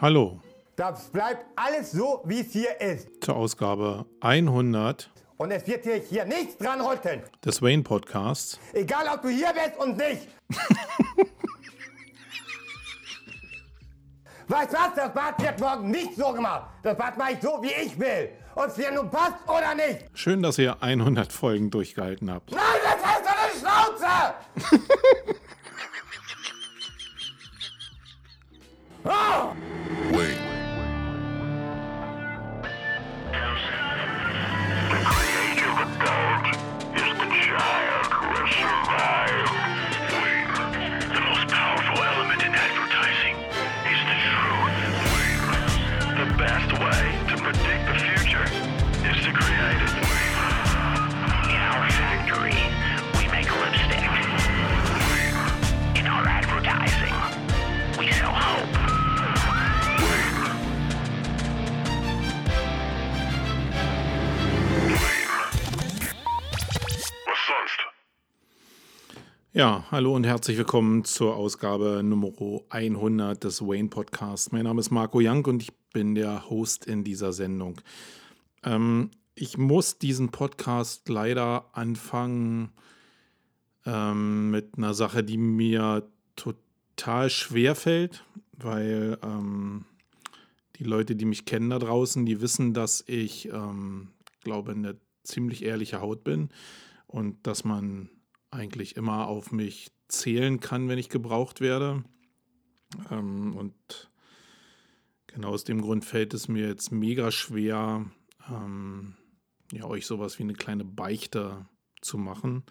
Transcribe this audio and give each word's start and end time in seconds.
Hallo 0.00 0.40
Das 0.76 1.08
bleibt 1.08 1.46
alles 1.56 1.92
so, 1.92 2.22
wie 2.26 2.40
es 2.40 2.52
hier 2.52 2.78
ist. 2.80 3.08
zur 3.24 3.36
Ausgabe 3.36 4.04
100 4.20 5.10
Und 5.38 5.50
es 5.50 5.66
wird 5.66 5.84
hier, 5.84 5.96
hier 5.96 6.24
nichts 6.26 6.58
dran 6.58 6.80
rütteln. 6.80 7.22
des 7.44 7.62
Wayne 7.62 7.82
Podcasts. 7.82 8.60
Egal, 8.74 9.06
ob 9.12 9.22
du 9.22 9.28
hier 9.28 9.52
bist 9.54 9.78
und 9.78 9.96
nicht. 9.96 10.28
weißt 14.48 14.72
du 14.72 14.76
was? 14.76 14.94
Das 14.94 15.12
Bad 15.14 15.42
wird 15.42 15.60
morgen 15.60 15.90
nicht 15.90 16.14
so 16.16 16.32
gemacht. 16.32 16.70
Das 16.82 16.96
Bad 16.96 17.16
mache 17.18 17.32
ich 17.32 17.40
so, 17.40 17.58
wie 17.62 17.72
ich 17.72 17.98
will. 17.98 18.30
Ob 18.56 18.68
es 18.68 18.74
dir 18.74 18.90
nun 18.90 19.10
passt 19.10 19.34
oder 19.46 19.74
nicht. 19.74 20.06
Schön, 20.14 20.42
dass 20.42 20.56
ihr 20.56 20.82
100 20.82 21.30
Folgen 21.30 21.70
durchgehalten 21.70 22.30
habt. 22.30 22.50
Nein, 22.52 22.60
das 22.82 23.04
heißt 23.04 23.24
doch 23.26 23.36
eine 23.42 23.52
Schnauze! 23.60 25.34
Ja, 69.56 69.86
hallo 69.90 70.14
und 70.14 70.26
herzlich 70.26 70.58
willkommen 70.58 71.02
zur 71.04 71.34
Ausgabe 71.34 72.02
Nummer 72.04 72.30
100 72.68 73.42
des 73.42 73.62
Wayne 73.62 73.88
Podcasts. 73.88 74.52
Mein 74.52 74.64
Name 74.64 74.80
ist 74.80 74.90
Marco 74.90 75.18
Young 75.22 75.46
und 75.46 75.62
ich 75.62 75.72
bin 75.94 76.14
der 76.14 76.50
Host 76.50 76.84
in 76.84 77.04
dieser 77.04 77.32
Sendung. 77.32 77.80
Ähm, 78.64 79.12
ich 79.34 79.56
muss 79.56 79.96
diesen 79.96 80.28
Podcast 80.28 81.08
leider 81.08 81.70
anfangen 81.72 82.68
ähm, 83.86 84.50
mit 84.50 84.76
einer 84.76 84.92
Sache, 84.92 85.24
die 85.24 85.38
mir 85.38 86.06
total 86.36 87.30
schwer 87.30 87.74
fällt, 87.74 88.26
weil 88.52 89.16
ähm, 89.22 89.86
die 90.78 90.84
Leute, 90.84 91.16
die 91.16 91.24
mich 91.24 91.46
kennen 91.46 91.70
da 91.70 91.78
draußen, 91.78 92.26
die 92.26 92.42
wissen, 92.42 92.74
dass 92.74 93.02
ich, 93.06 93.48
ähm, 93.48 94.08
glaube, 94.44 94.72
eine 94.72 94.98
ziemlich 95.22 95.64
ehrliche 95.64 96.02
Haut 96.02 96.24
bin 96.24 96.50
und 97.06 97.46
dass 97.46 97.64
man 97.64 98.10
eigentlich 98.50 98.96
immer 98.96 99.28
auf 99.28 99.52
mich 99.52 99.90
zählen 100.08 100.60
kann, 100.60 100.88
wenn 100.88 100.98
ich 100.98 101.08
gebraucht 101.08 101.60
werde. 101.60 102.04
Ähm, 103.10 103.56
und 103.56 104.10
genau 105.26 105.50
aus 105.50 105.64
dem 105.64 105.82
Grund 105.82 106.04
fällt 106.04 106.34
es 106.34 106.48
mir 106.48 106.68
jetzt 106.68 106.92
mega 106.92 107.30
schwer, 107.30 108.06
ähm, 108.48 109.16
ja, 109.72 109.84
euch 109.84 110.06
sowas 110.06 110.38
wie 110.38 110.44
eine 110.44 110.54
kleine 110.54 110.84
Beichte 110.84 111.66
zu 112.00 112.18
machen. 112.18 112.64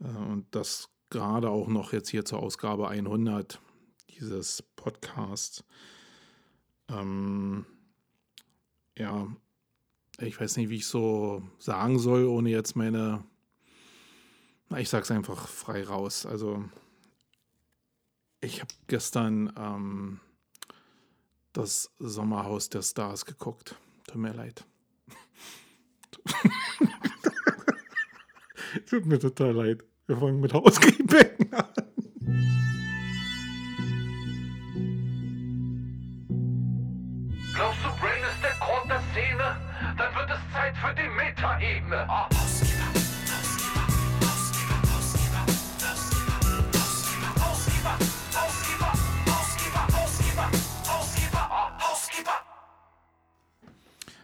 Äh, 0.00 0.06
und 0.06 0.46
das 0.52 0.88
gerade 1.10 1.50
auch 1.50 1.68
noch 1.68 1.92
jetzt 1.92 2.08
hier 2.08 2.24
zur 2.24 2.40
Ausgabe 2.40 2.88
100 2.88 3.60
dieses 4.08 4.62
Podcasts. 4.76 5.64
Ähm, 6.88 7.66
ja, 8.96 9.28
ich 10.18 10.40
weiß 10.40 10.56
nicht, 10.56 10.70
wie 10.70 10.76
ich 10.76 10.86
so 10.86 11.42
sagen 11.58 11.98
soll, 11.98 12.24
ohne 12.24 12.50
jetzt 12.50 12.76
meine 12.76 13.24
na, 14.72 14.80
ich 14.80 14.88
sag's 14.88 15.10
einfach 15.10 15.46
frei 15.48 15.84
raus. 15.84 16.24
Also, 16.24 16.64
ich 18.40 18.60
habe 18.60 18.72
gestern 18.86 19.52
ähm, 19.56 20.20
das 21.52 21.90
Sommerhaus 21.98 22.70
der 22.70 22.80
Stars 22.80 23.26
geguckt. 23.26 23.76
Tut 24.06 24.16
mir 24.16 24.32
leid. 24.32 24.64
Tut 28.88 29.04
mir 29.04 29.18
total 29.18 29.52
leid. 29.52 29.84
Wir 30.06 30.16
fangen 30.16 30.40
mit 30.40 30.54
Housekeeping 30.54 31.52
an. 31.52 31.68
Glaubst 37.54 37.84
du, 37.84 37.88
Brain 38.00 38.22
ist 38.24 38.42
der 38.42 38.54
Grund 38.58 38.90
der 38.90 39.02
Szene? 39.12 39.60
Dann 39.98 40.14
wird 40.14 40.30
es 40.30 40.40
Zeit 40.54 40.74
für 40.78 40.94
die 40.94 41.08
Metaebene. 41.08 42.08
Ah. 42.08 42.26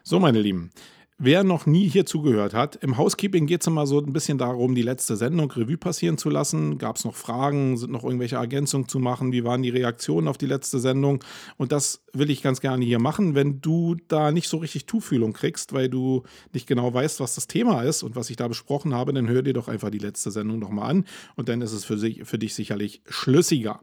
So, 0.09 0.19
meine 0.19 0.41
Lieben. 0.41 0.71
Wer 1.19 1.45
noch 1.45 1.67
nie 1.67 1.87
hier 1.87 2.07
zugehört 2.07 2.55
hat, 2.55 2.77
im 2.77 2.97
Housekeeping 2.97 3.45
geht 3.45 3.61
es 3.61 3.67
immer 3.67 3.87
so 3.87 4.01
ein 4.01 4.15
bisschen 4.15 4.39
darum, 4.39 4.75
die 4.75 4.81
letzte 4.81 5.17
Sendung 5.17 5.51
Revue 5.51 5.77
passieren 5.77 6.17
zu 6.17 6.31
lassen. 6.31 6.79
Gab 6.79 6.97
es 6.97 7.05
noch 7.05 7.15
Fragen? 7.15 7.77
Sind 7.77 7.93
noch 7.93 8.05
irgendwelche 8.05 8.37
Ergänzungen 8.37 8.89
zu 8.89 9.01
machen? 9.01 9.33
Wie 9.33 9.45
waren 9.45 9.63
die 9.63 9.69
Reaktionen 9.69 10.27
auf 10.27 10.39
die 10.39 10.47
letzte 10.47 10.79
Sendung? 10.79 11.23
Und 11.59 11.73
das 11.73 12.07
will 12.15 12.31
ich 12.31 12.41
ganz 12.41 12.63
gerne 12.63 12.87
hier 12.87 12.99
machen. 12.99 13.35
Wenn 13.35 13.61
du 13.61 13.97
da 14.09 14.33
nicht 14.33 14.49
so 14.49 14.57
richtig 14.57 14.87
Tuchfühlung 14.87 15.35
kriegst, 15.35 15.75
weil 15.75 15.91
du 15.91 16.23
nicht 16.55 16.67
genau 16.67 16.95
weißt, 16.95 17.21
was 17.21 17.35
das 17.35 17.47
Thema 17.47 17.83
ist 17.83 18.03
und 18.03 18.17
was 18.17 18.31
ich 18.31 18.37
da 18.37 18.49
besprochen 18.49 18.95
habe, 18.95 19.13
dann 19.13 19.29
hör 19.29 19.43
dir 19.43 19.53
doch 19.53 19.69
einfach 19.69 19.91
die 19.91 19.99
letzte 19.99 20.31
Sendung 20.31 20.59
nochmal 20.59 20.89
an 20.91 21.05
und 21.37 21.51
dann 21.51 21.61
ist 21.61 21.73
es 21.73 21.85
für, 21.85 21.99
sich, 21.99 22.23
für 22.25 22.39
dich 22.39 22.55
sicherlich 22.55 23.03
schlüssiger. 23.11 23.83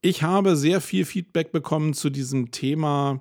Ich 0.00 0.22
habe 0.22 0.56
sehr 0.56 0.80
viel 0.80 1.04
Feedback 1.04 1.52
bekommen 1.52 1.92
zu 1.92 2.08
diesem 2.08 2.52
Thema 2.52 3.20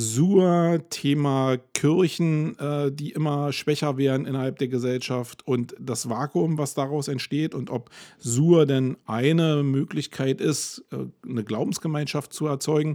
Sur, 0.00 0.80
Thema 0.90 1.56
Kirchen, 1.74 2.56
äh, 2.60 2.92
die 2.92 3.10
immer 3.10 3.52
schwächer 3.52 3.96
werden 3.96 4.26
innerhalb 4.26 4.56
der 4.60 4.68
Gesellschaft 4.68 5.44
und 5.44 5.74
das 5.80 6.08
Vakuum, 6.08 6.56
was 6.56 6.74
daraus 6.74 7.08
entsteht 7.08 7.52
und 7.52 7.68
ob 7.68 7.90
Sur 8.16 8.64
denn 8.64 8.96
eine 9.06 9.64
Möglichkeit 9.64 10.40
ist, 10.40 10.84
äh, 10.92 10.98
eine 11.28 11.42
Glaubensgemeinschaft 11.42 12.32
zu 12.32 12.46
erzeugen. 12.46 12.94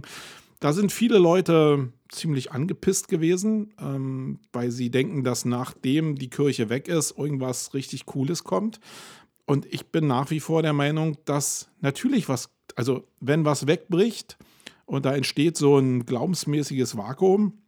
Da 0.60 0.72
sind 0.72 0.92
viele 0.92 1.18
Leute 1.18 1.92
ziemlich 2.08 2.52
angepisst 2.52 3.08
gewesen, 3.08 3.74
ähm, 3.78 4.38
weil 4.54 4.70
sie 4.70 4.88
denken, 4.88 5.24
dass 5.24 5.44
nachdem 5.44 6.16
die 6.16 6.30
Kirche 6.30 6.70
weg 6.70 6.88
ist, 6.88 7.18
irgendwas 7.18 7.74
richtig 7.74 8.06
Cooles 8.06 8.44
kommt. 8.44 8.80
Und 9.44 9.66
ich 9.66 9.88
bin 9.88 10.06
nach 10.06 10.30
wie 10.30 10.40
vor 10.40 10.62
der 10.62 10.72
Meinung, 10.72 11.18
dass 11.26 11.68
natürlich 11.82 12.30
was, 12.30 12.48
also 12.76 13.06
wenn 13.20 13.44
was 13.44 13.66
wegbricht, 13.66 14.38
und 14.86 15.04
da 15.04 15.14
entsteht 15.14 15.56
so 15.56 15.78
ein 15.78 16.06
glaubensmäßiges 16.06 16.96
Vakuum, 16.96 17.58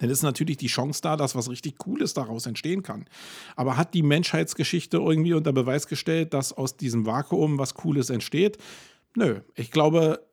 dann 0.00 0.10
ist 0.10 0.22
natürlich 0.22 0.56
die 0.56 0.66
Chance 0.66 1.00
da, 1.02 1.16
dass 1.16 1.36
was 1.36 1.48
richtig 1.48 1.78
Cooles 1.78 2.14
daraus 2.14 2.46
entstehen 2.46 2.82
kann. 2.82 3.06
Aber 3.54 3.76
hat 3.76 3.94
die 3.94 4.02
Menschheitsgeschichte 4.02 4.96
irgendwie 4.96 5.34
unter 5.34 5.52
Beweis 5.52 5.86
gestellt, 5.86 6.34
dass 6.34 6.52
aus 6.52 6.76
diesem 6.76 7.06
Vakuum 7.06 7.58
was 7.58 7.74
Cooles 7.74 8.10
entsteht? 8.10 8.58
Nö, 9.14 9.40
ich 9.54 9.70
glaube, 9.70 10.26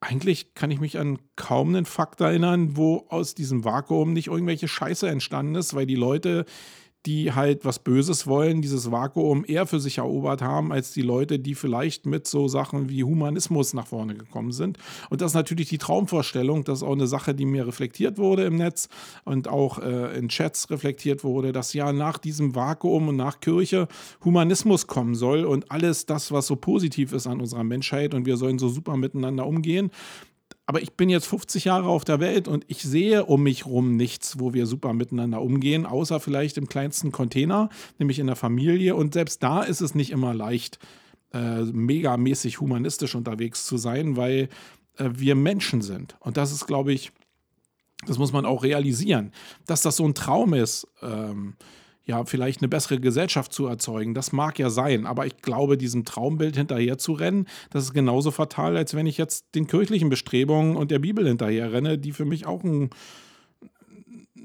eigentlich 0.00 0.54
kann 0.54 0.70
ich 0.70 0.80
mich 0.80 0.98
an 0.98 1.18
kaum 1.36 1.68
einen 1.68 1.86
Fakt 1.86 2.20
erinnern, 2.20 2.76
wo 2.76 3.06
aus 3.08 3.34
diesem 3.34 3.64
Vakuum 3.64 4.12
nicht 4.12 4.26
irgendwelche 4.26 4.68
Scheiße 4.68 5.08
entstanden 5.08 5.54
ist, 5.54 5.74
weil 5.74 5.86
die 5.86 5.94
Leute 5.94 6.44
die 7.06 7.32
halt 7.32 7.64
was 7.64 7.80
Böses 7.80 8.26
wollen, 8.26 8.62
dieses 8.62 8.92
Vakuum 8.92 9.44
eher 9.46 9.66
für 9.66 9.80
sich 9.80 9.98
erobert 9.98 10.40
haben, 10.40 10.72
als 10.72 10.92
die 10.92 11.02
Leute, 11.02 11.38
die 11.38 11.54
vielleicht 11.54 12.06
mit 12.06 12.28
so 12.28 12.46
Sachen 12.46 12.88
wie 12.88 13.02
Humanismus 13.02 13.74
nach 13.74 13.88
vorne 13.88 14.14
gekommen 14.14 14.52
sind. 14.52 14.78
Und 15.10 15.20
das 15.20 15.32
ist 15.32 15.34
natürlich 15.34 15.68
die 15.68 15.78
Traumvorstellung, 15.78 16.64
das 16.64 16.78
ist 16.78 16.82
auch 16.84 16.92
eine 16.92 17.08
Sache, 17.08 17.34
die 17.34 17.44
mir 17.44 17.66
reflektiert 17.66 18.18
wurde 18.18 18.44
im 18.44 18.56
Netz 18.56 18.88
und 19.24 19.48
auch 19.48 19.78
äh, 19.78 20.16
in 20.16 20.28
Chats 20.28 20.70
reflektiert 20.70 21.24
wurde, 21.24 21.52
dass 21.52 21.72
ja 21.72 21.92
nach 21.92 22.18
diesem 22.18 22.54
Vakuum 22.54 23.08
und 23.08 23.16
nach 23.16 23.40
Kirche 23.40 23.88
Humanismus 24.24 24.86
kommen 24.86 25.14
soll 25.14 25.44
und 25.44 25.70
alles 25.72 26.06
das, 26.06 26.30
was 26.30 26.46
so 26.46 26.54
positiv 26.56 27.12
ist 27.12 27.26
an 27.26 27.40
unserer 27.40 27.64
Menschheit 27.64 28.14
und 28.14 28.26
wir 28.26 28.36
sollen 28.36 28.58
so 28.58 28.68
super 28.68 28.96
miteinander 28.96 29.46
umgehen 29.46 29.90
aber 30.66 30.80
ich 30.80 30.92
bin 30.92 31.10
jetzt 31.10 31.26
50 31.26 31.64
Jahre 31.64 31.88
auf 31.88 32.04
der 32.04 32.20
Welt 32.20 32.46
und 32.46 32.64
ich 32.68 32.82
sehe 32.82 33.26
um 33.26 33.42
mich 33.42 33.66
rum 33.66 33.96
nichts, 33.96 34.38
wo 34.38 34.54
wir 34.54 34.66
super 34.66 34.92
miteinander 34.92 35.42
umgehen, 35.42 35.86
außer 35.86 36.20
vielleicht 36.20 36.56
im 36.56 36.68
kleinsten 36.68 37.10
Container, 37.10 37.68
nämlich 37.98 38.18
in 38.18 38.28
der 38.28 38.36
Familie. 38.36 38.94
Und 38.94 39.14
selbst 39.14 39.42
da 39.42 39.62
ist 39.62 39.80
es 39.80 39.94
nicht 39.94 40.10
immer 40.10 40.34
leicht, 40.34 40.78
äh, 41.32 41.62
megamäßig 41.62 42.60
humanistisch 42.60 43.14
unterwegs 43.14 43.66
zu 43.66 43.76
sein, 43.76 44.16
weil 44.16 44.48
äh, 44.98 45.10
wir 45.12 45.34
Menschen 45.34 45.82
sind. 45.82 46.16
Und 46.20 46.36
das 46.36 46.52
ist, 46.52 46.66
glaube 46.66 46.92
ich, 46.92 47.10
das 48.06 48.18
muss 48.18 48.32
man 48.32 48.46
auch 48.46 48.62
realisieren, 48.62 49.32
dass 49.66 49.82
das 49.82 49.96
so 49.96 50.04
ein 50.04 50.14
Traum 50.14 50.54
ist. 50.54 50.86
Ähm, 51.02 51.56
ja, 52.12 52.26
vielleicht 52.26 52.60
eine 52.60 52.68
bessere 52.68 53.00
Gesellschaft 53.00 53.54
zu 53.54 53.66
erzeugen. 53.66 54.12
Das 54.12 54.32
mag 54.32 54.58
ja 54.58 54.68
sein, 54.68 55.06
aber 55.06 55.24
ich 55.24 55.38
glaube, 55.38 55.78
diesem 55.78 56.04
Traumbild 56.04 56.56
hinterher 56.56 56.98
zu 56.98 57.12
rennen, 57.14 57.46
das 57.70 57.84
ist 57.84 57.94
genauso 57.94 58.30
fatal, 58.30 58.76
als 58.76 58.94
wenn 58.94 59.06
ich 59.06 59.16
jetzt 59.16 59.54
den 59.54 59.66
kirchlichen 59.66 60.10
Bestrebungen 60.10 60.76
und 60.76 60.90
der 60.90 60.98
Bibel 60.98 61.26
hinterher 61.26 61.72
renne, 61.72 61.96
die 61.96 62.12
für 62.12 62.26
mich 62.26 62.44
auch 62.44 62.62
ein 62.64 62.90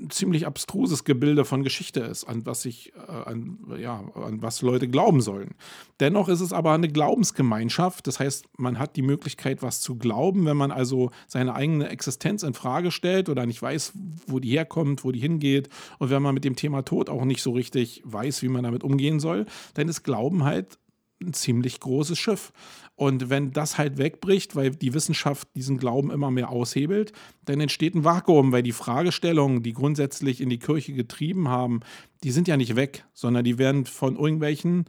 ziemlich 0.09 0.45
abstruses 0.45 1.03
Gebilde 1.03 1.45
von 1.45 1.63
Geschichte 1.63 2.01
ist, 2.01 2.25
an 2.25 2.45
was 2.45 2.61
sich, 2.61 2.93
äh, 3.07 3.29
an, 3.29 3.59
ja, 3.79 4.03
an 4.15 4.41
was 4.41 4.61
Leute 4.61 4.87
glauben 4.87 5.21
sollen. 5.21 5.55
Dennoch 5.99 6.29
ist 6.29 6.41
es 6.41 6.53
aber 6.53 6.73
eine 6.73 6.89
Glaubensgemeinschaft. 6.89 8.07
Das 8.07 8.19
heißt, 8.19 8.45
man 8.57 8.79
hat 8.79 8.95
die 8.95 9.01
Möglichkeit, 9.01 9.61
was 9.61 9.81
zu 9.81 9.97
glauben, 9.97 10.45
wenn 10.45 10.57
man 10.57 10.71
also 10.71 11.11
seine 11.27 11.55
eigene 11.55 11.89
Existenz 11.89 12.43
in 12.43 12.53
Frage 12.53 12.91
stellt 12.91 13.29
oder 13.29 13.45
nicht 13.45 13.61
weiß, 13.61 13.93
wo 14.27 14.39
die 14.39 14.51
herkommt, 14.51 15.03
wo 15.03 15.11
die 15.11 15.19
hingeht 15.19 15.69
und 15.99 16.09
wenn 16.09 16.21
man 16.21 16.33
mit 16.33 16.43
dem 16.43 16.55
Thema 16.55 16.83
Tod 16.83 17.09
auch 17.09 17.25
nicht 17.25 17.41
so 17.41 17.51
richtig 17.51 18.01
weiß, 18.05 18.41
wie 18.41 18.49
man 18.49 18.63
damit 18.63 18.83
umgehen 18.83 19.19
soll, 19.19 19.45
dann 19.73 19.87
ist 19.87 20.03
Glauben 20.03 20.43
halt 20.43 20.77
ein 21.21 21.33
ziemlich 21.33 21.79
großes 21.79 22.17
Schiff. 22.17 22.51
Und 22.97 23.29
wenn 23.29 23.51
das 23.51 23.77
halt 23.77 23.99
wegbricht, 23.99 24.55
weil 24.55 24.71
die 24.71 24.95
Wissenschaft 24.95 25.47
diesen 25.55 25.77
Glauben 25.77 26.09
immer 26.09 26.31
mehr 26.31 26.49
aushebelt, 26.49 27.13
dann 27.45 27.61
entsteht 27.61 27.93
ein 27.93 28.03
Vakuum, 28.03 28.51
weil 28.51 28.63
die 28.63 28.71
Fragestellungen, 28.71 29.61
die 29.61 29.73
grundsätzlich 29.73 30.41
in 30.41 30.49
die 30.49 30.57
Kirche 30.57 30.93
getrieben 30.93 31.47
haben, 31.47 31.81
die 32.23 32.31
sind 32.31 32.47
ja 32.47 32.57
nicht 32.57 32.75
weg, 32.75 33.05
sondern 33.13 33.43
die 33.43 33.59
werden 33.59 33.85
von 33.85 34.15
irgendwelchen 34.15 34.85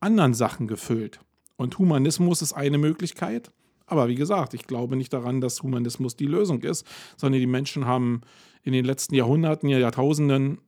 anderen 0.00 0.34
Sachen 0.34 0.66
gefüllt. 0.66 1.20
Und 1.54 1.78
Humanismus 1.78 2.42
ist 2.42 2.54
eine 2.54 2.76
Möglichkeit. 2.76 3.52
Aber 3.86 4.08
wie 4.08 4.16
gesagt, 4.16 4.52
ich 4.54 4.66
glaube 4.66 4.96
nicht 4.96 5.12
daran, 5.12 5.40
dass 5.40 5.62
Humanismus 5.62 6.16
die 6.16 6.26
Lösung 6.26 6.60
ist, 6.64 6.84
sondern 7.16 7.40
die 7.40 7.46
Menschen 7.46 7.86
haben 7.86 8.22
in 8.64 8.72
den 8.72 8.84
letzten 8.84 9.14
Jahrhunderten, 9.14 9.68
Jahrtausenden 9.68 10.58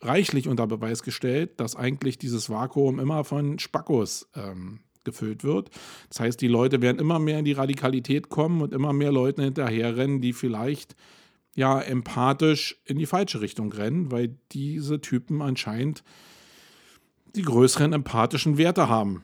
reichlich 0.00 0.48
unter 0.48 0.66
Beweis 0.66 1.02
gestellt, 1.02 1.60
dass 1.60 1.76
eigentlich 1.76 2.16
dieses 2.16 2.48
Vakuum 2.48 2.98
immer 2.98 3.24
von 3.24 3.58
Spackos 3.58 4.30
ähm, 4.34 4.80
gefüllt 5.04 5.44
wird. 5.44 5.70
Das 6.08 6.20
heißt, 6.20 6.40
die 6.40 6.48
Leute 6.48 6.82
werden 6.82 6.98
immer 6.98 7.18
mehr 7.18 7.38
in 7.38 7.44
die 7.44 7.52
Radikalität 7.52 8.28
kommen 8.28 8.62
und 8.62 8.72
immer 8.72 8.92
mehr 8.92 9.12
Leuten 9.12 9.42
hinterherrennen, 9.42 10.20
die 10.20 10.32
vielleicht 10.32 10.96
ja 11.54 11.80
empathisch 11.80 12.80
in 12.84 12.98
die 12.98 13.06
falsche 13.06 13.40
Richtung 13.40 13.72
rennen, 13.72 14.10
weil 14.10 14.36
diese 14.52 15.00
Typen 15.00 15.42
anscheinend 15.42 16.02
die 17.36 17.42
größeren 17.42 17.92
empathischen 17.92 18.58
Werte 18.58 18.88
haben. 18.88 19.22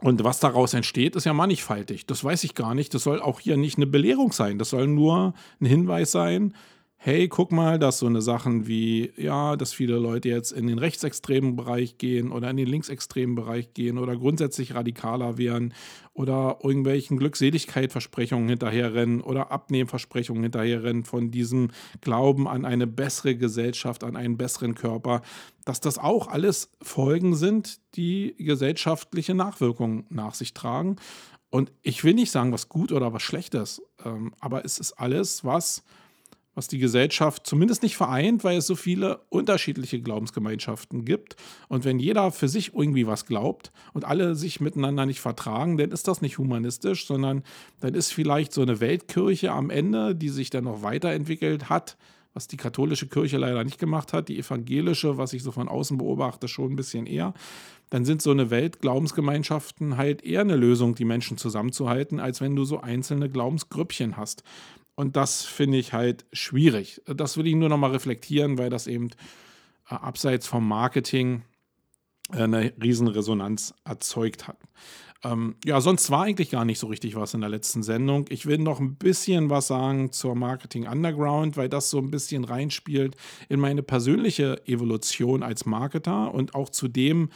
Und 0.00 0.22
was 0.24 0.40
daraus 0.40 0.74
entsteht, 0.74 1.16
ist 1.16 1.24
ja 1.24 1.32
mannigfaltig. 1.32 2.06
Das 2.06 2.22
weiß 2.22 2.44
ich 2.44 2.54
gar 2.54 2.74
nicht. 2.74 2.92
Das 2.92 3.02
soll 3.02 3.20
auch 3.20 3.40
hier 3.40 3.56
nicht 3.56 3.78
eine 3.78 3.86
Belehrung 3.86 4.32
sein. 4.32 4.58
Das 4.58 4.70
soll 4.70 4.86
nur 4.86 5.32
ein 5.60 5.66
Hinweis 5.66 6.12
sein, 6.12 6.54
hey, 7.06 7.28
guck 7.28 7.52
mal, 7.52 7.78
dass 7.78 8.00
so 8.00 8.06
eine 8.06 8.20
Sachen 8.20 8.66
wie, 8.66 9.12
ja, 9.16 9.54
dass 9.54 9.72
viele 9.72 9.96
Leute 9.96 10.28
jetzt 10.28 10.50
in 10.50 10.66
den 10.66 10.80
rechtsextremen 10.80 11.54
Bereich 11.54 11.98
gehen 11.98 12.32
oder 12.32 12.50
in 12.50 12.56
den 12.56 12.66
linksextremen 12.66 13.36
Bereich 13.36 13.72
gehen 13.74 13.96
oder 13.98 14.16
grundsätzlich 14.16 14.74
radikaler 14.74 15.38
werden 15.38 15.72
oder 16.14 16.58
irgendwelchen 16.64 17.16
Glückseligkeitsversprechungen 17.16 18.48
hinterherrennen 18.48 19.20
oder 19.20 19.52
Abnehmversprechungen 19.52 20.42
hinterherrennen 20.42 21.04
von 21.04 21.30
diesem 21.30 21.68
Glauben 22.00 22.48
an 22.48 22.64
eine 22.64 22.88
bessere 22.88 23.36
Gesellschaft, 23.36 24.02
an 24.02 24.16
einen 24.16 24.36
besseren 24.36 24.74
Körper, 24.74 25.22
dass 25.64 25.78
das 25.78 25.98
auch 25.98 26.26
alles 26.26 26.72
Folgen 26.82 27.36
sind, 27.36 27.78
die 27.94 28.34
gesellschaftliche 28.36 29.34
Nachwirkungen 29.34 30.06
nach 30.08 30.34
sich 30.34 30.54
tragen. 30.54 30.96
Und 31.50 31.70
ich 31.82 32.02
will 32.02 32.14
nicht 32.14 32.32
sagen, 32.32 32.50
was 32.50 32.68
gut 32.68 32.90
oder 32.90 33.12
was 33.12 33.22
schlecht 33.22 33.54
ist, 33.54 33.80
ähm, 34.04 34.34
aber 34.40 34.64
es 34.64 34.80
ist 34.80 34.94
alles, 34.94 35.44
was 35.44 35.84
was 36.56 36.68
die 36.68 36.78
Gesellschaft 36.78 37.46
zumindest 37.46 37.82
nicht 37.82 37.96
vereint, 37.96 38.42
weil 38.42 38.56
es 38.56 38.66
so 38.66 38.74
viele 38.74 39.20
unterschiedliche 39.28 40.00
Glaubensgemeinschaften 40.00 41.04
gibt. 41.04 41.36
Und 41.68 41.84
wenn 41.84 42.00
jeder 42.00 42.32
für 42.32 42.48
sich 42.48 42.74
irgendwie 42.74 43.06
was 43.06 43.26
glaubt 43.26 43.70
und 43.92 44.06
alle 44.06 44.34
sich 44.34 44.58
miteinander 44.60 45.04
nicht 45.04 45.20
vertragen, 45.20 45.76
dann 45.76 45.90
ist 45.92 46.08
das 46.08 46.22
nicht 46.22 46.38
humanistisch, 46.38 47.06
sondern 47.06 47.44
dann 47.80 47.94
ist 47.94 48.12
vielleicht 48.12 48.54
so 48.54 48.62
eine 48.62 48.80
Weltkirche 48.80 49.52
am 49.52 49.68
Ende, 49.68 50.16
die 50.16 50.30
sich 50.30 50.48
dann 50.48 50.64
noch 50.64 50.82
weiterentwickelt 50.82 51.68
hat, 51.68 51.98
was 52.32 52.46
die 52.48 52.56
katholische 52.56 53.06
Kirche 53.06 53.36
leider 53.36 53.62
nicht 53.62 53.78
gemacht 53.78 54.14
hat, 54.14 54.28
die 54.28 54.38
evangelische, 54.38 55.18
was 55.18 55.34
ich 55.34 55.42
so 55.42 55.52
von 55.52 55.68
außen 55.68 55.98
beobachte, 55.98 56.48
schon 56.48 56.72
ein 56.72 56.76
bisschen 56.76 57.06
eher. 57.06 57.34
Dann 57.90 58.04
sind 58.04 58.20
so 58.20 58.30
eine 58.30 58.50
Weltglaubensgemeinschaften 58.50 59.96
halt 59.96 60.22
eher 60.22 60.40
eine 60.40 60.56
Lösung, 60.56 60.94
die 60.94 61.04
Menschen 61.04 61.36
zusammenzuhalten, 61.38 62.18
als 62.18 62.40
wenn 62.40 62.56
du 62.56 62.64
so 62.64 62.80
einzelne 62.80 63.30
Glaubensgrüppchen 63.30 64.16
hast. 64.16 64.42
Und 64.96 65.16
das 65.16 65.44
finde 65.44 65.78
ich 65.78 65.92
halt 65.92 66.24
schwierig. 66.32 67.02
Das 67.06 67.36
will 67.36 67.46
ich 67.46 67.54
nur 67.54 67.68
nochmal 67.68 67.92
reflektieren, 67.92 68.58
weil 68.58 68.70
das 68.70 68.86
eben 68.86 69.10
äh, 69.88 69.94
abseits 69.94 70.46
vom 70.46 70.66
Marketing 70.66 71.42
äh, 72.32 72.42
eine 72.42 72.72
Riesenresonanz 72.82 73.74
erzeugt 73.84 74.48
hat. 74.48 74.58
Ähm, 75.22 75.56
ja, 75.64 75.80
sonst 75.80 76.10
war 76.10 76.24
eigentlich 76.24 76.50
gar 76.50 76.64
nicht 76.64 76.78
so 76.78 76.86
richtig 76.86 77.14
was 77.14 77.34
in 77.34 77.40
der 77.40 77.50
letzten 77.50 77.82
Sendung. 77.82 78.26
Ich 78.30 78.46
will 78.46 78.58
noch 78.58 78.80
ein 78.80 78.96
bisschen 78.96 79.50
was 79.50 79.66
sagen 79.66 80.12
zur 80.12 80.34
Marketing 80.34 80.86
Underground, 80.86 81.56
weil 81.56 81.68
das 81.68 81.90
so 81.90 81.98
ein 81.98 82.10
bisschen 82.10 82.44
reinspielt 82.44 83.16
in 83.48 83.60
meine 83.60 83.82
persönliche 83.82 84.66
Evolution 84.66 85.42
als 85.42 85.66
Marketer 85.66 86.32
und 86.32 86.54
auch 86.54 86.70
zu 86.70 86.88
dem, 86.88 87.30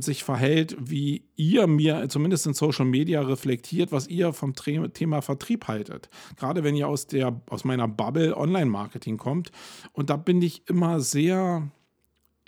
sich 0.00 0.24
verhält, 0.24 0.76
wie 0.78 1.24
ihr 1.36 1.66
mir 1.66 2.08
zumindest 2.08 2.46
in 2.46 2.54
Social 2.54 2.84
Media 2.84 3.20
reflektiert, 3.22 3.92
was 3.92 4.06
ihr 4.08 4.32
vom 4.32 4.54
Thema 4.54 5.22
Vertrieb 5.22 5.68
haltet. 5.68 6.08
Gerade 6.36 6.64
wenn 6.64 6.74
ihr 6.74 6.88
aus, 6.88 7.06
der, 7.06 7.40
aus 7.48 7.64
meiner 7.64 7.88
Bubble 7.88 8.36
Online-Marketing 8.36 9.16
kommt. 9.18 9.50
Und 9.92 10.10
da 10.10 10.16
bin 10.16 10.42
ich 10.42 10.68
immer 10.68 11.00
sehr, 11.00 11.70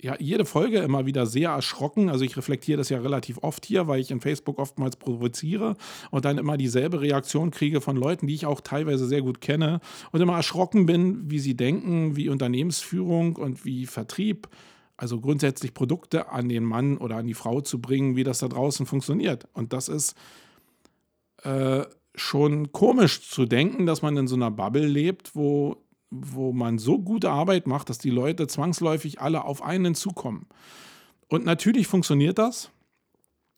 ja, 0.01 0.15
jede 0.19 0.45
Folge 0.45 0.79
immer 0.79 1.05
wieder 1.05 1.25
sehr 1.25 1.51
erschrocken. 1.51 2.09
Also 2.09 2.25
ich 2.25 2.37
reflektiere 2.37 2.77
das 2.77 2.89
ja 2.89 2.99
relativ 2.99 3.39
oft 3.39 3.65
hier, 3.65 3.87
weil 3.87 3.99
ich 3.99 4.11
in 4.11 4.21
Facebook 4.21 4.59
oftmals 4.59 4.95
provoziere 4.95 5.75
und 6.11 6.25
dann 6.25 6.37
immer 6.37 6.57
dieselbe 6.57 7.01
Reaktion 7.01 7.51
kriege 7.51 7.81
von 7.81 7.97
Leuten, 7.97 8.27
die 8.27 8.35
ich 8.35 8.45
auch 8.45 8.61
teilweise 8.61 9.07
sehr 9.07 9.21
gut 9.21 9.41
kenne 9.41 9.79
und 10.11 10.21
immer 10.21 10.35
erschrocken 10.35 10.85
bin, 10.85 11.29
wie 11.29 11.39
sie 11.39 11.55
denken, 11.55 12.15
wie 12.15 12.29
Unternehmensführung 12.29 13.35
und 13.35 13.65
wie 13.65 13.85
Vertrieb 13.85 14.47
also 14.97 15.19
grundsätzlich 15.19 15.73
Produkte 15.73 16.29
an 16.29 16.49
den 16.49 16.63
Mann 16.63 16.97
oder 16.97 17.17
an 17.17 17.27
die 17.27 17.33
Frau 17.33 17.61
zu 17.61 17.79
bringen, 17.81 18.15
wie 18.15 18.23
das 18.23 18.39
da 18.39 18.47
draußen 18.47 18.85
funktioniert. 18.85 19.47
Und 19.53 19.73
das 19.73 19.89
ist 19.89 20.15
äh, 21.43 21.83
schon 22.15 22.71
komisch 22.71 23.29
zu 23.29 23.45
denken, 23.45 23.85
dass 23.85 24.01
man 24.01 24.15
in 24.17 24.27
so 24.27 24.35
einer 24.35 24.51
Bubble 24.51 24.87
lebt, 24.87 25.35
wo, 25.35 25.77
wo 26.09 26.53
man 26.53 26.77
so 26.77 26.99
gute 26.99 27.29
Arbeit 27.29 27.67
macht, 27.67 27.89
dass 27.89 27.97
die 27.97 28.09
Leute 28.09 28.47
zwangsläufig 28.47 29.19
alle 29.19 29.43
auf 29.43 29.61
einen 29.61 29.95
zukommen. 29.95 30.47
Und 31.27 31.45
natürlich 31.45 31.87
funktioniert 31.87 32.37
das. 32.37 32.71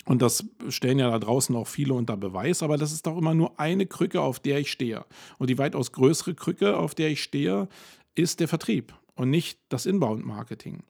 Und 0.05 0.21
das 0.21 0.45
stellen 0.69 0.99
ja 0.99 1.11
da 1.11 1.19
draußen 1.19 1.53
auch 1.55 1.67
viele 1.67 1.93
unter 1.93 2.15
Beweis, 2.15 2.63
aber 2.63 2.77
das 2.77 2.93
ist 2.93 3.05
doch 3.05 3.17
immer 3.17 3.33
nur 3.33 3.59
eine 3.59 3.85
Krücke, 3.85 4.21
auf 4.21 4.39
der 4.39 4.59
ich 4.59 4.71
stehe. 4.71 5.05
Und 5.37 5.49
die 5.49 5.57
weitaus 5.57 5.91
größere 5.91 6.33
Krücke, 6.33 6.77
auf 6.77 6.95
der 6.95 7.09
ich 7.09 7.21
stehe, 7.21 7.67
ist 8.15 8.39
der 8.39 8.47
Vertrieb 8.47 8.93
und 9.15 9.29
nicht 9.29 9.59
das 9.67 9.85
Inbound-Marketing. 9.85 10.83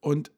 Und 0.00 0.30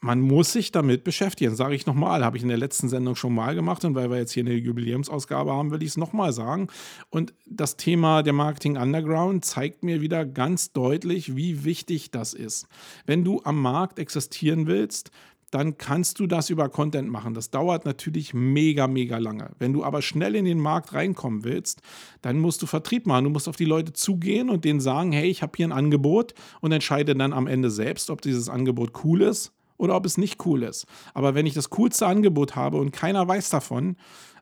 man 0.00 0.20
muss 0.20 0.52
sich 0.52 0.70
damit 0.72 1.04
beschäftigen, 1.04 1.56
sage 1.56 1.74
ich 1.74 1.86
nochmal. 1.86 2.24
Habe 2.24 2.36
ich 2.36 2.42
in 2.42 2.48
der 2.48 2.58
letzten 2.58 2.88
Sendung 2.88 3.16
schon 3.16 3.34
mal 3.34 3.54
gemacht 3.54 3.84
und 3.84 3.94
weil 3.94 4.10
wir 4.10 4.18
jetzt 4.18 4.32
hier 4.32 4.44
eine 4.44 4.54
Jubiläumsausgabe 4.54 5.52
haben, 5.52 5.70
will 5.70 5.82
ich 5.82 5.88
es 5.88 5.96
nochmal 5.96 6.32
sagen. 6.32 6.68
Und 7.10 7.34
das 7.46 7.76
Thema 7.76 8.22
der 8.22 8.32
Marketing 8.32 8.76
Underground 8.76 9.44
zeigt 9.44 9.82
mir 9.82 10.00
wieder 10.00 10.24
ganz 10.24 10.72
deutlich, 10.72 11.34
wie 11.34 11.64
wichtig 11.64 12.10
das 12.10 12.34
ist. 12.34 12.68
Wenn 13.06 13.24
du 13.24 13.40
am 13.44 13.60
Markt 13.60 13.98
existieren 13.98 14.66
willst, 14.66 15.10
dann 15.50 15.78
kannst 15.78 16.18
du 16.18 16.26
das 16.26 16.50
über 16.50 16.68
Content 16.68 17.08
machen. 17.08 17.34
Das 17.34 17.50
dauert 17.50 17.84
natürlich 17.84 18.34
mega, 18.34 18.86
mega 18.88 19.18
lange. 19.18 19.50
Wenn 19.58 19.72
du 19.72 19.84
aber 19.84 20.02
schnell 20.02 20.34
in 20.34 20.44
den 20.44 20.58
Markt 20.58 20.92
reinkommen 20.92 21.44
willst, 21.44 21.82
dann 22.22 22.38
musst 22.38 22.62
du 22.62 22.66
Vertrieb 22.66 23.06
machen. 23.06 23.24
Du 23.24 23.30
musst 23.30 23.48
auf 23.48 23.56
die 23.56 23.64
Leute 23.64 23.92
zugehen 23.92 24.50
und 24.50 24.64
denen 24.64 24.80
sagen, 24.80 25.12
hey, 25.12 25.28
ich 25.28 25.42
habe 25.42 25.52
hier 25.56 25.68
ein 25.68 25.72
Angebot 25.72 26.34
und 26.60 26.72
entscheide 26.72 27.14
dann 27.14 27.32
am 27.32 27.46
Ende 27.46 27.70
selbst, 27.70 28.10
ob 28.10 28.22
dieses 28.22 28.48
Angebot 28.48 29.04
cool 29.04 29.22
ist 29.22 29.52
oder 29.76 29.94
ob 29.94 30.04
es 30.04 30.18
nicht 30.18 30.44
cool 30.46 30.62
ist. 30.62 30.86
Aber 31.14 31.34
wenn 31.34 31.46
ich 31.46 31.54
das 31.54 31.70
coolste 31.70 32.06
Angebot 32.06 32.56
habe 32.56 32.78
und 32.78 32.92
keiner 32.92 33.26
weiß 33.26 33.50
davon, 33.50 33.96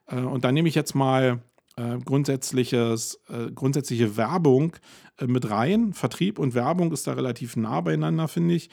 äh, 0.07 0.17
und 0.17 0.43
dann 0.43 0.53
nehme 0.53 0.69
ich 0.69 0.75
jetzt 0.75 0.95
mal 0.95 1.41
äh, 1.77 1.97
grundsätzliches, 2.03 3.19
äh, 3.29 3.51
grundsätzliche 3.51 4.15
Werbung 4.17 4.77
äh, 5.19 5.27
mit 5.27 5.49
rein. 5.49 5.93
Vertrieb 5.93 6.39
und 6.39 6.53
Werbung 6.53 6.91
ist 6.91 7.07
da 7.07 7.13
relativ 7.13 7.57
nah 7.57 7.81
beieinander, 7.81 8.27
finde 8.27 8.55
ich. 8.55 8.69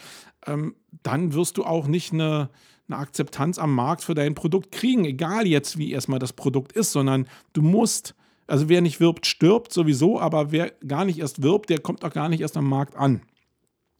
Ähm, 0.47 0.75
dann 1.03 1.35
wirst 1.35 1.57
du 1.57 1.65
auch 1.65 1.87
nicht 1.87 2.13
eine, 2.13 2.51
eine 2.89 2.99
Akzeptanz 2.99 3.59
am 3.59 3.75
Markt 3.75 4.03
für 4.03 4.15
dein 4.15 4.35
Produkt 4.35 4.73
kriegen, 4.73 5.05
egal 5.05 5.47
jetzt, 5.47 5.79
wie 5.79 5.93
erstmal 5.93 6.19
das 6.19 6.33
Produkt 6.33 6.73
ist, 6.73 6.93
sondern 6.93 7.27
du 7.53 7.63
musst, 7.63 8.15
also 8.47 8.69
wer 8.69 8.81
nicht 8.81 9.01
wirbt, 9.01 9.27
stirbt 9.27 9.73
sowieso, 9.73 10.21
aber 10.21 10.53
wer 10.53 10.71
gar 10.87 11.05
nicht 11.05 11.19
erst 11.19 11.43
wirbt, 11.43 11.71
der 11.71 11.81
kommt 11.81 12.05
auch 12.05 12.13
gar 12.13 12.29
nicht 12.29 12.41
erst 12.41 12.57
am 12.57 12.69
Markt 12.69 12.97
an. 12.97 13.23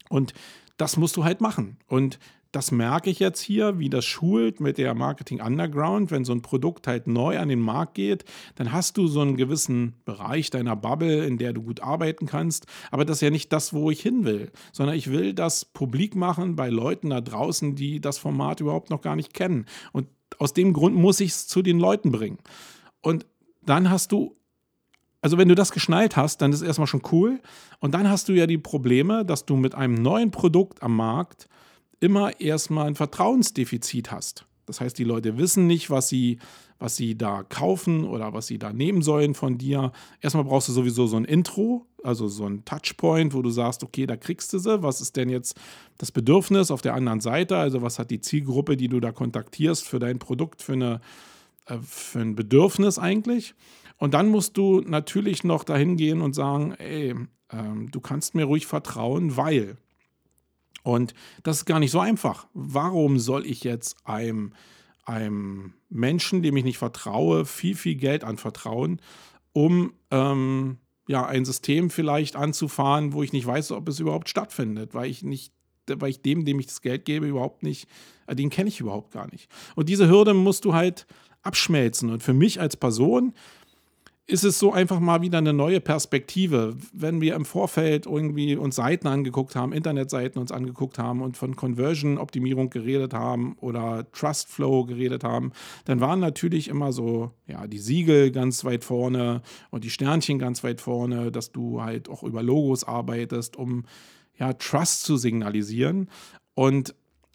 Und 0.09 0.35
das 0.77 0.97
musst 0.97 1.17
du 1.17 1.25
halt 1.25 1.41
machen. 1.41 1.79
Und 1.87 2.19
das 2.52 2.71
merke 2.71 3.09
ich 3.09 3.18
jetzt 3.18 3.40
hier, 3.40 3.78
wie 3.78 3.88
das 3.88 4.04
schult 4.04 4.61
mit 4.61 4.76
der 4.76 4.94
Marketing 4.94 5.40
Underground. 5.40 6.11
Wenn 6.11 6.26
so 6.26 6.32
ein 6.32 6.42
Produkt 6.42 6.87
halt 6.87 7.06
neu 7.06 7.38
an 7.38 7.49
den 7.49 7.61
Markt 7.61 7.94
geht, 7.94 8.26
dann 8.56 8.73
hast 8.73 8.99
du 8.99 9.06
so 9.06 9.23
einen 9.23 9.38
gewissen 9.38 9.94
Bereich 10.04 10.50
deiner 10.50 10.76
Bubble, 10.76 11.25
in 11.25 11.38
der 11.38 11.54
du 11.54 11.62
gut 11.62 11.80
arbeiten 11.80 12.26
kannst. 12.26 12.66
Aber 12.90 13.06
das 13.06 13.16
ist 13.16 13.21
ja 13.23 13.30
nicht 13.30 13.52
das, 13.54 13.73
wo 13.73 13.90
ich 13.90 14.02
hin 14.02 14.26
will, 14.26 14.52
sondern 14.71 14.97
ich 14.97 15.11
will 15.11 15.32
das 15.32 15.64
publik 15.64 16.14
machen 16.14 16.54
bei 16.54 16.68
Leuten 16.68 17.09
da 17.09 17.23
draußen, 17.23 17.75
die 17.75 18.00
das 18.00 18.18
Format 18.18 18.61
überhaupt 18.61 18.90
noch 18.90 19.00
gar 19.00 19.16
nicht 19.16 19.32
kennen. 19.32 19.64
Und 19.92 20.09
aus 20.38 20.52
dem 20.52 20.75
Grund 20.75 20.94
muss 20.94 21.21
ich 21.21 21.30
es 21.30 21.49
zu 21.49 21.62
den 21.62 21.78
Leuten 21.78 22.12
bringen. 22.12 22.38
Und 23.00 23.25
dann 23.64 23.90
hast 23.90 24.12
du 24.12 24.37
also 25.25 25.38
wenn 25.38 25.49
du 25.49 25.54
das 25.54 25.71
geschnallt 25.71 26.16
hast, 26.16 26.42
dann 26.42 26.52
ist 26.52 26.62
es 26.62 26.66
erstmal 26.66 26.88
schon 26.88 27.02
cool. 27.12 27.40
Und 27.78 27.94
dann 27.94 28.11
hast 28.11 28.28
du 28.28 28.32
ja 28.32 28.49
die 28.49 28.59
Probleme, 28.59 29.25
dass 29.25 29.47
du 29.47 29.54
mit 29.54 29.76
einem 29.76 29.94
neuen 29.94 30.32
Produkt 30.32 30.82
am 30.82 30.97
Markt 30.97 31.49
immer 32.02 32.40
erstmal 32.40 32.87
ein 32.87 32.94
Vertrauensdefizit 32.94 34.11
hast. 34.11 34.47
Das 34.66 34.80
heißt, 34.80 34.99
die 34.99 35.04
Leute 35.04 35.38
wissen 35.38 35.66
nicht, 35.66 35.90
was 35.90 36.09
sie, 36.09 36.38
was 36.78 36.97
sie 36.97 37.16
da 37.16 37.42
kaufen 37.42 38.04
oder 38.04 38.32
was 38.32 38.47
sie 38.47 38.59
da 38.59 38.73
nehmen 38.73 39.02
sollen 39.02 39.35
von 39.35 39.59
dir. 39.59 39.92
Erstmal 40.21 40.44
brauchst 40.44 40.68
du 40.68 40.73
sowieso 40.73 41.06
so 41.06 41.16
ein 41.16 41.25
Intro, 41.25 41.87
also 42.02 42.28
so 42.28 42.47
ein 42.47 42.64
Touchpoint, 42.64 43.35
wo 43.35 43.42
du 43.42 43.50
sagst, 43.50 43.82
okay, 43.82 44.06
da 44.06 44.16
kriegst 44.16 44.52
du 44.52 44.59
sie. 44.59 44.82
Was 44.82 45.00
ist 45.00 45.16
denn 45.16 45.28
jetzt 45.28 45.56
das 45.99 46.12
Bedürfnis 46.12 46.71
auf 46.71 46.82
der 46.82 46.94
anderen 46.94 47.21
Seite? 47.21 47.56
Also 47.56 47.82
was 47.82 47.99
hat 47.99 48.11
die 48.11 48.21
Zielgruppe, 48.21 48.76
die 48.76 48.88
du 48.88 49.00
da 49.00 49.12
kontaktierst 49.12 49.87
für 49.87 49.99
dein 49.99 50.18
Produkt, 50.18 50.62
für, 50.62 50.73
eine, 50.73 51.00
äh, 51.66 51.78
für 51.82 52.21
ein 52.21 52.35
Bedürfnis 52.35 52.99
eigentlich? 52.99 53.54
Und 53.99 54.14
dann 54.14 54.28
musst 54.28 54.56
du 54.56 54.80
natürlich 54.80 55.44
noch 55.44 55.64
dahin 55.64 55.97
gehen 55.97 56.23
und 56.23 56.35
sagen, 56.35 56.73
ey, 56.78 57.14
ähm, 57.52 57.90
du 57.90 58.00
kannst 58.00 58.35
mir 58.35 58.44
ruhig 58.44 58.66
vertrauen, 58.66 59.37
weil. 59.37 59.76
Und 60.83 61.15
das 61.43 61.59
ist 61.59 61.65
gar 61.67 61.79
nicht 61.79 61.91
so 61.91 62.01
einfach. 62.01 62.47
Warum 62.55 63.19
soll 63.19 63.47
ich 63.47 63.65
jetzt 63.65 63.97
einem, 64.05 64.53
einem 65.05 65.75
Menschen, 65.89 66.43
dem 66.43 66.57
ich 66.57 66.65
nicht 66.65 66.79
vertraue, 66.79 67.45
viel, 67.45 67.77
viel 67.77 67.95
Geld 67.95 68.25
anvertrauen, 68.25 69.01
um 69.53 69.93
ähm, 70.11 70.79
ja, 71.07 71.27
ein 71.27 71.45
System 71.45 71.91
vielleicht 71.91 72.37
anzufahren, 72.37 73.12
wo 73.12 73.23
ich 73.23 73.33
nicht 73.33 73.47
weiß, 73.47 73.73
ob 73.73 73.89
es 73.89 74.01
überhaupt 74.01 74.29
stattfindet, 74.29 74.95
weil 74.95 75.11
ich 75.11 75.23
nicht 75.23 75.53
weil 75.89 76.11
ich 76.11 76.23
dem, 76.23 76.45
dem 76.45 76.61
ich 76.61 76.67
das 76.67 76.81
Geld 76.81 77.05
gebe, 77.05 77.27
überhaupt 77.27 77.62
nicht, 77.62 77.89
äh, 78.27 78.37
den 78.37 78.51
kenne 78.51 78.69
ich 78.69 78.81
überhaupt 78.81 79.12
gar 79.12 79.31
nicht. 79.31 79.49
Und 79.75 79.89
diese 79.89 80.09
Hürde 80.09 80.33
musst 80.33 80.65
du 80.65 80.75
halt 80.75 81.07
abschmelzen. 81.43 82.11
Und 82.11 82.23
für 82.23 82.33
mich 82.33 82.61
als 82.61 82.77
Person 82.77 83.35
ist 84.26 84.45
es 84.45 84.59
so 84.59 84.73
einfach 84.73 85.00
mal 85.00 85.21
wieder 85.21 85.38
eine 85.38 85.52
neue 85.52 85.81
Perspektive. 85.81 86.76
Wenn 86.93 87.21
wir 87.21 87.35
im 87.35 87.45
Vorfeld 87.45 88.07
irgendwie 88.07 88.57
uns 88.57 88.76
Seiten 88.76 89.09
angeguckt 89.09 89.57
haben, 89.57 89.73
Internetseiten 89.73 90.41
uns 90.41 90.52
angeguckt 90.52 90.99
haben 90.99 91.23
und 91.23 91.37
von 91.37 91.57
Conversion-Optimierung 91.57 92.71
geredet 92.71 93.14
haben 93.14 93.57
oder 93.61 94.11
Trust 94.12 94.49
Flow 94.49 94.85
geredet 94.85 95.25
haben, 95.25 95.52
dann 95.85 96.00
waren 96.00 96.21
natürlich 96.21 96.69
immer 96.69 96.93
so, 96.93 97.33
ja, 97.47 97.67
die 97.67 97.79
Siegel 97.79 98.31
ganz 98.31 98.64
weit 98.64 98.85
vorne 98.85 99.43
und 99.71 99.83
die 99.83 99.91
Sternchen 99.91 100.38
ganz 100.38 100.62
weit 100.62 100.81
vorne, 100.81 101.33
dass 101.33 101.50
du 101.50 101.83
halt 101.83 102.09
auch 102.09 102.23
über 102.23 102.43
Logos 102.43 102.85
arbeitest, 102.85 103.57
um 103.57 103.85
ja, 104.38 104.52
Trust 104.52 105.02
zu 105.02 105.17
signalisieren. 105.17 106.09
Und 106.55 106.95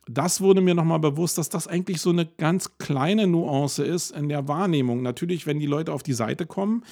das 0.10 0.42
wurde 0.42 0.62
mir 0.62 0.74
nochmal 0.74 1.00
bewusst, 1.00 1.38
dass 1.38 1.50
das 1.50 1.68
eigentlich 1.68 2.02
so 2.02 2.10
eine 2.10 2.26
ganz 2.26 2.78
kleine 2.78 3.28
Nuance 3.28 3.84
ist 3.84 4.12
in 4.12 4.30
der 4.30 4.48
Wahrnehmung. 4.48 5.02
Natürlich, 5.02 5.46
wenn 5.46 5.60
die 5.60 5.66
Leute 5.66 5.92
auf 5.94 6.04
die 6.04 6.14
Seite 6.14 6.46
kommen, 6.46 6.84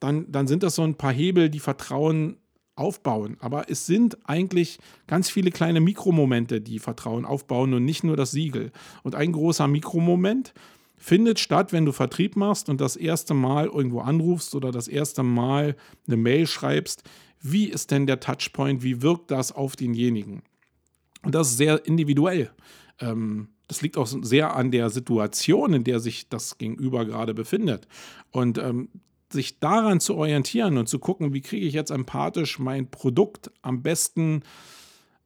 dann, 0.00 0.30
dann 0.30 0.46
sind 0.46 0.62
das 0.62 0.74
so 0.74 0.82
ein 0.82 0.96
paar 0.96 1.12
Hebel, 1.12 1.50
die 1.50 1.60
Vertrauen 1.60 2.36
aufbauen. 2.74 3.36
Aber 3.40 3.70
es 3.70 3.86
sind 3.86 4.18
eigentlich 4.28 4.78
ganz 5.06 5.28
viele 5.28 5.50
kleine 5.50 5.80
Mikromomente, 5.80 6.60
die 6.60 6.78
Vertrauen 6.78 7.24
aufbauen 7.24 7.74
und 7.74 7.84
nicht 7.84 8.04
nur 8.04 8.16
das 8.16 8.30
Siegel. 8.30 8.72
Und 9.02 9.14
ein 9.14 9.32
großer 9.32 9.68
Mikromoment 9.68 10.54
findet 10.96 11.38
statt, 11.38 11.72
wenn 11.72 11.84
du 11.84 11.92
Vertrieb 11.92 12.36
machst 12.36 12.68
und 12.68 12.80
das 12.80 12.96
erste 12.96 13.34
Mal 13.34 13.66
irgendwo 13.66 14.00
anrufst 14.00 14.54
oder 14.54 14.72
das 14.72 14.88
erste 14.88 15.22
Mal 15.22 15.76
eine 16.06 16.16
Mail 16.16 16.46
schreibst. 16.46 17.02
Wie 17.40 17.66
ist 17.66 17.90
denn 17.90 18.06
der 18.06 18.20
Touchpoint? 18.20 18.82
Wie 18.82 19.02
wirkt 19.02 19.30
das 19.30 19.52
auf 19.52 19.76
denjenigen? 19.76 20.42
Und 21.24 21.34
das 21.34 21.50
ist 21.50 21.56
sehr 21.56 21.86
individuell. 21.86 22.50
Ähm, 23.00 23.48
das 23.68 23.80
liegt 23.82 23.96
auch 23.96 24.06
sehr 24.06 24.54
an 24.54 24.70
der 24.70 24.90
Situation, 24.90 25.72
in 25.72 25.84
der 25.84 26.00
sich 26.00 26.28
das 26.28 26.58
Gegenüber 26.58 27.04
gerade 27.04 27.32
befindet. 27.32 27.88
Und 28.30 28.58
ähm, 28.58 28.88
sich 29.32 29.60
daran 29.60 30.00
zu 30.00 30.14
orientieren 30.16 30.76
und 30.76 30.88
zu 30.88 30.98
gucken, 30.98 31.32
wie 31.32 31.40
kriege 31.40 31.66
ich 31.66 31.72
jetzt 31.72 31.90
empathisch 31.90 32.58
mein 32.58 32.90
Produkt 32.90 33.50
am 33.62 33.82
besten 33.82 34.42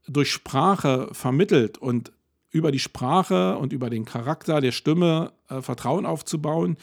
durch 0.06 0.30
Sprache 0.30 1.08
vermittelt 1.12 1.78
und 1.78 2.12
über 2.50 2.70
die 2.70 2.78
Sprache 2.78 3.58
und 3.58 3.72
über 3.72 3.90
den 3.90 4.04
Charakter 4.04 4.60
der 4.60 4.72
Stimme 4.72 5.32
äh, 5.48 5.60
Vertrauen 5.60 6.06
aufzubauen, 6.06 6.76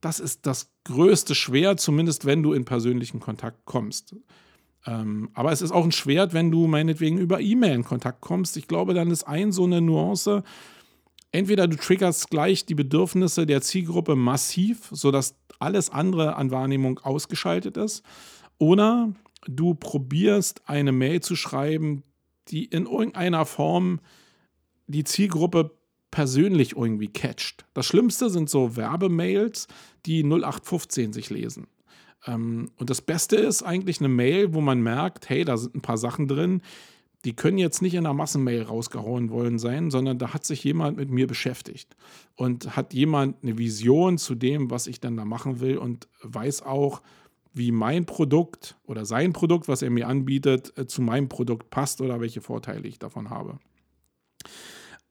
das 0.00 0.18
ist 0.18 0.46
das 0.46 0.72
größte 0.84 1.34
Schwer, 1.34 1.76
zumindest 1.76 2.24
wenn 2.24 2.42
du 2.42 2.52
in 2.54 2.64
persönlichen 2.64 3.20
Kontakt 3.20 3.66
kommst. 3.66 4.16
Ähm, 4.86 5.30
aber 5.34 5.52
es 5.52 5.62
ist 5.62 5.72
auch 5.72 5.84
ein 5.84 5.92
Schwert, 5.92 6.32
wenn 6.32 6.50
du 6.50 6.66
meinetwegen 6.66 7.18
über 7.18 7.40
E-Mail 7.40 7.74
in 7.74 7.84
Kontakt 7.84 8.20
kommst. 8.20 8.56
Ich 8.56 8.68
glaube, 8.68 8.94
dann 8.94 9.10
ist 9.10 9.24
ein 9.24 9.52
so 9.52 9.64
eine 9.64 9.80
Nuance. 9.80 10.42
Entweder 11.32 11.68
du 11.68 11.76
triggerst 11.76 12.30
gleich 12.30 12.66
die 12.66 12.74
Bedürfnisse 12.74 13.46
der 13.46 13.60
Zielgruppe 13.62 14.16
massiv, 14.16 14.88
sodass 14.90 15.36
alles 15.58 15.90
andere 15.90 16.36
an 16.36 16.50
Wahrnehmung 16.50 16.98
ausgeschaltet 17.00 17.76
ist, 17.76 18.02
oder 18.58 19.12
du 19.46 19.74
probierst 19.74 20.68
eine 20.68 20.92
Mail 20.92 21.20
zu 21.20 21.36
schreiben, 21.36 22.02
die 22.48 22.64
in 22.64 22.86
irgendeiner 22.86 23.46
Form 23.46 24.00
die 24.86 25.04
Zielgruppe 25.04 25.70
persönlich 26.10 26.76
irgendwie 26.76 27.08
catcht. 27.08 27.64
Das 27.74 27.86
Schlimmste 27.86 28.30
sind 28.30 28.50
so 28.50 28.76
Werbemails, 28.76 29.68
die 30.06 30.24
0815 30.24 31.12
sich 31.12 31.30
lesen. 31.30 31.68
Ähm, 32.26 32.70
und 32.76 32.90
das 32.90 33.00
Beste 33.00 33.36
ist 33.36 33.62
eigentlich 33.62 34.00
eine 34.00 34.08
Mail, 34.08 34.54
wo 34.54 34.60
man 34.60 34.80
merkt, 34.80 35.28
hey, 35.28 35.44
da 35.44 35.56
sind 35.56 35.74
ein 35.74 35.82
paar 35.82 35.98
Sachen 35.98 36.28
drin, 36.28 36.62
die 37.24 37.34
können 37.34 37.58
jetzt 37.58 37.82
nicht 37.82 37.94
in 37.94 38.06
einer 38.06 38.14
Massenmail 38.14 38.62
rausgehauen 38.62 39.30
wollen 39.30 39.58
sein, 39.58 39.90
sondern 39.90 40.18
da 40.18 40.32
hat 40.32 40.44
sich 40.44 40.64
jemand 40.64 40.96
mit 40.96 41.10
mir 41.10 41.26
beschäftigt 41.26 41.94
und 42.34 42.76
hat 42.76 42.94
jemand 42.94 43.42
eine 43.42 43.58
Vision 43.58 44.16
zu 44.16 44.34
dem, 44.34 44.70
was 44.70 44.86
ich 44.86 45.00
dann 45.00 45.16
da 45.16 45.24
machen 45.24 45.60
will 45.60 45.76
und 45.76 46.08
weiß 46.22 46.62
auch, 46.62 47.02
wie 47.52 47.72
mein 47.72 48.06
Produkt 48.06 48.76
oder 48.84 49.04
sein 49.04 49.32
Produkt, 49.32 49.68
was 49.68 49.82
er 49.82 49.90
mir 49.90 50.08
anbietet, 50.08 50.72
äh, 50.78 50.86
zu 50.86 51.02
meinem 51.02 51.28
Produkt 51.28 51.68
passt 51.70 52.00
oder 52.00 52.20
welche 52.20 52.40
Vorteile 52.40 52.86
ich 52.86 52.98
davon 52.98 53.28
habe. 53.28 53.58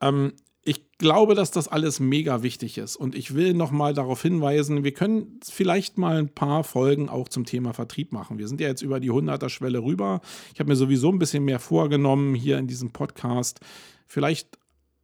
Ähm, 0.01 0.33
ich 0.63 0.97
glaube, 0.97 1.35
dass 1.35 1.51
das 1.51 1.67
alles 1.67 1.99
mega 1.99 2.43
wichtig 2.43 2.77
ist. 2.77 2.95
Und 2.95 3.15
ich 3.15 3.33
will 3.33 3.53
nochmal 3.53 3.93
darauf 3.93 4.21
hinweisen, 4.21 4.83
wir 4.83 4.93
können 4.93 5.39
vielleicht 5.43 5.97
mal 5.97 6.17
ein 6.17 6.29
paar 6.29 6.63
Folgen 6.63 7.09
auch 7.09 7.29
zum 7.29 7.45
Thema 7.45 7.73
Vertrieb 7.73 8.11
machen. 8.11 8.37
Wir 8.37 8.47
sind 8.47 8.59
ja 8.59 8.67
jetzt 8.67 8.81
über 8.81 8.99
die 8.99 9.11
100er-Schwelle 9.11 9.81
rüber. 9.81 10.21
Ich 10.53 10.59
habe 10.59 10.69
mir 10.69 10.75
sowieso 10.75 11.09
ein 11.09 11.19
bisschen 11.19 11.45
mehr 11.45 11.59
vorgenommen 11.59 12.35
hier 12.35 12.57
in 12.57 12.67
diesem 12.67 12.91
Podcast. 12.91 13.61
Vielleicht 14.05 14.57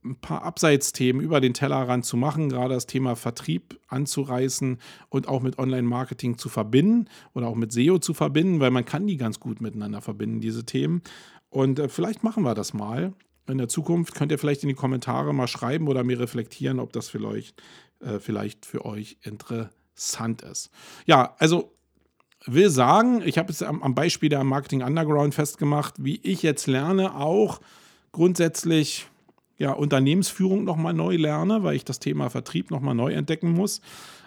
ein 0.04 0.18
paar 0.18 0.44
Abseitsthemen 0.44 1.22
über 1.22 1.42
den 1.42 1.54
Tellerrand 1.54 2.06
zu 2.06 2.16
machen, 2.16 2.50
gerade 2.50 2.76
das 2.76 2.86
Thema 2.86 3.16
Vertrieb 3.16 3.80
anzureißen 3.88 4.78
und 5.10 5.28
auch 5.28 5.42
mit 5.42 5.58
Online-Marketing 5.58 6.38
zu 6.38 6.48
verbinden 6.48 7.10
oder 7.34 7.48
auch 7.48 7.56
mit 7.56 7.72
SEO 7.72 7.98
zu 7.98 8.14
verbinden, 8.14 8.60
weil 8.60 8.72
man 8.72 8.86
kann 8.86 9.08
die 9.08 9.18
ganz 9.18 9.40
gut 9.40 9.62
miteinander 9.62 10.02
verbinden, 10.02 10.42
diese 10.42 10.66
Themen. 10.66 11.02
Und 11.50 11.80
äh, 11.80 11.90
vielleicht 11.90 12.24
machen 12.24 12.44
wir 12.44 12.54
das 12.54 12.74
mal 12.74 13.14
in 13.48 13.58
der 13.58 13.68
Zukunft 13.68 14.16
könnt 14.16 14.32
ihr 14.32 14.40
vielleicht 14.40 14.64
in 14.64 14.70
die 14.70 14.76
Kommentare 14.76 15.34
mal 15.34 15.48
schreiben 15.48 15.88
oder 15.88 16.04
mir 16.04 16.20
reflektieren, 16.20 16.80
ob 16.80 16.94
das 16.94 17.10
vielleicht, 17.10 17.62
äh, 18.00 18.20
vielleicht 18.20 18.66
für 18.66 18.86
euch 18.86 19.18
interessant 19.22 20.42
ist. 20.42 20.72
Ja, 21.06 21.36
also 21.38 21.72
will 22.46 22.70
sagen, 22.70 23.22
ich 23.26 23.38
habe 23.38 23.52
es 23.52 23.62
am, 23.62 23.82
am 23.82 23.96
Beispiel 23.96 24.30
der 24.30 24.44
Marketing 24.44 24.84
Underground 24.84 25.34
festgemacht, 25.34 25.96
wie 25.98 26.20
ich 26.24 26.44
jetzt 26.44 26.68
lerne, 26.68 27.16
auch 27.16 27.60
grundsätzlich 28.12 29.08
ja, 29.58 29.72
Unternehmensführung 29.72 30.64
nochmal 30.64 30.94
neu 30.94 31.16
lerne, 31.16 31.64
weil 31.64 31.76
ich 31.76 31.86
das 31.86 32.00
Thema 32.00 32.30
Vertrieb 32.30 32.72
nochmal 32.72 32.96
neu 32.96 33.14
entdecken 33.14 33.52
muss. 33.52 33.82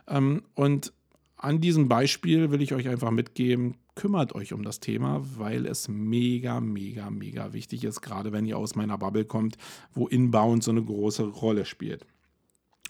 Ähm, 0.06 0.42
und 0.54 0.92
an 1.36 1.60
diesem 1.60 1.88
Beispiel 1.88 2.50
will 2.50 2.62
ich 2.62 2.74
euch 2.74 2.88
einfach 2.88 3.10
mitgeben, 3.10 3.76
kümmert 3.98 4.32
euch 4.36 4.52
um 4.52 4.62
das 4.62 4.78
Thema, 4.78 5.20
weil 5.36 5.66
es 5.66 5.88
mega, 5.88 6.60
mega, 6.60 7.10
mega 7.10 7.52
wichtig 7.52 7.82
ist, 7.82 8.00
gerade 8.00 8.30
wenn 8.30 8.46
ihr 8.46 8.56
aus 8.56 8.76
meiner 8.76 8.96
Bubble 8.96 9.24
kommt, 9.24 9.58
wo 9.92 10.06
Inbound 10.06 10.62
so 10.62 10.70
eine 10.70 10.84
große 10.84 11.24
Rolle 11.24 11.64
spielt. 11.64 12.06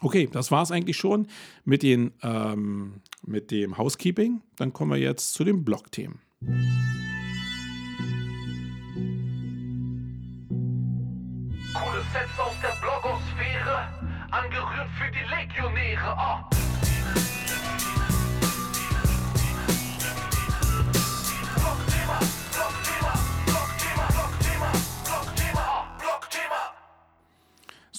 Okay, 0.03 0.29
das 0.31 0.51
war 0.51 0.63
es 0.63 0.71
eigentlich 0.71 0.99
schon 0.99 1.27
mit, 1.65 1.83
den, 1.83 2.13
ähm, 2.23 3.01
mit 3.25 3.51
dem 3.51 3.79
Housekeeping. 3.79 4.43
Dann 4.57 4.75
kommen 4.75 4.91
wir 4.91 4.99
jetzt 4.99 5.33
zu 5.33 5.45
den 5.45 5.65
Blog-Themen. 5.65 6.21
Coole 11.73 12.03
Sets 12.13 12.39
aus 12.39 12.55
der 12.63 12.77
Blogosphäre, 12.83 13.89
angerührt 14.31 14.91
für 14.99 15.11
die 15.11 15.25
Legionäre. 15.35 16.15
Oh. 16.19 16.68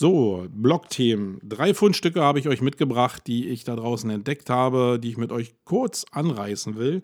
So, 0.01 0.47
Blogthemen. 0.49 1.41
Drei 1.43 1.73
Fundstücke 1.73 2.21
habe 2.21 2.39
ich 2.39 2.47
euch 2.47 2.61
mitgebracht, 2.61 3.23
die 3.27 3.49
ich 3.49 3.65
da 3.65 3.75
draußen 3.75 4.09
entdeckt 4.09 4.49
habe, 4.49 4.97
die 4.97 5.09
ich 5.09 5.17
mit 5.17 5.33
euch 5.33 5.55
kurz 5.65 6.05
anreißen 6.11 6.77
will. 6.77 7.01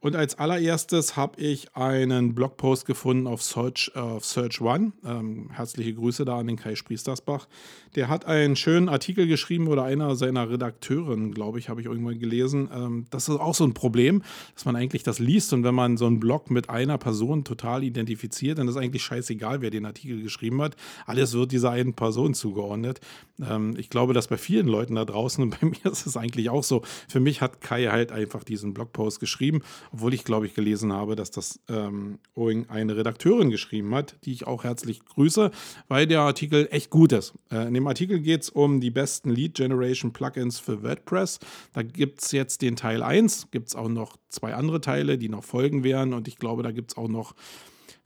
Und 0.00 0.16
als 0.16 0.38
allererstes 0.38 1.14
habe 1.14 1.38
ich 1.42 1.76
einen 1.76 2.34
Blogpost 2.34 2.86
gefunden 2.86 3.26
auf 3.26 3.42
Search, 3.42 3.92
auf 3.94 4.24
Search 4.24 4.62
One. 4.62 4.92
Ähm, 5.04 5.50
herzliche 5.52 5.92
Grüße 5.92 6.24
da 6.24 6.38
an 6.38 6.46
den 6.46 6.56
Kai 6.56 6.74
Spriestersbach. 6.74 7.48
Der 7.96 8.08
hat 8.08 8.24
einen 8.24 8.56
schönen 8.56 8.88
Artikel 8.88 9.26
geschrieben 9.26 9.68
oder 9.68 9.84
einer 9.84 10.16
seiner 10.16 10.48
Redakteuren, 10.48 11.32
glaube 11.32 11.58
ich, 11.58 11.68
habe 11.68 11.82
ich 11.82 11.86
irgendwann 11.86 12.18
gelesen. 12.18 12.70
Ähm, 12.72 13.04
das 13.10 13.28
ist 13.28 13.38
auch 13.38 13.54
so 13.54 13.64
ein 13.64 13.74
Problem, 13.74 14.22
dass 14.54 14.64
man 14.64 14.74
eigentlich 14.74 15.02
das 15.02 15.18
liest 15.18 15.52
und 15.52 15.64
wenn 15.64 15.74
man 15.74 15.98
so 15.98 16.06
einen 16.06 16.18
Blog 16.18 16.50
mit 16.50 16.70
einer 16.70 16.96
Person 16.96 17.44
total 17.44 17.84
identifiziert, 17.84 18.56
dann 18.56 18.68
ist 18.68 18.78
eigentlich 18.78 19.02
scheißegal, 19.02 19.60
wer 19.60 19.68
den 19.68 19.84
Artikel 19.84 20.22
geschrieben 20.22 20.62
hat. 20.62 20.76
Alles 21.04 21.34
wird 21.34 21.52
dieser 21.52 21.72
einen 21.72 21.92
Person 21.92 22.37
zugeordnet. 22.38 23.00
Ähm, 23.40 23.74
ich 23.78 23.90
glaube, 23.90 24.14
dass 24.14 24.28
bei 24.28 24.38
vielen 24.38 24.66
Leuten 24.66 24.94
da 24.94 25.04
draußen 25.04 25.42
und 25.44 25.60
bei 25.60 25.66
mir 25.66 25.92
ist 25.92 26.06
es 26.06 26.16
eigentlich 26.16 26.50
auch 26.50 26.64
so. 26.64 26.82
Für 27.08 27.20
mich 27.20 27.40
hat 27.40 27.60
Kai 27.60 27.86
halt 27.86 28.12
einfach 28.12 28.44
diesen 28.44 28.74
Blogpost 28.74 29.20
geschrieben, 29.20 29.62
obwohl 29.92 30.14
ich 30.14 30.24
glaube 30.24 30.46
ich 30.46 30.54
gelesen 30.54 30.92
habe, 30.92 31.16
dass 31.16 31.30
das 31.30 31.60
ähm, 31.68 32.18
eine 32.68 32.96
Redakteurin 32.96 33.50
geschrieben 33.50 33.94
hat, 33.94 34.16
die 34.24 34.32
ich 34.32 34.46
auch 34.46 34.64
herzlich 34.64 35.04
grüße, 35.04 35.50
weil 35.88 36.06
der 36.06 36.20
Artikel 36.20 36.68
echt 36.70 36.90
gut 36.90 37.12
ist. 37.12 37.34
Äh, 37.50 37.66
in 37.68 37.74
dem 37.74 37.86
Artikel 37.86 38.20
geht 38.20 38.42
es 38.42 38.50
um 38.50 38.80
die 38.80 38.90
besten 38.90 39.30
Lead 39.30 39.54
Generation 39.54 40.12
Plugins 40.12 40.58
für 40.58 40.82
WordPress. 40.82 41.38
Da 41.72 41.82
gibt 41.82 42.22
es 42.22 42.32
jetzt 42.32 42.62
den 42.62 42.76
Teil 42.76 43.02
1, 43.02 43.50
gibt 43.50 43.68
es 43.68 43.74
auch 43.74 43.88
noch 43.88 44.16
zwei 44.28 44.54
andere 44.54 44.80
Teile, 44.80 45.18
die 45.18 45.28
noch 45.28 45.44
folgen 45.44 45.84
werden 45.84 46.14
und 46.14 46.28
ich 46.28 46.36
glaube, 46.36 46.62
da 46.62 46.70
gibt 46.70 46.92
es 46.92 46.96
auch 46.96 47.08
noch 47.08 47.34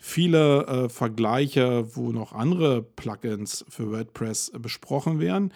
viele 0.04 0.66
äh, 0.66 0.88
Vergleiche, 0.88 1.87
wo 1.94 2.11
noch 2.11 2.32
andere 2.32 2.82
Plugins 2.82 3.64
für 3.68 3.92
WordPress 3.92 4.49
äh, 4.49 4.59
besprochen 4.59 5.21
werden. 5.21 5.54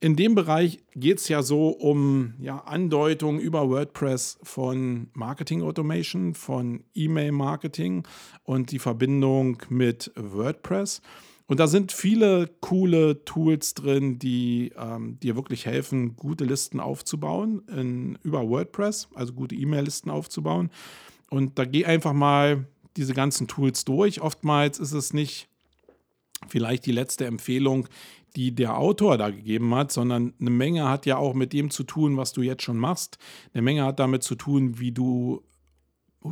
In 0.00 0.16
dem 0.16 0.34
Bereich 0.34 0.80
geht 0.96 1.18
es 1.18 1.28
ja 1.28 1.42
so 1.42 1.68
um 1.68 2.34
ja, 2.40 2.58
Andeutungen 2.58 3.40
über 3.40 3.70
WordPress 3.70 4.40
von 4.42 5.10
Marketing 5.14 5.62
Automation, 5.62 6.34
von 6.34 6.82
E-Mail-Marketing 6.94 8.02
und 8.42 8.72
die 8.72 8.80
Verbindung 8.80 9.62
mit 9.68 10.10
WordPress. 10.16 11.00
Und 11.46 11.60
da 11.60 11.68
sind 11.68 11.92
viele 11.92 12.50
coole 12.60 13.24
Tools 13.24 13.74
drin, 13.74 14.18
die 14.18 14.72
ähm, 14.76 15.20
dir 15.20 15.36
wirklich 15.36 15.66
helfen, 15.66 16.16
gute 16.16 16.44
Listen 16.44 16.80
aufzubauen 16.80 17.62
in, 17.68 18.18
über 18.24 18.48
WordPress, 18.48 19.08
also 19.14 19.32
gute 19.34 19.54
E-Mail-Listen 19.54 20.10
aufzubauen. 20.10 20.70
Und 21.30 21.58
da 21.58 21.64
geh 21.64 21.84
einfach 21.84 22.12
mal 22.12 22.66
diese 22.96 23.14
ganzen 23.14 23.48
Tools 23.48 23.84
durch. 23.84 24.20
Oftmals 24.20 24.78
ist 24.78 24.92
es 24.92 25.12
nicht 25.12 25.48
vielleicht 26.48 26.86
die 26.86 26.92
letzte 26.92 27.26
Empfehlung, 27.26 27.88
die 28.36 28.54
der 28.54 28.76
Autor 28.76 29.16
da 29.16 29.30
gegeben 29.30 29.74
hat, 29.74 29.92
sondern 29.92 30.34
eine 30.40 30.50
Menge 30.50 30.88
hat 30.88 31.06
ja 31.06 31.16
auch 31.16 31.34
mit 31.34 31.52
dem 31.52 31.70
zu 31.70 31.84
tun, 31.84 32.16
was 32.16 32.32
du 32.32 32.42
jetzt 32.42 32.62
schon 32.62 32.78
machst. 32.78 33.18
Eine 33.52 33.62
Menge 33.62 33.84
hat 33.84 34.00
damit 34.00 34.22
zu 34.22 34.34
tun, 34.34 34.78
wie 34.78 34.92
du 34.92 35.42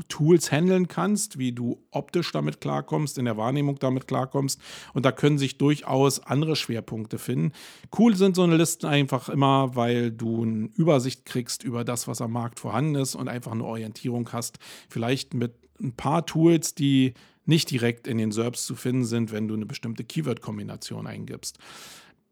Tools 0.09 0.51
handeln 0.51 0.89
kannst, 0.89 1.39
wie 1.39 1.53
du 1.53 1.85
optisch 1.91 2.33
damit 2.33 2.63
klarkommst, 2.63 3.19
in 3.19 3.27
der 3.27 3.37
Wahrnehmung 3.37 3.79
damit 3.79 4.09
klarkommst. 4.09 4.59
Und 4.95 5.05
da 5.05 5.13
können 5.13 5.37
sich 5.37 5.59
durchaus 5.59 6.19
andere 6.21 6.57
Schwerpunkte 6.57 7.19
finden. 7.19 7.53
Cool 7.97 8.17
sind 8.17 8.35
so 8.35 8.43
eine 8.43 8.57
Listen 8.57 8.87
einfach 8.87 9.29
immer, 9.29 9.77
weil 9.77 10.11
du 10.11 10.45
eine 10.45 10.71
Übersicht 10.75 11.27
kriegst 11.27 11.63
über 11.63 11.85
das, 11.85 12.09
was 12.09 12.23
am 12.23 12.33
Markt 12.33 12.59
vorhanden 12.59 12.95
ist 12.95 13.15
und 13.15 13.29
einfach 13.29 13.53
eine 13.53 13.65
Orientierung 13.65 14.33
hast. 14.33 14.59
Vielleicht 14.89 15.35
mit 15.35 15.53
ein 15.83 15.93
paar 15.93 16.27
Tools, 16.27 16.75
die 16.75 17.15
nicht 17.45 17.71
direkt 17.71 18.07
in 18.07 18.19
den 18.19 18.33
SERPs 18.33 18.67
zu 18.67 18.75
finden 18.75 19.05
sind, 19.05 19.33
wenn 19.33 19.49
du 19.49 19.55
eine 19.55 19.67
bestimmte 19.67 20.05
Keyword-Kombination 20.05 21.07
eingibst. 21.07 21.59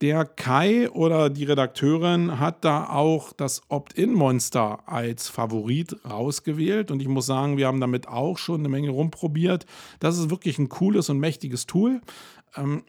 Der 0.00 0.25
Kai 0.25 0.88
oder 0.90 1.28
die 1.28 1.45
Redakteurin 1.45 2.40
hat 2.40 2.64
da 2.64 2.88
auch 2.88 3.35
das 3.35 3.61
Opt-in-Monster 3.69 4.88
als 4.88 5.28
Favorit 5.28 5.95
rausgewählt 6.09 6.90
und 6.90 7.02
ich 7.02 7.09
muss 7.09 7.26
sagen, 7.26 7.59
wir 7.59 7.66
haben 7.66 7.83
damit 7.83 8.09
auch 8.09 8.38
schon 8.38 8.61
eine 8.61 8.71
Menge 8.71 8.90
rumprobiert. 8.90 9.66
Das 9.99 10.16
ist 10.16 10.30
wirklich 10.30 10.59
ein 10.59 10.71
cooles 10.71 11.11
und 11.11 11.19
mächtiges 11.19 11.66
Tool. 11.66 12.00
Ähm, 12.57 12.83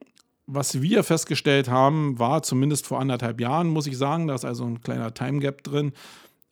was 0.48 0.82
wir 0.82 1.04
festgestellt 1.04 1.70
haben, 1.70 2.18
war 2.18 2.44
zumindest 2.44 2.88
vor 2.88 3.02
anderthalb 3.02 3.42
Jahren, 3.42 3.68
muss 3.68 3.88
ich 3.88 3.98
sagen, 3.98 4.28
da 4.28 4.36
ist 4.36 4.46
also 4.46 4.64
ein 4.64 4.82
kleiner 4.82 5.14
Time 5.14 5.40
Gap 5.40 5.64
drin, 5.64 5.92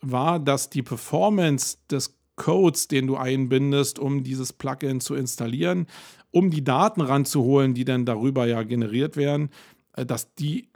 war, 0.01 0.39
dass 0.39 0.69
die 0.69 0.83
Performance 0.83 1.77
des 1.89 2.18
Codes, 2.39 2.87
den 2.87 3.05
du 3.05 3.17
einbindest, 3.17 3.99
um 3.99 4.23
dieses 4.23 4.53
Plugin 4.53 4.99
zu 5.01 5.13
installieren, 5.13 5.85
um 6.31 6.49
die 6.49 6.63
Daten 6.63 7.01
ranzuholen, 7.01 7.75
die 7.75 7.85
dann 7.85 8.05
darüber 8.05 8.47
ja 8.47 8.63
generiert 8.63 9.15
werden, 9.15 9.49
äh, 9.93 10.05
dass 10.05 10.33
die 10.33 10.69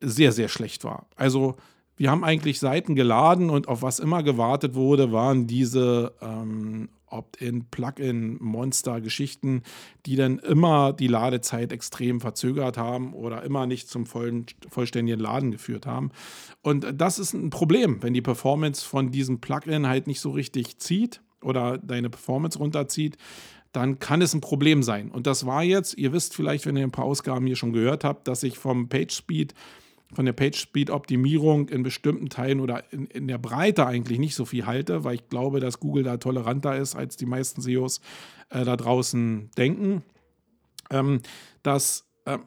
sehr, 0.00 0.32
sehr 0.32 0.48
schlecht 0.48 0.84
war. 0.84 1.06
Also 1.16 1.56
wir 1.96 2.10
haben 2.10 2.24
eigentlich 2.24 2.60
Seiten 2.60 2.94
geladen 2.94 3.48
und 3.48 3.68
auf 3.68 3.80
was 3.80 3.98
immer 3.98 4.22
gewartet 4.22 4.74
wurde, 4.74 5.12
waren 5.12 5.46
diese 5.46 6.12
ähm, 6.20 6.90
Opt-in, 7.16 7.64
Plugin, 7.70 8.36
Monster-Geschichten, 8.40 9.62
die 10.04 10.16
dann 10.16 10.38
immer 10.38 10.92
die 10.92 11.08
Ladezeit 11.08 11.72
extrem 11.72 12.20
verzögert 12.20 12.76
haben 12.78 13.12
oder 13.14 13.42
immer 13.42 13.66
nicht 13.66 13.88
zum 13.88 14.06
vollen, 14.06 14.46
vollständigen 14.68 15.20
Laden 15.20 15.50
geführt 15.50 15.86
haben. 15.86 16.10
Und 16.62 16.86
das 16.94 17.18
ist 17.18 17.32
ein 17.32 17.50
Problem, 17.50 18.02
wenn 18.02 18.14
die 18.14 18.22
Performance 18.22 18.84
von 18.84 19.10
diesem 19.10 19.40
Plugin 19.40 19.86
halt 19.86 20.06
nicht 20.06 20.20
so 20.20 20.30
richtig 20.30 20.78
zieht 20.78 21.20
oder 21.42 21.78
deine 21.78 22.10
Performance 22.10 22.58
runterzieht, 22.58 23.16
dann 23.72 23.98
kann 23.98 24.22
es 24.22 24.32
ein 24.32 24.40
Problem 24.40 24.82
sein. 24.82 25.10
Und 25.10 25.26
das 25.26 25.44
war 25.44 25.62
jetzt, 25.62 25.98
ihr 25.98 26.12
wisst 26.12 26.34
vielleicht, 26.34 26.64
wenn 26.64 26.76
ihr 26.76 26.84
ein 26.84 26.92
paar 26.92 27.04
Ausgaben 27.04 27.46
hier 27.46 27.56
schon 27.56 27.72
gehört 27.72 28.04
habt, 28.04 28.26
dass 28.26 28.42
ich 28.42 28.58
vom 28.58 28.88
Page 28.88 29.14
Speed 29.14 29.54
von 30.14 30.24
der 30.24 30.32
Page-Speed-Optimierung 30.32 31.68
in 31.68 31.82
bestimmten 31.82 32.28
Teilen 32.28 32.60
oder 32.60 32.84
in, 32.92 33.06
in, 33.06 33.28
der 33.28 33.38
Breite 33.38 33.86
eigentlich 33.86 34.18
nicht 34.18 34.34
so 34.34 34.44
viel 34.44 34.66
halte, 34.66 35.04
weil 35.04 35.16
ich 35.16 35.28
glaube, 35.28 35.60
dass 35.60 35.80
Google 35.80 36.04
da 36.04 36.16
toleranter 36.16 36.76
ist, 36.76 36.94
als 36.94 37.16
die 37.16 37.26
meisten 37.26 37.60
SEOs 37.60 38.00
äh, 38.50 38.64
da 38.64 38.76
draußen 38.76 39.50
denken. 39.56 40.02
Ähm, 40.90 41.20
dass 41.62 42.08
äh, 42.24 42.38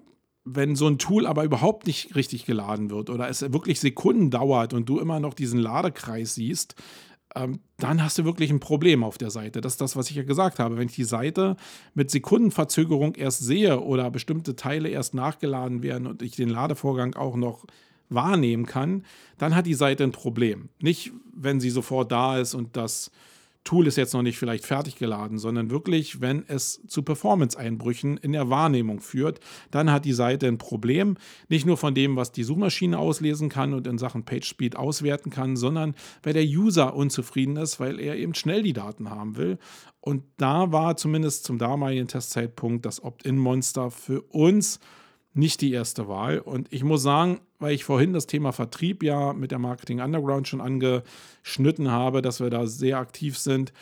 wenn 0.45 0.75
so 0.75 0.87
ein 0.87 0.97
Tool 0.97 1.27
aber 1.27 1.43
überhaupt 1.43 1.85
nicht 1.85 2.15
richtig 2.15 2.45
geladen 2.45 2.89
wird 2.89 3.09
oder 3.09 3.29
es 3.29 3.41
wirklich 3.41 3.79
Sekunden 3.79 4.31
dauert 4.31 4.73
und 4.73 4.87
du 4.87 4.99
immer 4.99 5.19
noch 5.19 5.33
diesen 5.33 5.59
Ladekreis 5.59 6.35
siehst, 6.35 6.75
ähm, 7.35 7.59
dann 7.77 8.03
hast 8.03 8.17
du 8.17 8.25
wirklich 8.25 8.49
ein 8.49 8.59
Problem 8.59 9.03
auf 9.03 9.17
der 9.17 9.29
Seite. 9.29 9.61
Das 9.61 9.73
ist 9.73 9.81
das, 9.81 9.95
was 9.95 10.09
ich 10.09 10.15
ja 10.15 10.23
gesagt 10.23 10.59
habe. 10.59 10.77
Wenn 10.77 10.87
ich 10.87 10.95
die 10.95 11.03
Seite 11.03 11.55
mit 11.93 12.09
Sekundenverzögerung 12.11 13.15
erst 13.15 13.39
sehe 13.41 13.79
oder 13.79 14.09
bestimmte 14.09 14.55
Teile 14.55 14.89
erst 14.89 15.13
nachgeladen 15.13 15.83
werden 15.83 16.07
und 16.07 16.21
ich 16.21 16.35
den 16.35 16.49
Ladevorgang 16.49 17.15
auch 17.15 17.35
noch 17.35 17.65
wahrnehmen 18.09 18.65
kann, 18.65 19.05
dann 19.37 19.55
hat 19.55 19.67
die 19.67 19.75
Seite 19.75 20.03
ein 20.03 20.11
Problem. 20.11 20.69
Nicht, 20.79 21.11
wenn 21.33 21.59
sie 21.59 21.69
sofort 21.69 22.11
da 22.11 22.39
ist 22.39 22.55
und 22.55 22.75
das 22.75 23.11
Tool 23.63 23.87
ist 23.87 23.97
jetzt 23.97 24.13
noch 24.13 24.21
nicht 24.21 24.37
vielleicht 24.37 24.65
fertig 24.65 24.95
geladen, 24.95 25.37
sondern 25.37 25.69
wirklich, 25.69 26.21
wenn 26.21 26.43
es 26.47 26.81
zu 26.87 27.03
Performance-Einbrüchen 27.03 28.17
in 28.17 28.31
der 28.31 28.49
Wahrnehmung 28.49 28.99
führt, 28.99 29.39
dann 29.69 29.91
hat 29.91 30.05
die 30.05 30.13
Seite 30.13 30.47
ein 30.47 30.57
Problem. 30.57 31.17
Nicht 31.49 31.65
nur 31.65 31.77
von 31.77 31.93
dem, 31.93 32.15
was 32.15 32.31
die 32.31 32.43
Suchmaschine 32.43 32.97
auslesen 32.97 33.49
kann 33.49 33.73
und 33.73 33.85
in 33.85 33.97
Sachen 33.97 34.25
PageSpeed 34.25 34.75
auswerten 34.75 35.29
kann, 35.29 35.55
sondern 35.55 35.93
weil 36.23 36.33
der 36.33 36.45
User 36.45 36.95
unzufrieden 36.95 37.57
ist, 37.57 37.79
weil 37.79 37.99
er 37.99 38.15
eben 38.15 38.33
schnell 38.33 38.63
die 38.63 38.73
Daten 38.73 39.09
haben 39.09 39.37
will. 39.37 39.59
Und 40.01 40.23
da 40.37 40.71
war 40.71 40.97
zumindest 40.97 41.43
zum 41.43 41.57
damaligen 41.57 42.07
Testzeitpunkt 42.07 42.85
das 42.85 43.03
Opt-in-Monster 43.03 43.91
für 43.91 44.21
uns 44.21 44.79
nicht 45.39 45.61
die 45.61 45.71
erste 45.71 46.07
Wahl. 46.07 46.39
Und 46.39 46.71
ich 46.71 46.83
muss 46.83 47.01
sagen, 47.01 47.39
weil 47.57 47.73
ich 47.73 47.83
vorhin 47.83 48.13
das 48.13 48.27
Thema 48.27 48.51
Vertrieb 48.51 49.03
ja 49.03 49.33
mit 49.33 49.51
der 49.51 49.59
Marketing 49.59 50.01
Underground 50.01 50.47
schon 50.47 50.61
angeschnitten 50.61 51.89
habe, 51.91 52.21
dass 52.21 52.39
wir 52.39 52.49
da 52.49 52.67
sehr 52.67 52.97
aktiv 52.97 53.37
sind. 53.37 53.73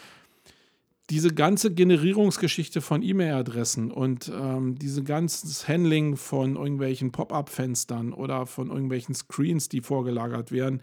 Diese 1.10 1.34
ganze 1.34 1.74
Generierungsgeschichte 1.74 2.82
von 2.82 3.02
E-Mail-Adressen 3.02 3.91
und 3.91 4.30
ähm, 4.34 4.78
diese 4.78 5.04
ganze 5.04 5.67
Handling 5.67 6.17
von 6.17 6.58
irgendwelchen 6.58 7.12
Pop-up-Fenstern 7.12 8.12
oder 8.12 8.46
von 8.46 8.70
irgendwelchen 8.70 9.15
Screens, 9.15 9.70
die 9.70 9.82
vorgelagert 9.82 10.52
werden, 10.52 10.82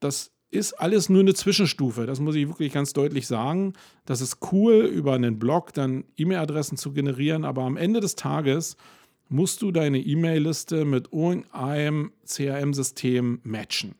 das 0.00 0.32
ist 0.50 0.74
alles 0.74 1.08
nur 1.08 1.20
eine 1.20 1.34
Zwischenstufe. 1.34 2.06
Das 2.06 2.18
muss 2.20 2.34
ich 2.34 2.48
wirklich 2.48 2.72
ganz 2.72 2.92
deutlich 2.92 3.26
sagen. 3.26 3.74
Das 4.04 4.20
ist 4.20 4.38
cool, 4.52 4.84
über 4.84 5.14
einen 5.14 5.38
Blog 5.38 5.72
dann 5.74 6.04
E-Mail-Adressen 6.16 6.76
zu 6.76 6.92
generieren, 6.92 7.44
aber 7.44 7.62
am 7.62 7.76
Ende 7.76 8.00
des 8.00 8.16
Tages 8.16 8.76
musst 9.28 9.62
du 9.62 9.72
deine 9.72 9.98
E-Mail-Liste 9.98 10.84
mit 10.84 11.12
irgendeinem 11.12 12.12
CRM-System 12.24 13.40
matchen. 13.42 13.96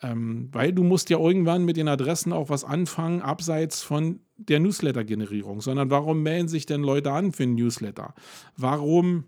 Ähm, 0.00 0.48
weil 0.52 0.72
du 0.72 0.84
musst 0.84 1.10
ja 1.10 1.18
irgendwann 1.18 1.64
mit 1.64 1.76
den 1.76 1.88
Adressen 1.88 2.32
auch 2.32 2.50
was 2.50 2.64
anfangen, 2.64 3.20
abseits 3.20 3.82
von 3.82 4.20
der 4.36 4.60
Newsletter-Generierung. 4.60 5.60
Sondern 5.60 5.90
warum 5.90 6.22
melden 6.22 6.48
sich 6.48 6.66
denn 6.66 6.82
Leute 6.82 7.12
an 7.12 7.32
für 7.32 7.44
ein 7.44 7.54
Newsletter? 7.54 8.14
Warum 8.56 9.24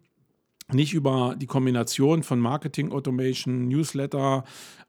nicht 0.72 0.92
über 0.92 1.34
die 1.36 1.46
Kombination 1.46 2.22
von 2.22 2.38
Marketing 2.38 2.92
Automation, 2.92 3.66
Newsletter 3.66 4.44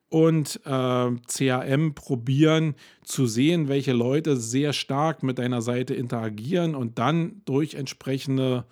und 0.10 0.60
äh, 0.66 1.12
CRM 1.28 1.96
probieren 1.96 2.76
zu 3.04 3.26
sehen, 3.26 3.68
welche 3.68 3.94
Leute 3.94 4.36
sehr 4.36 4.74
stark 4.74 5.24
mit 5.24 5.40
deiner 5.40 5.62
Seite 5.62 5.94
interagieren 5.94 6.76
und 6.76 7.00
dann 7.00 7.42
durch 7.46 7.76
entsprechende 7.76 8.66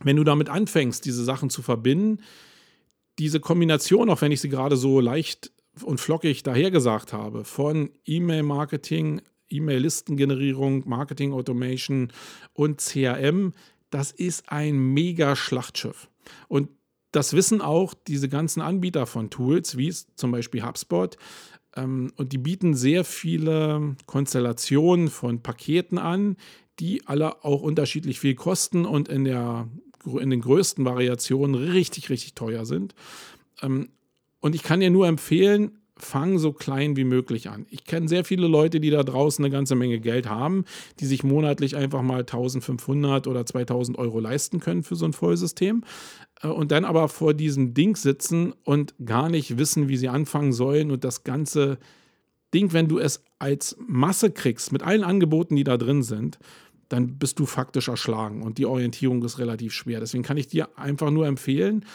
wenn 0.01 0.15
du 0.15 0.23
damit 0.23 0.49
anfängst, 0.49 1.05
diese 1.05 1.23
Sachen 1.23 1.49
zu 1.49 1.61
verbinden, 1.61 2.23
diese 3.19 3.39
Kombination, 3.39 4.09
auch 4.09 4.21
wenn 4.21 4.31
ich 4.31 4.41
sie 4.41 4.49
gerade 4.49 4.77
so 4.77 4.99
leicht 4.99 5.51
und 5.83 5.99
flockig 5.99 6.43
dahergesagt 6.43 7.13
habe, 7.13 7.43
von 7.43 7.89
E-Mail-Marketing, 8.05 9.21
E-Mail-Listengenerierung, 9.49 10.87
Marketing-Automation 10.87 12.11
und 12.53 12.79
CRM, 12.79 13.53
das 13.89 14.11
ist 14.11 14.51
ein 14.51 14.77
mega 14.77 15.35
Schlachtschiff. 15.35 16.09
Und 16.47 16.69
das 17.11 17.33
wissen 17.33 17.61
auch 17.61 17.93
diese 17.93 18.29
ganzen 18.29 18.61
Anbieter 18.61 19.05
von 19.05 19.29
Tools, 19.29 19.77
wie 19.77 19.91
zum 19.91 20.31
Beispiel 20.31 20.63
HubSpot. 20.63 21.17
Ähm, 21.75 22.11
und 22.15 22.33
die 22.33 22.37
bieten 22.37 22.73
sehr 22.73 23.03
viele 23.03 23.95
Konstellationen 24.05 25.09
von 25.09 25.41
Paketen 25.41 25.97
an, 25.97 26.37
die 26.79 27.07
alle 27.07 27.43
auch 27.43 27.61
unterschiedlich 27.61 28.19
viel 28.19 28.35
kosten 28.35 28.85
und 28.85 29.07
in 29.07 29.23
der 29.23 29.67
in 30.05 30.29
den 30.29 30.39
größten 30.39 30.85
Variationen 30.85 31.55
richtig, 31.55 32.09
richtig 32.09 32.33
teuer 32.33 32.65
sind. 32.65 32.95
Ähm, 33.61 33.89
und 34.39 34.55
ich 34.55 34.63
kann 34.63 34.79
dir 34.79 34.89
nur 34.89 35.07
empfehlen, 35.07 35.79
fang 35.99 36.37
so 36.37 36.53
klein 36.53 36.95
wie 36.95 37.03
möglich 37.03 37.49
an. 37.49 37.65
Ich 37.69 37.85
kenne 37.85 38.07
sehr 38.07 38.23
viele 38.23 38.47
Leute, 38.47 38.79
die 38.79 38.89
da 38.89 39.03
draußen 39.03 39.43
eine 39.43 39.51
ganze 39.51 39.75
Menge 39.75 39.99
Geld 39.99 40.29
haben, 40.29 40.65
die 40.99 41.05
sich 41.05 41.23
monatlich 41.23 41.75
einfach 41.75 42.01
mal 42.01 42.19
1500 42.19 43.27
oder 43.27 43.45
2000 43.45 43.97
Euro 43.97 44.19
leisten 44.19 44.59
können 44.59 44.83
für 44.83 44.95
so 44.95 45.05
ein 45.05 45.13
Vollsystem 45.13 45.83
äh, 46.41 46.47
und 46.47 46.71
dann 46.71 46.85
aber 46.85 47.07
vor 47.09 47.33
diesem 47.33 47.73
Ding 47.73 47.95
sitzen 47.95 48.53
und 48.63 48.93
gar 49.05 49.29
nicht 49.29 49.57
wissen, 49.57 49.87
wie 49.87 49.97
sie 49.97 50.09
anfangen 50.09 50.53
sollen 50.53 50.91
und 50.91 51.03
das 51.03 51.23
ganze 51.23 51.77
Ding, 52.53 52.73
wenn 52.73 52.87
du 52.87 52.99
es 52.99 53.23
als 53.39 53.77
Masse 53.87 54.31
kriegst, 54.31 54.71
mit 54.71 54.83
allen 54.83 55.03
Angeboten, 55.03 55.55
die 55.55 55.63
da 55.63 55.77
drin 55.77 56.03
sind, 56.03 56.39
dann 56.89 57.17
bist 57.17 57.39
du 57.39 57.45
faktisch 57.45 57.89
erschlagen 57.89 58.41
und 58.41 58.57
die 58.57 58.65
Orientierung 58.65 59.23
ist 59.23 59.39
relativ 59.39 59.73
schwer. 59.73 59.99
Deswegen 59.99 60.23
kann 60.23 60.37
ich 60.37 60.47
dir 60.47 60.69
einfach 60.77 61.11
nur 61.11 61.27
empfehlen, 61.27 61.85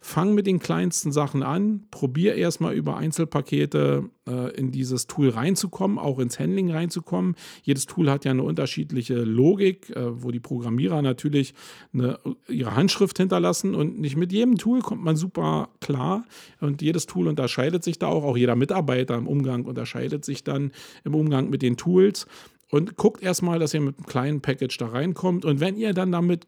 fang 0.00 0.34
mit 0.34 0.46
den 0.46 0.60
kleinsten 0.60 1.10
Sachen 1.10 1.42
an, 1.42 1.86
probier 1.90 2.36
erstmal 2.36 2.74
über 2.74 2.96
Einzelpakete 2.96 4.08
äh, 4.28 4.54
in 4.56 4.70
dieses 4.70 5.08
Tool 5.08 5.28
reinzukommen, 5.28 5.98
auch 5.98 6.20
ins 6.20 6.38
Handling 6.38 6.70
reinzukommen. 6.70 7.34
Jedes 7.62 7.86
Tool 7.86 8.08
hat 8.08 8.24
ja 8.24 8.30
eine 8.30 8.44
unterschiedliche 8.44 9.16
Logik, 9.16 9.90
äh, 9.90 10.22
wo 10.22 10.30
die 10.30 10.38
Programmierer 10.40 11.02
natürlich 11.02 11.54
eine, 11.92 12.18
ihre 12.48 12.76
Handschrift 12.76 13.18
hinterlassen 13.18 13.74
und 13.74 13.98
nicht 13.98 14.16
mit 14.16 14.32
jedem 14.32 14.56
Tool 14.56 14.80
kommt 14.80 15.02
man 15.02 15.16
super 15.16 15.70
klar 15.80 16.24
und 16.60 16.80
jedes 16.80 17.06
Tool 17.06 17.26
unterscheidet 17.26 17.82
sich 17.82 17.98
da 17.98 18.06
auch, 18.06 18.22
auch 18.22 18.36
jeder 18.36 18.54
Mitarbeiter 18.54 19.16
im 19.16 19.26
Umgang 19.26 19.64
unterscheidet 19.64 20.24
sich 20.24 20.44
dann 20.44 20.70
im 21.04 21.16
Umgang 21.16 21.50
mit 21.50 21.62
den 21.62 21.76
Tools 21.76 22.26
und 22.70 22.96
guckt 22.96 23.22
erstmal, 23.22 23.58
dass 23.58 23.74
ihr 23.74 23.80
mit 23.80 23.96
einem 23.96 24.06
kleinen 24.06 24.40
Package 24.42 24.76
da 24.76 24.88
reinkommt. 24.88 25.44
Und 25.44 25.60
wenn 25.60 25.76
ihr 25.76 25.94
dann 25.94 26.12
damit 26.12 26.46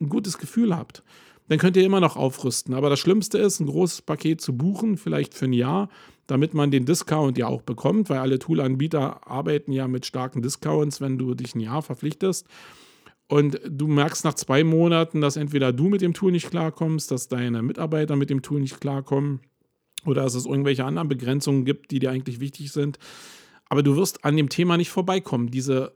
ein 0.00 0.08
gutes 0.08 0.38
Gefühl 0.38 0.76
habt, 0.76 1.02
dann 1.48 1.58
könnt 1.58 1.76
ihr 1.76 1.84
immer 1.84 2.00
noch 2.00 2.16
aufrüsten. 2.16 2.74
Aber 2.74 2.90
das 2.90 2.98
Schlimmste 2.98 3.38
ist, 3.38 3.60
ein 3.60 3.66
großes 3.66 4.02
Paket 4.02 4.40
zu 4.40 4.56
buchen, 4.56 4.96
vielleicht 4.96 5.34
für 5.34 5.46
ein 5.46 5.52
Jahr, 5.52 5.88
damit 6.26 6.54
man 6.54 6.70
den 6.70 6.86
Discount 6.86 7.38
ja 7.38 7.46
auch 7.46 7.62
bekommt, 7.62 8.10
weil 8.10 8.18
alle 8.18 8.38
Toolanbieter 8.38 9.26
arbeiten 9.26 9.72
ja 9.72 9.86
mit 9.86 10.06
starken 10.06 10.42
Discounts, 10.42 11.00
wenn 11.00 11.18
du 11.18 11.34
dich 11.34 11.54
ein 11.54 11.60
Jahr 11.60 11.82
verpflichtest. 11.82 12.46
Und 13.28 13.60
du 13.68 13.86
merkst 13.88 14.24
nach 14.24 14.34
zwei 14.34 14.62
Monaten, 14.64 15.20
dass 15.20 15.36
entweder 15.36 15.72
du 15.72 15.88
mit 15.88 16.00
dem 16.00 16.14
Tool 16.14 16.32
nicht 16.32 16.50
klarkommst, 16.50 17.10
dass 17.10 17.28
deine 17.28 17.62
Mitarbeiter 17.62 18.16
mit 18.16 18.30
dem 18.30 18.42
Tool 18.42 18.60
nicht 18.60 18.80
klarkommen 18.80 19.40
oder 20.04 20.22
dass 20.22 20.34
es 20.34 20.46
irgendwelche 20.46 20.84
anderen 20.84 21.08
Begrenzungen 21.08 21.64
gibt, 21.64 21.90
die 21.90 21.98
dir 21.98 22.10
eigentlich 22.10 22.38
wichtig 22.38 22.70
sind. 22.72 22.98
Aber 23.68 23.82
du 23.82 23.96
wirst 23.96 24.24
an 24.24 24.36
dem 24.36 24.48
Thema 24.48 24.76
nicht 24.76 24.90
vorbeikommen, 24.90 25.50
diese 25.50 25.92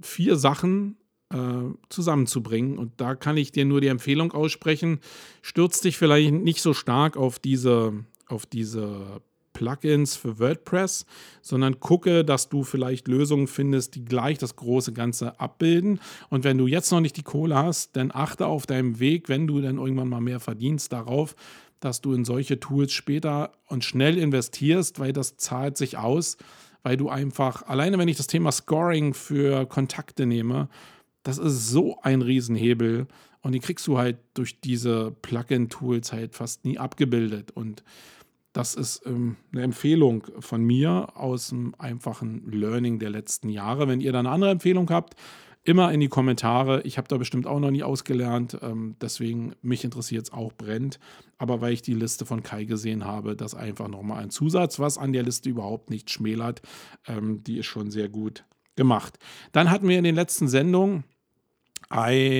vier 0.00 0.36
Sachen 0.36 0.96
äh, 1.34 1.74
zusammenzubringen. 1.88 2.78
Und 2.78 2.92
da 2.98 3.16
kann 3.16 3.36
ich 3.36 3.50
dir 3.50 3.64
nur 3.64 3.80
die 3.80 3.88
Empfehlung 3.88 4.32
aussprechen, 4.32 5.00
stürz 5.42 5.80
dich 5.80 5.98
vielleicht 5.98 6.32
nicht 6.32 6.62
so 6.62 6.74
stark 6.74 7.16
auf 7.16 7.40
diese, 7.40 7.92
auf 8.28 8.46
diese 8.46 9.20
Plugins 9.52 10.16
für 10.16 10.38
WordPress, 10.38 11.06
sondern 11.42 11.80
gucke, 11.80 12.24
dass 12.24 12.48
du 12.48 12.62
vielleicht 12.62 13.08
Lösungen 13.08 13.48
findest, 13.48 13.96
die 13.96 14.04
gleich 14.04 14.38
das 14.38 14.54
große 14.56 14.92
Ganze 14.92 15.40
abbilden. 15.40 16.00
Und 16.30 16.44
wenn 16.44 16.58
du 16.58 16.66
jetzt 16.66 16.92
noch 16.92 17.00
nicht 17.00 17.16
die 17.16 17.22
Kohle 17.22 17.56
hast, 17.56 17.96
dann 17.96 18.10
achte 18.12 18.46
auf 18.46 18.66
deinem 18.66 19.00
Weg, 19.00 19.28
wenn 19.28 19.46
du 19.46 19.60
dann 19.60 19.78
irgendwann 19.78 20.08
mal 20.08 20.20
mehr 20.20 20.40
verdienst, 20.40 20.92
darauf, 20.92 21.34
dass 21.80 22.00
du 22.00 22.14
in 22.14 22.24
solche 22.24 22.60
Tools 22.60 22.92
später 22.92 23.52
und 23.66 23.84
schnell 23.84 24.18
investierst, 24.18 24.98
weil 24.98 25.12
das 25.12 25.36
zahlt 25.36 25.76
sich 25.76 25.98
aus 25.98 26.36
weil 26.84 26.98
du 26.98 27.08
einfach, 27.08 27.66
alleine 27.66 27.98
wenn 27.98 28.08
ich 28.08 28.18
das 28.18 28.26
Thema 28.28 28.52
Scoring 28.52 29.14
für 29.14 29.66
Kontakte 29.66 30.26
nehme, 30.26 30.68
das 31.24 31.38
ist 31.38 31.68
so 31.68 31.98
ein 32.02 32.22
Riesenhebel 32.22 33.08
und 33.40 33.52
die 33.52 33.60
kriegst 33.60 33.86
du 33.86 33.98
halt 33.98 34.18
durch 34.34 34.60
diese 34.60 35.10
Plugin-Tools 35.22 36.12
halt 36.12 36.34
fast 36.34 36.64
nie 36.64 36.78
abgebildet. 36.78 37.50
Und 37.50 37.82
das 38.52 38.74
ist 38.74 39.02
ähm, 39.04 39.36
eine 39.52 39.62
Empfehlung 39.62 40.24
von 40.38 40.62
mir 40.62 41.08
aus 41.16 41.48
dem 41.48 41.74
einfachen 41.78 42.50
Learning 42.50 43.00
der 43.00 43.10
letzten 43.10 43.48
Jahre. 43.48 43.88
Wenn 43.88 44.00
ihr 44.00 44.12
da 44.12 44.20
eine 44.20 44.30
andere 44.30 44.50
Empfehlung 44.50 44.88
habt, 44.90 45.16
immer 45.64 45.92
in 45.92 46.00
die 46.00 46.08
Kommentare. 46.08 46.82
Ich 46.82 46.98
habe 46.98 47.08
da 47.08 47.16
bestimmt 47.16 47.46
auch 47.46 47.58
noch 47.58 47.70
nie 47.70 47.82
ausgelernt. 47.82 48.58
Ähm, 48.62 48.96
deswegen, 49.00 49.54
mich 49.62 49.82
interessiert 49.82 50.26
es 50.26 50.32
auch 50.32 50.52
brennt. 50.52 51.00
Aber 51.38 51.60
weil 51.60 51.72
ich 51.72 51.82
die 51.82 51.94
Liste 51.94 52.26
von 52.26 52.42
Kai 52.42 52.64
gesehen 52.64 53.04
habe, 53.04 53.34
das 53.34 53.54
einfach 53.54 53.88
nochmal 53.88 54.22
ein 54.22 54.30
Zusatz, 54.30 54.78
was 54.78 54.98
an 54.98 55.12
der 55.12 55.22
Liste 55.22 55.48
überhaupt 55.48 55.90
nicht 55.90 56.10
schmälert. 56.10 56.62
Ähm, 57.06 57.42
die 57.44 57.58
ist 57.58 57.66
schon 57.66 57.90
sehr 57.90 58.08
gut 58.08 58.44
gemacht. 58.76 59.18
Dann 59.52 59.70
hatten 59.70 59.88
wir 59.88 59.98
in 59.98 60.04
den 60.04 60.14
letzten 60.14 60.48
Sendungen 60.48 61.04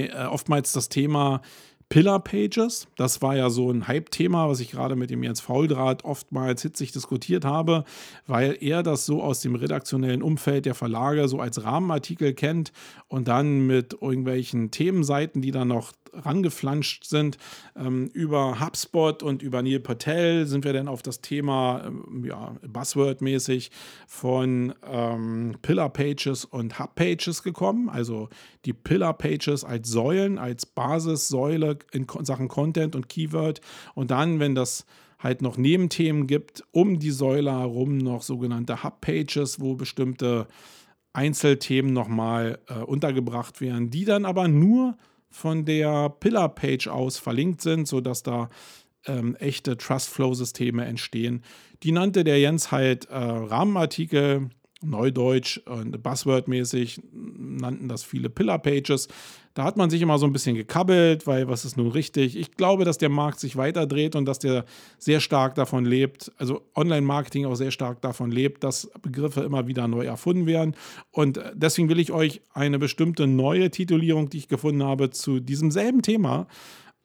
äh, 0.08 0.26
oftmals 0.26 0.72
das 0.72 0.88
Thema 0.88 1.40
Pillar 1.88 2.20
Pages. 2.20 2.88
Das 2.96 3.22
war 3.22 3.36
ja 3.36 3.50
so 3.50 3.70
ein 3.70 3.86
Hype-Thema, 3.86 4.48
was 4.48 4.60
ich 4.60 4.70
gerade 4.70 4.96
mit 4.96 5.10
dem 5.10 5.22
Jens 5.22 5.40
Fauldraht 5.40 6.04
oftmals 6.04 6.62
hitzig 6.62 6.92
diskutiert 6.92 7.44
habe, 7.44 7.84
weil 8.26 8.56
er 8.60 8.82
das 8.82 9.06
so 9.06 9.22
aus 9.22 9.40
dem 9.40 9.54
redaktionellen 9.54 10.22
Umfeld 10.22 10.66
der 10.66 10.74
Verlage 10.74 11.28
so 11.28 11.40
als 11.40 11.62
Rahmenartikel 11.62 12.34
kennt 12.34 12.72
und 13.08 13.28
dann 13.28 13.66
mit 13.66 13.94
irgendwelchen 14.00 14.70
Themenseiten, 14.70 15.42
die 15.42 15.50
dann 15.50 15.68
noch 15.68 15.92
rangeflanscht 16.14 17.04
sind. 17.04 17.38
Ähm, 17.76 18.08
über 18.12 18.60
HubSpot 18.60 19.22
und 19.22 19.42
über 19.42 19.62
Neil 19.62 19.80
Patel 19.80 20.46
sind 20.46 20.64
wir 20.64 20.72
dann 20.72 20.88
auf 20.88 21.02
das 21.02 21.20
Thema, 21.20 21.82
ähm, 21.86 22.24
ja, 22.24 22.54
Buzzword-mäßig 22.66 23.70
von 24.06 24.74
ähm, 24.88 25.56
Pillar 25.62 25.90
Pages 25.90 26.44
und 26.44 26.78
Hub 26.78 26.94
Pages 26.94 27.42
gekommen. 27.42 27.88
Also 27.88 28.28
die 28.64 28.72
Pillar 28.72 29.14
Pages 29.14 29.64
als 29.64 29.88
Säulen, 29.88 30.38
als 30.38 30.66
Basissäule 30.66 31.73
in 31.92 32.06
Sachen 32.22 32.48
Content 32.48 32.94
und 32.94 33.08
Keyword. 33.08 33.60
Und 33.94 34.10
dann, 34.10 34.40
wenn 34.40 34.54
das 34.54 34.86
halt 35.18 35.42
noch 35.42 35.56
Nebenthemen 35.56 36.26
gibt, 36.26 36.62
um 36.70 36.98
die 36.98 37.10
Säule 37.10 37.50
herum 37.50 37.98
noch 37.98 38.22
sogenannte 38.22 38.84
Hub-Pages, 38.84 39.60
wo 39.60 39.74
bestimmte 39.74 40.46
Einzelthemen 41.12 41.92
nochmal 41.92 42.58
äh, 42.68 42.80
untergebracht 42.80 43.60
werden, 43.60 43.90
die 43.90 44.04
dann 44.04 44.24
aber 44.24 44.48
nur 44.48 44.96
von 45.30 45.64
der 45.64 46.10
Pillar-Page 46.10 46.88
aus 46.88 47.18
verlinkt 47.18 47.60
sind, 47.60 47.88
sodass 47.88 48.22
da 48.22 48.50
ähm, 49.06 49.34
echte 49.36 49.76
Trust-Flow-Systeme 49.76 50.84
entstehen. 50.84 51.42
Die 51.82 51.92
nannte 51.92 52.24
der 52.24 52.38
Jens 52.38 52.70
halt 52.70 53.06
äh, 53.06 53.16
Rahmenartikel, 53.16 54.50
Neudeutsch 54.84 55.58
und 55.66 56.02
Buzzword-mäßig 56.02 57.00
nannten 57.12 57.88
das 57.88 58.02
viele 58.02 58.30
Pillar-Pages. 58.30 59.08
Da 59.54 59.62
hat 59.64 59.76
man 59.76 59.88
sich 59.88 60.02
immer 60.02 60.18
so 60.18 60.26
ein 60.26 60.32
bisschen 60.32 60.56
gekabbelt, 60.56 61.26
weil 61.26 61.48
was 61.48 61.64
ist 61.64 61.76
nun 61.76 61.88
richtig? 61.88 62.36
Ich 62.36 62.52
glaube, 62.56 62.84
dass 62.84 62.98
der 62.98 63.08
Markt 63.08 63.38
sich 63.38 63.56
weiterdreht 63.56 64.16
und 64.16 64.24
dass 64.24 64.40
der 64.40 64.64
sehr 64.98 65.20
stark 65.20 65.54
davon 65.54 65.84
lebt, 65.84 66.32
also 66.38 66.62
Online-Marketing 66.74 67.46
auch 67.46 67.54
sehr 67.54 67.70
stark 67.70 68.02
davon 68.02 68.32
lebt, 68.32 68.64
dass 68.64 68.90
Begriffe 69.00 69.42
immer 69.42 69.68
wieder 69.68 69.86
neu 69.86 70.04
erfunden 70.04 70.46
werden. 70.46 70.74
Und 71.12 71.40
deswegen 71.54 71.88
will 71.88 72.00
ich 72.00 72.10
euch 72.10 72.40
eine 72.52 72.80
bestimmte 72.80 73.26
neue 73.28 73.70
Titulierung, 73.70 74.28
die 74.28 74.38
ich 74.38 74.48
gefunden 74.48 74.82
habe, 74.82 75.10
zu 75.10 75.38
diesem 75.38 75.70
selben 75.70 76.02
Thema 76.02 76.48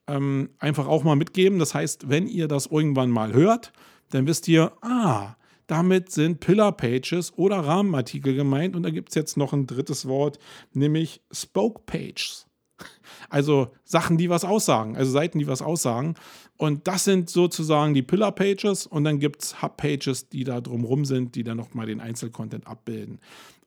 ähm, 0.10 0.50
einfach 0.58 0.88
auch 0.88 1.04
mal 1.04 1.16
mitgeben. 1.16 1.60
Das 1.60 1.74
heißt, 1.74 2.10
wenn 2.10 2.28
ihr 2.28 2.48
das 2.48 2.66
irgendwann 2.66 3.12
mal 3.12 3.34
hört, 3.34 3.72
dann 4.10 4.28
wisst 4.28 4.48
ihr, 4.48 4.72
ah, 4.82 5.36
Damit 5.70 6.12
sind 6.12 6.40
Pillar 6.40 6.72
Pages 6.72 7.32
oder 7.38 7.60
Rahmenartikel 7.60 8.34
gemeint. 8.34 8.76
Und 8.76 8.82
da 8.82 8.90
gibt 8.90 9.10
es 9.10 9.16
jetzt 9.16 9.38
noch 9.38 9.54
ein 9.54 9.68
drittes 9.68 10.08
Wort, 10.08 10.40
nämlich 10.74 11.22
Spoke 11.32 11.84
Pages. 11.86 12.48
Also 13.30 13.68
Sachen, 13.84 14.18
die 14.18 14.32
was 14.32 14.46
aussagen, 14.46 14.98
also 14.98 15.12
Seiten, 15.12 15.38
die 15.38 15.46
was 15.46 15.62
aussagen. 15.62 16.16
Und 16.58 16.88
das 16.88 17.04
sind 17.04 17.30
sozusagen 17.30 17.94
die 17.94 18.02
Pillar 18.02 18.32
Pages 18.32 18.88
und 18.88 19.04
dann 19.04 19.20
gibt 19.20 19.44
es 19.44 19.62
Hub 19.62 19.78
Pages, 19.78 20.30
die 20.30 20.44
da 20.44 20.60
drumrum 20.60 21.06
sind, 21.06 21.36
die 21.36 21.44
dann 21.44 21.58
nochmal 21.58 21.86
den 21.86 22.00
Einzelcontent 22.00 22.66
abbilden. 22.66 23.20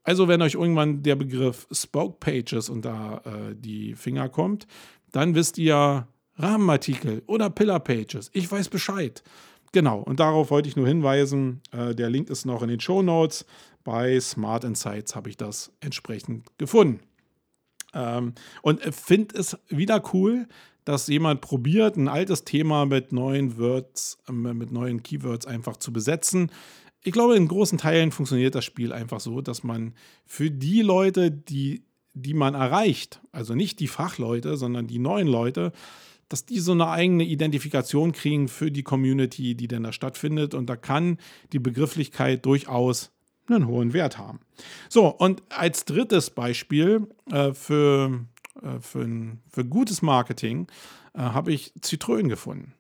Also, 0.02 0.26
wenn 0.26 0.42
euch 0.42 0.54
irgendwann 0.54 1.04
der 1.04 1.14
Begriff 1.14 1.68
Spoke 1.70 2.16
Pages 2.18 2.68
unter 2.68 3.22
äh, 3.24 3.54
die 3.54 3.94
Finger 3.94 4.28
kommt, 4.28 4.66
dann 5.12 5.36
wisst 5.36 5.56
ihr 5.56 6.08
Rahmenartikel 6.36 7.22
oder 7.26 7.48
Pillar 7.48 7.78
Pages. 7.78 8.28
Ich 8.32 8.50
weiß 8.50 8.70
Bescheid. 8.70 9.22
Genau, 9.72 10.00
und 10.00 10.20
darauf 10.20 10.50
wollte 10.50 10.68
ich 10.68 10.76
nur 10.76 10.86
hinweisen. 10.86 11.62
Äh, 11.72 11.94
der 11.94 12.10
Link 12.10 12.28
ist 12.28 12.44
noch 12.44 12.62
in 12.62 12.68
den 12.68 12.80
Show 12.80 13.02
Notes. 13.02 13.46
Bei 13.84 14.20
Smart 14.20 14.64
Insights 14.64 15.16
habe 15.16 15.30
ich 15.30 15.36
das 15.38 15.72
entsprechend 15.80 16.46
gefunden. 16.58 17.00
Ähm, 17.94 18.34
und 18.60 18.82
finde 18.94 19.38
es 19.38 19.56
wieder 19.68 20.02
cool, 20.12 20.46
dass 20.84 21.06
jemand 21.08 21.40
probiert, 21.40 21.96
ein 21.96 22.08
altes 22.08 22.44
Thema 22.44 22.86
mit 22.86 23.12
neuen 23.12 23.58
Words, 23.58 24.18
äh, 24.28 24.32
mit 24.32 24.72
neuen 24.72 25.02
Keywords 25.02 25.46
einfach 25.46 25.78
zu 25.78 25.92
besetzen. 25.92 26.50
Ich 27.02 27.12
glaube, 27.12 27.36
in 27.36 27.48
großen 27.48 27.78
Teilen 27.78 28.12
funktioniert 28.12 28.54
das 28.54 28.64
Spiel 28.64 28.92
einfach 28.92 29.20
so, 29.20 29.40
dass 29.40 29.64
man 29.64 29.94
für 30.26 30.50
die 30.50 30.82
Leute, 30.82 31.30
die, 31.30 31.84
die 32.12 32.34
man 32.34 32.54
erreicht, 32.54 33.20
also 33.32 33.54
nicht 33.54 33.80
die 33.80 33.88
Fachleute, 33.88 34.56
sondern 34.56 34.86
die 34.86 34.98
neuen 34.98 35.26
Leute, 35.26 35.72
dass 36.32 36.46
die 36.46 36.60
so 36.60 36.72
eine 36.72 36.88
eigene 36.88 37.24
Identifikation 37.24 38.12
kriegen 38.12 38.48
für 38.48 38.70
die 38.70 38.82
Community, 38.82 39.54
die 39.54 39.68
denn 39.68 39.82
da 39.82 39.92
stattfindet. 39.92 40.54
Und 40.54 40.70
da 40.70 40.76
kann 40.76 41.18
die 41.52 41.58
Begrifflichkeit 41.58 42.46
durchaus 42.46 43.10
einen 43.46 43.66
hohen 43.66 43.92
Wert 43.92 44.16
haben. 44.16 44.40
So, 44.88 45.08
und 45.08 45.42
als 45.50 45.84
drittes 45.84 46.30
Beispiel 46.30 47.06
äh, 47.30 47.52
für, 47.52 48.24
äh, 48.62 48.80
für, 48.80 49.02
ein, 49.02 49.42
für 49.50 49.64
gutes 49.64 50.00
Marketing 50.00 50.68
äh, 51.12 51.20
habe 51.20 51.52
ich 51.52 51.74
Zitrön 51.82 52.28
gefunden. 52.28 52.72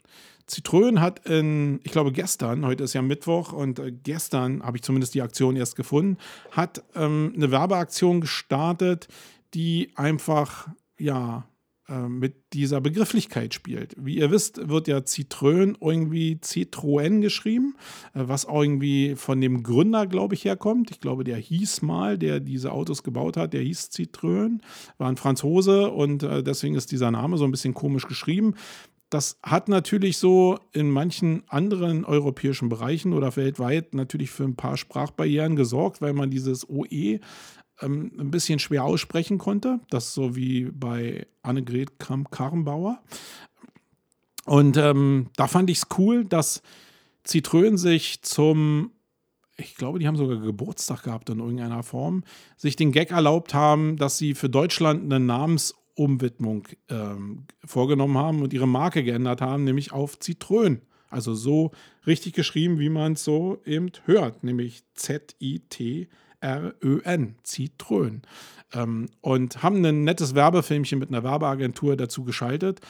Zitrön 0.46 1.00
hat 1.00 1.26
in, 1.26 1.80
ich 1.82 1.92
glaube 1.92 2.12
gestern, 2.12 2.64
heute 2.64 2.84
ist 2.84 2.94
ja 2.94 3.02
Mittwoch 3.02 3.52
und 3.52 3.78
äh, 3.78 3.92
gestern 3.92 4.62
habe 4.62 4.78
ich 4.78 4.82
zumindest 4.82 5.14
die 5.14 5.22
Aktion 5.22 5.56
erst 5.56 5.76
gefunden, 5.76 6.16
hat 6.50 6.82
ähm, 6.94 7.32
eine 7.36 7.50
Werbeaktion 7.50 8.20
gestartet, 8.22 9.08
die 9.54 9.90
einfach, 9.94 10.68
ja, 10.98 11.44
mit 12.08 12.34
dieser 12.52 12.80
Begrifflichkeit 12.80 13.54
spielt. 13.54 13.94
Wie 13.98 14.16
ihr 14.16 14.30
wisst, 14.30 14.68
wird 14.68 14.88
ja 14.88 14.98
Citroën 14.98 15.76
irgendwie 15.80 16.38
Citroën 16.42 17.20
geschrieben, 17.20 17.76
äh, 18.14 18.24
was 18.26 18.44
irgendwie 18.44 19.14
von 19.16 19.40
dem 19.40 19.62
Gründer, 19.62 20.06
glaube 20.06 20.34
ich, 20.34 20.44
herkommt. 20.44 20.90
Ich 20.90 21.00
glaube, 21.00 21.24
der 21.24 21.36
hieß 21.36 21.82
mal, 21.82 22.18
der 22.18 22.40
diese 22.40 22.72
Autos 22.72 23.02
gebaut 23.02 23.36
hat, 23.36 23.52
der 23.52 23.62
hieß 23.62 23.90
Citroën, 23.92 24.60
war 24.98 25.08
ein 25.08 25.16
Franzose 25.16 25.90
und 25.90 26.22
äh, 26.22 26.42
deswegen 26.42 26.74
ist 26.74 26.92
dieser 26.92 27.10
Name 27.10 27.36
so 27.38 27.44
ein 27.44 27.50
bisschen 27.50 27.74
komisch 27.74 28.06
geschrieben. 28.06 28.54
Das 29.10 29.38
hat 29.42 29.68
natürlich 29.68 30.16
so 30.16 30.58
in 30.72 30.88
manchen 30.88 31.42
anderen 31.46 32.06
europäischen 32.06 32.70
Bereichen 32.70 33.12
oder 33.12 33.36
weltweit 33.36 33.92
natürlich 33.92 34.30
für 34.30 34.44
ein 34.44 34.56
paar 34.56 34.78
Sprachbarrieren 34.78 35.54
gesorgt, 35.54 36.00
weil 36.00 36.14
man 36.14 36.30
dieses 36.30 36.66
OE 36.66 37.20
ähm, 37.82 38.12
ein 38.18 38.30
bisschen 38.30 38.58
schwer 38.58 38.84
aussprechen 38.84 39.38
konnte. 39.38 39.80
Das 39.90 40.14
so 40.14 40.36
wie 40.36 40.64
bei 40.66 41.26
Annegret 41.42 41.98
Kramp-Karrenbauer. 41.98 43.02
Und 44.44 44.76
ähm, 44.76 45.26
da 45.36 45.46
fand 45.46 45.70
ich 45.70 45.78
es 45.78 45.86
cool, 45.98 46.24
dass 46.24 46.62
Zitrön 47.24 47.76
sich 47.76 48.22
zum, 48.22 48.90
ich 49.56 49.76
glaube, 49.76 49.98
die 49.98 50.06
haben 50.06 50.16
sogar 50.16 50.38
Geburtstag 50.38 51.04
gehabt 51.04 51.30
in 51.30 51.38
irgendeiner 51.38 51.82
Form, 51.82 52.24
sich 52.56 52.74
den 52.74 52.92
Gag 52.92 53.12
erlaubt 53.12 53.54
haben, 53.54 53.96
dass 53.96 54.18
sie 54.18 54.34
für 54.34 54.48
Deutschland 54.48 55.04
eine 55.04 55.24
Namensumwidmung 55.24 56.66
ähm, 56.88 57.44
vorgenommen 57.64 58.18
haben 58.18 58.42
und 58.42 58.52
ihre 58.52 58.66
Marke 58.66 59.04
geändert 59.04 59.40
haben, 59.40 59.64
nämlich 59.64 59.92
auf 59.92 60.18
Zitrön. 60.18 60.82
Also 61.08 61.34
so 61.34 61.72
richtig 62.06 62.32
geschrieben, 62.32 62.78
wie 62.80 62.88
man 62.88 63.12
es 63.12 63.22
so 63.22 63.58
eben 63.64 63.92
hört, 64.06 64.42
nämlich 64.42 64.82
Z-I-T 64.94 66.08
R-Ö-N, 66.42 67.36
Zitrön. 67.42 68.22
Ähm, 68.74 69.08
und 69.20 69.62
haben 69.62 69.84
ein 69.84 70.04
nettes 70.04 70.34
Werbefilmchen 70.34 70.98
mit 70.98 71.08
einer 71.08 71.22
Werbeagentur 71.22 71.96
dazu 71.96 72.24
geschaltet. 72.24 72.80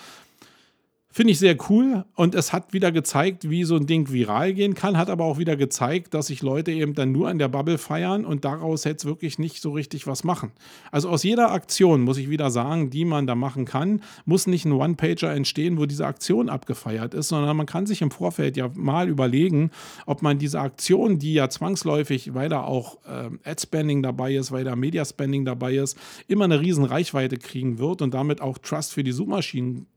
Finde 1.14 1.32
ich 1.32 1.38
sehr 1.38 1.58
cool 1.68 2.06
und 2.14 2.34
es 2.34 2.54
hat 2.54 2.72
wieder 2.72 2.90
gezeigt, 2.90 3.50
wie 3.50 3.64
so 3.64 3.76
ein 3.76 3.86
Ding 3.86 4.10
viral 4.10 4.54
gehen 4.54 4.72
kann, 4.72 4.96
hat 4.96 5.10
aber 5.10 5.26
auch 5.26 5.36
wieder 5.36 5.56
gezeigt, 5.56 6.14
dass 6.14 6.28
sich 6.28 6.40
Leute 6.40 6.72
eben 6.72 6.94
dann 6.94 7.12
nur 7.12 7.28
an 7.28 7.38
der 7.38 7.48
Bubble 7.48 7.76
feiern 7.76 8.24
und 8.24 8.46
daraus 8.46 8.84
jetzt 8.84 9.04
wirklich 9.04 9.38
nicht 9.38 9.60
so 9.60 9.72
richtig 9.72 10.06
was 10.06 10.24
machen. 10.24 10.52
Also 10.90 11.10
aus 11.10 11.22
jeder 11.22 11.52
Aktion, 11.52 12.00
muss 12.00 12.16
ich 12.16 12.30
wieder 12.30 12.50
sagen, 12.50 12.88
die 12.88 13.04
man 13.04 13.26
da 13.26 13.34
machen 13.34 13.66
kann, 13.66 14.00
muss 14.24 14.46
nicht 14.46 14.64
ein 14.64 14.72
One-Pager 14.72 15.34
entstehen, 15.34 15.76
wo 15.76 15.84
diese 15.84 16.06
Aktion 16.06 16.48
abgefeiert 16.48 17.12
ist, 17.12 17.28
sondern 17.28 17.58
man 17.58 17.66
kann 17.66 17.84
sich 17.84 18.00
im 18.00 18.10
Vorfeld 18.10 18.56
ja 18.56 18.70
mal 18.74 19.10
überlegen, 19.10 19.70
ob 20.06 20.22
man 20.22 20.38
diese 20.38 20.60
Aktion, 20.60 21.18
die 21.18 21.34
ja 21.34 21.50
zwangsläufig, 21.50 22.32
weil 22.32 22.48
da 22.48 22.62
auch 22.62 22.96
äh, 23.04 23.50
Ad-Spending 23.50 24.02
dabei 24.02 24.34
ist, 24.34 24.50
weil 24.50 24.64
da 24.64 24.76
Media-Spending 24.76 25.44
dabei 25.44 25.74
ist, 25.74 25.98
immer 26.26 26.44
eine 26.46 26.60
riesen 26.62 26.84
Reichweite 26.84 27.36
kriegen 27.36 27.78
wird 27.78 28.00
und 28.00 28.14
damit 28.14 28.40
auch 28.40 28.56
Trust 28.56 28.94
für 28.94 29.04
die 29.04 29.12
Suchmaschinen 29.12 29.88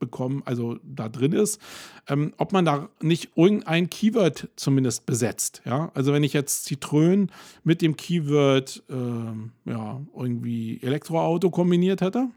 bekommen, 0.00 0.42
also 0.44 0.78
da 0.82 1.08
drin 1.08 1.32
ist, 1.32 1.60
ähm, 2.08 2.34
ob 2.38 2.52
man 2.52 2.64
da 2.64 2.88
nicht 3.00 3.30
irgendein 3.36 3.88
Keyword 3.88 4.48
zumindest 4.56 5.06
besetzt. 5.06 5.62
Ja? 5.64 5.92
Also 5.94 6.12
wenn 6.12 6.24
ich 6.24 6.32
jetzt 6.32 6.66
Citroën 6.66 7.28
mit 7.62 7.82
dem 7.82 7.96
Keyword 7.96 8.82
äh, 8.88 9.70
ja, 9.70 10.00
irgendwie 10.16 10.80
Elektroauto 10.82 11.50
kombiniert 11.50 12.00
hätte, 12.00 12.28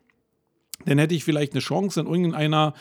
dann 0.86 0.98
hätte 1.00 1.16
ich 1.16 1.24
vielleicht 1.24 1.54
eine 1.54 1.62
Chance 1.62 2.00
in 2.02 2.08
irgendeiner 2.08 2.74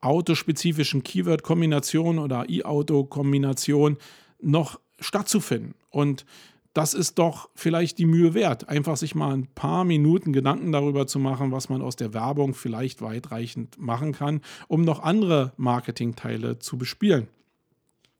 autospezifischen 0.00 1.02
Keyword-Kombination 1.02 2.18
oder 2.18 2.48
E-Auto-Kombination 2.48 3.96
noch 4.40 4.78
stattzufinden. 5.00 5.74
Und 5.90 6.26
das 6.76 6.92
ist 6.92 7.18
doch 7.18 7.48
vielleicht 7.54 7.96
die 7.96 8.04
Mühe 8.04 8.34
wert, 8.34 8.68
einfach 8.68 8.98
sich 8.98 9.14
mal 9.14 9.32
ein 9.32 9.46
paar 9.46 9.84
Minuten 9.84 10.34
Gedanken 10.34 10.72
darüber 10.72 11.06
zu 11.06 11.18
machen, 11.18 11.50
was 11.50 11.70
man 11.70 11.80
aus 11.80 11.96
der 11.96 12.12
Werbung 12.12 12.52
vielleicht 12.52 13.00
weitreichend 13.00 13.78
machen 13.78 14.12
kann, 14.12 14.42
um 14.68 14.82
noch 14.84 15.00
andere 15.00 15.54
Marketingteile 15.56 16.58
zu 16.58 16.76
bespielen. 16.76 17.28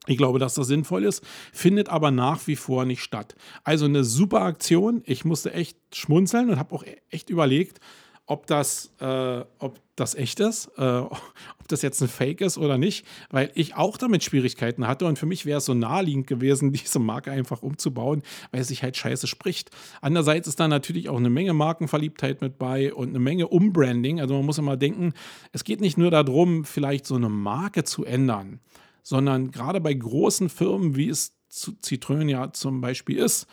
Ich 0.07 0.17
glaube, 0.17 0.39
dass 0.39 0.55
das 0.55 0.65
sinnvoll 0.65 1.03
ist, 1.03 1.23
findet 1.53 1.89
aber 1.89 2.09
nach 2.09 2.47
wie 2.47 2.55
vor 2.55 2.85
nicht 2.85 3.03
statt. 3.03 3.35
Also 3.63 3.85
eine 3.85 4.03
super 4.03 4.41
Aktion. 4.41 5.03
Ich 5.05 5.23
musste 5.23 5.53
echt 5.53 5.77
schmunzeln 5.93 6.49
und 6.49 6.57
habe 6.57 6.73
auch 6.73 6.83
echt 7.11 7.29
überlegt, 7.29 7.79
ob 8.25 8.47
das, 8.47 8.91
äh, 8.99 9.43
ob 9.59 9.79
das 9.99 10.15
echt 10.15 10.39
ist, 10.39 10.69
äh, 10.77 10.81
ob 10.99 11.67
das 11.67 11.81
jetzt 11.81 12.01
ein 12.01 12.07
Fake 12.07 12.39
ist 12.41 12.57
oder 12.57 12.77
nicht, 12.77 13.05
weil 13.29 13.51
ich 13.55 13.75
auch 13.75 13.97
damit 13.97 14.23
Schwierigkeiten 14.23 14.87
hatte 14.87 15.05
und 15.05 15.19
für 15.19 15.25
mich 15.25 15.45
wäre 15.45 15.57
es 15.57 15.65
so 15.65 15.73
naheliegend 15.73 16.27
gewesen, 16.27 16.71
diese 16.73 16.99
Marke 16.99 17.31
einfach 17.31 17.61
umzubauen, 17.61 18.23
weil 18.51 18.61
es 18.61 18.69
sich 18.69 18.83
halt 18.83 18.95
scheiße 18.95 19.27
spricht. 19.27 19.71
Andererseits 20.01 20.47
ist 20.47 20.59
da 20.59 20.67
natürlich 20.67 21.09
auch 21.09 21.17
eine 21.17 21.29
Menge 21.29 21.53
Markenverliebtheit 21.53 22.41
mit 22.41 22.57
bei 22.57 22.93
und 22.93 23.09
eine 23.09 23.19
Menge 23.19 23.47
Umbranding. 23.47 24.21
Also 24.21 24.35
man 24.35 24.45
muss 24.45 24.57
immer 24.57 24.77
denken, 24.77 25.13
es 25.51 25.63
geht 25.63 25.81
nicht 25.81 25.97
nur 25.97 26.11
darum, 26.11 26.63
vielleicht 26.63 27.05
so 27.05 27.15
eine 27.15 27.29
Marke 27.29 27.83
zu 27.83 28.05
ändern, 28.05 28.59
sondern 29.03 29.51
gerade 29.51 29.81
bei 29.81 29.93
großen 29.93 30.49
Firmen, 30.49 30.95
wie 30.95 31.09
es 31.09 31.33
Citroën 31.51 32.29
ja 32.29 32.53
zum 32.53 32.81
Beispiel 32.81 33.17
ist, 33.17 33.47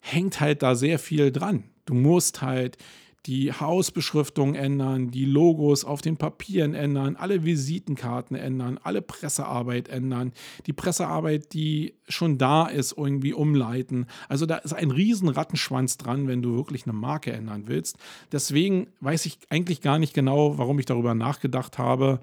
hängt 0.00 0.40
halt 0.40 0.62
da 0.62 0.74
sehr 0.74 0.98
viel 0.98 1.30
dran. 1.30 1.64
Du 1.84 1.94
musst 1.94 2.42
halt 2.42 2.78
die 3.26 3.52
Hausbeschriftung 3.52 4.54
ändern, 4.54 5.10
die 5.10 5.24
Logos 5.24 5.84
auf 5.84 6.02
den 6.02 6.16
Papieren 6.16 6.74
ändern, 6.74 7.16
alle 7.16 7.44
Visitenkarten 7.44 8.36
ändern, 8.36 8.78
alle 8.82 9.00
Pressearbeit 9.00 9.88
ändern, 9.88 10.32
die 10.66 10.72
Pressearbeit, 10.72 11.52
die 11.54 11.94
schon 12.08 12.36
da 12.36 12.66
ist, 12.66 12.96
irgendwie 12.96 13.32
umleiten. 13.32 14.06
Also 14.28 14.44
da 14.44 14.56
ist 14.56 14.74
ein 14.74 14.90
riesen 14.90 15.28
Rattenschwanz 15.28 15.96
dran, 15.96 16.28
wenn 16.28 16.42
du 16.42 16.54
wirklich 16.56 16.84
eine 16.84 16.92
Marke 16.92 17.32
ändern 17.32 17.64
willst. 17.66 17.96
Deswegen 18.30 18.88
weiß 19.00 19.24
ich 19.26 19.38
eigentlich 19.48 19.80
gar 19.80 19.98
nicht 19.98 20.12
genau, 20.12 20.58
warum 20.58 20.78
ich 20.78 20.86
darüber 20.86 21.14
nachgedacht 21.14 21.78
habe, 21.78 22.20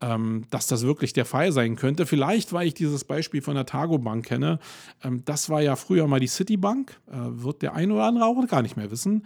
ähm, 0.00 0.44
dass 0.50 0.66
das 0.66 0.82
wirklich 0.82 1.12
der 1.12 1.24
Fall 1.24 1.52
sein 1.52 1.76
könnte. 1.76 2.04
Vielleicht, 2.04 2.52
weil 2.52 2.66
ich 2.66 2.74
dieses 2.74 3.04
Beispiel 3.04 3.40
von 3.40 3.54
der 3.54 3.66
Targo 3.66 3.98
Bank 3.98 4.26
kenne. 4.26 4.58
Ähm, 5.02 5.22
das 5.24 5.48
war 5.48 5.62
ja 5.62 5.76
früher 5.76 6.08
mal 6.08 6.20
die 6.20 6.26
Citibank, 6.26 7.00
äh, 7.08 7.14
wird 7.16 7.62
der 7.62 7.74
ein 7.74 7.92
oder 7.92 8.04
andere 8.04 8.26
auch 8.26 8.46
gar 8.48 8.62
nicht 8.62 8.76
mehr 8.76 8.90
wissen. 8.90 9.24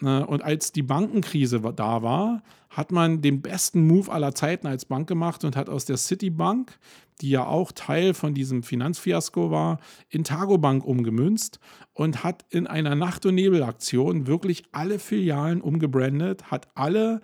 Ne? 0.00 0.26
Und 0.26 0.42
als 0.42 0.72
die 0.72 0.82
Bankenkrise 0.82 1.60
da 1.60 2.02
war, 2.02 2.42
hat 2.70 2.90
man 2.90 3.22
den 3.22 3.40
besten 3.40 3.86
Move 3.86 4.10
aller 4.10 4.34
Zeiten 4.34 4.66
als 4.66 4.84
Bank 4.84 5.08
gemacht 5.08 5.44
und 5.44 5.56
hat 5.56 5.68
aus 5.68 5.84
der 5.84 5.96
Citibank, 5.96 6.76
die 7.20 7.30
ja 7.30 7.46
auch 7.46 7.70
Teil 7.70 8.14
von 8.14 8.34
diesem 8.34 8.64
Finanzfiasko 8.64 9.50
war, 9.50 9.78
in 10.08 10.24
Targobank 10.24 10.84
umgemünzt 10.84 11.60
und 11.92 12.24
hat 12.24 12.44
in 12.50 12.66
einer 12.66 12.96
Nacht- 12.96 13.24
und 13.26 13.36
Nebelaktion 13.36 14.26
wirklich 14.26 14.64
alle 14.72 14.98
Filialen 14.98 15.60
umgebrandet, 15.60 16.50
hat 16.50 16.66
alle 16.74 17.20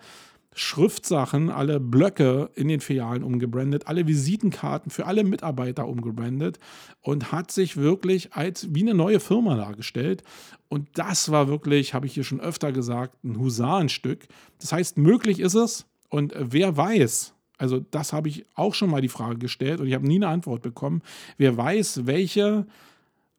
Schriftsachen, 0.53 1.49
alle 1.49 1.79
Blöcke 1.79 2.49
in 2.55 2.67
den 2.67 2.81
Filialen 2.81 3.23
umgebrandet, 3.23 3.87
alle 3.87 4.05
Visitenkarten 4.05 4.91
für 4.91 5.05
alle 5.05 5.23
Mitarbeiter 5.23 5.87
umgebrandet 5.87 6.59
und 7.01 7.31
hat 7.31 7.51
sich 7.51 7.77
wirklich 7.77 8.33
als 8.33 8.67
wie 8.73 8.81
eine 8.81 8.93
neue 8.93 9.21
Firma 9.21 9.55
dargestellt. 9.55 10.23
Und 10.67 10.89
das 10.95 11.31
war 11.31 11.47
wirklich, 11.47 11.93
habe 11.93 12.05
ich 12.05 12.13
hier 12.13 12.25
schon 12.25 12.41
öfter 12.41 12.73
gesagt, 12.73 13.23
ein 13.23 13.39
Husarenstück. 13.39 14.27
Das 14.59 14.73
heißt, 14.73 14.97
möglich 14.97 15.39
ist 15.39 15.55
es. 15.55 15.85
Und 16.09 16.33
wer 16.37 16.75
weiß, 16.75 17.33
also 17.57 17.79
das 17.79 18.11
habe 18.11 18.27
ich 18.27 18.45
auch 18.55 18.73
schon 18.73 18.89
mal 18.89 19.01
die 19.01 19.07
Frage 19.07 19.37
gestellt 19.37 19.79
und 19.79 19.87
ich 19.87 19.93
habe 19.93 20.07
nie 20.07 20.17
eine 20.17 20.27
Antwort 20.27 20.61
bekommen. 20.61 21.01
Wer 21.37 21.55
weiß, 21.55 22.05
welche 22.07 22.65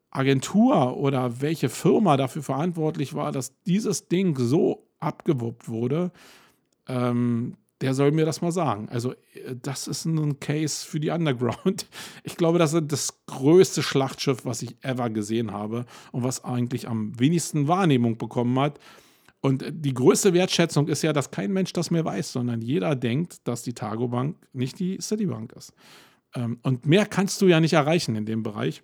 Agentur 0.09 0.97
oder 0.97 1.41
welche 1.41 1.69
Firma 1.69 2.17
dafür 2.17 2.41
verantwortlich 2.41 3.13
war, 3.13 3.31
dass 3.31 3.53
dieses 3.65 4.07
Ding 4.07 4.37
so 4.37 4.87
abgewuppt 4.99 5.67
wurde, 5.69 6.11
ähm, 6.87 7.55
der 7.81 7.93
soll 7.93 8.13
mir 8.13 8.25
das 8.25 8.41
mal 8.41 8.51
sagen. 8.51 8.87
Also, 8.89 9.11
äh, 9.11 9.55
das 9.61 9.87
ist 9.87 10.05
ein 10.05 10.39
Case 10.39 10.85
für 10.85 10.99
die 10.99 11.09
Underground. 11.09 11.85
Ich 12.23 12.37
glaube, 12.37 12.57
das 12.57 12.73
ist 12.73 12.91
das 12.91 13.25
größte 13.25 13.83
Schlachtschiff, 13.83 14.45
was 14.45 14.61
ich 14.61 14.77
ever 14.81 15.09
gesehen 15.09 15.51
habe 15.51 15.85
und 16.13 16.23
was 16.23 16.43
eigentlich 16.45 16.87
am 16.87 17.19
wenigsten 17.19 17.67
Wahrnehmung 17.67 18.17
bekommen 18.17 18.57
hat. 18.59 18.79
Und 19.41 19.65
die 19.69 19.93
größte 19.93 20.33
Wertschätzung 20.33 20.87
ist 20.87 21.01
ja, 21.01 21.11
dass 21.11 21.29
kein 21.29 21.51
Mensch 21.51 21.73
das 21.73 21.91
mehr 21.91 22.05
weiß, 22.05 22.31
sondern 22.31 22.61
jeder 22.61 22.95
denkt, 22.95 23.45
dass 23.45 23.63
die 23.63 23.73
Targo 23.73 24.07
Bank 24.07 24.37
nicht 24.53 24.79
die 24.79 24.97
Citibank 25.01 25.51
ist. 25.51 25.73
Ähm, 26.33 26.59
und 26.63 26.85
mehr 26.85 27.05
kannst 27.05 27.41
du 27.41 27.47
ja 27.47 27.59
nicht 27.59 27.73
erreichen 27.73 28.15
in 28.15 28.25
dem 28.25 28.43
Bereich. 28.43 28.83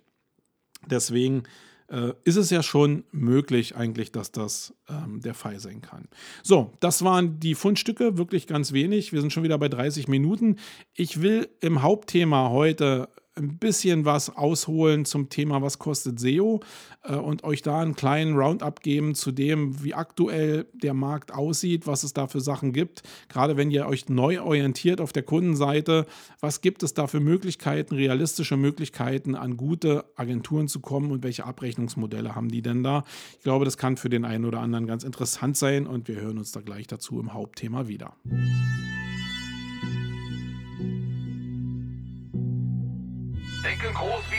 Deswegen 0.90 1.44
äh, 1.90 2.12
ist 2.24 2.36
es 2.36 2.50
ja 2.50 2.62
schon 2.62 3.04
möglich 3.10 3.76
eigentlich, 3.76 4.12
dass 4.12 4.32
das 4.32 4.74
ähm, 4.88 5.20
der 5.20 5.34
Fall 5.34 5.60
sein 5.60 5.80
kann. 5.80 6.08
So, 6.42 6.72
das 6.80 7.02
waren 7.04 7.40
die 7.40 7.54
Fundstücke, 7.54 8.16
wirklich 8.16 8.46
ganz 8.46 8.72
wenig. 8.72 9.12
Wir 9.12 9.20
sind 9.20 9.32
schon 9.32 9.42
wieder 9.42 9.58
bei 9.58 9.68
30 9.68 10.08
Minuten. 10.08 10.56
Ich 10.94 11.20
will 11.20 11.48
im 11.60 11.82
Hauptthema 11.82 12.50
heute 12.50 13.08
ein 13.40 13.58
bisschen 13.58 14.04
was 14.04 14.36
ausholen 14.36 15.04
zum 15.04 15.28
Thema, 15.28 15.62
was 15.62 15.78
kostet 15.78 16.20
SEO 16.20 16.60
äh, 17.02 17.14
und 17.14 17.44
euch 17.44 17.62
da 17.62 17.80
einen 17.80 17.96
kleinen 17.96 18.36
Roundup 18.36 18.82
geben 18.82 19.14
zu 19.14 19.32
dem, 19.32 19.82
wie 19.82 19.94
aktuell 19.94 20.66
der 20.72 20.94
Markt 20.94 21.32
aussieht, 21.32 21.86
was 21.86 22.02
es 22.02 22.12
da 22.12 22.26
für 22.26 22.40
Sachen 22.40 22.72
gibt. 22.72 23.02
Gerade 23.28 23.56
wenn 23.56 23.70
ihr 23.70 23.86
euch 23.86 24.08
neu 24.08 24.40
orientiert 24.40 25.00
auf 25.00 25.12
der 25.12 25.22
Kundenseite, 25.22 26.06
was 26.40 26.60
gibt 26.60 26.82
es 26.82 26.94
da 26.94 27.06
für 27.06 27.20
Möglichkeiten, 27.20 27.94
realistische 27.94 28.56
Möglichkeiten, 28.56 29.34
an 29.34 29.56
gute 29.56 30.04
Agenturen 30.16 30.68
zu 30.68 30.80
kommen 30.80 31.10
und 31.10 31.22
welche 31.22 31.44
Abrechnungsmodelle 31.44 32.34
haben 32.34 32.48
die 32.48 32.62
denn 32.62 32.82
da? 32.82 33.04
Ich 33.38 33.44
glaube, 33.44 33.64
das 33.64 33.76
kann 33.76 33.96
für 33.96 34.10
den 34.10 34.24
einen 34.24 34.44
oder 34.44 34.60
anderen 34.60 34.86
ganz 34.86 35.04
interessant 35.04 35.56
sein 35.56 35.86
und 35.86 36.08
wir 36.08 36.20
hören 36.20 36.38
uns 36.38 36.52
da 36.52 36.60
gleich 36.60 36.86
dazu 36.86 37.18
im 37.20 37.32
Hauptthema 37.32 37.88
wieder. 37.88 38.14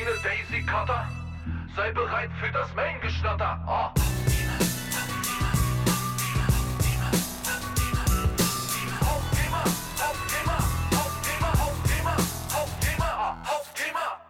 Eine 0.01 0.17
Daisy 0.23 0.65
Cutter. 0.65 1.07
Sei 1.75 1.91
bereit 1.91 2.31
für 2.39 2.51
das 2.51 2.69
ah, 12.99 13.37
Hauptthema. 13.45 14.21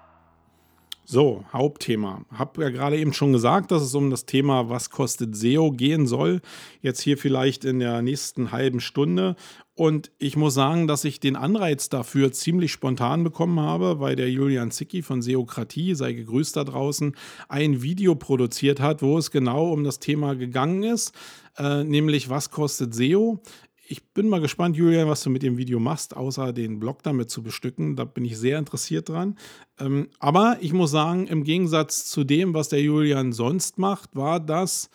So, 1.05 1.45
Hauptthema. 1.53 2.25
Hab 2.37 2.57
ja 2.57 2.69
gerade 2.69 2.97
eben 2.97 3.13
schon 3.13 3.31
gesagt, 3.31 3.71
dass 3.71 3.81
es 3.81 3.95
um 3.95 4.09
das 4.09 4.25
Thema 4.25 4.69
Was 4.69 4.89
kostet 4.89 5.37
SEO 5.37 5.71
gehen 5.71 6.05
soll. 6.05 6.41
Jetzt 6.81 6.99
hier 6.99 7.17
vielleicht 7.17 7.63
in 7.63 7.79
der 7.79 8.01
nächsten 8.01 8.51
halben 8.51 8.81
Stunde. 8.81 9.37
Und 9.81 10.11
ich 10.19 10.37
muss 10.37 10.53
sagen, 10.53 10.87
dass 10.87 11.05
ich 11.05 11.19
den 11.19 11.35
Anreiz 11.35 11.89
dafür 11.89 12.31
ziemlich 12.31 12.71
spontan 12.71 13.23
bekommen 13.23 13.59
habe, 13.59 13.99
weil 13.99 14.15
der 14.15 14.29
Julian 14.29 14.69
Zicki 14.69 15.01
von 15.01 15.23
Seokratie, 15.23 15.95
sei 15.95 16.13
gegrüßt 16.13 16.55
da 16.55 16.63
draußen, 16.63 17.15
ein 17.49 17.81
Video 17.81 18.13
produziert 18.13 18.79
hat, 18.79 19.01
wo 19.01 19.17
es 19.17 19.31
genau 19.31 19.73
um 19.73 19.83
das 19.83 19.97
Thema 19.97 20.35
gegangen 20.35 20.83
ist, 20.83 21.15
äh, 21.57 21.83
nämlich 21.83 22.29
was 22.29 22.51
kostet 22.51 22.93
SEO. 22.93 23.41
Ich 23.87 24.03
bin 24.13 24.29
mal 24.29 24.39
gespannt, 24.39 24.75
Julian, 24.75 25.07
was 25.07 25.23
du 25.23 25.31
mit 25.31 25.41
dem 25.41 25.57
Video 25.57 25.79
machst, 25.79 26.15
außer 26.15 26.53
den 26.53 26.77
Blog 26.77 27.01
damit 27.01 27.31
zu 27.31 27.41
bestücken. 27.41 27.95
Da 27.95 28.03
bin 28.03 28.23
ich 28.23 28.37
sehr 28.37 28.59
interessiert 28.59 29.09
dran. 29.09 29.35
Ähm, 29.79 30.09
aber 30.19 30.57
ich 30.61 30.73
muss 30.73 30.91
sagen, 30.91 31.25
im 31.25 31.43
Gegensatz 31.43 32.05
zu 32.05 32.23
dem, 32.23 32.53
was 32.53 32.69
der 32.69 32.83
Julian 32.83 33.33
sonst 33.33 33.79
macht, 33.79 34.15
war 34.15 34.39
das 34.39 34.91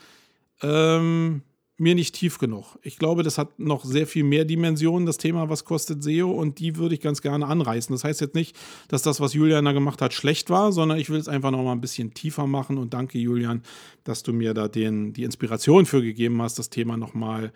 ähm, 0.63 1.43
mir 1.79 1.95
nicht 1.95 2.15
tief 2.15 2.39
genug. 2.39 2.79
Ich 2.83 2.99
glaube, 2.99 3.23
das 3.23 3.37
hat 3.37 3.59
noch 3.59 3.85
sehr 3.85 4.07
viel 4.07 4.25
mehr 4.25 4.45
Dimensionen, 4.45 5.05
das 5.05 5.19
Thema, 5.19 5.51
was 5.51 5.65
kostet 5.65 6.03
SEO, 6.03 6.31
und 6.31 6.59
die 6.59 6.77
würde 6.77 6.95
ich 6.95 7.01
ganz 7.01 7.21
gerne 7.21 7.47
anreißen. 7.47 7.95
Das 7.95 8.05
heißt 8.05 8.21
jetzt 8.21 8.35
nicht, 8.35 8.57
dass 8.89 9.03
das, 9.03 9.21
was 9.21 9.35
Julian 9.35 9.65
da 9.65 9.73
gemacht 9.73 10.01
hat, 10.01 10.15
schlecht 10.15 10.49
war, 10.49 10.73
sondern 10.73 10.99
ich 10.99 11.11
will 11.11 11.19
es 11.19 11.29
einfach 11.29 11.51
noch 11.51 11.63
mal 11.63 11.73
ein 11.73 11.81
bisschen 11.81 12.15
tiefer 12.15 12.47
machen 12.47 12.79
und 12.79 12.95
danke, 12.95 13.19
Julian, 13.19 13.63
dass 14.05 14.23
du 14.23 14.33
mir 14.33 14.55
da 14.55 14.69
den, 14.69 15.13
die 15.13 15.25
Inspiration 15.25 15.85
für 15.85 16.03
gegeben 16.03 16.41
hast, 16.41 16.59
das 16.59 16.71
Thema 16.71 16.97
noch 16.97 17.15
mal 17.15 17.53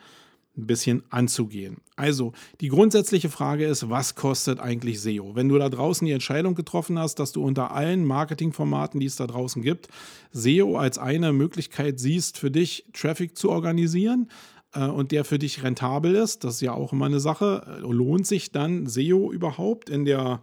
ein 0.61 0.67
bisschen 0.67 1.03
anzugehen. 1.11 1.79
Also, 1.97 2.33
die 2.61 2.69
grundsätzliche 2.69 3.29
Frage 3.29 3.67
ist, 3.67 3.91
was 3.91 4.15
kostet 4.15 4.61
eigentlich 4.61 5.01
SEO? 5.01 5.35
Wenn 5.35 5.49
du 5.49 5.59
da 5.59 5.69
draußen 5.69 6.07
die 6.07 6.13
Entscheidung 6.13 6.55
getroffen 6.55 6.99
hast, 6.99 7.17
dass 7.17 7.33
du 7.33 7.45
unter 7.45 7.73
allen 7.73 8.05
Marketingformaten, 8.05 9.01
die 9.01 9.07
es 9.07 9.17
da 9.17 9.27
draußen 9.27 9.63
gibt, 9.63 9.89
SEO 10.33 10.77
als 10.77 10.99
eine 10.99 11.33
Möglichkeit 11.33 12.01
siehst, 12.01 12.39
für 12.39 12.51
dich 12.51 12.85
Traffic 12.93 13.37
zu 13.37 13.51
organisieren, 13.51 14.29
äh, 14.75 14.87
und 14.87 15.13
der 15.13 15.25
für 15.25 15.39
dich 15.39 15.63
rentabel 15.63 16.15
ist, 16.15 16.45
das 16.45 16.55
ist 16.55 16.61
ja 16.61 16.73
auch 16.73 16.93
immer 16.93 17.07
eine 17.07 17.21
Sache, 17.21 17.63
äh, 17.67 17.81
lohnt 17.81 18.27
sich 18.27 18.53
dann 18.53 18.87
SEO 18.87 19.33
überhaupt 19.33 19.91
in 19.91 20.05
der 20.05 20.41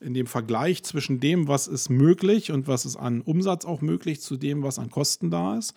in 0.00 0.14
dem 0.14 0.26
Vergleich 0.26 0.82
zwischen 0.82 1.20
dem, 1.20 1.46
was 1.46 1.68
ist 1.68 1.90
möglich 1.90 2.52
und 2.52 2.66
was 2.66 2.86
ist 2.86 2.96
an 2.96 3.20
Umsatz 3.20 3.66
auch 3.66 3.82
möglich, 3.82 4.22
zu 4.22 4.38
dem, 4.38 4.62
was 4.62 4.78
an 4.78 4.88
Kosten 4.88 5.30
da 5.30 5.58
ist. 5.58 5.74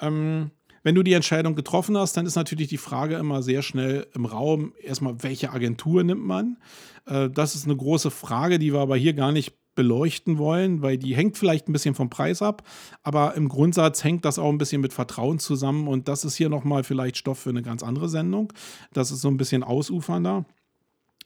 Ähm, 0.00 0.52
wenn 0.86 0.94
du 0.94 1.02
die 1.02 1.14
Entscheidung 1.14 1.56
getroffen 1.56 1.98
hast, 1.98 2.16
dann 2.16 2.26
ist 2.26 2.36
natürlich 2.36 2.68
die 2.68 2.76
Frage 2.76 3.16
immer 3.16 3.42
sehr 3.42 3.62
schnell 3.62 4.06
im 4.14 4.24
Raum, 4.24 4.72
erstmal, 4.80 5.20
welche 5.24 5.50
Agentur 5.50 6.04
nimmt 6.04 6.24
man? 6.24 6.58
Äh, 7.06 7.28
das 7.28 7.56
ist 7.56 7.64
eine 7.64 7.74
große 7.74 8.12
Frage, 8.12 8.60
die 8.60 8.72
wir 8.72 8.78
aber 8.78 8.96
hier 8.96 9.12
gar 9.12 9.32
nicht 9.32 9.56
beleuchten 9.74 10.38
wollen, 10.38 10.82
weil 10.82 10.96
die 10.96 11.16
hängt 11.16 11.36
vielleicht 11.38 11.68
ein 11.68 11.72
bisschen 11.72 11.96
vom 11.96 12.08
Preis 12.08 12.40
ab, 12.40 12.62
aber 13.02 13.34
im 13.34 13.48
Grundsatz 13.48 14.04
hängt 14.04 14.24
das 14.24 14.38
auch 14.38 14.48
ein 14.48 14.58
bisschen 14.58 14.80
mit 14.80 14.92
Vertrauen 14.92 15.40
zusammen 15.40 15.88
und 15.88 16.06
das 16.06 16.24
ist 16.24 16.36
hier 16.36 16.50
nochmal 16.50 16.84
vielleicht 16.84 17.16
Stoff 17.16 17.40
für 17.40 17.50
eine 17.50 17.62
ganz 17.62 17.82
andere 17.82 18.08
Sendung. 18.08 18.52
Das 18.92 19.10
ist 19.10 19.22
so 19.22 19.28
ein 19.28 19.38
bisschen 19.38 19.64
ausufernder, 19.64 20.44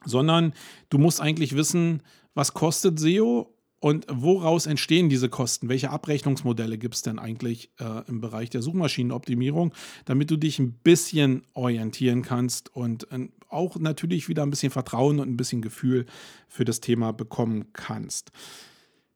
sondern 0.06 0.54
du 0.88 0.96
musst 0.96 1.20
eigentlich 1.20 1.54
wissen, 1.54 2.02
was 2.32 2.54
kostet 2.54 2.98
SEO 2.98 3.54
und 3.80 4.06
woraus 4.10 4.66
entstehen 4.66 5.08
diese 5.08 5.30
Kosten? 5.30 5.70
Welche 5.70 5.90
Abrechnungsmodelle 5.90 6.76
gibt 6.76 6.94
es 6.94 7.02
denn 7.02 7.18
eigentlich 7.18 7.70
äh, 7.80 8.06
im 8.08 8.20
Bereich 8.20 8.50
der 8.50 8.60
Suchmaschinenoptimierung, 8.60 9.72
damit 10.04 10.30
du 10.30 10.36
dich 10.36 10.58
ein 10.58 10.72
bisschen 10.72 11.44
orientieren 11.54 12.20
kannst 12.20 12.74
und 12.74 13.10
äh, 13.10 13.28
auch 13.48 13.78
natürlich 13.78 14.28
wieder 14.28 14.42
ein 14.42 14.50
bisschen 14.50 14.70
Vertrauen 14.70 15.18
und 15.18 15.28
ein 15.28 15.38
bisschen 15.38 15.62
Gefühl 15.62 16.04
für 16.46 16.66
das 16.66 16.80
Thema 16.80 17.12
bekommen 17.12 17.72
kannst? 17.72 18.32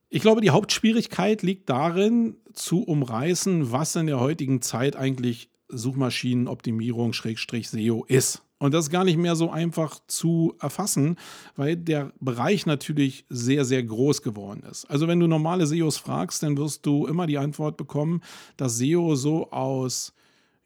Ich 0.09 0.21
glaube, 0.21 0.41
die 0.41 0.49
Hauptschwierigkeit 0.49 1.43
liegt 1.43 1.69
darin, 1.69 2.37
zu 2.53 2.83
umreißen, 2.83 3.71
was 3.71 3.95
in 3.95 4.07
der 4.07 4.19
heutigen 4.19 4.61
Zeit 4.61 4.95
eigentlich 4.95 5.49
Suchmaschinenoptimierung 5.67 7.13
SEO 7.13 8.05
ist. 8.07 8.44
Und 8.57 8.73
das 8.73 8.85
ist 8.85 8.91
gar 8.91 9.03
nicht 9.03 9.17
mehr 9.17 9.35
so 9.35 9.49
einfach 9.49 9.99
zu 10.07 10.55
erfassen, 10.61 11.17
weil 11.55 11.75
der 11.75 12.13
Bereich 12.19 12.65
natürlich 12.65 13.25
sehr, 13.29 13.65
sehr 13.65 13.83
groß 13.83 14.21
geworden 14.21 14.63
ist. 14.69 14.85
Also 14.85 15.07
wenn 15.07 15.19
du 15.19 15.27
normale 15.27 15.67
SEOs 15.67 15.97
fragst, 15.97 16.41
dann 16.41 16.57
wirst 16.57 16.85
du 16.85 17.05
immer 17.05 17.27
die 17.27 17.37
Antwort 17.37 17.75
bekommen, 17.75 18.21
dass 18.55 18.77
SEO 18.77 19.15
so 19.15 19.51
aus 19.51 20.13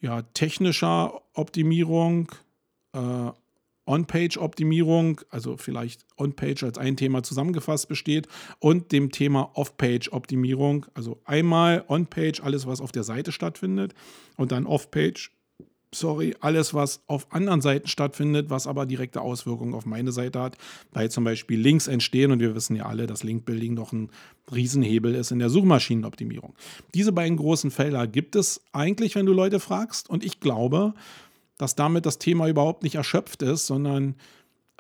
ja, 0.02 0.22
technischer 0.22 1.22
Optimierung, 1.34 2.32
äh, 2.94 3.32
On-Page-Optimierung, 3.90 5.22
also 5.32 5.58
vielleicht 5.58 6.06
On-Page 6.16 6.64
als 6.64 6.78
ein 6.78 6.96
Thema 6.96 7.24
zusammengefasst 7.24 7.88
besteht 7.88 8.28
und 8.60 8.92
dem 8.92 9.12
Thema 9.12 9.50
Off-Page-Optimierung, 9.56 10.86
also 10.94 11.20
einmal 11.26 11.84
On-Page 11.88 12.42
alles, 12.44 12.68
was 12.68 12.82
auf 12.82 12.92
der 12.92 13.04
Seite 13.04 13.32
stattfindet 13.32 13.96
und 14.38 14.52
dann 14.52 14.68
Off-Page 14.68 15.32
sorry, 15.94 16.36
alles, 16.40 16.74
was 16.74 17.02
auf 17.08 17.32
anderen 17.34 17.62
Seiten 17.62 17.88
stattfindet, 17.88 18.50
was 18.50 18.68
aber 18.68 18.86
direkte 18.86 19.22
Auswirkungen 19.22 19.74
auf 19.74 19.86
meine 19.86 20.12
Seite 20.12 20.40
hat, 20.40 20.58
weil 20.92 21.10
zum 21.10 21.24
Beispiel 21.24 21.60
Links 21.60 21.88
entstehen 21.88 22.32
und 22.32 22.40
wir 22.40 22.56
wissen 22.56 22.76
ja 22.76 22.86
alle, 22.86 23.08
dass 23.08 23.24
Linkbuilding 23.24 23.74
noch 23.74 23.92
ein 23.92 24.10
Riesenhebel 24.54 25.16
ist 25.16 25.32
in 25.32 25.40
der 25.40 25.50
Suchmaschinenoptimierung. 25.50 26.54
Diese 26.94 27.12
beiden 27.12 27.38
großen 27.38 27.72
Felder 27.72 28.08
gibt 28.08 28.36
es 28.36 28.62
eigentlich, 28.72 29.16
wenn 29.16 29.26
du 29.26 29.34
Leute 29.34 29.60
fragst 29.60 30.10
und 30.10 30.24
ich 30.24 30.40
glaube, 30.40 30.94
dass 31.58 31.76
damit 31.76 32.06
das 32.06 32.20
Thema 32.20 32.48
überhaupt 32.48 32.84
nicht 32.84 32.96
erschöpft 32.96 33.42
ist, 33.42 33.66
sondern 33.66 34.16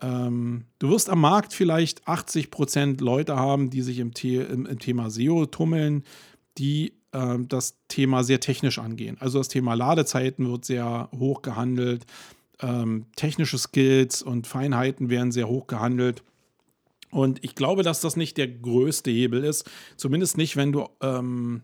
ähm, 0.01 0.65
du 0.79 0.89
wirst 0.89 1.09
am 1.09 1.21
Markt 1.21 1.53
vielleicht 1.53 2.07
80% 2.07 3.03
Leute 3.03 3.35
haben, 3.35 3.69
die 3.69 3.81
sich 3.81 3.99
im, 3.99 4.11
The 4.15 4.37
im, 4.37 4.65
im 4.65 4.79
Thema 4.79 5.09
SEO 5.09 5.45
tummeln, 5.45 6.03
die 6.57 6.93
ähm, 7.13 7.47
das 7.47 7.77
Thema 7.87 8.23
sehr 8.23 8.39
technisch 8.39 8.79
angehen. 8.79 9.17
Also 9.19 9.37
das 9.37 9.47
Thema 9.47 9.73
Ladezeiten 9.73 10.49
wird 10.49 10.65
sehr 10.65 11.09
hoch 11.17 11.41
gehandelt. 11.41 12.05
Ähm, 12.61 13.05
technische 13.15 13.57
Skills 13.57 14.21
und 14.21 14.47
Feinheiten 14.47 15.09
werden 15.09 15.31
sehr 15.31 15.47
hoch 15.47 15.67
gehandelt. 15.67 16.23
Und 17.11 17.43
ich 17.43 17.55
glaube, 17.55 17.83
dass 17.83 18.01
das 18.01 18.15
nicht 18.15 18.37
der 18.37 18.47
größte 18.47 19.09
Hebel 19.09 19.43
ist. 19.43 19.69
Zumindest 19.97 20.37
nicht, 20.37 20.55
wenn 20.55 20.71
du, 20.71 20.87
ähm, 21.01 21.63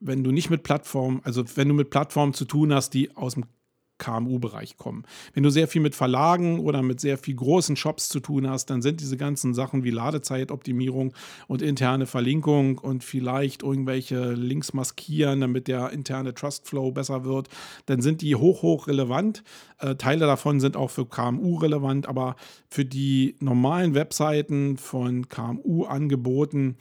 wenn 0.00 0.24
du 0.24 0.30
nicht 0.30 0.50
mit 0.50 0.62
Plattformen, 0.62 1.20
also 1.24 1.44
wenn 1.54 1.68
du 1.68 1.74
mit 1.74 1.90
Plattformen 1.90 2.34
zu 2.34 2.44
tun 2.44 2.74
hast, 2.74 2.90
die 2.90 3.16
aus 3.16 3.34
dem 3.34 3.44
KMU-Bereich 4.02 4.76
kommen. 4.76 5.04
Wenn 5.32 5.44
du 5.44 5.50
sehr 5.50 5.68
viel 5.68 5.80
mit 5.80 5.94
Verlagen 5.94 6.58
oder 6.58 6.82
mit 6.82 7.00
sehr 7.00 7.18
viel 7.18 7.36
großen 7.36 7.76
Shops 7.76 8.08
zu 8.08 8.18
tun 8.18 8.50
hast, 8.50 8.66
dann 8.66 8.82
sind 8.82 9.00
diese 9.00 9.16
ganzen 9.16 9.54
Sachen 9.54 9.84
wie 9.84 9.90
Ladezeitoptimierung 9.90 11.12
und 11.46 11.62
interne 11.62 12.06
Verlinkung 12.06 12.78
und 12.78 13.04
vielleicht 13.04 13.62
irgendwelche 13.62 14.32
Links 14.32 14.72
maskieren, 14.72 15.40
damit 15.40 15.68
der 15.68 15.90
interne 15.90 16.34
Trustflow 16.34 16.90
besser 16.90 17.24
wird, 17.24 17.48
dann 17.86 18.02
sind 18.02 18.22
die 18.22 18.34
hoch, 18.34 18.62
hoch 18.62 18.88
relevant. 18.88 19.44
Äh, 19.78 19.94
Teile 19.94 20.26
davon 20.26 20.58
sind 20.58 20.76
auch 20.76 20.90
für 20.90 21.06
KMU 21.06 21.58
relevant, 21.58 22.08
aber 22.08 22.34
für 22.68 22.84
die 22.84 23.36
normalen 23.38 23.94
Webseiten 23.94 24.78
von 24.78 25.28
KMU-Angeboten 25.28 26.76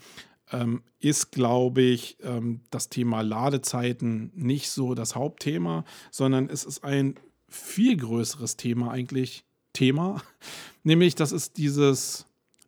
ist, 1.00 1.32
glaube 1.32 1.82
ich, 1.82 2.18
ähm, 2.24 2.62
das 2.70 2.90
Thema 2.90 3.22
Ladezeiten 3.22 4.32
nicht 4.36 4.70
so 4.70 4.94
das 4.94 5.16
Hauptthema, 5.16 5.86
sondern 6.12 6.50
es 6.50 6.64
ist 6.64 6.84
ein 6.84 7.16
viel 7.50 7.98
größeres 7.98 8.58
Thema 8.58 8.92
eigentlich. 8.92 9.46
Thema, 9.74 10.22
nämlich 10.84 11.16
das 11.16 11.32
ist 11.32 11.58
dieses, 11.58 12.26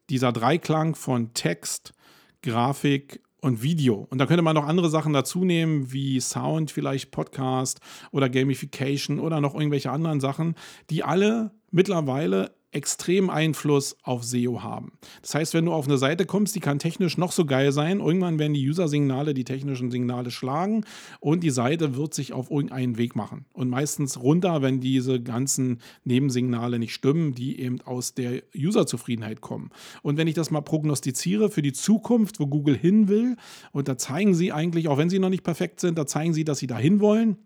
dieser 0.09 0.31
Dreiklang 0.31 0.95
von 0.95 1.34
Text, 1.34 1.93
Grafik 2.41 3.21
und 3.41 3.61
Video. 3.61 4.07
Und 4.09 4.19
da 4.19 4.25
könnte 4.25 4.41
man 4.41 4.55
noch 4.55 4.65
andere 4.65 4.89
Sachen 4.89 5.11
dazu 5.11 5.43
nehmen, 5.43 5.91
wie 5.91 6.19
Sound, 6.21 6.71
vielleicht 6.71 7.11
Podcast 7.11 7.81
oder 8.11 8.29
Gamification 8.29 9.19
oder 9.19 9.41
noch 9.41 9.53
irgendwelche 9.53 9.91
anderen 9.91 10.21
Sachen, 10.21 10.55
die 10.89 11.03
alle 11.03 11.51
mittlerweile 11.71 12.55
extremen 12.74 13.30
Einfluss 13.30 13.95
auf 14.03 14.24
SEO 14.24 14.63
haben. 14.63 14.93
Das 15.21 15.36
heißt, 15.36 15.53
wenn 15.53 15.65
du 15.65 15.74
auf 15.74 15.88
eine 15.88 15.97
Seite 15.97 16.26
kommst, 16.26 16.55
die 16.55 16.59
kann 16.59 16.80
technisch 16.80 17.17
noch 17.17 17.32
so 17.32 17.45
geil 17.45 17.71
sein, 17.71 17.99
irgendwann 17.99 18.39
werden 18.39 18.53
die 18.53 18.67
User-Signale 18.67 19.34
die 19.34 19.43
technischen 19.43 19.91
Signale 19.91 20.32
schlagen 20.32 20.86
und 21.19 21.43
die 21.43 21.49
Seite 21.49 21.95
wird 21.95 22.13
sich 22.13 22.34
auf 22.34 22.49
irgendeinen 22.49 22.97
Weg 22.97 23.15
machen. 23.15 23.45
Und 23.53 23.69
meistens 23.69 24.21
runter, 24.21 24.61
wenn 24.61 24.80
diese 24.80 25.21
ganzen 25.21 25.80
Nebensignale 26.03 26.80
nicht 26.80 26.93
stimmen, 26.93 27.34
die 27.34 27.59
eben 27.59 27.82
aus 27.82 28.13
der 28.13 28.43
User-Zufriedenheit 28.55 29.41
kommen. 29.41 29.69
Und 30.01 30.17
wenn 30.17 30.28
ich 30.28 30.36
das 30.36 30.51
mal 30.51 30.61
prognostiziere 30.61 31.49
für 31.49 31.61
die 31.61 31.74
Zukunft, 31.74 32.39
wo 32.39 32.47
Google 32.47 32.78
hin 32.78 33.07
will, 33.07 33.38
und 33.71 33.88
da 33.88 33.97
zeigen 33.97 34.34
sie 34.34 34.51
eigentlich, 34.51 34.88
auch 34.88 34.97
wenn 34.97 35.09
sie 35.09 35.19
noch 35.19 35.30
nicht 35.30 35.43
perfekt 35.43 35.80
sind, 35.80 35.97
da 35.97 36.05
zeigen 36.05 36.34
sie, 36.34 36.43
dass 36.43 36.59
sie 36.59 36.67
dahin 36.67 36.99
wollen, 36.99 37.38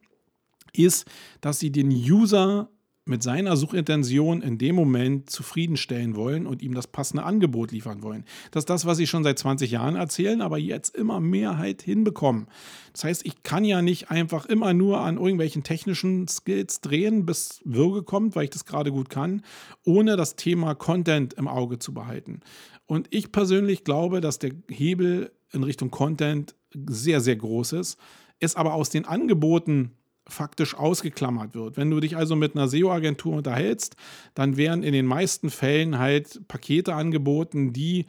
ist, 0.73 1.05
dass 1.41 1.59
sie 1.59 1.71
den 1.71 1.89
User 1.89 2.69
mit 3.07 3.23
seiner 3.23 3.57
Suchintention 3.57 4.41
in 4.41 4.57
dem 4.57 4.75
Moment 4.75 5.29
zufriedenstellen 5.29 6.15
wollen 6.15 6.45
und 6.45 6.61
ihm 6.61 6.73
das 6.73 6.87
passende 6.87 7.23
Angebot 7.23 7.71
liefern 7.71 8.03
wollen. 8.03 8.25
Das 8.51 8.61
ist 8.61 8.69
das, 8.69 8.85
was 8.85 8.97
sie 8.97 9.07
schon 9.07 9.23
seit 9.23 9.39
20 9.39 9.71
Jahren 9.71 9.95
erzählen, 9.95 10.41
aber 10.41 10.57
jetzt 10.57 10.95
immer 10.95 11.19
mehr 11.19 11.57
halt 11.57 11.81
hinbekommen. 11.81 12.47
Das 12.93 13.03
heißt, 13.03 13.25
ich 13.25 13.43
kann 13.43 13.65
ja 13.65 13.81
nicht 13.81 14.09
einfach 14.09 14.45
immer 14.45 14.73
nur 14.73 15.01
an 15.01 15.17
irgendwelchen 15.17 15.63
technischen 15.63 16.27
Skills 16.27 16.81
drehen, 16.81 17.25
bis 17.25 17.61
Würge 17.63 18.03
kommt, 18.03 18.35
weil 18.35 18.45
ich 18.45 18.49
das 18.51 18.65
gerade 18.65 18.91
gut 18.91 19.09
kann, 19.09 19.41
ohne 19.85 20.15
das 20.15 20.35
Thema 20.35 20.75
Content 20.75 21.33
im 21.33 21.47
Auge 21.47 21.79
zu 21.79 21.93
behalten. 21.93 22.41
Und 22.85 23.07
ich 23.11 23.31
persönlich 23.31 23.83
glaube, 23.83 24.21
dass 24.21 24.39
der 24.39 24.51
Hebel 24.69 25.31
in 25.51 25.63
Richtung 25.63 25.91
Content 25.91 26.55
sehr, 26.73 27.21
sehr 27.21 27.35
groß 27.35 27.73
ist, 27.73 27.97
es 28.39 28.55
aber 28.55 28.73
aus 28.73 28.89
den 28.89 29.05
Angeboten 29.05 29.96
faktisch 30.27 30.75
ausgeklammert 30.75 31.55
wird. 31.55 31.77
Wenn 31.77 31.89
du 31.89 31.99
dich 31.99 32.17
also 32.17 32.35
mit 32.35 32.55
einer 32.55 32.67
SEO-Agentur 32.67 33.37
unterhältst, 33.37 33.95
dann 34.33 34.57
werden 34.57 34.83
in 34.83 34.93
den 34.93 35.05
meisten 35.05 35.49
Fällen 35.49 35.99
halt 35.99 36.47
Pakete 36.47 36.93
angeboten, 36.93 37.73
die 37.73 38.05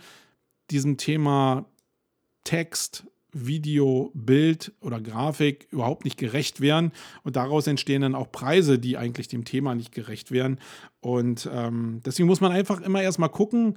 diesem 0.70 0.96
Thema 0.96 1.66
Text, 2.44 3.04
Video, 3.32 4.10
Bild 4.14 4.72
oder 4.80 5.00
Grafik 5.00 5.68
überhaupt 5.70 6.04
nicht 6.04 6.18
gerecht 6.18 6.60
werden. 6.60 6.92
Und 7.22 7.36
daraus 7.36 7.66
entstehen 7.66 8.02
dann 8.02 8.14
auch 8.14 8.32
Preise, 8.32 8.78
die 8.78 8.96
eigentlich 8.96 9.28
dem 9.28 9.44
Thema 9.44 9.74
nicht 9.74 9.92
gerecht 9.92 10.30
werden. 10.30 10.58
Und 11.00 11.48
ähm, 11.52 12.00
deswegen 12.04 12.26
muss 12.26 12.40
man 12.40 12.52
einfach 12.52 12.80
immer 12.80 13.02
erstmal 13.02 13.28
gucken, 13.28 13.76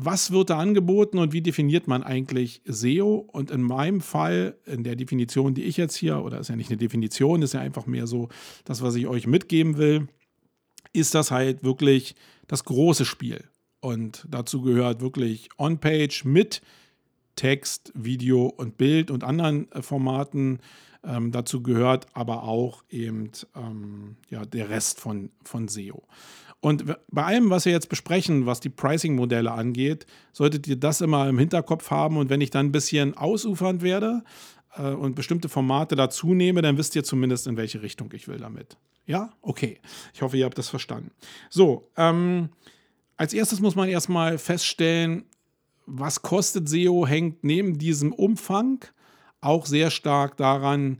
was 0.00 0.30
wird 0.30 0.50
da 0.50 0.58
angeboten 0.58 1.18
und 1.18 1.32
wie 1.32 1.40
definiert 1.40 1.88
man 1.88 2.04
eigentlich 2.04 2.62
SEO? 2.64 3.16
Und 3.32 3.50
in 3.50 3.62
meinem 3.62 4.00
Fall, 4.00 4.56
in 4.64 4.84
der 4.84 4.94
Definition, 4.94 5.54
die 5.54 5.64
ich 5.64 5.76
jetzt 5.76 5.96
hier, 5.96 6.22
oder 6.22 6.38
ist 6.38 6.48
ja 6.48 6.56
nicht 6.56 6.70
eine 6.70 6.76
Definition, 6.76 7.42
ist 7.42 7.54
ja 7.54 7.60
einfach 7.60 7.86
mehr 7.86 8.06
so 8.06 8.28
das, 8.64 8.80
was 8.80 8.94
ich 8.94 9.08
euch 9.08 9.26
mitgeben 9.26 9.76
will, 9.76 10.06
ist 10.92 11.16
das 11.16 11.32
halt 11.32 11.64
wirklich 11.64 12.14
das 12.46 12.64
große 12.64 13.04
Spiel. 13.04 13.42
Und 13.80 14.24
dazu 14.30 14.62
gehört 14.62 15.00
wirklich 15.00 15.48
On-Page 15.58 16.24
mit 16.24 16.62
Text, 17.34 17.92
Video 17.94 18.46
und 18.46 18.78
Bild 18.78 19.10
und 19.10 19.24
anderen 19.24 19.70
äh, 19.72 19.82
Formaten. 19.82 20.60
Ähm, 21.04 21.32
dazu 21.32 21.62
gehört 21.62 22.06
aber 22.12 22.44
auch 22.44 22.84
eben 22.88 23.30
ähm, 23.56 24.16
ja, 24.30 24.44
der 24.44 24.70
Rest 24.70 25.00
von, 25.00 25.30
von 25.44 25.66
SEO. 25.66 26.04
Und 26.60 26.84
bei 27.10 27.24
allem, 27.24 27.50
was 27.50 27.66
wir 27.66 27.72
jetzt 27.72 27.88
besprechen, 27.88 28.46
was 28.46 28.60
die 28.60 28.68
Pricing-Modelle 28.68 29.50
angeht, 29.50 30.06
solltet 30.32 30.66
ihr 30.66 30.76
das 30.76 31.00
immer 31.00 31.28
im 31.28 31.38
Hinterkopf 31.38 31.90
haben. 31.90 32.16
Und 32.16 32.30
wenn 32.30 32.40
ich 32.40 32.50
dann 32.50 32.66
ein 32.66 32.72
bisschen 32.72 33.16
ausufernd 33.16 33.82
werde 33.82 34.24
äh, 34.76 34.90
und 34.90 35.14
bestimmte 35.14 35.48
Formate 35.48 35.94
dazu 35.94 36.34
nehme, 36.34 36.60
dann 36.62 36.76
wisst 36.76 36.96
ihr 36.96 37.04
zumindest, 37.04 37.46
in 37.46 37.56
welche 37.56 37.82
Richtung 37.82 38.10
ich 38.12 38.26
will 38.26 38.38
damit. 38.38 38.76
Ja? 39.06 39.30
Okay. 39.40 39.80
Ich 40.12 40.22
hoffe, 40.22 40.36
ihr 40.36 40.46
habt 40.46 40.58
das 40.58 40.68
verstanden. 40.68 41.12
So, 41.48 41.90
ähm, 41.96 42.48
als 43.16 43.32
erstes 43.32 43.60
muss 43.60 43.76
man 43.76 43.88
erstmal 43.88 44.38
feststellen, 44.38 45.24
was 45.86 46.22
kostet 46.22 46.68
SEO, 46.68 47.06
hängt 47.06 47.44
neben 47.44 47.78
diesem 47.78 48.12
Umfang 48.12 48.84
auch 49.40 49.66
sehr 49.66 49.90
stark 49.90 50.36
daran, 50.36 50.98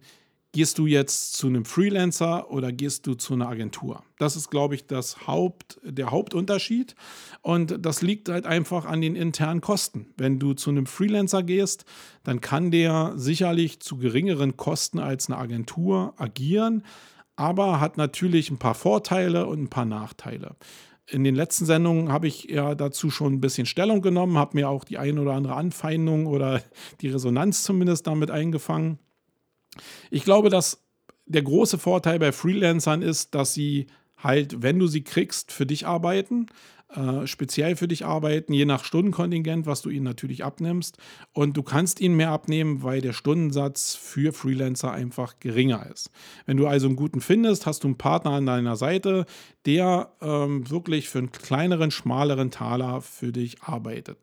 Gehst 0.59 0.79
du 0.79 0.87
jetzt 0.87 1.35
zu 1.35 1.47
einem 1.47 1.65
Freelancer 1.65 2.51
oder 2.51 2.73
gehst 2.73 3.07
du 3.07 3.15
zu 3.15 3.35
einer 3.35 3.49
Agentur? 3.49 4.03
Das 4.19 4.35
ist, 4.35 4.51
glaube 4.51 4.75
ich, 4.75 4.89
das 4.89 5.29
Haupt, 5.29 5.79
der 5.85 6.11
Hauptunterschied. 6.11 6.97
Und 7.43 7.87
das 7.87 8.03
liegt 8.03 8.29
halt 8.29 8.45
einfach 8.45 8.85
an 8.85 9.01
den 9.01 9.15
internen 9.15 9.61
Kosten. 9.61 10.07
Wenn 10.17 10.41
du 10.41 10.55
zu 10.55 10.71
einem 10.71 10.87
Freelancer 10.87 11.45
gehst, 11.45 11.85
dann 12.25 12.41
kann 12.41 12.73
der 12.73 13.13
sicherlich 13.15 13.79
zu 13.79 13.99
geringeren 13.99 14.57
Kosten 14.57 14.99
als 14.99 15.29
eine 15.29 15.39
Agentur 15.39 16.15
agieren, 16.17 16.83
aber 17.37 17.79
hat 17.79 17.97
natürlich 17.97 18.51
ein 18.51 18.59
paar 18.59 18.75
Vorteile 18.75 19.47
und 19.47 19.63
ein 19.63 19.71
paar 19.71 19.85
Nachteile. 19.85 20.57
In 21.07 21.23
den 21.23 21.37
letzten 21.37 21.67
Sendungen 21.67 22.11
habe 22.11 22.27
ich 22.27 22.47
ja 22.51 22.75
dazu 22.75 23.11
schon 23.11 23.35
ein 23.35 23.41
bisschen 23.41 23.67
Stellung 23.67 24.03
genommen, 24.03 24.37
habe 24.37 24.57
mir 24.57 24.69
auch 24.69 24.83
die 24.83 24.99
ein 24.99 25.21
oder 25.21 25.35
andere 25.35 25.55
Anfeindung 25.55 26.27
oder 26.27 26.61
die 27.01 27.11
Resonanz 27.11 27.63
zumindest 27.63 28.09
damit 28.09 28.33
eingefangen. 28.33 28.99
Ich 30.11 30.25
glaube, 30.25 30.49
dass 30.51 30.83
der 31.27 31.43
große 31.43 31.79
Vorteil 31.79 32.19
bei 32.19 32.33
Freelancern 32.33 33.03
ist, 33.03 33.35
dass 33.35 33.55
sie 33.55 33.87
halt, 34.17 34.63
wenn 34.63 34.79
du 34.79 34.87
sie 34.87 35.05
kriegst, 35.05 35.53
für 35.53 35.67
dich 35.67 35.87
arbeiten, 35.87 36.47
äh, 36.95 37.27
speziell 37.27 37.77
für 37.77 37.87
dich 37.87 38.07
arbeiten, 38.07 38.55
je 38.55 38.65
nach 38.65 38.83
Stundenkontingent, 38.83 39.67
was 39.67 39.83
du 39.83 39.91
ihnen 39.91 40.05
natürlich 40.05 40.43
abnimmst. 40.43 40.97
Und 41.33 41.57
du 41.57 41.63
kannst 41.63 42.01
ihnen 42.01 42.17
mehr 42.17 42.31
abnehmen, 42.31 42.83
weil 42.83 43.03
der 43.03 43.13
Stundensatz 43.13 43.95
für 43.95 44.33
Freelancer 44.33 44.91
einfach 44.91 45.39
geringer 45.39 45.87
ist. 45.93 46.11
Wenn 46.47 46.57
du 46.57 46.67
also 46.67 46.87
einen 46.87 46.97
guten 46.97 47.21
findest, 47.21 47.67
hast 47.67 47.85
du 47.85 47.89
einen 47.89 47.99
Partner 47.99 48.33
an 48.33 48.47
deiner 48.47 48.77
Seite, 48.77 49.27
der 49.67 50.13
ähm, 50.23 50.69
wirklich 50.71 51.11
für 51.11 51.19
einen 51.19 51.33
kleineren, 51.33 51.91
schmaleren 51.91 52.51
Taler 52.51 53.03
für 53.03 53.33
dich 53.33 53.63
arbeitet. 53.63 54.19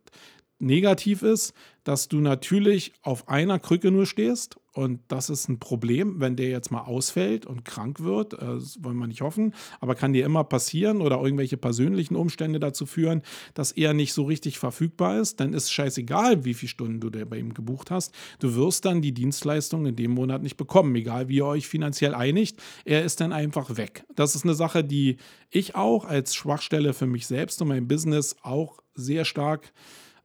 Negativ 0.57 1.21
ist, 1.21 1.53
dass 1.83 2.07
du 2.07 2.19
natürlich 2.19 2.93
auf 3.03 3.29
einer 3.29 3.59
Krücke 3.59 3.91
nur 3.91 4.07
stehst 4.07 4.57
und 4.75 4.99
das 5.07 5.29
ist 5.29 5.47
ein 5.47 5.57
Problem, 5.57 6.19
wenn 6.19 6.35
der 6.35 6.49
jetzt 6.49 6.69
mal 6.69 6.81
ausfällt 6.81 7.45
und 7.45 7.63
krank 7.63 8.01
wird. 8.01 8.33
Äh, 8.33 8.39
das 8.39 8.83
wollen 8.83 8.97
wir 8.97 9.07
nicht 9.07 9.21
hoffen. 9.21 9.53
Aber 9.79 9.95
kann 9.95 10.11
dir 10.11 10.25
immer 10.25 10.43
passieren 10.43 10.99
oder 10.99 11.21
irgendwelche 11.21 11.55
persönlichen 11.55 12.17
Umstände 12.17 12.59
dazu 12.59 12.85
führen, 12.85 13.21
dass 13.53 13.71
er 13.71 13.93
nicht 13.93 14.11
so 14.11 14.23
richtig 14.23 14.59
verfügbar 14.59 15.21
ist. 15.21 15.39
Dann 15.39 15.53
ist 15.53 15.71
scheißegal, 15.71 16.43
wie 16.43 16.53
viele 16.53 16.69
Stunden 16.69 16.99
du 16.99 17.09
bei 17.25 17.37
ihm 17.37 17.53
gebucht 17.53 17.89
hast. 17.89 18.13
Du 18.39 18.53
wirst 18.55 18.83
dann 18.83 19.01
die 19.01 19.13
Dienstleistung 19.13 19.85
in 19.85 19.95
dem 19.95 20.11
Monat 20.11 20.43
nicht 20.43 20.57
bekommen, 20.57 20.93
egal 20.95 21.29
wie 21.29 21.37
ihr 21.37 21.45
euch 21.45 21.69
finanziell 21.69 22.13
einigt. 22.13 22.61
Er 22.83 23.05
ist 23.05 23.21
dann 23.21 23.31
einfach 23.31 23.77
weg. 23.77 24.03
Das 24.13 24.35
ist 24.35 24.43
eine 24.43 24.55
Sache, 24.55 24.83
die 24.83 25.15
ich 25.51 25.75
auch 25.75 26.03
als 26.03 26.35
Schwachstelle 26.35 26.93
für 26.93 27.07
mich 27.07 27.27
selbst 27.27 27.61
und 27.61 27.69
mein 27.69 27.87
Business 27.87 28.35
auch 28.41 28.79
sehr 28.93 29.23
stark 29.23 29.71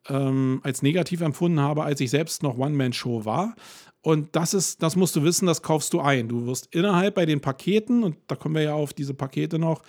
ähm, 0.09 0.61
als 0.63 0.83
negativ 0.83 1.21
empfunden 1.21 1.61
habe, 1.61 1.85
als 1.85 2.01
ich 2.01 2.11
selbst 2.11 2.43
noch 2.43 2.57
One-Man-Show 2.57 3.25
war. 3.25 3.55
Und 4.03 4.35
das 4.35 4.55
ist, 4.55 4.83
das 4.83 4.97
musst 4.97 5.15
du 5.17 5.23
wissen, 5.25 5.47
das 5.47 5.63
kaufst 5.63 5.93
du 5.93 6.01
ein. 6.01 6.29
Du 6.29 6.47
wirst 6.47 6.75
innerhalb 6.75 7.15
bei 7.15 7.27
den 7.27 7.41
Paketen, 7.41 8.03
und 8.03 8.17
da 8.29 8.37
kommen 8.37 8.55
wir 8.55 8.63
ja 8.63 8.75
auf 8.75 8.93
diese 8.95 9.15
Pakete 9.15 9.59
noch, 9.59 9.83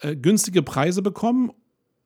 äh, 0.00 0.14
günstige 0.14 0.62
Preise 0.62 1.02
bekommen, 1.02 1.52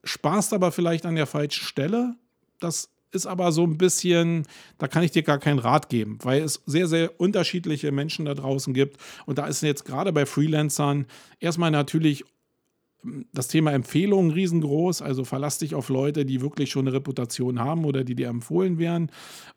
sparst 0.05 0.55
aber 0.55 0.73
vielleicht 0.73 1.05
an 1.05 1.17
der 1.17 1.27
falschen 1.27 1.65
Stelle. 1.65 2.17
Das 2.61 2.91
ist 3.13 3.27
aber 3.27 3.53
so 3.53 3.65
ein 3.65 3.77
bisschen, 3.77 4.47
da 4.79 4.89
kann 4.89 5.03
ich 5.03 5.11
dir 5.11 5.23
gar 5.23 5.39
keinen 5.39 5.59
Rat 5.59 5.89
geben, 5.89 6.19
weil 6.23 6.43
es 6.43 6.63
sehr, 6.67 6.87
sehr 6.87 7.21
unterschiedliche 7.21 7.93
Menschen 7.93 8.25
da 8.25 8.35
draußen 8.35 8.73
gibt. 8.73 8.99
Und 9.27 9.39
da 9.39 9.47
ist 9.47 9.63
jetzt 9.63 9.85
gerade 9.85 10.13
bei 10.13 10.27
Freelancern 10.27 11.07
erstmal 11.41 11.71
natürlich 11.71 12.25
das 13.33 13.49
Thema 13.49 13.73
Empfehlungen 13.73 14.31
riesengroß, 14.31 15.03
also 15.03 15.25
verlass 15.25 15.59
dich 15.59 15.75
auf 15.75 15.89
Leute, 15.89 16.25
die 16.25 16.43
wirklich 16.43 16.71
schon 16.71 16.87
eine 16.87 16.95
Reputation 16.95 17.59
haben 17.59 17.85
oder 17.85 18.05
die 18.05 18.15
dir 18.15 18.29
empfohlen 18.29 18.79
werden. 18.79 19.11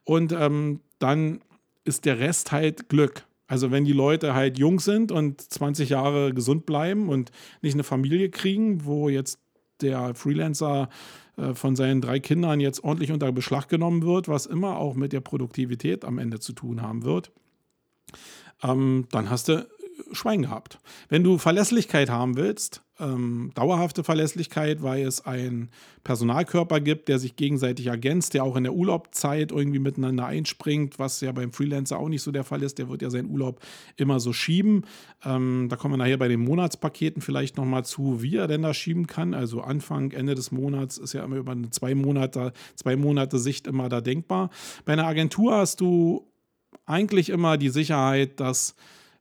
Und 0.05 0.31
ähm, 0.31 0.79
dann 0.99 1.41
ist 1.85 2.05
der 2.05 2.19
Rest 2.19 2.51
halt 2.51 2.89
Glück. 2.89 3.25
Also 3.47 3.71
wenn 3.71 3.85
die 3.85 3.93
Leute 3.93 4.33
halt 4.33 4.57
jung 4.57 4.79
sind 4.79 5.11
und 5.11 5.41
20 5.41 5.89
Jahre 5.89 6.33
gesund 6.33 6.65
bleiben 6.65 7.09
und 7.09 7.31
nicht 7.61 7.73
eine 7.73 7.83
Familie 7.83 8.29
kriegen, 8.29 8.85
wo 8.85 9.09
jetzt 9.09 9.39
der 9.81 10.15
Freelancer 10.15 10.89
äh, 11.37 11.53
von 11.53 11.75
seinen 11.75 12.01
drei 12.01 12.19
Kindern 12.19 12.59
jetzt 12.59 12.83
ordentlich 12.83 13.11
unter 13.11 13.31
Beschlag 13.31 13.67
genommen 13.67 14.03
wird, 14.03 14.27
was 14.27 14.45
immer 14.45 14.77
auch 14.77 14.95
mit 14.95 15.13
der 15.13 15.21
Produktivität 15.21 16.05
am 16.05 16.19
Ende 16.19 16.39
zu 16.39 16.53
tun 16.53 16.81
haben 16.81 17.03
wird, 17.03 17.31
ähm, 18.63 19.07
dann 19.11 19.29
hast 19.29 19.49
du 19.49 19.67
Schwein 20.11 20.43
gehabt. 20.43 20.79
Wenn 21.09 21.23
du 21.23 21.37
Verlässlichkeit 21.37 22.09
haben 22.09 22.35
willst, 22.37 22.81
ähm, 22.99 23.51
dauerhafte 23.55 24.03
Verlässlichkeit, 24.03 24.83
weil 24.83 25.05
es 25.05 25.25
einen 25.25 25.69
Personalkörper 26.03 26.79
gibt, 26.79 27.09
der 27.09 27.17
sich 27.17 27.35
gegenseitig 27.35 27.87
ergänzt, 27.87 28.33
der 28.33 28.43
auch 28.43 28.55
in 28.55 28.63
der 28.63 28.73
Urlaubzeit 28.73 29.51
irgendwie 29.51 29.79
miteinander 29.79 30.25
einspringt, 30.25 30.99
was 30.99 31.19
ja 31.21 31.31
beim 31.31 31.51
Freelancer 31.51 31.97
auch 31.97 32.09
nicht 32.09 32.21
so 32.21 32.31
der 32.31 32.43
Fall 32.43 32.61
ist. 32.61 32.77
Der 32.77 32.89
wird 32.89 33.01
ja 33.01 33.09
seinen 33.09 33.29
Urlaub 33.29 33.61
immer 33.97 34.19
so 34.19 34.31
schieben. 34.31 34.85
Ähm, 35.25 35.67
da 35.69 35.75
kommen 35.75 35.93
wir 35.93 35.97
nachher 35.97 36.17
bei 36.17 36.27
den 36.27 36.41
Monatspaketen 36.41 37.21
vielleicht 37.21 37.57
nochmal 37.57 37.83
zu, 37.83 38.21
wie 38.21 38.35
er 38.35 38.47
denn 38.47 38.61
da 38.61 38.73
schieben 38.73 39.07
kann. 39.07 39.33
Also 39.33 39.61
Anfang, 39.61 40.11
Ende 40.11 40.35
des 40.35 40.51
Monats 40.51 40.97
ist 40.97 41.13
ja 41.13 41.23
immer 41.23 41.37
über 41.37 41.53
eine 41.53 41.71
zwei 41.71 41.95
Monate, 41.95 42.53
zwei 42.75 42.95
Monate 42.95 43.39
Sicht 43.39 43.65
immer 43.65 43.89
da 43.89 44.01
denkbar. 44.01 44.49
Bei 44.85 44.93
einer 44.93 45.07
Agentur 45.07 45.55
hast 45.55 45.81
du 45.81 46.29
eigentlich 46.85 47.29
immer 47.29 47.57
die 47.57 47.69
Sicherheit, 47.69 48.39
dass 48.39 48.75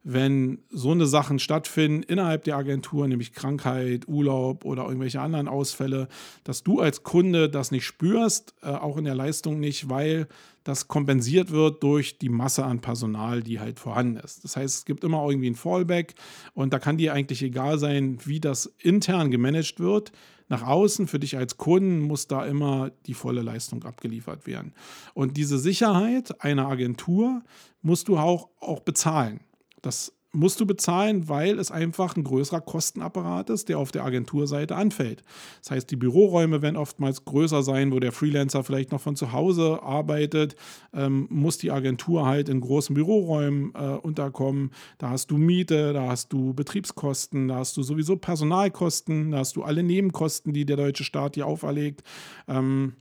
wenn 0.05 0.59
so 0.71 0.91
eine 0.91 1.07
Sachen 1.07 1.39
stattfinden 1.39 2.03
innerhalb 2.03 2.45
der 2.45 2.57
Agentur, 2.57 3.07
nämlich 3.07 3.33
Krankheit, 3.33 4.09
Urlaub 4.09 4.65
oder 4.65 4.85
irgendwelche 4.85 5.21
anderen 5.21 5.47
Ausfälle, 5.47 6.09
dass 6.43 6.65
du 6.65 6.81
als 6.81 7.05
Kunde 7.05 7.49
das 7.49 7.71
nicht 7.71 7.85
spürst, 7.85 8.55
äh, 8.63 8.69
auch 8.69 8.97
in 8.97 9.05
der 9.05 9.15
Leistung 9.15 9.61
nicht, 9.61 9.89
weil 9.89 10.27
das 10.65 10.89
kompensiert 10.89 11.51
wird 11.51 11.83
durch 11.83 12.19
die 12.19 12.29
Masse 12.29 12.65
an 12.65 12.81
Personal, 12.81 13.43
die 13.43 13.61
halt 13.61 13.81
vorhanden 13.81 14.17
ist. 14.17 14.45
Das 14.45 14.57
heißt, 14.57 14.79
es 14.79 14.85
gibt 14.85 15.05
immer 15.05 15.25
irgendwie 15.27 15.51
ein 15.51 15.57
Fallback 15.57 16.15
und 16.55 16.73
da 16.73 16.79
kann 16.79 16.99
dir 16.99 17.13
eigentlich 17.13 17.43
egal 17.43 17.79
sein, 17.79 18.19
wie 18.25 18.41
das 18.41 18.73
intern 18.79 19.31
gemanagt 19.31 19.81
wird. 19.81 20.13
Nach 20.49 20.67
außen, 20.67 21.07
für 21.07 21.19
dich 21.19 21.37
als 21.37 21.57
Kunden, 21.57 22.01
muss 22.01 22.27
da 22.27 22.45
immer 22.45 22.91
die 23.07 23.15
volle 23.15 23.43
Leistung 23.43 23.85
abgeliefert 23.85 24.47
werden. 24.47 24.75
Und 25.15 25.37
diese 25.37 25.59
Sicherheit 25.59 26.43
einer 26.45 26.69
Agentur 26.69 27.43
musst 27.81 28.09
du 28.09 28.19
auch, 28.19 28.49
auch 28.61 28.81
bezahlen. 28.81 29.41
Das 29.83 30.13
musst 30.33 30.61
du 30.61 30.67
bezahlen, 30.67 31.29
weil 31.29 31.59
es 31.59 31.71
einfach 31.71 32.17
ein 32.17 32.25
größerer 32.25 32.63
Kostenapparat 32.63 33.51
ist, 33.51 33.69
der 33.69 33.79
auf 33.79 33.93
der 33.93 34.05
Agenturseite 34.05 34.75
anfällt. 34.77 35.23
Das 35.61 35.71
heißt, 35.73 35.91
die 35.91 35.97
Büroräume 35.97 36.63
werden 36.63 36.77
oftmals 36.77 37.25
größer 37.25 37.63
sein, 37.63 37.93
wo 37.93 38.01
der 38.01 38.13
Freelancer 38.13 38.65
vielleicht 38.65 38.93
noch 38.93 39.01
von 39.01 39.15
zu 39.15 39.33
Hause 39.33 39.83
arbeitet, 39.83 40.57
ähm, 40.95 41.27
muss 41.31 41.59
die 41.59 41.71
Agentur 41.71 42.27
halt 42.27 42.49
in 42.49 42.61
großen 42.61 42.95
Büroräumen 42.95 43.75
äh, 43.75 43.97
unterkommen. 43.97 44.71
Da 44.99 45.11
hast 45.11 45.31
du 45.31 45.37
Miete, 45.37 45.93
da 45.93 46.09
hast 46.09 46.33
du 46.33 46.55
Betriebskosten, 46.55 47.49
da 47.49 47.57
hast 47.57 47.77
du 47.77 47.83
sowieso 47.83 48.17
Personalkosten, 48.17 49.33
da 49.33 49.39
hast 49.39 49.57
du 49.57 49.63
alle 49.63 49.83
Nebenkosten, 49.83 50.55
die 50.55 50.65
der 50.65 50.77
deutsche 50.77 51.05
Staat 51.05 51.37
dir 51.37 51.47
auferlegt. 51.47 52.03
Ähm, 52.49 52.95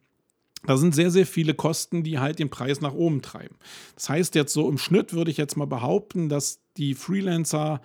da 0.66 0.78
sind 0.78 0.94
sehr, 0.94 1.12
sehr 1.12 1.26
viele 1.26 1.54
Kosten, 1.54 2.04
die 2.04 2.20
halt 2.20 2.40
den 2.40 2.50
Preis 2.50 2.82
nach 2.82 2.94
oben 2.94 3.22
treiben. 3.22 3.56
Das 3.96 4.10
heißt, 4.10 4.36
jetzt 4.36 4.54
so 4.54 4.70
im 4.70 4.78
Schnitt 4.78 5.14
würde 5.14 5.32
ich 5.32 5.38
jetzt 5.38 5.58
mal 5.58 5.66
behaupten, 5.66 6.30
dass 6.30 6.60
die 6.78 6.94
Freelancer 6.94 7.82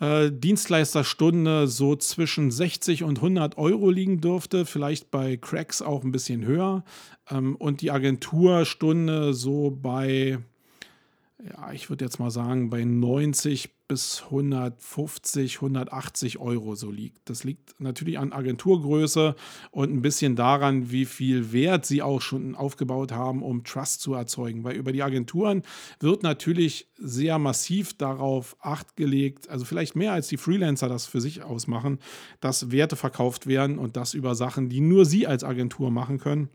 äh, 0.00 0.30
Dienstleisterstunde 0.30 1.66
so 1.66 1.96
zwischen 1.96 2.50
60 2.50 3.04
und 3.04 3.18
100 3.18 3.58
Euro 3.58 3.90
liegen 3.90 4.20
dürfte, 4.20 4.64
vielleicht 4.64 5.10
bei 5.10 5.36
Cracks 5.36 5.82
auch 5.82 6.04
ein 6.04 6.12
bisschen 6.12 6.44
höher. 6.44 6.84
Ähm, 7.30 7.56
und 7.56 7.80
die 7.80 7.90
Agenturstunde 7.90 9.34
so 9.34 9.70
bei 9.70 10.38
ja, 11.44 11.72
ich 11.72 11.88
würde 11.88 12.04
jetzt 12.04 12.18
mal 12.18 12.32
sagen, 12.32 12.68
bei 12.68 12.84
90 12.84 13.70
bis 13.86 14.24
150, 14.24 15.56
180 15.56 16.38
Euro 16.38 16.74
so 16.74 16.90
liegt. 16.90 17.30
Das 17.30 17.44
liegt 17.44 17.80
natürlich 17.80 18.18
an 18.18 18.32
Agenturgröße 18.32 19.36
und 19.70 19.92
ein 19.92 20.02
bisschen 20.02 20.34
daran, 20.34 20.90
wie 20.90 21.04
viel 21.04 21.52
Wert 21.52 21.86
sie 21.86 22.02
auch 22.02 22.20
schon 22.20 22.56
aufgebaut 22.56 23.12
haben, 23.12 23.42
um 23.42 23.62
Trust 23.62 24.00
zu 24.00 24.14
erzeugen. 24.14 24.64
Weil 24.64 24.76
über 24.76 24.90
die 24.90 25.04
Agenturen 25.04 25.62
wird 26.00 26.24
natürlich 26.24 26.88
sehr 26.96 27.38
massiv 27.38 27.96
darauf 27.96 28.56
Acht 28.60 28.96
gelegt, 28.96 29.48
also 29.48 29.64
vielleicht 29.64 29.94
mehr 29.94 30.12
als 30.12 30.26
die 30.26 30.38
Freelancer 30.38 30.88
das 30.88 31.06
für 31.06 31.20
sich 31.20 31.44
ausmachen, 31.44 32.00
dass 32.40 32.72
Werte 32.72 32.96
verkauft 32.96 33.46
werden 33.46 33.78
und 33.78 33.96
das 33.96 34.12
über 34.12 34.34
Sachen, 34.34 34.68
die 34.68 34.80
nur 34.80 35.04
sie 35.04 35.28
als 35.28 35.44
Agentur 35.44 35.92
machen 35.92 36.18
können. 36.18 36.48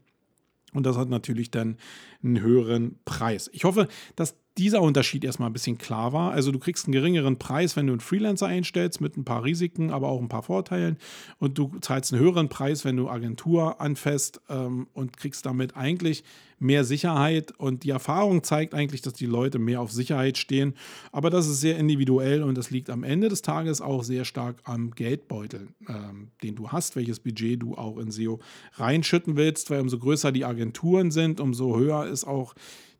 Und 0.73 0.85
das 0.85 0.97
hat 0.97 1.09
natürlich 1.09 1.51
dann 1.51 1.77
einen 2.23 2.41
höheren 2.41 2.99
Preis. 3.05 3.49
Ich 3.53 3.63
hoffe, 3.63 3.87
dass 4.15 4.35
dieser 4.57 4.81
Unterschied 4.81 5.23
erstmal 5.23 5.49
ein 5.49 5.53
bisschen 5.53 5.77
klar 5.77 6.13
war. 6.13 6.31
Also 6.31 6.51
du 6.51 6.59
kriegst 6.59 6.85
einen 6.85 6.93
geringeren 6.93 7.39
Preis, 7.39 7.75
wenn 7.75 7.87
du 7.87 7.93
einen 7.93 8.01
Freelancer 8.01 8.45
einstellst, 8.45 9.01
mit 9.01 9.17
ein 9.17 9.25
paar 9.25 9.43
Risiken, 9.43 9.91
aber 9.91 10.09
auch 10.09 10.21
ein 10.21 10.29
paar 10.29 10.43
Vorteilen. 10.43 10.97
Und 11.39 11.57
du 11.57 11.71
zahlst 11.81 12.13
einen 12.13 12.21
höheren 12.21 12.49
Preis, 12.49 12.85
wenn 12.85 12.97
du 12.97 13.09
Agentur 13.09 13.81
anfasst 13.81 14.41
ähm, 14.49 14.87
und 14.93 15.17
kriegst 15.17 15.45
damit 15.45 15.75
eigentlich 15.75 16.23
mehr 16.59 16.83
Sicherheit. 16.83 17.51
Und 17.57 17.83
die 17.83 17.89
Erfahrung 17.89 18.43
zeigt 18.43 18.73
eigentlich, 18.73 19.01
dass 19.01 19.13
die 19.13 19.25
Leute 19.25 19.59
mehr 19.59 19.81
auf 19.81 19.91
Sicherheit 19.91 20.37
stehen. 20.37 20.75
Aber 21.11 21.29
das 21.29 21.47
ist 21.47 21.59
sehr 21.59 21.77
individuell 21.77 22.41
und 22.43 22.57
das 22.57 22.71
liegt 22.71 22.89
am 22.89 23.03
Ende 23.03 23.29
des 23.29 23.41
Tages 23.41 23.81
auch 23.81 24.03
sehr 24.03 24.23
stark 24.25 24.57
am 24.63 24.91
Geldbeutel, 24.91 25.67
ähm, 25.87 26.31
den 26.41 26.55
du 26.55 26.69
hast, 26.69 26.95
welches 26.95 27.19
Budget 27.19 27.61
du 27.61 27.75
auch 27.75 27.97
in 27.97 28.11
SEO 28.11 28.39
reinschütten 28.73 29.35
willst, 29.35 29.69
weil 29.69 29.81
umso 29.81 29.99
größer 29.99 30.31
die 30.31 30.45
Agenturen 30.45 31.11
sind, 31.11 31.39
umso 31.39 31.77
höher 31.77 32.05
ist 32.13 32.25
auch 32.25 32.53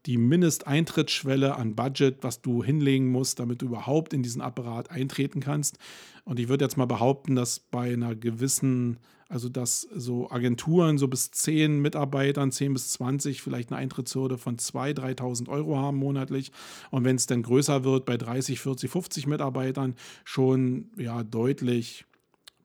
die 0.05 0.17
Mindesteintrittsschwelle 0.17 1.55
an 1.55 1.75
Budget, 1.75 2.23
was 2.23 2.41
du 2.41 2.63
hinlegen 2.63 3.09
musst, 3.09 3.39
damit 3.39 3.61
du 3.61 3.67
überhaupt 3.67 4.13
in 4.13 4.21
diesen 4.21 4.41
Apparat 4.41 4.91
eintreten 4.91 5.39
kannst. 5.39 5.77
Und 6.25 6.39
ich 6.39 6.49
würde 6.49 6.65
jetzt 6.65 6.77
mal 6.77 6.85
behaupten, 6.85 7.35
dass 7.35 7.59
bei 7.59 7.93
einer 7.93 8.15
gewissen, 8.15 8.97
also 9.29 9.47
dass 9.47 9.81
so 9.81 10.29
Agenturen 10.29 10.97
so 10.97 11.07
bis 11.07 11.31
10 11.31 11.79
Mitarbeitern, 11.81 12.51
10 12.51 12.73
bis 12.73 12.89
20 12.93 13.41
vielleicht 13.41 13.71
eine 13.71 13.79
Eintrittshürde 13.79 14.37
von 14.37 14.57
2.000, 14.57 15.19
3.000 15.19 15.49
Euro 15.49 15.77
haben 15.77 15.97
monatlich. 15.97 16.51
Und 16.91 17.05
wenn 17.05 17.15
es 17.15 17.25
dann 17.25 17.43
größer 17.43 17.85
wird, 17.85 18.05
bei 18.05 18.17
30, 18.17 18.59
40, 18.59 18.91
50 18.91 19.27
Mitarbeitern 19.27 19.95
schon 20.25 20.91
ja 20.97 21.23
deutlich 21.23 22.05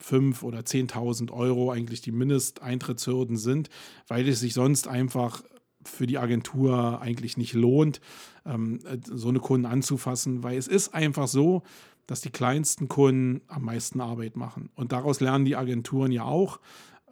5.000 0.03 0.43
oder 0.43 0.61
10.000 0.61 1.31
Euro 1.33 1.71
eigentlich 1.71 2.01
die 2.01 2.13
Mindesteintrittshürden 2.13 3.37
sind, 3.37 3.69
weil 4.09 4.29
es 4.29 4.41
sich 4.41 4.55
sonst 4.55 4.89
einfach 4.89 5.43
für 5.85 6.07
die 6.07 6.19
Agentur 6.19 7.01
eigentlich 7.01 7.37
nicht 7.37 7.55
lohnt, 7.55 8.01
ähm, 8.45 8.81
so 9.05 9.29
eine 9.29 9.41
Kunden 9.41 9.67
anzufassen, 9.67 10.43
weil 10.43 10.59
es 10.59 10.69
ist 10.69 10.95
einfach 10.95 11.29
so, 11.29 11.63
dass 12.07 12.21
die 12.21 12.31
kleinsten 12.31 12.89
Kunden 12.89 13.43
am 13.49 13.63
meisten 13.65 14.01
Arbeit 14.01 14.37
machen. 14.37 14.71
Und 14.75 14.93
daraus 14.93 15.21
lernen 15.21 15.45
die 15.45 15.57
Agenturen 15.57 16.11
ja 16.11 16.25
auch. 16.25 16.59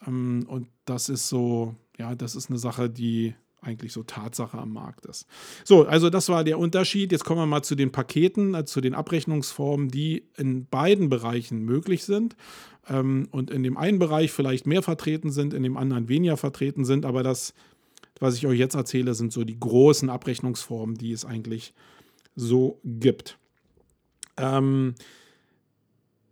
Ähm, 0.06 0.46
und 0.48 0.68
das 0.84 1.08
ist 1.08 1.28
so, 1.28 1.74
ja, 1.98 2.14
das 2.14 2.34
ist 2.34 2.50
eine 2.50 2.58
Sache, 2.58 2.90
die 2.90 3.34
eigentlich 3.60 3.92
so 3.92 4.02
Tatsache 4.02 4.58
am 4.58 4.72
Markt 4.72 5.06
ist. 5.06 5.26
So, 5.64 5.86
also 5.86 6.08
das 6.08 6.28
war 6.28 6.44
der 6.44 6.58
Unterschied. 6.58 7.12
Jetzt 7.12 7.24
kommen 7.24 7.40
wir 7.40 7.46
mal 7.46 7.62
zu 7.62 7.74
den 7.74 7.92
Paketen, 7.92 8.54
äh, 8.54 8.64
zu 8.64 8.80
den 8.80 8.94
Abrechnungsformen, 8.94 9.88
die 9.88 10.24
in 10.36 10.66
beiden 10.66 11.08
Bereichen 11.08 11.62
möglich 11.64 12.04
sind 12.04 12.36
ähm, 12.88 13.28
und 13.30 13.50
in 13.50 13.62
dem 13.62 13.76
einen 13.76 13.98
Bereich 13.98 14.32
vielleicht 14.32 14.66
mehr 14.66 14.82
vertreten 14.82 15.30
sind, 15.30 15.52
in 15.52 15.62
dem 15.62 15.76
anderen 15.76 16.08
weniger 16.08 16.36
vertreten 16.36 16.84
sind, 16.84 17.04
aber 17.04 17.22
das 17.22 17.52
was 18.20 18.36
ich 18.36 18.46
euch 18.46 18.58
jetzt 18.58 18.74
erzähle, 18.74 19.14
sind 19.14 19.32
so 19.32 19.44
die 19.44 19.58
großen 19.58 20.10
Abrechnungsformen, 20.10 20.96
die 20.96 21.12
es 21.12 21.24
eigentlich 21.24 21.74
so 22.34 22.80
gibt. 22.84 23.38
Ähm, 24.36 24.94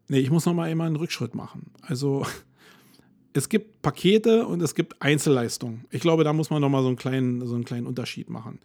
nee, 0.08 0.18
ich 0.18 0.30
muss 0.30 0.46
noch 0.46 0.54
mal 0.54 0.68
einmal 0.68 0.86
einen 0.86 0.96
Rückschritt 0.96 1.34
machen. 1.34 1.72
Also 1.82 2.26
es 3.32 3.48
gibt 3.48 3.82
Pakete 3.82 4.46
und 4.46 4.62
es 4.62 4.74
gibt 4.74 5.00
Einzelleistungen. 5.02 5.84
Ich 5.90 6.00
glaube, 6.00 6.24
da 6.24 6.32
muss 6.32 6.50
man 6.50 6.60
noch 6.60 6.68
mal 6.68 6.82
so 6.82 6.88
einen 6.88 6.96
kleinen, 6.96 7.46
so 7.46 7.54
einen 7.54 7.64
kleinen 7.64 7.86
Unterschied 7.86 8.30
machen. 8.30 8.60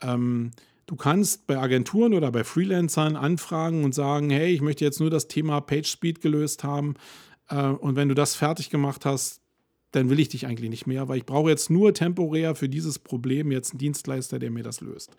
Ähm, 0.00 0.52
du 0.86 0.96
kannst 0.96 1.46
bei 1.46 1.58
Agenturen 1.58 2.14
oder 2.14 2.30
bei 2.30 2.44
Freelancern 2.44 3.16
anfragen 3.16 3.84
und 3.84 3.94
sagen, 3.94 4.30
hey, 4.30 4.52
ich 4.52 4.60
möchte 4.60 4.84
jetzt 4.84 5.00
nur 5.00 5.10
das 5.10 5.28
Thema 5.28 5.60
PageSpeed 5.60 6.20
gelöst 6.20 6.64
haben. 6.64 6.94
Äh, 7.48 7.66
und 7.66 7.96
wenn 7.96 8.08
du 8.08 8.14
das 8.14 8.34
fertig 8.34 8.70
gemacht 8.70 9.04
hast, 9.04 9.41
dann 9.92 10.10
will 10.10 10.20
ich 10.20 10.28
dich 10.28 10.46
eigentlich 10.46 10.70
nicht 10.70 10.86
mehr, 10.86 11.08
weil 11.08 11.18
ich 11.18 11.26
brauche 11.26 11.50
jetzt 11.50 11.70
nur 11.70 11.94
temporär 11.94 12.54
für 12.54 12.68
dieses 12.68 12.98
Problem 12.98 13.52
jetzt 13.52 13.72
einen 13.72 13.78
Dienstleister, 13.78 14.38
der 14.38 14.50
mir 14.50 14.62
das 14.62 14.80
löst. 14.80 15.14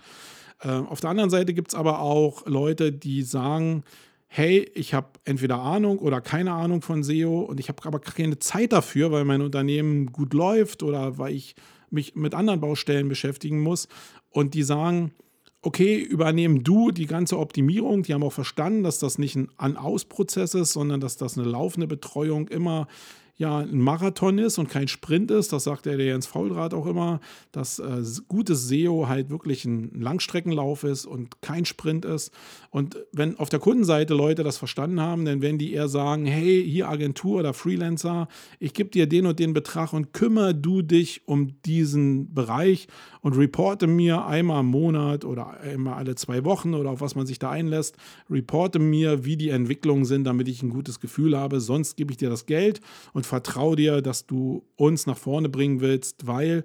Äh, 0.61 0.69
auf 0.69 0.99
der 0.99 1.09
anderen 1.09 1.29
Seite 1.29 1.53
gibt 1.53 1.69
es 1.69 1.75
aber 1.75 1.99
auch 1.99 2.45
Leute, 2.45 2.91
die 2.91 3.21
sagen, 3.21 3.83
hey, 4.27 4.69
ich 4.73 4.93
habe 4.93 5.09
entweder 5.25 5.59
Ahnung 5.59 5.99
oder 5.99 6.19
keine 6.19 6.53
Ahnung 6.53 6.81
von 6.81 7.03
SEO 7.03 7.41
und 7.41 7.59
ich 7.59 7.69
habe 7.69 7.85
aber 7.85 7.99
keine 7.99 8.39
Zeit 8.39 8.73
dafür, 8.73 9.11
weil 9.11 9.25
mein 9.25 9.41
Unternehmen 9.41 10.07
gut 10.07 10.33
läuft 10.33 10.81
oder 10.81 11.17
weil 11.19 11.33
ich 11.33 11.55
mich 11.91 12.15
mit 12.15 12.33
anderen 12.33 12.59
Baustellen 12.59 13.07
beschäftigen 13.07 13.59
muss. 13.61 13.87
Und 14.31 14.55
die 14.55 14.63
sagen, 14.63 15.13
okay, 15.61 15.99
übernehmen 15.99 16.63
du 16.63 16.89
die 16.89 17.05
ganze 17.05 17.37
Optimierung. 17.37 18.03
Die 18.03 18.13
haben 18.13 18.23
auch 18.23 18.33
verstanden, 18.33 18.83
dass 18.83 18.97
das 18.97 19.19
nicht 19.19 19.35
ein 19.35 19.49
An-Aus-Prozess 19.57 20.55
ist, 20.55 20.73
sondern 20.73 20.99
dass 20.99 21.15
das 21.15 21.37
eine 21.37 21.47
laufende 21.47 21.85
Betreuung 21.87 22.47
immer 22.47 22.87
ja 23.35 23.59
ein 23.59 23.79
Marathon 23.79 24.37
ist 24.37 24.57
und 24.57 24.69
kein 24.69 24.87
Sprint 24.87 25.31
ist. 25.31 25.53
Das 25.53 25.63
sagt 25.63 25.85
der 25.85 25.97
Jens 25.97 26.27
Faulrad 26.27 26.73
auch 26.73 26.85
immer, 26.85 27.19
dass 27.51 27.79
äh, 27.79 28.03
gutes 28.27 28.67
SEO 28.67 29.07
halt 29.07 29.29
wirklich 29.29 29.65
ein 29.65 29.99
Langstreckenlauf 29.99 30.83
ist 30.83 31.05
und 31.05 31.41
kein 31.41 31.65
Sprint 31.65 32.05
ist. 32.05 32.31
Und 32.69 32.97
wenn 33.11 33.37
auf 33.37 33.49
der 33.49 33.59
Kundenseite 33.59 34.13
Leute 34.13 34.43
das 34.43 34.57
verstanden 34.57 35.01
haben, 35.01 35.25
dann 35.25 35.41
werden 35.41 35.57
die 35.57 35.73
eher 35.73 35.87
sagen, 35.87 36.25
hey, 36.25 36.63
hier 36.63 36.89
Agentur 36.89 37.39
oder 37.39 37.53
Freelancer, 37.53 38.27
ich 38.59 38.73
gebe 38.73 38.89
dir 38.89 39.07
den 39.07 39.25
und 39.25 39.39
den 39.39 39.53
Betrag 39.53 39.93
und 39.93 40.13
kümmere 40.13 40.53
du 40.53 40.81
dich 40.81 41.27
um 41.27 41.61
diesen 41.63 42.33
Bereich 42.33 42.87
und 43.21 43.37
reporte 43.37 43.87
mir 43.87 44.25
einmal 44.25 44.59
im 44.59 44.67
Monat 44.67 45.25
oder 45.25 45.59
einmal 45.61 45.95
alle 45.95 46.15
zwei 46.15 46.43
Wochen 46.45 46.73
oder 46.73 46.91
auf 46.91 47.01
was 47.01 47.15
man 47.15 47.25
sich 47.25 47.39
da 47.39 47.49
einlässt, 47.49 47.95
reporte 48.29 48.79
mir, 48.79 49.25
wie 49.25 49.37
die 49.37 49.49
Entwicklungen 49.49 50.05
sind, 50.05 50.25
damit 50.25 50.47
ich 50.47 50.61
ein 50.61 50.69
gutes 50.69 50.99
Gefühl 50.99 51.37
habe. 51.37 51.61
Sonst 51.61 51.95
gebe 51.95 52.11
ich 52.11 52.17
dir 52.17 52.29
das 52.29 52.45
Geld 52.45 52.81
und 53.13 53.22
vertraue 53.23 53.75
dir, 53.75 54.01
dass 54.01 54.25
du 54.25 54.63
uns 54.75 55.05
nach 55.05 55.17
vorne 55.17 55.49
bringen 55.49 55.81
willst, 55.81 56.27
weil 56.27 56.63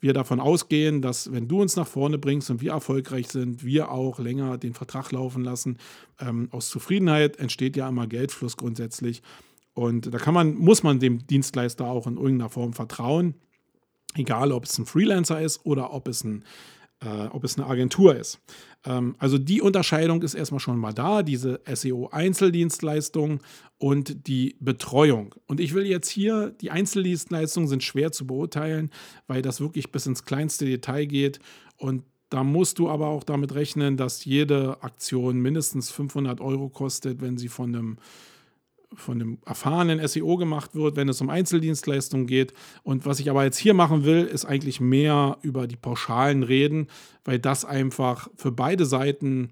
wir 0.00 0.12
davon 0.12 0.40
ausgehen, 0.40 1.02
dass 1.02 1.32
wenn 1.32 1.48
du 1.48 1.60
uns 1.60 1.76
nach 1.76 1.86
vorne 1.86 2.18
bringst 2.18 2.50
und 2.50 2.60
wir 2.60 2.72
erfolgreich 2.72 3.28
sind, 3.28 3.64
wir 3.64 3.90
auch 3.90 4.18
länger 4.18 4.58
den 4.58 4.74
Vertrag 4.74 5.10
laufen 5.12 5.42
lassen. 5.42 5.78
Ähm, 6.20 6.48
aus 6.52 6.68
Zufriedenheit 6.68 7.38
entsteht 7.38 7.76
ja 7.76 7.88
immer 7.88 8.06
Geldfluss 8.06 8.56
grundsätzlich. 8.56 9.22
Und 9.74 10.12
da 10.12 10.18
kann 10.18 10.34
man, 10.34 10.54
muss 10.56 10.82
man 10.82 10.98
dem 11.00 11.26
Dienstleister 11.26 11.86
auch 11.86 12.06
in 12.06 12.16
irgendeiner 12.16 12.50
Form 12.50 12.72
vertrauen. 12.72 13.34
Egal, 14.14 14.52
ob 14.52 14.64
es 14.64 14.78
ein 14.78 14.86
Freelancer 14.86 15.40
ist 15.40 15.64
oder 15.64 15.92
ob 15.92 16.08
es, 16.08 16.24
ein, 16.24 16.44
äh, 17.04 17.26
ob 17.26 17.44
es 17.44 17.56
eine 17.56 17.66
Agentur 17.66 18.16
ist. 18.16 18.40
Ähm, 18.84 19.14
also 19.18 19.38
die 19.38 19.60
Unterscheidung 19.60 20.22
ist 20.22 20.34
erstmal 20.34 20.60
schon 20.60 20.78
mal 20.78 20.92
da, 20.92 21.22
diese 21.22 21.60
SEO-Einzeldienstleistung 21.72 23.40
und 23.78 24.26
die 24.26 24.56
Betreuung. 24.60 25.34
Und 25.46 25.60
ich 25.60 25.74
will 25.74 25.86
jetzt 25.86 26.08
hier, 26.08 26.50
die 26.60 26.70
Einzeldienstleistungen 26.70 27.68
sind 27.68 27.82
schwer 27.82 28.12
zu 28.12 28.26
beurteilen, 28.26 28.90
weil 29.26 29.42
das 29.42 29.60
wirklich 29.60 29.92
bis 29.92 30.06
ins 30.06 30.24
kleinste 30.24 30.64
Detail 30.64 31.06
geht. 31.06 31.38
Und 31.76 32.02
da 32.30 32.44
musst 32.44 32.78
du 32.78 32.90
aber 32.90 33.06
auch 33.06 33.24
damit 33.24 33.54
rechnen, 33.54 33.96
dass 33.96 34.24
jede 34.24 34.82
Aktion 34.82 35.38
mindestens 35.40 35.90
500 35.90 36.40
Euro 36.40 36.68
kostet, 36.68 37.20
wenn 37.20 37.38
sie 37.38 37.48
von 37.48 37.74
einem 37.74 37.98
von 38.94 39.20
einem 39.20 39.38
erfahrenen 39.44 40.06
SEO 40.06 40.36
gemacht 40.36 40.74
wird, 40.74 40.96
wenn 40.96 41.08
es 41.08 41.20
um 41.20 41.30
Einzeldienstleistungen 41.30 42.26
geht. 42.26 42.54
Und 42.82 43.06
was 43.06 43.20
ich 43.20 43.30
aber 43.30 43.44
jetzt 43.44 43.58
hier 43.58 43.74
machen 43.74 44.04
will, 44.04 44.24
ist 44.24 44.44
eigentlich 44.44 44.80
mehr 44.80 45.38
über 45.42 45.66
die 45.66 45.76
Pauschalen 45.76 46.42
reden, 46.42 46.88
weil 47.24 47.38
das 47.38 47.64
einfach 47.64 48.28
für 48.34 48.50
beide 48.50 48.86
Seiten, 48.86 49.50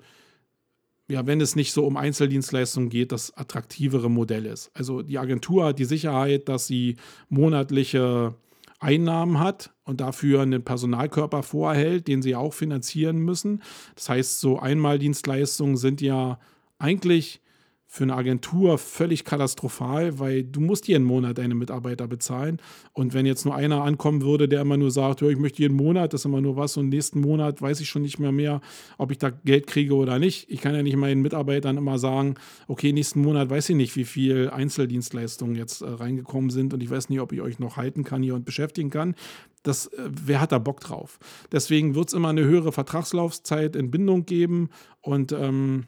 ja, 1.08 1.26
wenn 1.26 1.40
es 1.40 1.54
nicht 1.54 1.72
so 1.72 1.86
um 1.86 1.96
Einzeldienstleistungen 1.96 2.88
geht, 2.88 3.12
das 3.12 3.36
attraktivere 3.36 4.10
Modell 4.10 4.46
ist. 4.46 4.70
Also 4.74 5.02
die 5.02 5.18
Agentur 5.18 5.66
hat 5.66 5.78
die 5.78 5.84
Sicherheit, 5.84 6.48
dass 6.48 6.66
sie 6.66 6.96
monatliche 7.28 8.34
Einnahmen 8.78 9.38
hat 9.38 9.72
und 9.84 10.00
dafür 10.00 10.42
einen 10.42 10.64
Personalkörper 10.64 11.42
vorhält, 11.42 12.08
den 12.08 12.22
sie 12.22 12.34
auch 12.34 12.52
finanzieren 12.52 13.18
müssen. 13.18 13.62
Das 13.94 14.08
heißt, 14.08 14.40
so 14.40 14.58
Einmaldienstleistungen 14.58 15.76
sind 15.76 16.00
ja 16.00 16.38
eigentlich 16.78 17.40
für 17.88 18.04
eine 18.04 18.14
Agentur 18.14 18.78
völlig 18.78 19.24
katastrophal, 19.24 20.18
weil 20.18 20.42
du 20.42 20.60
musst 20.60 20.88
jeden 20.88 21.04
Monat 21.04 21.38
deine 21.38 21.54
Mitarbeiter 21.54 22.08
bezahlen. 22.08 22.60
Und 22.92 23.14
wenn 23.14 23.26
jetzt 23.26 23.44
nur 23.44 23.54
einer 23.54 23.82
ankommen 23.82 24.22
würde, 24.22 24.48
der 24.48 24.60
immer 24.60 24.76
nur 24.76 24.90
sagt, 24.90 25.22
ich 25.22 25.38
möchte 25.38 25.62
jeden 25.62 25.76
Monat, 25.76 26.12
das 26.12 26.22
ist 26.22 26.24
immer 26.24 26.40
nur 26.40 26.56
was, 26.56 26.76
und 26.76 26.88
nächsten 26.88 27.20
Monat 27.20 27.62
weiß 27.62 27.80
ich 27.80 27.88
schon 27.88 28.02
nicht 28.02 28.18
mehr 28.18 28.32
mehr, 28.32 28.60
ob 28.98 29.12
ich 29.12 29.18
da 29.18 29.30
Geld 29.30 29.66
kriege 29.66 29.94
oder 29.94 30.18
nicht. 30.18 30.50
Ich 30.50 30.60
kann 30.60 30.74
ja 30.74 30.82
nicht 30.82 30.96
meinen 30.96 31.22
Mitarbeitern 31.22 31.76
immer 31.76 31.98
sagen, 31.98 32.34
okay, 32.66 32.92
nächsten 32.92 33.22
Monat 33.22 33.50
weiß 33.50 33.70
ich 33.70 33.76
nicht, 33.76 33.96
wie 33.96 34.04
viel 34.04 34.50
Einzeldienstleistungen 34.50 35.54
jetzt 35.54 35.82
äh, 35.82 35.88
reingekommen 35.88 36.50
sind 36.50 36.74
und 36.74 36.82
ich 36.82 36.90
weiß 36.90 37.08
nicht, 37.08 37.20
ob 37.20 37.32
ich 37.32 37.40
euch 37.40 37.58
noch 37.58 37.76
halten 37.76 38.04
kann 38.04 38.22
hier 38.22 38.34
und 38.34 38.44
beschäftigen 38.44 38.90
kann. 38.90 39.14
Das, 39.62 39.86
äh, 39.86 40.10
wer 40.10 40.40
hat 40.40 40.52
da 40.52 40.58
Bock 40.58 40.80
drauf? 40.80 41.18
Deswegen 41.52 41.94
wird 41.94 42.08
es 42.08 42.14
immer 42.14 42.28
eine 42.28 42.44
höhere 42.44 42.72
Vertragslaufzeit 42.72 43.76
in 43.76 43.90
Bindung 43.90 44.26
geben 44.26 44.70
und 45.00 45.32
ähm, 45.32 45.86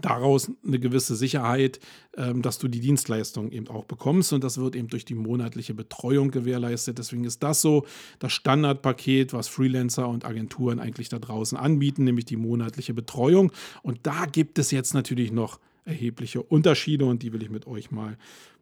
daraus 0.00 0.50
eine 0.64 0.78
gewisse 0.78 1.16
Sicherheit, 1.16 1.80
ähm, 2.16 2.42
dass 2.42 2.58
du 2.58 2.68
die 2.68 2.80
Dienstleistung 2.80 3.50
eben 3.50 3.68
auch 3.68 3.84
bekommst 3.84 4.32
und 4.32 4.44
das 4.44 4.58
wird 4.58 4.76
eben 4.76 4.88
durch 4.88 5.04
die 5.04 5.14
monatliche 5.14 5.74
Betreuung 5.74 6.30
gewährleistet. 6.30 6.98
Deswegen 6.98 7.24
ist 7.24 7.42
das 7.42 7.60
so 7.60 7.84
das 8.18 8.32
Standardpaket, 8.32 9.32
was 9.32 9.48
Freelancer 9.48 10.08
und 10.08 10.24
Agenturen 10.24 10.78
eigentlich 10.78 11.08
da 11.08 11.18
draußen 11.18 11.58
anbieten, 11.58 12.04
nämlich 12.04 12.24
die 12.24 12.36
monatliche 12.36 12.94
Betreuung. 12.94 13.52
Und 13.82 14.00
da 14.04 14.26
gibt 14.26 14.58
es 14.58 14.70
jetzt 14.70 14.94
natürlich 14.94 15.32
noch 15.32 15.58
erhebliche 15.84 16.42
Unterschiede 16.42 17.04
und 17.04 17.22
die 17.22 17.32
will 17.32 17.42
ich 17.42 17.50
mit 17.50 17.66
euch 17.66 17.90
mal 17.90 18.16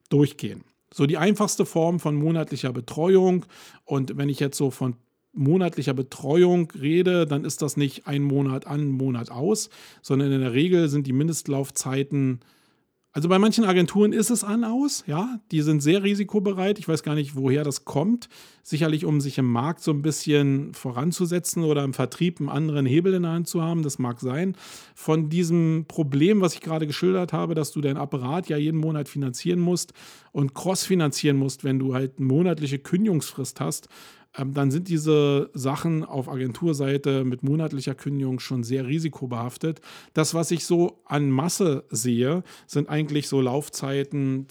durchgehen. 0.08 0.64
So 0.92 1.04
die 1.04 1.18
einfachste 1.18 1.66
Form 1.66 2.00
von 2.00 2.16
monatlicher 2.16 2.72
Betreuung 2.72 3.44
und 3.84 4.16
wenn 4.16 4.30
ich 4.30 4.40
jetzt 4.40 4.56
so 4.56 4.70
von 4.70 4.96
monatlicher 5.32 5.94
Betreuung 5.94 6.70
rede, 6.72 7.26
dann 7.26 7.44
ist 7.44 7.62
das 7.62 7.76
nicht 7.76 8.06
ein 8.06 8.22
Monat 8.22 8.66
an, 8.66 8.88
Monat 8.88 9.30
aus, 9.30 9.70
sondern 10.02 10.32
in 10.32 10.40
der 10.40 10.52
Regel 10.52 10.88
sind 10.88 11.06
die 11.06 11.12
Mindestlaufzeiten 11.12 12.40
also 13.18 13.28
bei 13.28 13.38
manchen 13.40 13.64
Agenturen 13.64 14.12
ist 14.12 14.30
es 14.30 14.44
an 14.44 14.64
aus, 14.64 15.02
ja, 15.06 15.40
die 15.50 15.62
sind 15.62 15.82
sehr 15.82 16.04
risikobereit. 16.04 16.78
Ich 16.78 16.86
weiß 16.86 17.02
gar 17.02 17.16
nicht, 17.16 17.34
woher 17.34 17.64
das 17.64 17.84
kommt. 17.84 18.28
Sicherlich, 18.62 19.06
um 19.06 19.20
sich 19.20 19.38
im 19.38 19.50
Markt 19.50 19.80
so 19.80 19.90
ein 19.92 20.02
bisschen 20.02 20.74
voranzusetzen 20.74 21.64
oder 21.64 21.82
im 21.84 21.94
Vertrieb 21.94 22.38
einen 22.38 22.50
anderen 22.50 22.84
Hebel 22.84 23.14
in 23.14 23.22
der 23.22 23.32
Hand 23.32 23.48
zu 23.48 23.62
haben, 23.62 23.82
das 23.82 23.98
mag 23.98 24.20
sein. 24.20 24.54
Von 24.94 25.30
diesem 25.30 25.86
Problem, 25.88 26.42
was 26.42 26.54
ich 26.54 26.60
gerade 26.60 26.86
geschildert 26.86 27.32
habe, 27.32 27.54
dass 27.56 27.72
du 27.72 27.80
dein 27.80 27.96
Apparat 27.96 28.48
ja 28.50 28.58
jeden 28.58 28.78
Monat 28.78 29.08
finanzieren 29.08 29.58
musst 29.58 29.94
und 30.30 30.54
cross 30.54 30.84
finanzieren 30.84 31.38
musst, 31.38 31.64
wenn 31.64 31.80
du 31.80 31.94
halt 31.94 32.18
eine 32.18 32.26
monatliche 32.26 32.78
Kündigungsfrist 32.78 33.58
hast, 33.58 33.88
ähm, 34.36 34.54
dann 34.54 34.70
sind 34.70 34.88
diese 34.88 35.50
Sachen 35.54 36.04
auf 36.04 36.28
Agenturseite 36.28 37.24
mit 37.24 37.42
monatlicher 37.42 37.94
Kündigung 37.94 38.40
schon 38.40 38.62
sehr 38.62 38.86
risikobehaftet. 38.86 39.80
Das, 40.14 40.34
was 40.34 40.50
ich 40.50 40.64
so 40.64 41.00
an 41.04 41.30
Masse 41.30 41.84
sehe, 41.90 42.42
sind 42.66 42.88
eigentlich 42.88 43.28
so 43.28 43.40
Laufzeiten 43.40 44.46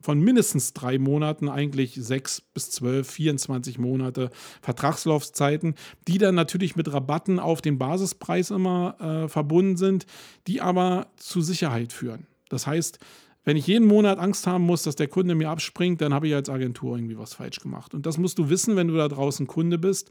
von 0.00 0.18
mindestens 0.18 0.72
drei 0.72 0.98
Monaten, 0.98 1.48
eigentlich 1.48 1.94
sechs 1.94 2.40
bis 2.40 2.70
zwölf, 2.70 3.10
24 3.10 3.78
Monate 3.78 4.30
Vertragslaufzeiten, 4.62 5.74
die 6.08 6.18
dann 6.18 6.34
natürlich 6.34 6.74
mit 6.74 6.92
Rabatten 6.92 7.38
auf 7.38 7.60
den 7.60 7.78
Basispreis 7.78 8.50
immer 8.50 8.96
äh, 8.98 9.28
verbunden 9.28 9.76
sind, 9.76 10.06
die 10.46 10.60
aber 10.60 11.08
zu 11.16 11.42
Sicherheit 11.42 11.92
führen. 11.92 12.26
Das 12.48 12.66
heißt, 12.66 12.98
wenn 13.44 13.56
ich 13.56 13.66
jeden 13.66 13.86
Monat 13.86 14.18
Angst 14.18 14.46
haben 14.46 14.64
muss, 14.64 14.82
dass 14.82 14.96
der 14.96 15.08
Kunde 15.08 15.34
mir 15.34 15.50
abspringt, 15.50 16.00
dann 16.00 16.12
habe 16.12 16.28
ich 16.28 16.34
als 16.34 16.50
Agentur 16.50 16.96
irgendwie 16.96 17.18
was 17.18 17.34
falsch 17.34 17.60
gemacht. 17.60 17.94
Und 17.94 18.06
das 18.06 18.18
musst 18.18 18.38
du 18.38 18.50
wissen, 18.50 18.76
wenn 18.76 18.88
du 18.88 18.96
da 18.96 19.08
draußen 19.08 19.46
Kunde 19.46 19.78
bist, 19.78 20.10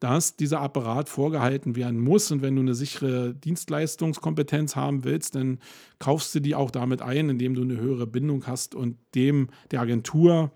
dass 0.00 0.36
dieser 0.36 0.60
Apparat 0.60 1.08
vorgehalten 1.08 1.76
werden 1.76 2.00
muss. 2.00 2.30
Und 2.30 2.42
wenn 2.42 2.56
du 2.56 2.62
eine 2.62 2.74
sichere 2.74 3.34
Dienstleistungskompetenz 3.34 4.76
haben 4.76 5.04
willst, 5.04 5.34
dann 5.34 5.60
kaufst 5.98 6.34
du 6.34 6.40
die 6.40 6.54
auch 6.54 6.70
damit 6.70 7.00
ein, 7.00 7.30
indem 7.30 7.54
du 7.54 7.62
eine 7.62 7.78
höhere 7.78 8.06
Bindung 8.06 8.46
hast 8.46 8.74
und 8.74 8.98
dem 9.14 9.48
der 9.70 9.80
Agentur 9.80 10.50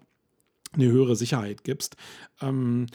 eine 0.73 0.87
höhere 0.87 1.17
Sicherheit 1.17 1.65
gibst. 1.65 1.97
Ähm, 2.43 2.87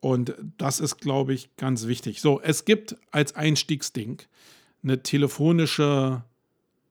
und 0.00 0.34
das 0.58 0.80
ist, 0.80 0.98
glaube 0.98 1.32
ich, 1.32 1.54
ganz 1.56 1.86
wichtig. 1.86 2.20
So, 2.20 2.40
es 2.40 2.64
gibt 2.64 2.96
als 3.12 3.34
Einstiegsding 3.36 4.18
eine 4.82 5.02
telefonische 5.02 6.24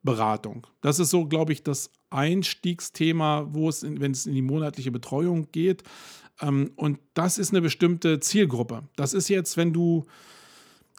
Beratung. 0.04 0.68
Das 0.82 0.99
ist 0.99 1.10
so, 1.10 1.26
glaube 1.26 1.54
ich, 1.54 1.64
das 1.64 1.91
Einstiegsthema, 2.10 3.47
wo 3.52 3.70
es, 3.70 3.84
in, 3.84 4.02
wenn 4.02 4.12
es 4.12 4.26
in 4.26 4.34
die 4.34 4.41
monatliche 4.41 4.91
Betreuung 4.91 5.52
geht. 5.52 5.84
Ähm, 6.41 6.72
und 6.76 6.99
das 7.14 7.38
ist 7.38 7.52
eine 7.52 7.62
bestimmte 7.62 8.20
Zielgruppe. 8.20 8.84
Das 8.95 9.14
ist 9.14 9.30
jetzt, 9.30 9.58
wenn 9.58 9.74
du 9.74 10.06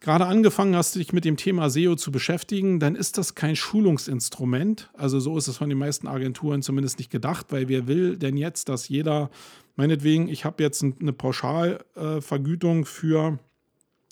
gerade 0.00 0.26
angefangen 0.26 0.76
hast, 0.76 0.96
dich 0.96 1.12
mit 1.12 1.24
dem 1.24 1.36
Thema 1.36 1.70
SEO 1.70 1.96
zu 1.96 2.10
beschäftigen, 2.12 2.80
dann 2.80 2.94
ist 2.94 3.18
das 3.18 3.34
kein 3.34 3.56
Schulungsinstrument. 3.56 4.90
Also 4.94 5.20
so 5.20 5.38
ist 5.38 5.48
es 5.48 5.56
von 5.56 5.68
den 5.68 5.78
meisten 5.78 6.08
Agenturen 6.08 6.62
zumindest 6.62 6.98
nicht 6.98 7.10
gedacht, 7.10 7.46
weil 7.50 7.68
wer 7.68 7.86
will 7.86 8.16
denn 8.16 8.36
jetzt, 8.36 8.68
dass 8.68 8.88
jeder, 8.88 9.30
meinetwegen, 9.76 10.28
ich 10.28 10.44
habe 10.44 10.62
jetzt 10.62 10.82
eine 10.82 11.12
Pauschalvergütung 11.12 12.84
für 12.84 13.38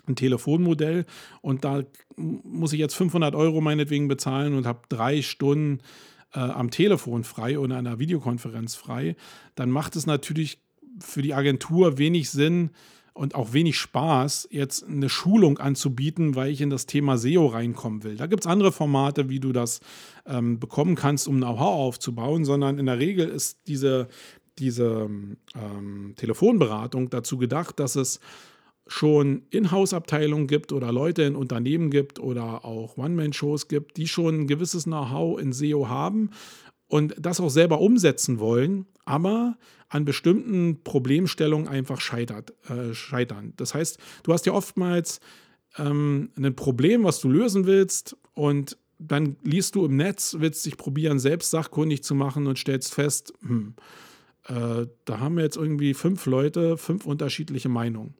ein 0.06 0.16
Telefonmodell 0.16 1.04
und 1.42 1.64
da 1.64 1.82
muss 2.16 2.72
ich 2.72 2.80
jetzt 2.80 2.94
500 2.94 3.34
Euro 3.34 3.60
meinetwegen 3.60 4.08
bezahlen 4.08 4.54
und 4.54 4.66
habe 4.66 4.80
drei 4.88 5.22
Stunden 5.22 5.80
äh, 6.34 6.40
am 6.40 6.70
Telefon 6.70 7.24
frei 7.24 7.58
oder 7.58 7.76
einer 7.76 7.98
Videokonferenz 7.98 8.74
frei, 8.74 9.16
dann 9.54 9.70
macht 9.70 9.96
es 9.96 10.06
natürlich 10.06 10.58
für 11.00 11.22
die 11.22 11.34
Agentur 11.34 11.98
wenig 11.98 12.30
Sinn 12.30 12.70
und 13.12 13.34
auch 13.34 13.52
wenig 13.52 13.76
Spaß, 13.76 14.48
jetzt 14.50 14.84
eine 14.86 15.08
Schulung 15.08 15.58
anzubieten, 15.58 16.36
weil 16.36 16.50
ich 16.50 16.60
in 16.60 16.70
das 16.70 16.86
Thema 16.86 17.18
SEO 17.18 17.46
reinkommen 17.46 18.04
will. 18.04 18.16
Da 18.16 18.26
gibt 18.26 18.44
es 18.44 18.50
andere 18.50 18.72
Formate, 18.72 19.28
wie 19.28 19.40
du 19.40 19.52
das 19.52 19.80
ähm, 20.26 20.58
bekommen 20.58 20.94
kannst, 20.94 21.26
um 21.28 21.36
Know-how 21.36 21.60
aufzubauen, 21.60 22.44
sondern 22.44 22.78
in 22.78 22.86
der 22.86 22.98
Regel 22.98 23.28
ist 23.28 23.66
diese, 23.66 24.08
diese 24.58 25.10
ähm, 25.54 26.14
Telefonberatung 26.16 27.10
dazu 27.10 27.36
gedacht, 27.36 27.80
dass 27.80 27.96
es 27.96 28.20
schon 28.86 29.42
Inhouse-Abteilungen 29.50 30.46
gibt 30.46 30.72
oder 30.72 30.92
Leute 30.92 31.22
in 31.22 31.36
Unternehmen 31.36 31.90
gibt 31.90 32.18
oder 32.18 32.64
auch 32.64 32.96
One-Man-Shows 32.96 33.68
gibt, 33.68 33.96
die 33.96 34.08
schon 34.08 34.40
ein 34.40 34.46
gewisses 34.46 34.84
Know-how 34.84 35.40
in 35.40 35.52
SEO 35.52 35.88
haben 35.88 36.30
und 36.88 37.14
das 37.18 37.40
auch 37.40 37.50
selber 37.50 37.80
umsetzen 37.80 38.40
wollen, 38.40 38.86
aber 39.04 39.56
an 39.88 40.04
bestimmten 40.04 40.82
Problemstellungen 40.82 41.68
einfach 41.68 42.00
scheitert, 42.00 42.52
äh, 42.68 42.94
scheitern. 42.94 43.52
Das 43.56 43.74
heißt, 43.74 43.98
du 44.24 44.32
hast 44.32 44.46
ja 44.46 44.52
oftmals 44.52 45.20
ähm, 45.78 46.30
ein 46.36 46.54
Problem, 46.56 47.04
was 47.04 47.20
du 47.20 47.28
lösen 47.28 47.66
willst 47.66 48.16
und 48.34 48.76
dann 48.98 49.36
liest 49.42 49.76
du 49.76 49.84
im 49.84 49.96
Netz, 49.96 50.36
willst 50.38 50.66
dich 50.66 50.76
probieren, 50.76 51.18
selbst 51.18 51.50
sachkundig 51.50 52.02
zu 52.02 52.14
machen 52.14 52.46
und 52.46 52.58
stellst 52.58 52.92
fest, 52.92 53.32
hm, 53.40 53.74
äh, 54.46 54.86
da 55.04 55.20
haben 55.20 55.36
wir 55.36 55.44
jetzt 55.44 55.56
irgendwie 55.56 55.94
fünf 55.94 56.26
Leute, 56.26 56.76
fünf 56.76 57.06
unterschiedliche 57.06 57.68
Meinungen 57.68 58.14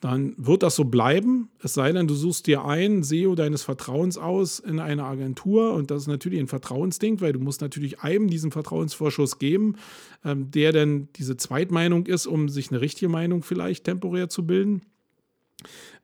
dann 0.00 0.34
wird 0.36 0.62
das 0.62 0.76
so 0.76 0.84
bleiben. 0.84 1.50
Es 1.60 1.74
sei 1.74 1.92
denn, 1.92 2.06
du 2.06 2.14
suchst 2.14 2.46
dir 2.46 2.64
ein 2.64 3.02
SEO 3.02 3.34
deines 3.34 3.62
Vertrauens 3.62 4.16
aus 4.16 4.60
in 4.60 4.78
einer 4.78 5.04
Agentur 5.04 5.74
und 5.74 5.90
das 5.90 6.02
ist 6.02 6.08
natürlich 6.08 6.38
ein 6.38 6.46
Vertrauensding, 6.46 7.20
weil 7.20 7.32
du 7.32 7.40
musst 7.40 7.60
natürlich 7.60 8.00
einem 8.00 8.28
diesen 8.28 8.52
Vertrauensvorschuss 8.52 9.38
geben, 9.38 9.76
ähm, 10.24 10.50
der 10.52 10.72
dann 10.72 11.08
diese 11.16 11.36
Zweitmeinung 11.36 12.06
ist, 12.06 12.26
um 12.26 12.48
sich 12.48 12.70
eine 12.70 12.80
richtige 12.80 13.08
Meinung 13.08 13.42
vielleicht 13.42 13.84
temporär 13.84 14.28
zu 14.28 14.46
bilden. 14.46 14.82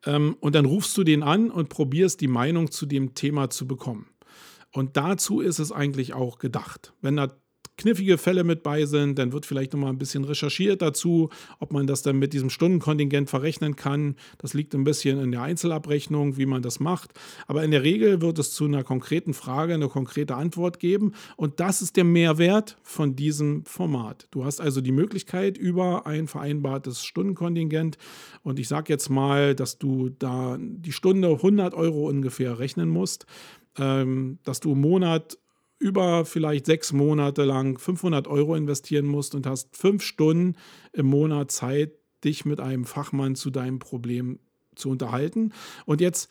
Ähm, 0.04 0.36
und 0.40 0.56
dann 0.56 0.64
rufst 0.64 0.96
du 0.96 1.04
den 1.04 1.22
an 1.22 1.50
und 1.50 1.68
probierst 1.68 2.20
die 2.20 2.28
Meinung 2.28 2.72
zu 2.72 2.86
dem 2.86 3.14
Thema 3.14 3.48
zu 3.50 3.68
bekommen. 3.68 4.06
Und 4.72 4.96
dazu 4.96 5.40
ist 5.40 5.60
es 5.60 5.70
eigentlich 5.70 6.14
auch 6.14 6.38
gedacht. 6.38 6.94
Wenn 7.00 7.14
da 7.14 7.32
knifflige 7.76 8.18
Fälle 8.18 8.44
mit 8.44 8.62
bei 8.62 8.84
sind, 8.86 9.18
dann 9.18 9.32
wird 9.32 9.46
vielleicht 9.46 9.72
nochmal 9.72 9.90
ein 9.90 9.98
bisschen 9.98 10.24
recherchiert 10.24 10.82
dazu, 10.82 11.30
ob 11.58 11.72
man 11.72 11.86
das 11.86 12.02
dann 12.02 12.18
mit 12.18 12.32
diesem 12.32 12.50
Stundenkontingent 12.50 13.28
verrechnen 13.28 13.76
kann. 13.76 14.16
Das 14.38 14.54
liegt 14.54 14.74
ein 14.74 14.84
bisschen 14.84 15.20
in 15.20 15.32
der 15.32 15.42
Einzelabrechnung, 15.42 16.36
wie 16.36 16.46
man 16.46 16.62
das 16.62 16.80
macht. 16.80 17.12
Aber 17.46 17.64
in 17.64 17.70
der 17.70 17.82
Regel 17.82 18.20
wird 18.20 18.38
es 18.38 18.52
zu 18.52 18.64
einer 18.64 18.84
konkreten 18.84 19.34
Frage 19.34 19.74
eine 19.74 19.88
konkrete 19.88 20.36
Antwort 20.36 20.78
geben. 20.78 21.12
Und 21.36 21.60
das 21.60 21.82
ist 21.82 21.96
der 21.96 22.04
Mehrwert 22.04 22.76
von 22.82 23.16
diesem 23.16 23.64
Format. 23.64 24.28
Du 24.30 24.44
hast 24.44 24.60
also 24.60 24.80
die 24.80 24.92
Möglichkeit 24.92 25.58
über 25.58 26.06
ein 26.06 26.28
vereinbartes 26.28 27.04
Stundenkontingent. 27.04 27.98
Und 28.42 28.58
ich 28.58 28.68
sage 28.68 28.92
jetzt 28.92 29.08
mal, 29.08 29.54
dass 29.54 29.78
du 29.78 30.10
da 30.10 30.56
die 30.60 30.92
Stunde 30.92 31.28
100 31.28 31.74
Euro 31.74 32.08
ungefähr 32.08 32.58
rechnen 32.58 32.88
musst 32.88 33.26
ähm, 33.78 34.38
dass 34.44 34.60
du 34.60 34.72
im 34.72 34.80
Monat 34.80 35.38
über 35.84 36.24
vielleicht 36.24 36.64
sechs 36.64 36.94
Monate 36.94 37.44
lang 37.44 37.78
500 37.78 38.26
Euro 38.26 38.54
investieren 38.54 39.04
musst 39.04 39.34
und 39.34 39.46
hast 39.46 39.76
fünf 39.76 40.02
Stunden 40.02 40.56
im 40.94 41.04
Monat 41.04 41.50
Zeit, 41.50 41.92
dich 42.24 42.46
mit 42.46 42.58
einem 42.58 42.86
Fachmann 42.86 43.34
zu 43.34 43.50
deinem 43.50 43.80
Problem 43.80 44.38
zu 44.76 44.88
unterhalten. 44.88 45.52
Und 45.84 46.00
jetzt 46.00 46.30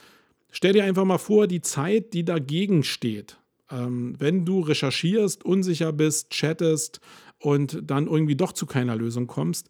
stell 0.50 0.74
dir 0.74 0.86
einfach 0.86 1.06
mal 1.06 1.20
vor, 1.20 1.46
die 1.46 1.62
Zeit, 1.62 2.16
die 2.16 2.26
dagegen 2.26 2.82
steht. 2.82 3.38
Ähm, 3.70 4.16
wenn 4.18 4.44
du 4.44 4.62
recherchierst, 4.62 5.46
unsicher 5.46 5.94
bist, 5.94 6.32
chattest 6.32 7.00
und 7.38 7.80
dann 7.84 8.08
irgendwie 8.08 8.36
doch 8.36 8.54
zu 8.54 8.66
keiner 8.66 8.96
Lösung 8.96 9.28
kommst, 9.28 9.70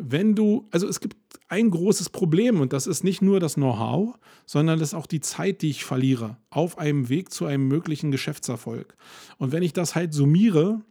wenn 0.00 0.34
du, 0.34 0.68
also 0.70 0.86
es 0.86 1.00
gibt 1.00 1.16
ein 1.48 1.70
großes 1.70 2.10
Problem 2.10 2.60
und 2.60 2.72
das 2.72 2.86
ist 2.86 3.04
nicht 3.04 3.22
nur 3.22 3.40
das 3.40 3.54
Know-how, 3.54 4.18
sondern 4.46 4.78
das 4.78 4.90
ist 4.90 4.94
auch 4.94 5.06
die 5.06 5.20
Zeit, 5.20 5.62
die 5.62 5.70
ich 5.70 5.84
verliere 5.84 6.36
auf 6.50 6.78
einem 6.78 7.08
Weg 7.08 7.32
zu 7.32 7.46
einem 7.46 7.68
möglichen 7.68 8.10
Geschäftserfolg. 8.10 8.96
Und 9.38 9.52
wenn 9.52 9.62
ich 9.62 9.72
das 9.72 9.94
halt 9.94 10.12
summiere, 10.12 10.82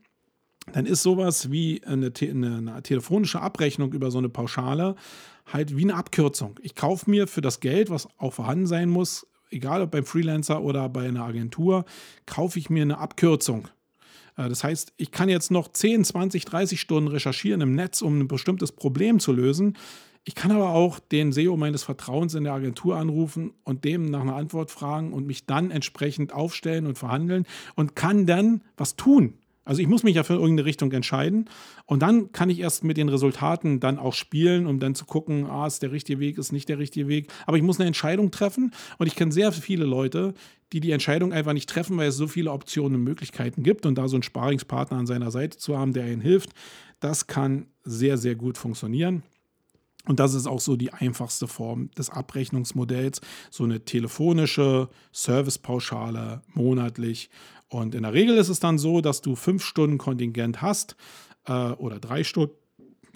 dann 0.73 0.85
ist 0.85 1.03
sowas 1.03 1.51
wie 1.51 1.83
eine, 1.85 2.11
eine, 2.19 2.57
eine 2.57 2.83
telefonische 2.83 3.41
Abrechnung 3.41 3.93
über 3.93 4.11
so 4.11 4.17
eine 4.17 4.29
Pauschale 4.29 4.95
halt 5.45 5.77
wie 5.77 5.83
eine 5.83 5.95
Abkürzung. 5.95 6.59
Ich 6.61 6.75
kaufe 6.75 7.09
mir 7.09 7.27
für 7.27 7.41
das 7.41 7.59
Geld, 7.59 7.89
was 7.89 8.07
auch 8.17 8.33
vorhanden 8.33 8.67
sein 8.67 8.89
muss, 8.89 9.27
egal 9.49 9.81
ob 9.81 9.91
beim 9.91 10.05
Freelancer 10.05 10.61
oder 10.61 10.89
bei 10.89 11.07
einer 11.07 11.23
Agentur, 11.23 11.85
kaufe 12.25 12.59
ich 12.59 12.69
mir 12.69 12.81
eine 12.81 12.97
Abkürzung. 12.97 13.69
Äh, 14.37 14.49
das 14.49 14.63
heißt, 14.63 14.93
ich 14.97 15.11
kann 15.11 15.27
jetzt 15.27 15.51
noch 15.51 15.67
10, 15.67 16.05
20, 16.05 16.45
30 16.45 16.79
Stunden 16.79 17.09
recherchieren 17.09 17.61
im 17.61 17.73
Netz, 17.73 18.01
um 18.01 18.19
ein 18.19 18.27
bestimmtes 18.27 18.71
Problem 18.71 19.19
zu 19.19 19.33
lösen. 19.33 19.77
Ich 20.23 20.35
kann 20.35 20.51
aber 20.51 20.71
auch 20.71 20.99
den 20.99 21.31
SEO 21.31 21.55
meines 21.55 21.83
Vertrauens 21.83 22.33
in 22.35 22.43
der 22.43 22.53
Agentur 22.53 22.97
anrufen 22.97 23.53
und 23.63 23.85
dem 23.85 24.05
nach 24.05 24.21
einer 24.21 24.35
Antwort 24.35 24.71
fragen 24.71 25.13
und 25.13 25.25
mich 25.25 25.45
dann 25.45 25.71
entsprechend 25.71 26.33
aufstellen 26.33 26.85
und 26.85 26.97
verhandeln 26.97 27.45
und 27.75 27.95
kann 27.95 28.25
dann 28.25 28.61
was 28.75 28.97
tun. 28.97 29.35
Also 29.67 29.81
ich 29.81 29.87
muss 29.87 30.03
mich 30.03 30.15
ja 30.15 30.23
für 30.23 30.35
irgendeine 30.35 30.63
Richtung 30.63 30.91
entscheiden 30.93 31.49
und 31.85 32.01
dann 32.01 32.31
kann 32.31 32.49
ich 32.49 32.59
erst 32.59 32.85
mit 32.85 32.95
den 32.95 33.09
Resultaten 33.09 33.81
dann 33.81 33.99
auch 33.99 34.13
spielen, 34.13 34.65
um 34.65 34.79
dann 34.79 34.95
zu 34.95 35.03
gucken, 35.03 35.45
ah, 35.45 35.67
ist 35.67 35.83
der 35.83 35.91
richtige 35.91 36.21
Weg, 36.21 36.37
ist 36.37 36.53
nicht 36.53 36.69
der 36.69 36.79
richtige 36.79 37.09
Weg. 37.09 37.27
Aber 37.45 37.57
ich 37.57 37.63
muss 37.63 37.77
eine 37.77 37.87
Entscheidung 37.87 38.31
treffen 38.31 38.71
und 38.97 39.07
ich 39.07 39.15
kenne 39.15 39.33
sehr 39.33 39.51
viele 39.51 39.83
Leute, 39.83 40.33
die 40.71 40.79
die 40.79 40.91
Entscheidung 40.91 41.33
einfach 41.33 41.51
nicht 41.51 41.69
treffen, 41.69 41.97
weil 41.97 42.07
es 42.07 42.15
so 42.15 42.27
viele 42.27 42.53
Optionen 42.53 42.95
und 42.95 43.03
Möglichkeiten 43.03 43.61
gibt 43.61 43.85
und 43.85 43.95
da 43.95 44.07
so 44.07 44.15
einen 44.15 44.23
Sparingspartner 44.23 44.97
an 44.97 45.05
seiner 45.05 45.31
Seite 45.31 45.57
zu 45.57 45.77
haben, 45.77 45.91
der 45.91 46.07
ihnen 46.07 46.21
hilft, 46.21 46.51
das 47.01 47.27
kann 47.27 47.67
sehr, 47.83 48.17
sehr 48.17 48.35
gut 48.35 48.57
funktionieren. 48.57 49.21
Und 50.07 50.21
das 50.21 50.33
ist 50.33 50.47
auch 50.47 50.61
so 50.61 50.77
die 50.77 50.93
einfachste 50.93 51.47
Form 51.47 51.91
des 51.97 52.09
Abrechnungsmodells, 52.09 53.19
so 53.51 53.65
eine 53.65 53.83
telefonische 53.83 54.87
Servicepauschale 55.11 56.41
monatlich 56.53 57.29
und 57.69 57.95
in 57.95 58.03
der 58.03 58.13
Regel 58.13 58.37
ist 58.37 58.49
es 58.49 58.59
dann 58.59 58.77
so, 58.77 59.01
dass 59.01 59.21
du 59.21 59.35
fünf 59.35 59.63
Stunden 59.63 59.97
Kontingent 59.97 60.61
hast 60.61 60.95
äh, 61.45 61.51
oder 61.51 61.99
drei 61.99 62.23
Stunden 62.23 62.55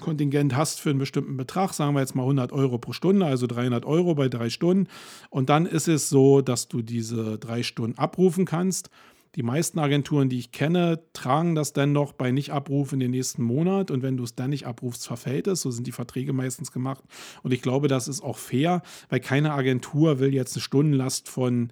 Kontingent 0.02 0.56
hast 0.56 0.82
für 0.82 0.90
einen 0.90 1.00
bestimmten 1.00 1.38
Betrag, 1.38 1.74
sagen 1.74 1.94
wir 1.94 2.02
jetzt 2.02 2.16
mal 2.16 2.24
100 2.24 2.52
Euro 2.52 2.78
pro 2.78 2.92
Stunde, 2.92 3.26
also 3.26 3.48
300 3.48 3.86
Euro 3.86 4.16
bei 4.16 4.28
drei 4.28 4.50
Stunden. 4.50 4.90
Und 5.30 5.50
dann 5.50 5.66
ist 5.66 5.88
es 5.88 6.10
so, 6.10 6.42
dass 6.42 6.68
du 6.68 6.82
diese 6.82 7.38
drei 7.38 7.64
Stunden 7.64 7.98
abrufen 7.98 8.46
kannst. 8.46 8.90
Die 9.36 9.44
meisten 9.44 9.80
Agenturen, 9.80 10.28
die 10.28 10.40
ich 10.40 10.52
kenne, 10.52 11.00
tragen 11.14 11.56
das 11.56 11.72
dann 11.72 11.94
noch 11.94 12.12
bei 12.12 12.32
Nicht-Abruf 12.32 12.92
in 12.92 13.00
den 13.00 13.12
nächsten 13.12 13.44
Monat. 13.44 13.90
Und 13.90 14.02
wenn 14.02 14.18
du 14.18 14.26
es 14.26 14.36
dann 14.36 14.50
nicht 14.50 14.68
abrufst, 14.68 15.08
verfällt 15.08 15.48
es. 15.48 15.62
So 15.62 15.72
sind 15.72 15.88
die 15.88 15.94
Verträge 15.94 16.34
meistens 16.34 16.74
gemacht. 16.74 17.02
Und 17.42 17.54
ich 17.54 17.62
glaube, 17.62 17.88
das 17.88 18.10
ist 18.10 18.22
auch 18.22 18.38
fair, 18.38 18.82
weil 19.08 19.22
keine 19.22 19.54
Agentur 19.54 20.20
will 20.20 20.34
jetzt 20.34 20.58
eine 20.58 20.64
Stundenlast 20.64 21.30
von 21.30 21.72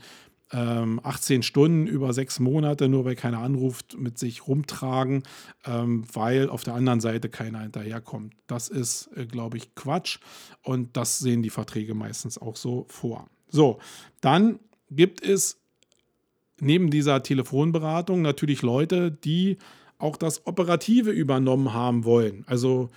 18 0.51 1.35
ähm, 1.35 1.43
Stunden 1.43 1.87
über 1.87 2.11
sechs 2.13 2.39
Monate, 2.39 2.89
nur 2.89 3.05
weil 3.05 3.15
keiner 3.15 3.39
anruft, 3.39 3.97
mit 3.99 4.17
sich 4.17 4.47
rumtragen, 4.47 5.23
ähm, 5.65 6.03
weil 6.11 6.49
auf 6.49 6.63
der 6.63 6.73
anderen 6.73 7.01
Seite 7.01 7.29
keiner 7.29 7.61
hinterherkommt. 7.61 8.33
Das 8.47 8.67
ist, 8.67 9.09
äh, 9.15 9.25
glaube 9.25 9.57
ich, 9.57 9.75
Quatsch 9.75 10.19
und 10.63 10.97
das 10.97 11.19
sehen 11.19 11.43
die 11.43 11.51
Verträge 11.51 11.93
meistens 11.93 12.39
auch 12.39 12.55
so 12.55 12.85
vor. 12.89 13.27
So, 13.47 13.79
dann 14.21 14.59
gibt 14.89 15.23
es 15.23 15.59
neben 16.59 16.89
dieser 16.89 17.21
Telefonberatung 17.21 18.21
natürlich 18.21 18.61
Leute, 18.61 19.11
die 19.11 19.57
auch 19.99 20.17
das 20.17 20.47
Operative 20.47 21.11
übernommen 21.11 21.73
haben 21.73 22.05
wollen. 22.05 22.43
Also 22.47 22.89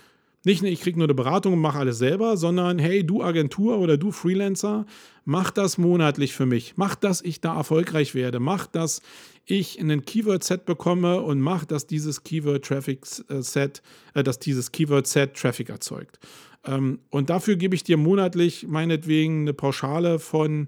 nicht, 0.45 0.63
ich 0.63 0.81
kriege 0.81 0.97
nur 0.97 1.07
eine 1.07 1.13
Beratung 1.13 1.53
und 1.53 1.59
mache 1.59 1.79
alles 1.79 1.97
selber, 1.97 2.35
sondern 2.35 2.77
hey, 2.79 3.05
du 3.05 3.23
Agentur 3.23 3.79
oder 3.79 3.97
du 3.97 4.11
Freelancer, 4.11 4.85
mach 5.23 5.51
das 5.51 5.77
monatlich 5.77 6.33
für 6.33 6.45
mich. 6.45 6.73
Mach, 6.75 6.95
dass 6.95 7.21
ich 7.21 7.39
da 7.39 7.55
erfolgreich 7.55 8.13
werde. 8.13 8.39
Mach, 8.39 8.67
dass 8.67 9.01
ich 9.45 9.79
einen 9.79 10.03
Keyword-Set 10.03 10.65
bekomme 10.65 11.21
und 11.21 11.39
mach, 11.39 11.65
dass 11.65 11.87
dieses 11.87 12.23
Keyword-Traffic-Set, 12.23 13.81
äh, 14.13 14.23
dass 14.23 14.39
dieses 14.39 14.71
Keyword-Set 14.71 15.35
Traffic 15.35 15.69
erzeugt. 15.69 16.19
Ähm, 16.65 16.99
und 17.09 17.29
dafür 17.29 17.55
gebe 17.55 17.75
ich 17.75 17.83
dir 17.83 17.97
monatlich 17.97 18.67
meinetwegen 18.67 19.41
eine 19.41 19.53
Pauschale 19.53 20.19
von 20.19 20.67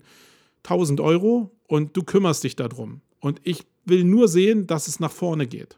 1000 0.64 1.00
Euro 1.00 1.52
und 1.68 1.96
du 1.96 2.04
kümmerst 2.04 2.44
dich 2.44 2.56
darum. 2.56 3.02
Und 3.20 3.42
ich 3.44 3.64
will 3.86 4.04
nur 4.04 4.28
sehen, 4.28 4.68
dass 4.68 4.88
es 4.88 5.00
nach 5.00 5.12
vorne 5.12 5.48
geht. 5.48 5.78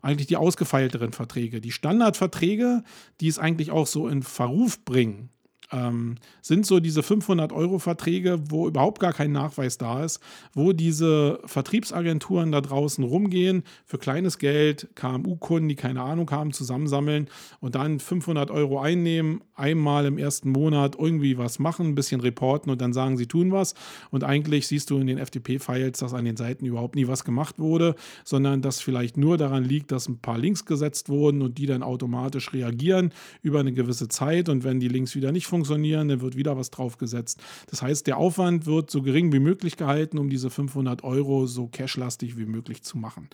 eigentlich 0.02 0.26
die 0.26 0.36
ausgefeilteren 0.36 1.12
Verträge. 1.12 1.60
Die 1.60 1.72
Standardverträge, 1.72 2.82
die 3.20 3.28
es 3.28 3.38
eigentlich 3.38 3.70
auch 3.70 3.86
so 3.86 4.08
in 4.08 4.22
Verruf 4.22 4.84
bringen, 4.84 5.30
ähm, 5.72 6.16
sind 6.40 6.66
so 6.66 6.80
diese 6.80 7.00
500-Euro-Verträge, 7.00 8.40
wo 8.48 8.68
überhaupt 8.68 9.00
gar 9.00 9.12
kein 9.12 9.32
Nachweis 9.32 9.78
da 9.78 10.04
ist, 10.04 10.20
wo 10.54 10.72
diese 10.72 11.40
Vertriebsagenturen 11.44 12.52
da 12.52 12.60
draußen 12.60 13.04
rumgehen, 13.04 13.64
für 13.84 13.98
kleines 13.98 14.38
Geld 14.38 14.88
KMU-Kunden, 14.94 15.68
die 15.68 15.76
keine 15.76 16.02
Ahnung 16.02 16.30
haben, 16.30 16.52
zusammensammeln 16.52 17.28
und 17.60 17.74
dann 17.74 18.00
500 18.00 18.50
Euro 18.50 18.80
einnehmen, 18.80 19.42
einmal 19.54 20.06
im 20.06 20.18
ersten 20.18 20.50
Monat 20.50 20.96
irgendwie 20.98 21.36
was 21.36 21.58
machen, 21.58 21.88
ein 21.88 21.94
bisschen 21.94 22.20
reporten 22.20 22.70
und 22.70 22.80
dann 22.80 22.92
sagen, 22.92 23.16
sie 23.16 23.26
tun 23.26 23.52
was. 23.52 23.74
Und 24.10 24.24
eigentlich 24.24 24.66
siehst 24.66 24.90
du 24.90 24.98
in 24.98 25.06
den 25.06 25.18
FTP-Files, 25.18 25.98
dass 25.98 26.14
an 26.14 26.24
den 26.24 26.36
Seiten 26.36 26.64
überhaupt 26.64 26.94
nie 26.94 27.08
was 27.08 27.24
gemacht 27.24 27.58
wurde, 27.58 27.94
sondern 28.24 28.62
dass 28.62 28.80
vielleicht 28.80 29.16
nur 29.16 29.36
daran 29.36 29.64
liegt, 29.64 29.92
dass 29.92 30.08
ein 30.08 30.18
paar 30.18 30.38
Links 30.38 30.64
gesetzt 30.64 31.08
wurden 31.08 31.42
und 31.42 31.58
die 31.58 31.66
dann 31.66 31.82
automatisch 31.82 32.52
reagieren 32.52 33.12
über 33.42 33.60
eine 33.60 33.72
gewisse 33.72 34.08
Zeit. 34.08 34.48
Und 34.48 34.64
wenn 34.64 34.80
die 34.80 34.88
Links 34.88 35.14
wieder 35.14 35.32
nicht 35.32 35.46
funktionieren, 35.46 35.57
funktionieren, 35.58 36.08
dann 36.08 36.20
wird 36.20 36.36
wieder 36.36 36.56
was 36.56 36.70
draufgesetzt. 36.70 37.40
Das 37.70 37.82
heißt, 37.82 38.06
der 38.06 38.16
Aufwand 38.16 38.66
wird 38.66 38.90
so 38.90 39.02
gering 39.02 39.32
wie 39.32 39.40
möglich 39.40 39.76
gehalten, 39.76 40.18
um 40.18 40.30
diese 40.30 40.50
500 40.50 41.02
Euro 41.04 41.46
so 41.46 41.68
cashlastig 41.68 42.38
wie 42.38 42.46
möglich 42.46 42.82
zu 42.82 42.96
machen. 42.96 43.28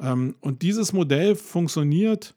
Ähm, 0.00 0.34
und 0.40 0.62
dieses 0.62 0.92
Modell 0.92 1.36
funktioniert 1.36 2.34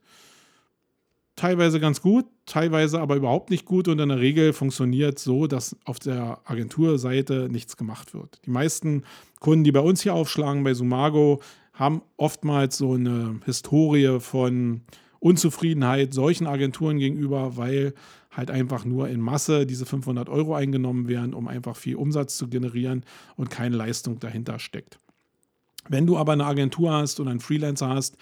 teilweise 1.35 1.79
ganz 1.79 2.01
gut, 2.01 2.25
teilweise 2.45 3.01
aber 3.01 3.15
überhaupt 3.15 3.49
nicht 3.49 3.65
gut 3.65 3.87
und 3.87 3.99
in 3.99 4.09
der 4.09 4.19
Regel 4.19 4.53
funktioniert 4.53 5.17
so, 5.17 5.47
dass 5.47 5.75
auf 5.85 5.97
der 5.97 6.39
Agenturseite 6.45 7.47
nichts 7.49 7.77
gemacht 7.77 8.13
wird. 8.13 8.41
Die 8.45 8.51
meisten 8.51 9.03
Kunden, 9.39 9.63
die 9.63 9.71
bei 9.71 9.79
uns 9.79 10.03
hier 10.03 10.13
aufschlagen, 10.13 10.63
bei 10.63 10.75
Sumago, 10.75 11.41
haben 11.73 12.03
oftmals 12.17 12.77
so 12.77 12.93
eine 12.93 13.39
Historie 13.45 14.19
von 14.19 14.81
Unzufriedenheit 15.19 16.13
solchen 16.13 16.45
Agenturen 16.45 16.99
gegenüber, 16.99 17.57
weil 17.57 17.93
halt 18.31 18.49
einfach 18.49 18.85
nur 18.85 19.09
in 19.09 19.19
Masse 19.19 19.65
diese 19.65 19.85
500 19.85 20.29
Euro 20.29 20.55
eingenommen 20.55 21.07
werden, 21.07 21.33
um 21.33 21.47
einfach 21.47 21.75
viel 21.75 21.95
Umsatz 21.95 22.37
zu 22.37 22.47
generieren 22.47 23.03
und 23.35 23.49
keine 23.49 23.75
Leistung 23.75 24.19
dahinter 24.19 24.59
steckt. 24.59 24.99
Wenn 25.89 26.07
du 26.07 26.17
aber 26.17 26.33
eine 26.33 26.45
Agentur 26.45 26.93
hast 26.93 27.19
oder 27.19 27.31
einen 27.31 27.39
Freelancer 27.39 27.89
hast, 27.89 28.17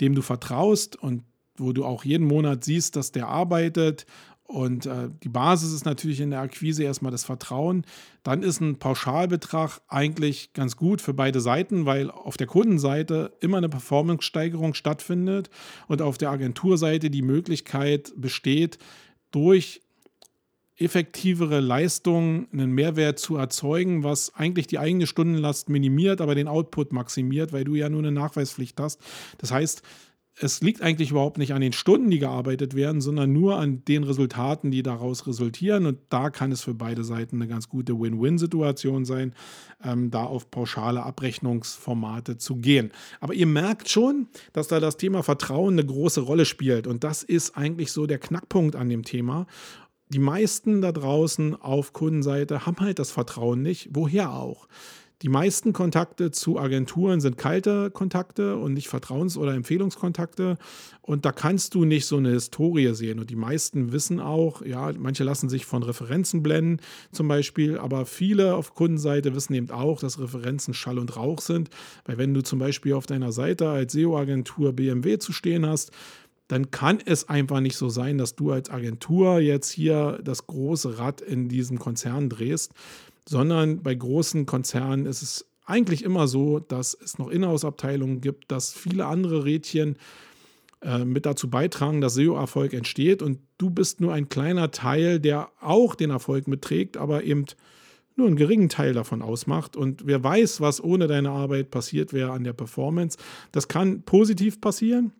dem 0.00 0.14
du 0.14 0.22
vertraust 0.22 0.96
und 0.96 1.24
wo 1.56 1.72
du 1.72 1.84
auch 1.84 2.04
jeden 2.04 2.26
Monat 2.26 2.64
siehst, 2.64 2.96
dass 2.96 3.12
der 3.12 3.28
arbeitet 3.28 4.06
und 4.50 4.84
äh, 4.86 5.10
die 5.22 5.28
Basis 5.28 5.72
ist 5.72 5.84
natürlich 5.84 6.20
in 6.20 6.30
der 6.30 6.40
Akquise 6.40 6.82
erstmal 6.82 7.12
das 7.12 7.22
Vertrauen. 7.22 7.84
Dann 8.24 8.42
ist 8.42 8.60
ein 8.60 8.80
Pauschalbetrag 8.80 9.80
eigentlich 9.86 10.52
ganz 10.54 10.76
gut 10.76 11.00
für 11.00 11.14
beide 11.14 11.40
Seiten, 11.40 11.86
weil 11.86 12.10
auf 12.10 12.36
der 12.36 12.48
Kundenseite 12.48 13.32
immer 13.38 13.58
eine 13.58 13.68
Performance-Steigerung 13.68 14.74
stattfindet 14.74 15.50
und 15.86 16.02
auf 16.02 16.18
der 16.18 16.30
Agenturseite 16.30 17.10
die 17.10 17.22
Möglichkeit 17.22 18.12
besteht, 18.16 18.78
durch 19.30 19.80
effektivere 20.76 21.60
Leistung 21.60 22.48
einen 22.52 22.72
Mehrwert 22.72 23.18
zu 23.18 23.36
erzeugen, 23.36 24.02
was 24.02 24.34
eigentlich 24.34 24.66
die 24.66 24.78
eigene 24.78 25.06
Stundenlast 25.06 25.68
minimiert, 25.68 26.22
aber 26.22 26.34
den 26.34 26.48
Output 26.48 26.92
maximiert, 26.92 27.52
weil 27.52 27.64
du 27.64 27.74
ja 27.74 27.90
nur 27.90 28.00
eine 28.00 28.12
Nachweispflicht 28.12 28.80
hast. 28.80 28.98
Das 29.38 29.52
heißt, 29.52 29.82
es 30.42 30.62
liegt 30.62 30.80
eigentlich 30.80 31.10
überhaupt 31.10 31.36
nicht 31.36 31.52
an 31.52 31.60
den 31.60 31.74
Stunden, 31.74 32.10
die 32.10 32.18
gearbeitet 32.18 32.74
werden, 32.74 33.00
sondern 33.00 33.32
nur 33.32 33.58
an 33.58 33.84
den 33.84 34.04
Resultaten, 34.04 34.70
die 34.70 34.82
daraus 34.82 35.26
resultieren. 35.26 35.84
Und 35.84 35.98
da 36.08 36.30
kann 36.30 36.50
es 36.50 36.62
für 36.62 36.72
beide 36.72 37.04
Seiten 37.04 37.36
eine 37.36 37.46
ganz 37.46 37.68
gute 37.68 37.98
Win-Win-Situation 38.00 39.04
sein, 39.04 39.34
ähm, 39.84 40.10
da 40.10 40.24
auf 40.24 40.50
pauschale 40.50 41.02
Abrechnungsformate 41.02 42.38
zu 42.38 42.56
gehen. 42.56 42.90
Aber 43.20 43.34
ihr 43.34 43.46
merkt 43.46 43.90
schon, 43.90 44.28
dass 44.52 44.68
da 44.68 44.80
das 44.80 44.96
Thema 44.96 45.22
Vertrauen 45.22 45.74
eine 45.74 45.84
große 45.84 46.22
Rolle 46.22 46.46
spielt. 46.46 46.86
Und 46.86 47.04
das 47.04 47.22
ist 47.22 47.56
eigentlich 47.56 47.92
so 47.92 48.06
der 48.06 48.18
Knackpunkt 48.18 48.76
an 48.76 48.88
dem 48.88 49.04
Thema. 49.04 49.46
Die 50.08 50.18
meisten 50.18 50.80
da 50.80 50.90
draußen 50.90 51.54
auf 51.54 51.92
Kundenseite 51.92 52.66
haben 52.66 52.80
halt 52.80 52.98
das 52.98 53.10
Vertrauen 53.10 53.62
nicht. 53.62 53.90
Woher 53.92 54.32
auch? 54.32 54.66
Die 55.22 55.28
meisten 55.28 55.74
Kontakte 55.74 56.30
zu 56.30 56.58
Agenturen 56.58 57.20
sind 57.20 57.36
kalte 57.36 57.90
Kontakte 57.90 58.56
und 58.56 58.72
nicht 58.72 58.88
Vertrauens- 58.88 59.36
oder 59.36 59.52
Empfehlungskontakte. 59.52 60.56
Und 61.02 61.26
da 61.26 61.32
kannst 61.32 61.74
du 61.74 61.84
nicht 61.84 62.06
so 62.06 62.16
eine 62.16 62.30
Historie 62.30 62.94
sehen. 62.94 63.18
Und 63.18 63.28
die 63.28 63.36
meisten 63.36 63.92
wissen 63.92 64.18
auch, 64.18 64.62
ja, 64.64 64.90
manche 64.96 65.22
lassen 65.22 65.50
sich 65.50 65.66
von 65.66 65.82
Referenzen 65.82 66.42
blenden 66.42 66.80
zum 67.12 67.28
Beispiel, 67.28 67.76
aber 67.76 68.06
viele 68.06 68.54
auf 68.54 68.74
Kundenseite 68.74 69.34
wissen 69.34 69.52
eben 69.52 69.70
auch, 69.70 70.00
dass 70.00 70.18
Referenzen 70.18 70.72
Schall 70.72 70.98
und 70.98 71.14
Rauch 71.16 71.42
sind. 71.42 71.68
Weil 72.06 72.16
wenn 72.16 72.32
du 72.32 72.42
zum 72.42 72.58
Beispiel 72.58 72.94
auf 72.94 73.04
deiner 73.04 73.32
Seite 73.32 73.68
als 73.68 73.92
SEO-Agentur 73.92 74.72
BMW 74.72 75.18
zu 75.18 75.34
stehen 75.34 75.66
hast, 75.66 75.92
dann 76.48 76.70
kann 76.72 76.98
es 77.04 77.28
einfach 77.28 77.60
nicht 77.60 77.76
so 77.76 77.88
sein, 77.88 78.18
dass 78.18 78.34
du 78.34 78.50
als 78.50 78.70
Agentur 78.70 79.38
jetzt 79.38 79.70
hier 79.70 80.18
das 80.24 80.48
große 80.48 80.98
Rad 80.98 81.20
in 81.20 81.48
diesem 81.48 81.78
Konzern 81.78 82.28
drehst, 82.28 82.72
sondern 83.30 83.84
bei 83.84 83.94
großen 83.94 84.44
Konzernen 84.44 85.06
ist 85.06 85.22
es 85.22 85.46
eigentlich 85.64 86.02
immer 86.02 86.26
so, 86.26 86.58
dass 86.58 86.94
es 87.00 87.16
noch 87.16 87.30
Inhouse-Abteilungen 87.30 88.20
gibt, 88.20 88.50
dass 88.50 88.72
viele 88.72 89.06
andere 89.06 89.44
Rädchen 89.44 89.98
äh, 90.82 91.04
mit 91.04 91.26
dazu 91.26 91.48
beitragen, 91.48 92.00
dass 92.00 92.14
SEO-Erfolg 92.14 92.72
entsteht 92.72 93.22
und 93.22 93.38
du 93.56 93.70
bist 93.70 94.00
nur 94.00 94.12
ein 94.12 94.28
kleiner 94.28 94.72
Teil, 94.72 95.20
der 95.20 95.48
auch 95.60 95.94
den 95.94 96.10
Erfolg 96.10 96.48
mitträgt, 96.48 96.96
aber 96.96 97.22
eben 97.22 97.44
nur 98.16 98.26
einen 98.26 98.34
geringen 98.34 98.68
Teil 98.68 98.94
davon 98.94 99.22
ausmacht. 99.22 99.76
Und 99.76 100.08
wer 100.08 100.24
weiß, 100.24 100.60
was 100.60 100.82
ohne 100.82 101.06
deine 101.06 101.30
Arbeit 101.30 101.70
passiert 101.70 102.12
wäre 102.12 102.32
an 102.32 102.42
der 102.42 102.52
Performance. 102.52 103.16
Das 103.52 103.68
kann 103.68 104.02
positiv 104.02 104.60
passieren, 104.60 105.12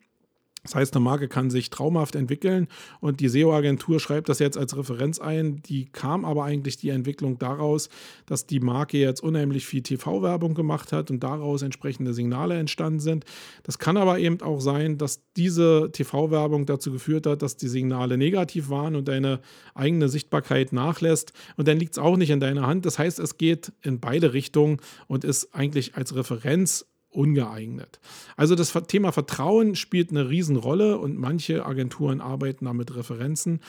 das 0.62 0.74
heißt, 0.74 0.94
eine 0.94 1.02
Marke 1.02 1.28
kann 1.28 1.48
sich 1.48 1.70
traumhaft 1.70 2.14
entwickeln 2.14 2.68
und 3.00 3.20
die 3.20 3.28
SEO-Agentur 3.28 3.98
schreibt 3.98 4.28
das 4.28 4.38
jetzt 4.40 4.58
als 4.58 4.76
Referenz 4.76 5.18
ein. 5.18 5.62
Die 5.62 5.86
kam 5.86 6.24
aber 6.26 6.44
eigentlich 6.44 6.76
die 6.76 6.90
Entwicklung 6.90 7.38
daraus, 7.38 7.88
dass 8.26 8.46
die 8.46 8.60
Marke 8.60 8.98
jetzt 8.98 9.22
unheimlich 9.22 9.66
viel 9.66 9.82
TV-Werbung 9.82 10.54
gemacht 10.54 10.92
hat 10.92 11.10
und 11.10 11.20
daraus 11.24 11.62
entsprechende 11.62 12.12
Signale 12.12 12.58
entstanden 12.58 13.00
sind. 13.00 13.24
Das 13.62 13.78
kann 13.78 13.96
aber 13.96 14.18
eben 14.18 14.40
auch 14.42 14.60
sein, 14.60 14.98
dass 14.98 15.22
diese 15.36 15.90
TV-Werbung 15.92 16.66
dazu 16.66 16.92
geführt 16.92 17.26
hat, 17.26 17.40
dass 17.40 17.56
die 17.56 17.68
Signale 17.68 18.18
negativ 18.18 18.68
waren 18.68 18.96
und 18.96 19.08
deine 19.08 19.40
eigene 19.74 20.10
Sichtbarkeit 20.10 20.74
nachlässt. 20.74 21.32
Und 21.56 21.68
dann 21.68 21.78
liegt 21.78 21.92
es 21.92 21.98
auch 21.98 22.18
nicht 22.18 22.30
in 22.30 22.40
deiner 22.40 22.66
Hand. 22.66 22.84
Das 22.84 22.98
heißt, 22.98 23.18
es 23.18 23.38
geht 23.38 23.72
in 23.82 23.98
beide 23.98 24.34
Richtungen 24.34 24.78
und 25.06 25.24
ist 25.24 25.54
eigentlich 25.54 25.94
als 25.94 26.14
Referenz 26.14 26.86
ungeeignet. 27.10 28.00
Also 28.36 28.54
das 28.54 28.72
Thema 28.86 29.12
Vertrauen 29.12 29.74
spielt 29.74 30.10
eine 30.10 30.28
Riesenrolle 30.28 30.98
und 30.98 31.18
manche 31.18 31.66
Agenturen 31.66 32.20
arbeiten 32.20 32.64
da 32.64 32.72
mit 32.72 32.94
Referenzen. 32.94 33.60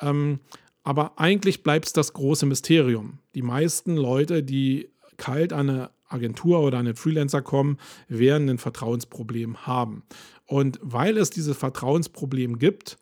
Ähm, 0.00 0.40
aber 0.82 1.18
eigentlich 1.18 1.62
bleibt 1.62 1.86
es 1.86 1.92
das 1.92 2.12
große 2.12 2.46
Mysterium. 2.46 3.18
Die 3.34 3.42
meisten 3.42 3.96
Leute, 3.96 4.42
die 4.42 4.90
kalt 5.16 5.52
an 5.52 5.68
eine 5.68 5.90
Agentur 6.08 6.60
oder 6.60 6.78
an 6.78 6.86
einen 6.86 6.96
Freelancer 6.96 7.42
kommen, 7.42 7.78
werden 8.08 8.48
ein 8.48 8.58
Vertrauensproblem 8.58 9.66
haben. 9.66 10.02
Und 10.46 10.78
weil 10.82 11.16
es 11.18 11.30
dieses 11.30 11.56
Vertrauensproblem 11.56 12.58
gibt, 12.58 12.98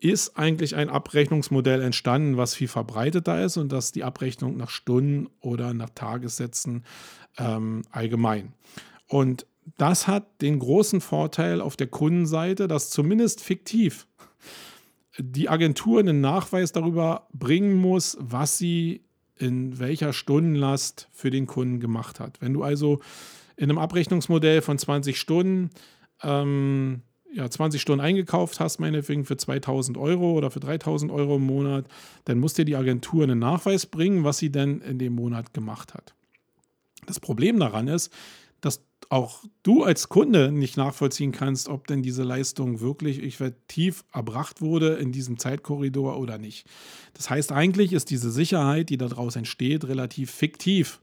ist 0.00 0.38
eigentlich 0.38 0.74
ein 0.76 0.88
Abrechnungsmodell 0.88 1.82
entstanden, 1.82 2.38
was 2.38 2.54
viel 2.54 2.68
verbreiteter 2.68 3.44
ist 3.44 3.58
und 3.58 3.70
das 3.70 3.92
die 3.92 4.02
Abrechnung 4.02 4.56
nach 4.56 4.70
Stunden 4.70 5.28
oder 5.40 5.74
nach 5.74 5.90
Tagessätzen 5.90 6.84
ähm, 7.36 7.82
allgemein. 7.90 8.54
Und 9.10 9.44
das 9.76 10.06
hat 10.06 10.40
den 10.40 10.60
großen 10.60 11.00
Vorteil 11.00 11.60
auf 11.60 11.76
der 11.76 11.88
Kundenseite, 11.88 12.68
dass 12.68 12.90
zumindest 12.90 13.40
fiktiv 13.42 14.06
die 15.18 15.48
Agentur 15.48 15.98
einen 15.98 16.20
Nachweis 16.20 16.70
darüber 16.70 17.26
bringen 17.32 17.74
muss, 17.74 18.16
was 18.20 18.56
sie 18.56 19.02
in 19.36 19.80
welcher 19.80 20.12
Stundenlast 20.12 21.08
für 21.10 21.30
den 21.30 21.48
Kunden 21.48 21.80
gemacht 21.80 22.20
hat. 22.20 22.40
Wenn 22.40 22.54
du 22.54 22.62
also 22.62 23.00
in 23.56 23.64
einem 23.64 23.78
Abrechnungsmodell 23.78 24.62
von 24.62 24.78
20 24.78 25.18
Stunden 25.18 25.70
ähm, 26.22 27.02
ja, 27.32 27.50
20 27.50 27.82
Stunden 27.82 28.04
eingekauft 28.04 28.60
hast, 28.60 28.78
meinetwegen 28.78 29.24
für 29.24 29.36
2000 29.36 29.98
Euro 29.98 30.32
oder 30.34 30.52
für 30.52 30.60
3000 30.60 31.10
Euro 31.10 31.36
im 31.36 31.46
Monat, 31.46 31.86
dann 32.26 32.38
muss 32.38 32.54
dir 32.54 32.64
die 32.64 32.76
Agentur 32.76 33.24
einen 33.24 33.40
Nachweis 33.40 33.86
bringen, 33.86 34.22
was 34.22 34.38
sie 34.38 34.50
denn 34.50 34.80
in 34.80 34.98
dem 34.98 35.14
Monat 35.14 35.52
gemacht 35.52 35.94
hat. 35.94 36.14
Das 37.06 37.18
Problem 37.18 37.58
daran 37.58 37.88
ist, 37.88 38.12
auch 39.08 39.44
du 39.62 39.82
als 39.82 40.08
Kunde 40.08 40.52
nicht 40.52 40.76
nachvollziehen 40.76 41.32
kannst, 41.32 41.68
ob 41.68 41.86
denn 41.86 42.02
diese 42.02 42.22
Leistung 42.22 42.80
wirklich 42.80 43.22
effektiv 43.22 44.04
erbracht 44.12 44.60
wurde 44.60 44.94
in 44.94 45.12
diesem 45.12 45.38
Zeitkorridor 45.38 46.18
oder 46.18 46.38
nicht. 46.38 46.66
Das 47.14 47.30
heißt, 47.30 47.52
eigentlich 47.52 47.92
ist 47.92 48.10
diese 48.10 48.30
Sicherheit, 48.30 48.90
die 48.90 48.98
daraus 48.98 49.36
entsteht, 49.36 49.84
relativ 49.84 50.30
fiktiv. 50.30 51.00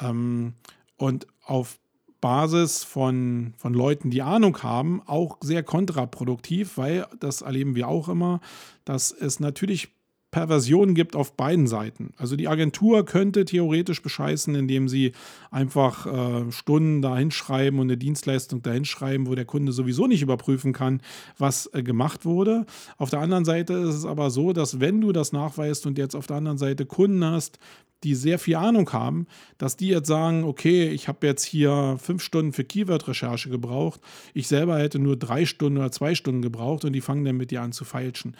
Ähm, 0.00 0.54
und 0.96 1.26
auf 1.44 1.78
Basis 2.20 2.82
von, 2.82 3.54
von 3.56 3.74
Leuten, 3.74 4.10
die 4.10 4.22
Ahnung 4.22 4.62
haben, 4.62 5.02
auch 5.06 5.36
sehr 5.40 5.62
kontraproduktiv, 5.62 6.76
weil 6.78 7.06
das 7.20 7.42
erleben 7.42 7.74
wir 7.74 7.88
auch 7.88 8.08
immer, 8.08 8.40
dass 8.84 9.12
es 9.12 9.38
natürlich 9.38 9.90
Perversion 10.30 10.94
gibt 10.94 11.16
auf 11.16 11.36
beiden 11.36 11.66
Seiten. 11.66 12.12
Also 12.16 12.36
die 12.36 12.48
Agentur 12.48 13.04
könnte 13.04 13.44
theoretisch 13.44 14.02
bescheißen, 14.02 14.54
indem 14.54 14.88
sie 14.88 15.12
einfach 15.50 16.06
äh, 16.06 16.52
Stunden 16.52 17.00
da 17.00 17.16
hinschreiben 17.16 17.78
und 17.78 17.86
eine 17.86 17.96
Dienstleistung 17.96 18.60
da 18.62 18.72
hinschreiben, 18.72 19.26
wo 19.26 19.34
der 19.34 19.44
Kunde 19.44 19.72
sowieso 19.72 20.06
nicht 20.06 20.22
überprüfen 20.22 20.72
kann, 20.72 21.00
was 21.38 21.70
äh, 21.72 21.82
gemacht 21.82 22.24
wurde. 22.24 22.66
Auf 22.98 23.10
der 23.10 23.20
anderen 23.20 23.44
Seite 23.44 23.74
ist 23.74 23.94
es 23.94 24.04
aber 24.04 24.30
so, 24.30 24.52
dass 24.52 24.80
wenn 24.80 25.00
du 25.00 25.12
das 25.12 25.32
nachweist 25.32 25.86
und 25.86 25.96
jetzt 25.96 26.14
auf 26.14 26.26
der 26.26 26.36
anderen 26.36 26.58
Seite 26.58 26.86
Kunden 26.86 27.24
hast, 27.24 27.58
die 28.02 28.14
sehr 28.14 28.38
viel 28.38 28.56
Ahnung 28.56 28.92
haben, 28.92 29.26
dass 29.58 29.76
die 29.76 29.88
jetzt 29.88 30.08
sagen, 30.08 30.44
okay, 30.44 30.88
ich 30.88 31.08
habe 31.08 31.26
jetzt 31.26 31.44
hier 31.44 31.96
fünf 31.98 32.22
Stunden 32.22 32.52
für 32.52 32.64
Keyword-Recherche 32.64 33.48
gebraucht, 33.48 34.00
ich 34.34 34.48
selber 34.48 34.78
hätte 34.78 34.98
nur 34.98 35.16
drei 35.16 35.46
Stunden 35.46 35.78
oder 35.78 35.90
zwei 35.90 36.14
Stunden 36.14 36.42
gebraucht 36.42 36.84
und 36.84 36.92
die 36.92 37.00
fangen 37.00 37.24
dann 37.24 37.36
mit 37.36 37.50
dir 37.50 37.62
an 37.62 37.72
zu 37.72 37.84
feilschen. 37.84 38.36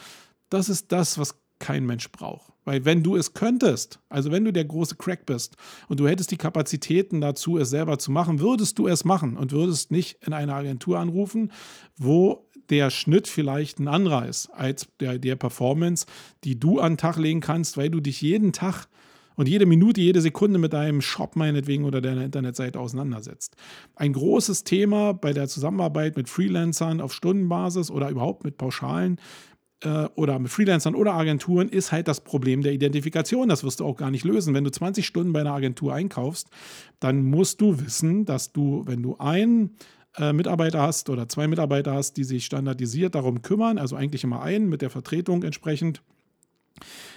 Das 0.51 0.69
ist 0.69 0.93
das, 0.93 1.19
was 1.19 1.39
kein 1.59 1.87
Mensch 1.87 2.11
braucht. 2.11 2.53
Weil 2.65 2.85
wenn 2.85 3.03
du 3.03 3.17
es 3.17 3.33
könntest, 3.33 4.01
also 4.09 4.33
wenn 4.33 4.45
du 4.45 4.53
der 4.53 4.65
große 4.65 4.97
Crack 4.97 5.25
bist 5.25 5.57
und 5.89 6.01
du 6.01 6.09
hättest 6.09 6.33
die 6.33 6.37
Kapazitäten 6.37 7.21
dazu, 7.21 7.59
es 7.59 7.71
selber 7.71 7.99
zu 7.99 8.11
machen, 8.11 8.41
würdest 8.41 8.79
du 8.79 8.89
es 8.89 9.05
machen 9.05 9.37
und 9.37 9.53
würdest 9.53 9.93
nicht 9.93 10.19
in 10.27 10.33
eine 10.33 10.55
Agentur 10.55 10.99
anrufen, 10.99 11.53
wo 11.97 12.47
der 12.69 12.91
Schnitt 12.91 13.29
vielleicht 13.29 13.79
ein 13.79 13.89
anderer 13.89 14.27
ist 14.27 14.49
als 14.49 14.89
der, 14.99 15.19
der 15.19 15.37
Performance, 15.37 16.07
die 16.43 16.59
du 16.59 16.81
an 16.81 16.93
den 16.93 16.99
Tag 16.99 17.17
legen 17.17 17.41
kannst, 17.41 17.77
weil 17.77 17.91
du 17.91 18.01
dich 18.01 18.21
jeden 18.21 18.53
Tag 18.53 18.89
und 19.37 19.49
jede 19.49 19.67
Minute, 19.67 20.01
jede 20.01 20.21
Sekunde 20.21 20.59
mit 20.59 20.73
deinem 20.73 21.03
Shop 21.03 21.37
meinetwegen 21.37 21.85
oder 21.85 22.01
deiner 22.01 22.25
Internetseite 22.25 22.81
auseinandersetzt. 22.81 23.55
Ein 23.95 24.15
großes 24.15 24.65
Thema 24.65 25.13
bei 25.13 25.33
der 25.33 25.47
Zusammenarbeit 25.47 26.17
mit 26.17 26.29
Freelancern 26.29 27.01
auf 27.01 27.13
Stundenbasis 27.13 27.91
oder 27.91 28.09
überhaupt 28.09 28.45
mit 28.45 28.57
Pauschalen 28.57 29.21
äh, 29.83 30.09
oder 30.15 30.39
mit 30.39 30.51
Freelancern 30.51 30.95
oder 30.95 31.15
Agenturen 31.15 31.69
ist 31.69 31.93
halt 31.93 32.09
das 32.09 32.21
Problem 32.21 32.63
der 32.63 32.73
Identifikation. 32.73 33.49
Das 33.49 33.65
wirst 33.65 33.81
du 33.81 33.85
auch 33.85 33.97
gar 33.97 34.11
nicht 34.11 34.25
lösen. 34.25 34.55
Wenn 34.55 34.65
du 34.65 34.71
20 34.71 35.07
Stunden 35.07 35.33
bei 35.33 35.41
einer 35.41 35.55
Agentur 35.55 35.95
einkaufst, 35.95 36.49
dann 37.01 37.23
musst 37.23 37.61
du 37.61 37.81
wissen, 37.81 38.25
dass 38.25 38.53
du, 38.53 38.83
wenn 38.87 39.03
du 39.03 39.17
einen 39.19 39.77
äh, 40.17 40.33
Mitarbeiter 40.33 40.81
hast 40.81 41.11
oder 41.11 41.29
zwei 41.29 41.47
Mitarbeiter 41.47 41.93
hast, 41.93 42.17
die 42.17 42.25
sich 42.25 42.45
standardisiert 42.47 43.15
darum 43.15 43.43
kümmern, 43.43 43.79
also 43.79 43.97
eigentlich 43.97 44.25
immer 44.25 44.43
einen 44.43 44.69
mit 44.69 44.83
der 44.83 44.91
Vertretung 44.91 45.43
entsprechend, 45.43 46.03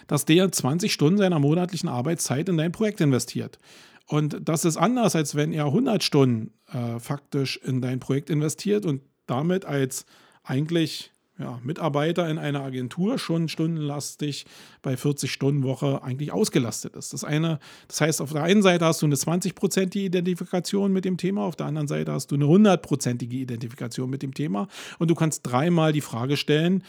dass 0.07 0.26
der 0.26 0.51
20 0.51 0.91
Stunden 0.91 1.18
seiner 1.18 1.39
monatlichen 1.39 1.89
Arbeitszeit 1.89 2.49
in 2.49 2.57
dein 2.57 2.72
Projekt 2.72 3.01
investiert. 3.01 3.60
Und 4.05 4.38
das 4.41 4.66
ist 4.66 4.76
anders, 4.76 5.16
als 5.16 5.36
wenn 5.36 5.53
er 5.53 5.66
100 5.66 6.03
Stunden 6.03 6.51
äh, 6.74 6.99
faktisch 6.99 7.57
in 7.57 7.80
dein 7.80 7.99
Projekt 7.99 8.30
investiert 8.30 8.86
und 8.86 9.01
damit 9.28 9.66
als 9.66 10.05
eigentlich 10.43 11.12
ja, 11.39 11.59
Mitarbeiter 11.63 12.29
in 12.29 12.37
einer 12.37 12.61
Agentur 12.61 13.17
schon 13.17 13.47
stundenlastig 13.47 14.45
bei 14.81 14.95
40-Stunden-Woche 14.95 16.03
eigentlich 16.03 16.31
ausgelastet 16.31 16.95
ist. 16.95 17.13
Das, 17.13 17.23
eine, 17.23 17.59
das 17.87 18.01
heißt, 18.01 18.21
auf 18.21 18.33
der 18.33 18.43
einen 18.43 18.61
Seite 18.61 18.85
hast 18.85 19.01
du 19.01 19.05
eine 19.05 19.15
20-prozentige 19.15 20.05
Identifikation 20.05 20.91
mit 20.91 21.05
dem 21.05 21.17
Thema, 21.17 21.43
auf 21.43 21.55
der 21.55 21.67
anderen 21.67 21.87
Seite 21.87 22.11
hast 22.11 22.31
du 22.31 22.35
eine 22.35 22.45
100-prozentige 22.45 23.35
Identifikation 23.35 24.09
mit 24.09 24.21
dem 24.21 24.33
Thema 24.33 24.67
und 24.99 25.09
du 25.09 25.15
kannst 25.15 25.47
dreimal 25.47 25.93
die 25.93 26.01
Frage 26.01 26.35
stellen, 26.35 26.83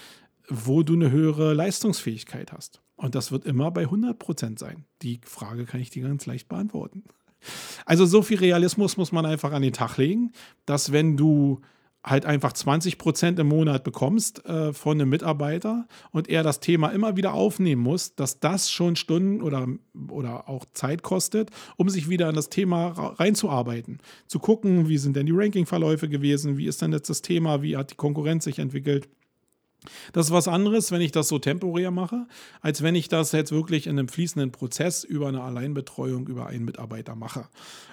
wo 0.49 0.83
du 0.83 0.95
eine 0.95 1.13
höhere 1.13 1.55
Leistungsfähigkeit 1.55 2.53
hast. 2.53 2.83
Und 2.97 3.15
das 3.15 3.33
wird 3.33 3.47
immer 3.47 3.71
bei 3.71 3.83
100 3.83 4.19
Prozent 4.19 4.59
sein. 4.59 4.85
Die 5.03 5.21
Frage 5.25 5.65
kann 5.65 5.81
ich 5.81 5.91
dir 5.91 6.03
ganz 6.03 6.27
leicht 6.27 6.49
beantworten. 6.49 7.05
Also 7.87 8.05
so 8.05 8.21
viel 8.21 8.39
Realismus 8.39 8.97
muss 8.97 9.13
man 9.13 9.25
einfach 9.25 9.53
an 9.53 9.63
den 9.63 9.73
Tag 9.73 9.97
legen, 9.97 10.33
dass 10.67 10.93
wenn 10.93 11.17
du 11.17 11.61
halt 12.05 12.25
einfach 12.25 12.53
20 12.53 12.99
Prozent 12.99 13.39
im 13.39 13.49
Monat 13.49 13.85
bekommst 13.85 14.45
äh, 14.47 14.73
von 14.73 15.01
einem 15.01 15.11
Mitarbeiter 15.11 15.87
und 16.13 16.29
er 16.29 16.43
das 16.43 16.61
Thema 16.61 16.89
immer 16.89 17.17
wieder 17.17 17.35
aufnehmen 17.35 17.83
muss, 17.83 18.15
dass 18.15 18.41
das 18.41 18.71
schon 18.71 18.97
Stunden 18.97 19.43
oder, 19.43 19.67
oder 20.09 20.49
auch 20.49 20.65
Zeit 20.73 21.03
kostet, 21.03 21.51
um 21.77 21.89
sich 21.91 22.09
wieder 22.09 22.29
an 22.29 22.35
das 22.35 22.49
Thema 22.49 22.89
reinzuarbeiten. 23.19 23.99
Zu 24.27 24.39
gucken, 24.39 24.89
wie 24.89 24.99
sind 24.99 25.17
denn 25.17 25.27
die 25.27 25.33
Ranking-Verläufe 25.35 26.09
gewesen, 26.09 26.57
wie 26.57 26.67
ist 26.67 26.81
denn 26.81 26.93
jetzt 26.93 27.11
das 27.11 27.23
Thema, 27.23 27.63
wie 27.63 27.77
hat 27.77 27.91
die 27.91 27.97
Konkurrenz 27.97 28.45
sich 28.45 28.59
entwickelt. 28.59 29.09
Das 30.13 30.27
ist 30.27 30.33
was 30.33 30.49
anderes, 30.49 30.93
wenn 30.93 31.01
ich 31.01 31.13
das 31.13 31.29
so 31.29 31.39
temporär 31.39 31.91
mache, 31.91 32.27
als 32.61 32.83
wenn 32.83 32.95
ich 32.95 33.09
das 33.09 33.33
jetzt 33.33 33.53
wirklich 33.53 33.87
in 33.87 33.99
einem 33.99 34.09
fließenden 34.09 34.53
Prozess 34.53 35.05
über 35.05 35.29
eine 35.29 35.43
Alleinbetreuung 35.43 36.27
über 36.27 36.47
einen 36.47 36.65
Mitarbeiter 36.65 37.15
mache. 37.15 37.49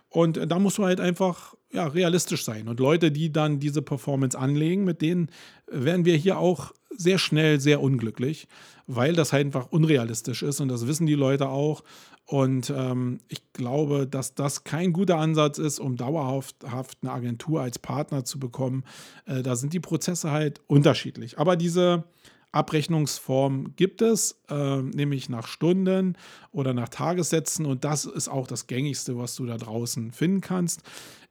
Und 0.09 0.39
da 0.49 0.59
musst 0.59 0.77
du 0.77 0.85
halt 0.85 0.99
einfach 0.99 1.53
ja, 1.71 1.85
realistisch 1.87 2.43
sein. 2.43 2.67
Und 2.67 2.79
Leute, 2.79 3.11
die 3.11 3.31
dann 3.31 3.59
diese 3.59 3.81
Performance 3.81 4.37
anlegen, 4.37 4.85
mit 4.85 5.01
denen 5.01 5.29
werden 5.69 6.05
wir 6.05 6.15
hier 6.15 6.37
auch 6.37 6.73
sehr 6.89 7.19
schnell 7.19 7.59
sehr 7.59 7.81
unglücklich, 7.81 8.47
weil 8.87 9.13
das 9.13 9.33
halt 9.33 9.45
einfach 9.45 9.67
unrealistisch 9.71 10.43
ist 10.43 10.61
und 10.61 10.69
das 10.69 10.87
wissen 10.87 11.05
die 11.05 11.15
Leute 11.15 11.49
auch. 11.49 11.83
Und 12.25 12.73
ähm, 12.75 13.19
ich 13.29 13.53
glaube, 13.53 14.05
dass 14.05 14.35
das 14.35 14.65
kein 14.65 14.91
guter 14.91 15.17
Ansatz 15.17 15.59
ist, 15.59 15.79
um 15.79 15.95
dauerhaft 15.95 16.57
eine 17.01 17.11
Agentur 17.11 17.61
als 17.61 17.79
Partner 17.79 18.25
zu 18.25 18.37
bekommen. 18.37 18.83
Äh, 19.25 19.43
da 19.43 19.55
sind 19.55 19.71
die 19.71 19.79
Prozesse 19.79 20.31
halt 20.31 20.59
unterschiedlich. 20.67 21.39
Aber 21.39 21.55
diese 21.55 22.03
Abrechnungsform 22.51 23.75
gibt 23.75 24.01
es, 24.01 24.41
äh, 24.49 24.81
nämlich 24.81 25.29
nach 25.29 25.47
Stunden 25.47 26.17
oder 26.51 26.73
nach 26.73 26.89
Tagessätzen. 26.89 27.65
Und 27.65 27.83
das 27.83 28.05
ist 28.05 28.29
auch 28.29 28.47
das 28.47 28.67
gängigste, 28.67 29.17
was 29.17 29.35
du 29.35 29.45
da 29.45 29.57
draußen 29.57 30.11
finden 30.11 30.41
kannst. 30.41 30.81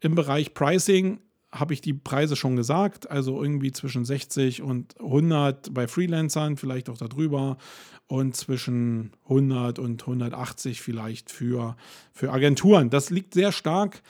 Im 0.01 0.15
Bereich 0.15 0.55
Pricing 0.55 1.21
habe 1.53 1.75
ich 1.75 1.81
die 1.81 1.95
Preise 1.95 2.37
schon 2.37 2.57
gesagt, 2.57 3.11
also 3.11 3.43
irgendwie 3.43 3.73
zwischen 3.73 4.05
60 4.05 4.63
und 4.63 4.99
100 5.01 5.73
bei 5.73 5.89
Freelancern, 5.89 6.57
vielleicht 6.57 6.89
auch 6.91 6.99
darüber 6.99 7.57
und 8.09 8.37
zwischen 8.37 9.13
100 9.25 9.79
und 9.79 10.03
180 10.03 10.81
vielleicht 10.81 11.31
für, 11.31 11.77
für 12.13 12.33
Agenturen. 12.33 12.91
Das 12.91 13.11
liegt 13.11 13.35
sehr 13.35 13.53
stark 13.53 14.03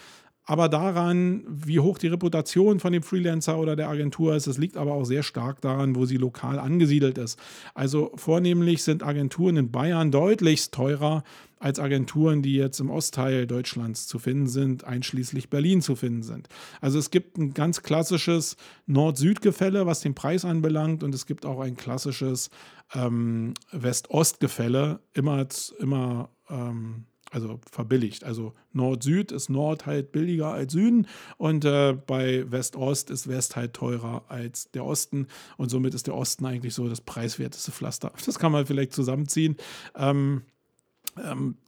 aber 0.46 0.68
daran, 0.68 1.44
wie 1.48 1.80
hoch 1.80 1.98
die 1.98 2.06
Reputation 2.06 2.78
von 2.78 2.92
dem 2.92 3.02
Freelancer 3.02 3.58
oder 3.58 3.74
der 3.74 3.88
Agentur 3.88 4.36
ist. 4.36 4.46
Es 4.46 4.58
liegt 4.58 4.76
aber 4.76 4.92
auch 4.92 5.04
sehr 5.04 5.24
stark 5.24 5.60
daran, 5.60 5.96
wo 5.96 6.06
sie 6.06 6.16
lokal 6.16 6.60
angesiedelt 6.60 7.18
ist. 7.18 7.38
Also 7.74 8.12
vornehmlich 8.14 8.84
sind 8.84 9.02
Agenturen 9.02 9.56
in 9.56 9.72
Bayern 9.72 10.12
deutlich 10.12 10.70
teurer 10.70 11.24
als 11.58 11.80
Agenturen, 11.80 12.42
die 12.42 12.54
jetzt 12.54 12.78
im 12.80 12.90
Ostteil 12.90 13.46
Deutschlands 13.46 14.06
zu 14.06 14.18
finden 14.18 14.46
sind, 14.46 14.84
einschließlich 14.84 15.50
Berlin 15.50 15.82
zu 15.82 15.96
finden 15.96 16.22
sind. 16.22 16.48
Also 16.80 16.98
es 16.98 17.10
gibt 17.10 17.38
ein 17.38 17.54
ganz 17.54 17.82
klassisches 17.82 18.56
Nord-Süd-Gefälle, 18.86 19.86
was 19.86 20.00
den 20.00 20.14
Preis 20.14 20.44
anbelangt, 20.44 21.02
und 21.02 21.14
es 21.14 21.26
gibt 21.26 21.46
auch 21.46 21.60
ein 21.60 21.76
klassisches 21.76 22.50
ähm, 22.94 23.54
West-Ost-Gefälle, 23.72 25.00
immer, 25.14 25.46
immer 25.80 26.28
ähm, 26.50 27.06
also 27.30 27.60
verbilligt. 27.70 28.24
Also 28.24 28.52
Nord-Süd 28.72 29.32
ist 29.32 29.48
Nord 29.48 29.86
halt 29.86 30.12
billiger 30.12 30.52
als 30.52 30.72
Süden 30.72 31.06
und 31.36 31.64
äh, 31.64 31.96
bei 32.06 32.50
West-Ost 32.50 33.10
ist 33.10 33.28
West 33.28 33.56
halt 33.56 33.74
teurer 33.74 34.24
als 34.28 34.70
der 34.70 34.84
Osten 34.84 35.26
und 35.56 35.68
somit 35.68 35.94
ist 35.94 36.06
der 36.06 36.14
Osten 36.14 36.46
eigentlich 36.46 36.74
so 36.74 36.88
das 36.88 37.00
preiswerteste 37.00 37.72
Pflaster. 37.72 38.12
Das 38.26 38.40
kann 38.40 38.50
man 38.50 38.66
vielleicht 38.66 38.92
zusammenziehen. 38.92 39.56
Ähm, 39.94 40.42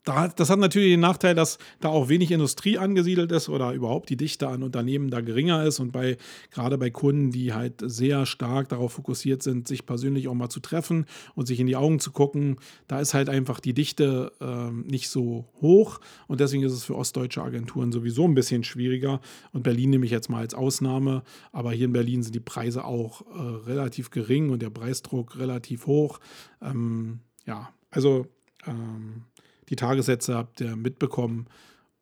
da, 0.04 0.28
das 0.28 0.50
hat 0.50 0.58
natürlich 0.58 0.90
den 0.90 1.00
Nachteil, 1.00 1.34
dass 1.34 1.58
da 1.80 1.88
auch 1.88 2.08
wenig 2.08 2.30
Industrie 2.30 2.76
angesiedelt 2.76 3.32
ist 3.32 3.48
oder 3.48 3.72
überhaupt 3.72 4.10
die 4.10 4.16
Dichte 4.16 4.46
an 4.48 4.62
Unternehmen 4.62 5.10
da 5.10 5.22
geringer 5.22 5.64
ist 5.64 5.80
und 5.80 5.90
bei 5.90 6.18
gerade 6.50 6.76
bei 6.76 6.90
Kunden, 6.90 7.30
die 7.30 7.54
halt 7.54 7.82
sehr 7.82 8.26
stark 8.26 8.68
darauf 8.68 8.92
fokussiert 8.92 9.42
sind, 9.42 9.66
sich 9.66 9.86
persönlich 9.86 10.28
auch 10.28 10.34
mal 10.34 10.50
zu 10.50 10.60
treffen 10.60 11.06
und 11.34 11.46
sich 11.46 11.60
in 11.60 11.66
die 11.66 11.76
Augen 11.76 11.98
zu 11.98 12.10
gucken, 12.10 12.56
da 12.88 13.00
ist 13.00 13.14
halt 13.14 13.30
einfach 13.30 13.60
die 13.60 13.72
Dichte 13.72 14.32
ähm, 14.40 14.84
nicht 14.86 15.08
so 15.08 15.48
hoch 15.60 16.00
und 16.26 16.40
deswegen 16.40 16.62
ist 16.62 16.72
es 16.72 16.84
für 16.84 16.96
ostdeutsche 16.96 17.42
Agenturen 17.42 17.90
sowieso 17.90 18.24
ein 18.24 18.34
bisschen 18.34 18.64
schwieriger. 18.64 19.20
Und 19.52 19.62
Berlin 19.62 19.90
nehme 19.90 20.04
ich 20.04 20.12
jetzt 20.12 20.28
mal 20.28 20.40
als 20.40 20.54
Ausnahme, 20.54 21.22
aber 21.52 21.72
hier 21.72 21.86
in 21.86 21.92
Berlin 21.92 22.22
sind 22.22 22.34
die 22.34 22.40
Preise 22.40 22.84
auch 22.84 23.22
äh, 23.22 23.66
relativ 23.66 24.10
gering 24.10 24.50
und 24.50 24.60
der 24.60 24.70
Preisdruck 24.70 25.38
relativ 25.38 25.86
hoch. 25.86 26.20
Ähm, 26.60 27.20
ja, 27.46 27.70
also 27.90 28.26
ähm, 28.66 29.24
die 29.68 29.76
Tagessätze 29.76 30.34
habt 30.34 30.60
ihr 30.60 30.76
mitbekommen 30.76 31.46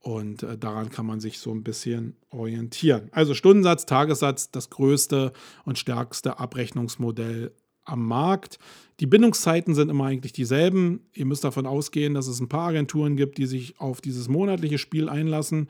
und 0.00 0.42
äh, 0.44 0.56
daran 0.56 0.90
kann 0.90 1.06
man 1.06 1.20
sich 1.20 1.38
so 1.40 1.50
ein 1.50 1.64
bisschen 1.64 2.16
orientieren. 2.30 3.08
Also 3.12 3.34
Stundensatz, 3.34 3.86
Tagessatz, 3.86 4.50
das 4.50 4.70
größte 4.70 5.32
und 5.64 5.78
stärkste 5.78 6.38
Abrechnungsmodell 6.38 7.52
am 7.84 8.06
Markt. 8.06 8.58
Die 9.00 9.06
Bindungszeiten 9.06 9.74
sind 9.74 9.90
immer 9.90 10.06
eigentlich 10.06 10.32
dieselben. 10.32 11.00
Ihr 11.12 11.26
müsst 11.26 11.44
davon 11.44 11.66
ausgehen, 11.66 12.14
dass 12.14 12.28
es 12.28 12.40
ein 12.40 12.48
paar 12.48 12.68
Agenturen 12.68 13.16
gibt, 13.16 13.38
die 13.38 13.46
sich 13.46 13.80
auf 13.80 14.00
dieses 14.00 14.28
monatliche 14.28 14.78
Spiel 14.78 15.08
einlassen. 15.08 15.68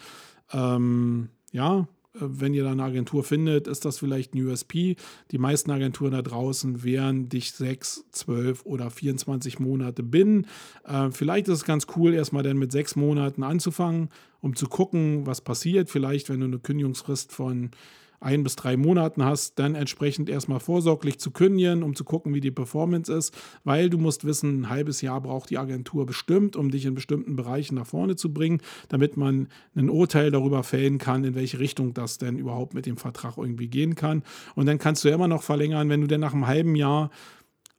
Ähm, 0.52 1.30
ja, 1.52 1.88
wenn 2.20 2.54
ihr 2.54 2.64
da 2.64 2.72
eine 2.72 2.82
Agentur 2.82 3.24
findet, 3.24 3.68
ist 3.68 3.84
das 3.84 3.98
vielleicht 3.98 4.34
ein 4.34 4.44
USP. 4.44 4.96
Die 5.30 5.38
meisten 5.38 5.70
Agenturen 5.70 6.12
da 6.12 6.22
draußen 6.22 6.82
wären 6.84 7.28
dich 7.28 7.52
sechs, 7.52 8.04
zwölf 8.10 8.64
oder 8.64 8.90
24 8.90 9.58
Monate 9.58 10.02
binnen. 10.02 10.46
Äh, 10.84 11.10
vielleicht 11.10 11.48
ist 11.48 11.54
es 11.58 11.64
ganz 11.64 11.86
cool, 11.96 12.14
erstmal 12.14 12.42
dann 12.42 12.58
mit 12.58 12.72
sechs 12.72 12.96
Monaten 12.96 13.42
anzufangen, 13.42 14.10
um 14.40 14.56
zu 14.56 14.66
gucken, 14.66 15.26
was 15.26 15.40
passiert. 15.40 15.90
Vielleicht, 15.90 16.28
wenn 16.28 16.40
du 16.40 16.46
eine 16.46 16.58
Kündigungsfrist 16.58 17.32
von 17.32 17.70
ein 18.20 18.42
bis 18.42 18.56
drei 18.56 18.76
Monaten 18.76 19.24
hast, 19.24 19.58
dann 19.58 19.74
entsprechend 19.74 20.28
erstmal 20.28 20.60
vorsorglich 20.60 21.18
zu 21.18 21.30
kündigen, 21.30 21.82
um 21.82 21.94
zu 21.94 22.04
gucken, 22.04 22.34
wie 22.34 22.40
die 22.40 22.50
Performance 22.50 23.12
ist, 23.12 23.36
weil 23.64 23.90
du 23.90 23.98
musst 23.98 24.24
wissen, 24.24 24.60
ein 24.60 24.70
halbes 24.70 25.00
Jahr 25.00 25.20
braucht 25.20 25.50
die 25.50 25.58
Agentur 25.58 26.06
bestimmt, 26.06 26.56
um 26.56 26.70
dich 26.70 26.86
in 26.86 26.94
bestimmten 26.94 27.36
Bereichen 27.36 27.74
nach 27.74 27.86
vorne 27.86 28.16
zu 28.16 28.32
bringen, 28.32 28.60
damit 28.88 29.16
man 29.16 29.48
ein 29.74 29.90
Urteil 29.90 30.30
darüber 30.30 30.62
fällen 30.62 30.98
kann, 30.98 31.24
in 31.24 31.34
welche 31.34 31.58
Richtung 31.58 31.94
das 31.94 32.18
denn 32.18 32.38
überhaupt 32.38 32.74
mit 32.74 32.86
dem 32.86 32.96
Vertrag 32.96 33.38
irgendwie 33.38 33.68
gehen 33.68 33.94
kann. 33.94 34.22
Und 34.54 34.66
dann 34.66 34.78
kannst 34.78 35.04
du 35.04 35.08
ja 35.08 35.14
immer 35.14 35.28
noch 35.28 35.42
verlängern, 35.42 35.88
wenn 35.88 36.00
du 36.00 36.06
denn 36.06 36.20
nach 36.20 36.34
einem 36.34 36.46
halben 36.46 36.76
Jahr 36.76 37.10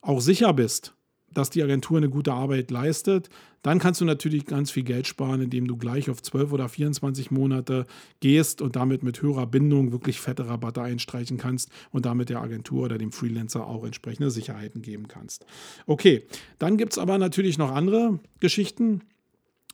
auch 0.02 0.22
sicher 0.22 0.54
bist, 0.54 0.97
dass 1.38 1.52
die 1.52 1.62
Agentur 1.62 1.98
eine 1.98 2.10
gute 2.10 2.34
Arbeit 2.34 2.72
leistet, 2.72 3.30
dann 3.62 3.78
kannst 3.78 4.02
du 4.02 4.06
natürlich 4.06 4.48
ganz 4.48 4.72
viel 4.72 4.82
Geld 4.82 5.06
sparen, 5.06 5.40
indem 5.40 5.68
du 5.68 5.78
gleich 5.78 6.10
auf 6.10 6.20
12 6.20 6.52
oder 6.52 6.68
24 6.68 7.30
Monate 7.30 7.86
gehst 8.22 8.60
und 8.60 8.76
damit 8.76 9.04
mit 9.04 9.22
höherer 9.22 9.46
Bindung 9.46 9.92
wirklich 9.92 10.20
fette 10.20 10.48
Rabatte 10.48 10.82
einstreichen 10.82 11.38
kannst 11.38 11.70
und 11.92 12.08
damit 12.08 12.30
der 12.30 12.42
Agentur 12.42 12.86
oder 12.86 12.98
dem 12.98 13.12
Freelancer 13.12 13.68
auch 13.68 13.86
entsprechende 13.86 14.32
Sicherheiten 14.32 14.82
geben 14.82 15.08
kannst. 15.08 15.46
Okay, 15.86 16.24
dann 16.58 16.76
gibt 16.76 16.94
es 16.94 16.98
aber 16.98 17.20
natürlich 17.20 17.60
noch 17.60 17.72
andere 17.72 18.20
Geschichten. 18.40 19.02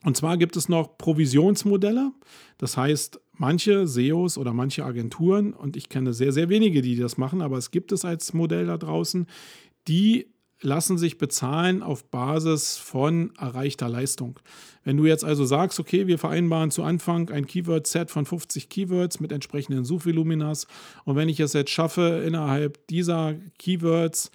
Und 0.04 0.18
zwar 0.18 0.36
gibt 0.36 0.58
es 0.58 0.68
noch 0.68 0.98
Provisionsmodelle. 0.98 2.12
Das 2.58 2.76
heißt, 2.76 3.22
manche 3.32 3.88
SEOs 3.88 4.38
oder 4.38 4.52
manche 4.52 4.84
Agenturen, 4.84 5.54
und 5.54 5.78
ich 5.78 5.88
kenne 5.88 6.12
sehr, 6.12 6.34
sehr 6.34 6.50
wenige, 6.50 6.82
die 6.82 6.98
das 6.98 7.18
machen, 7.18 7.42
aber 7.42 7.58
es 7.58 7.72
gibt 7.72 7.94
es 7.94 8.04
als 8.04 8.34
Modell 8.34 8.66
da 8.66 8.78
draußen, 8.78 9.28
die 9.88 10.33
lassen 10.64 10.98
sich 10.98 11.18
bezahlen 11.18 11.84
auf 11.84 12.06
Basis 12.06 12.78
von 12.78 13.34
erreichter 13.38 13.90
Leistung. 13.90 14.40
Wenn 14.84 14.98
du 14.98 15.06
jetzt 15.06 15.24
also 15.24 15.46
sagst, 15.46 15.80
okay, 15.80 16.08
wir 16.08 16.18
vereinbaren 16.18 16.72
zu 16.72 16.84
Anfang 16.84 17.30
ein 17.30 17.46
Keyword-Set 17.46 18.12
von 18.12 18.26
50 18.26 18.70
Keywords 18.70 19.20
mit 19.20 19.32
entsprechenden 19.32 19.86
Suchvoluminas 19.86 20.68
und 21.06 21.16
wenn 21.16 21.30
ich 21.30 21.40
es 21.40 21.54
jetzt 21.54 21.72
schaffe, 21.72 22.24
innerhalb 22.26 22.86
dieser 22.88 23.36
Keywords 23.60 24.32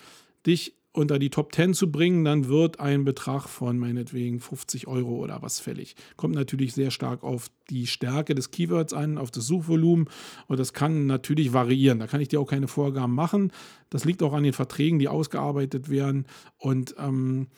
dich 0.47 0.78
unter 0.93 1.18
die 1.18 1.30
Top 1.30 1.55
10 1.55 1.74
zu 1.74 1.93
bringen, 1.93 2.24
dann 2.24 2.49
wird 2.49 2.80
ein 2.80 3.05
Betrag 3.05 3.49
von 3.49 3.78
meinetwegen 3.78 4.41
50 4.41 4.86
Euro 4.86 5.16
oder 5.16 5.43
was 5.43 5.61
fällig. 5.61 5.95
Kommt 6.16 6.34
natürlich 6.34 6.72
sehr 6.72 6.91
stark 6.91 7.22
auf 7.22 7.51
die 7.70 7.86
Stärke 7.86 8.34
des 8.34 8.51
Keywords 8.51 8.93
an, 8.93 9.18
auf 9.18 9.30
das 9.30 9.47
Suchvolumen 9.47 10.09
und 10.47 10.59
das 10.59 10.72
kann 10.72 11.07
natürlich 11.07 11.53
variieren. 11.53 11.99
Da 11.99 12.07
kann 12.07 12.20
ich 12.20 12.28
dir 12.28 12.41
auch 12.41 12.49
keine 12.49 12.68
Vorgaben 12.68 13.14
machen. 13.14 13.53
Das 13.91 14.05
liegt 14.05 14.22
auch 14.22 14.32
an 14.32 14.43
den 14.43 14.53
Verträgen, 14.53 14.99
die 14.99 15.09
ausgearbeitet 15.09 15.89
werden 15.89 16.26
und 16.57 16.95
ähm, 16.99 17.49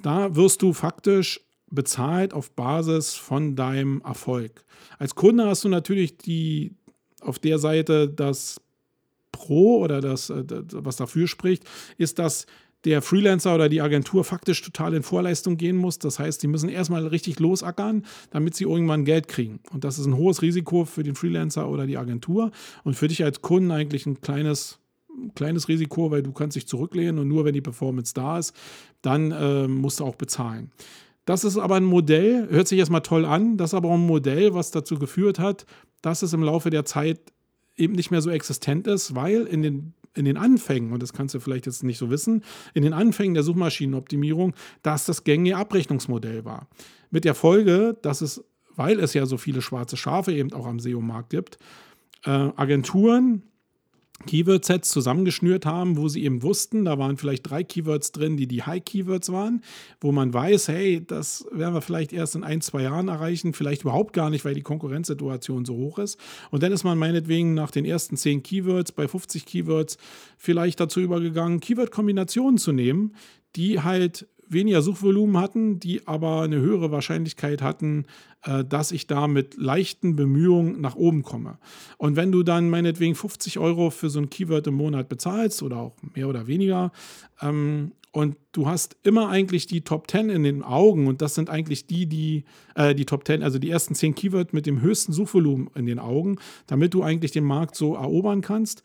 da 0.00 0.34
wirst 0.34 0.62
du 0.62 0.72
faktisch 0.72 1.40
bezahlt 1.70 2.34
auf 2.34 2.50
Basis 2.52 3.14
von 3.14 3.56
deinem 3.56 4.02
Erfolg. 4.02 4.64
Als 4.98 5.14
Kunde 5.14 5.46
hast 5.46 5.64
du 5.64 5.68
natürlich 5.68 6.18
die 6.18 6.74
auf 7.20 7.38
der 7.38 7.58
Seite 7.58 8.08
das 8.08 8.60
Pro 9.32 9.78
oder 9.80 10.00
das, 10.00 10.30
äh, 10.30 10.44
was 10.72 10.96
dafür 10.96 11.26
spricht, 11.26 11.64
ist, 11.98 12.18
dass 12.18 12.46
der 12.84 13.00
Freelancer 13.00 13.54
oder 13.54 13.68
die 13.68 13.80
Agentur 13.80 14.24
faktisch 14.24 14.60
total 14.62 14.94
in 14.94 15.02
Vorleistung 15.02 15.56
gehen 15.56 15.76
muss. 15.76 15.98
Das 15.98 16.18
heißt, 16.18 16.42
die 16.42 16.48
müssen 16.48 16.68
erstmal 16.68 17.06
richtig 17.06 17.38
losackern, 17.38 18.04
damit 18.30 18.54
sie 18.54 18.64
irgendwann 18.64 19.04
Geld 19.04 19.28
kriegen. 19.28 19.60
Und 19.72 19.84
das 19.84 19.98
ist 19.98 20.06
ein 20.06 20.16
hohes 20.16 20.42
Risiko 20.42 20.84
für 20.84 21.02
den 21.02 21.14
Freelancer 21.14 21.68
oder 21.68 21.86
die 21.86 21.96
Agentur 21.96 22.50
und 22.82 22.94
für 22.94 23.08
dich 23.08 23.22
als 23.24 23.40
Kunden 23.40 23.70
eigentlich 23.70 24.06
ein 24.06 24.20
kleines 24.20 24.78
kleines 25.34 25.68
Risiko, 25.68 26.10
weil 26.10 26.22
du 26.22 26.32
kannst 26.32 26.56
dich 26.56 26.66
zurücklehnen 26.66 27.18
und 27.18 27.28
nur 27.28 27.44
wenn 27.44 27.52
die 27.52 27.60
Performance 27.60 28.14
da 28.14 28.38
ist, 28.38 28.54
dann 29.02 29.30
äh, 29.30 29.68
musst 29.68 30.00
du 30.00 30.04
auch 30.04 30.16
bezahlen. 30.16 30.70
Das 31.24 31.44
ist 31.44 31.56
aber 31.58 31.76
ein 31.76 31.84
Modell, 31.84 32.48
hört 32.50 32.66
sich 32.66 32.78
erstmal 32.78 33.02
toll 33.02 33.24
an, 33.24 33.56
das 33.56 33.70
ist 33.70 33.74
aber 33.74 33.90
auch 33.90 33.94
ein 33.94 34.06
Modell, 34.06 34.54
was 34.54 34.70
dazu 34.70 34.98
geführt 34.98 35.38
hat, 35.38 35.66
dass 36.00 36.22
es 36.22 36.32
im 36.32 36.42
Laufe 36.42 36.70
der 36.70 36.84
Zeit 36.84 37.20
eben 37.82 37.94
nicht 37.94 38.10
mehr 38.10 38.22
so 38.22 38.30
existent 38.30 38.86
ist, 38.86 39.14
weil 39.14 39.42
in 39.42 39.62
den 39.62 39.94
in 40.14 40.26
den 40.26 40.36
Anfängen, 40.36 40.92
und 40.92 41.02
das 41.02 41.14
kannst 41.14 41.34
du 41.34 41.40
vielleicht 41.40 41.64
jetzt 41.64 41.84
nicht 41.84 41.96
so 41.96 42.10
wissen, 42.10 42.44
in 42.74 42.82
den 42.82 42.92
Anfängen 42.92 43.32
der 43.32 43.42
Suchmaschinenoptimierung, 43.42 44.54
dass 44.82 45.06
das 45.06 45.24
gängige 45.24 45.56
Abrechnungsmodell 45.56 46.44
war. 46.44 46.68
Mit 47.10 47.24
der 47.24 47.34
Folge, 47.34 47.96
dass 48.02 48.20
es, 48.20 48.44
weil 48.76 49.00
es 49.00 49.14
ja 49.14 49.24
so 49.24 49.38
viele 49.38 49.62
schwarze 49.62 49.96
Schafe 49.96 50.34
eben 50.34 50.52
auch 50.52 50.66
am 50.66 50.80
SEO-Markt 50.80 51.30
gibt, 51.30 51.56
äh, 52.24 52.30
Agenturen 52.30 53.42
Keyword-Sets 54.22 54.88
zusammengeschnürt 54.88 55.66
haben, 55.66 55.96
wo 55.96 56.08
sie 56.08 56.24
eben 56.24 56.42
wussten, 56.42 56.84
da 56.84 56.98
waren 56.98 57.16
vielleicht 57.16 57.48
drei 57.48 57.62
Keywords 57.64 58.12
drin, 58.12 58.36
die 58.36 58.46
die 58.46 58.62
High-Keywords 58.62 59.32
waren, 59.32 59.62
wo 60.00 60.12
man 60.12 60.32
weiß, 60.32 60.68
hey, 60.68 61.04
das 61.06 61.46
werden 61.52 61.74
wir 61.74 61.82
vielleicht 61.82 62.12
erst 62.12 62.36
in 62.36 62.44
ein, 62.44 62.60
zwei 62.60 62.82
Jahren 62.82 63.08
erreichen, 63.08 63.52
vielleicht 63.52 63.82
überhaupt 63.82 64.12
gar 64.12 64.30
nicht, 64.30 64.44
weil 64.44 64.54
die 64.54 64.62
Konkurrenzsituation 64.62 65.64
so 65.64 65.74
hoch 65.74 65.98
ist. 65.98 66.18
Und 66.50 66.62
dann 66.62 66.72
ist 66.72 66.84
man 66.84 66.98
meinetwegen 66.98 67.54
nach 67.54 67.70
den 67.70 67.84
ersten 67.84 68.16
zehn 68.16 68.42
Keywords 68.42 68.92
bei 68.92 69.08
50 69.08 69.46
Keywords 69.46 69.98
vielleicht 70.36 70.80
dazu 70.80 71.00
übergegangen, 71.00 71.60
Keyword-Kombinationen 71.60 72.58
zu 72.58 72.72
nehmen, 72.72 73.14
die 73.56 73.80
halt 73.80 74.26
weniger 74.52 74.82
Suchvolumen 74.82 75.38
hatten, 75.38 75.80
die 75.80 76.06
aber 76.06 76.42
eine 76.42 76.60
höhere 76.60 76.90
Wahrscheinlichkeit 76.90 77.62
hatten, 77.62 78.06
äh, 78.44 78.64
dass 78.64 78.92
ich 78.92 79.06
da 79.06 79.28
mit 79.28 79.56
leichten 79.56 80.16
Bemühungen 80.16 80.80
nach 80.80 80.96
oben 80.96 81.22
komme. 81.22 81.58
Und 81.98 82.16
wenn 82.16 82.32
du 82.32 82.42
dann 82.42 82.70
meinetwegen 82.70 83.14
50 83.14 83.58
Euro 83.58 83.90
für 83.90 84.10
so 84.10 84.20
ein 84.20 84.30
Keyword 84.30 84.66
im 84.66 84.74
Monat 84.74 85.08
bezahlst 85.08 85.62
oder 85.62 85.78
auch 85.78 85.96
mehr 86.14 86.28
oder 86.28 86.46
weniger, 86.46 86.92
ähm, 87.40 87.92
und 88.12 88.36
du 88.52 88.66
hast 88.66 88.96
immer 89.04 89.30
eigentlich 89.30 89.66
die 89.66 89.80
Top 89.80 90.10
10 90.10 90.28
in 90.28 90.42
den 90.42 90.62
Augen 90.62 91.06
und 91.06 91.22
das 91.22 91.34
sind 91.34 91.48
eigentlich 91.48 91.86
die, 91.86 92.06
die, 92.06 92.44
äh, 92.74 92.94
die 92.94 93.06
Top 93.06 93.26
10, 93.26 93.42
also 93.42 93.58
die 93.58 93.70
ersten 93.70 93.94
10 93.94 94.14
Keywords 94.14 94.52
mit 94.52 94.66
dem 94.66 94.82
höchsten 94.82 95.14
Suchvolumen 95.14 95.70
in 95.74 95.86
den 95.86 95.98
Augen, 95.98 96.36
damit 96.66 96.92
du 96.92 97.02
eigentlich 97.02 97.32
den 97.32 97.44
Markt 97.44 97.74
so 97.74 97.94
erobern 97.94 98.42
kannst. 98.42 98.82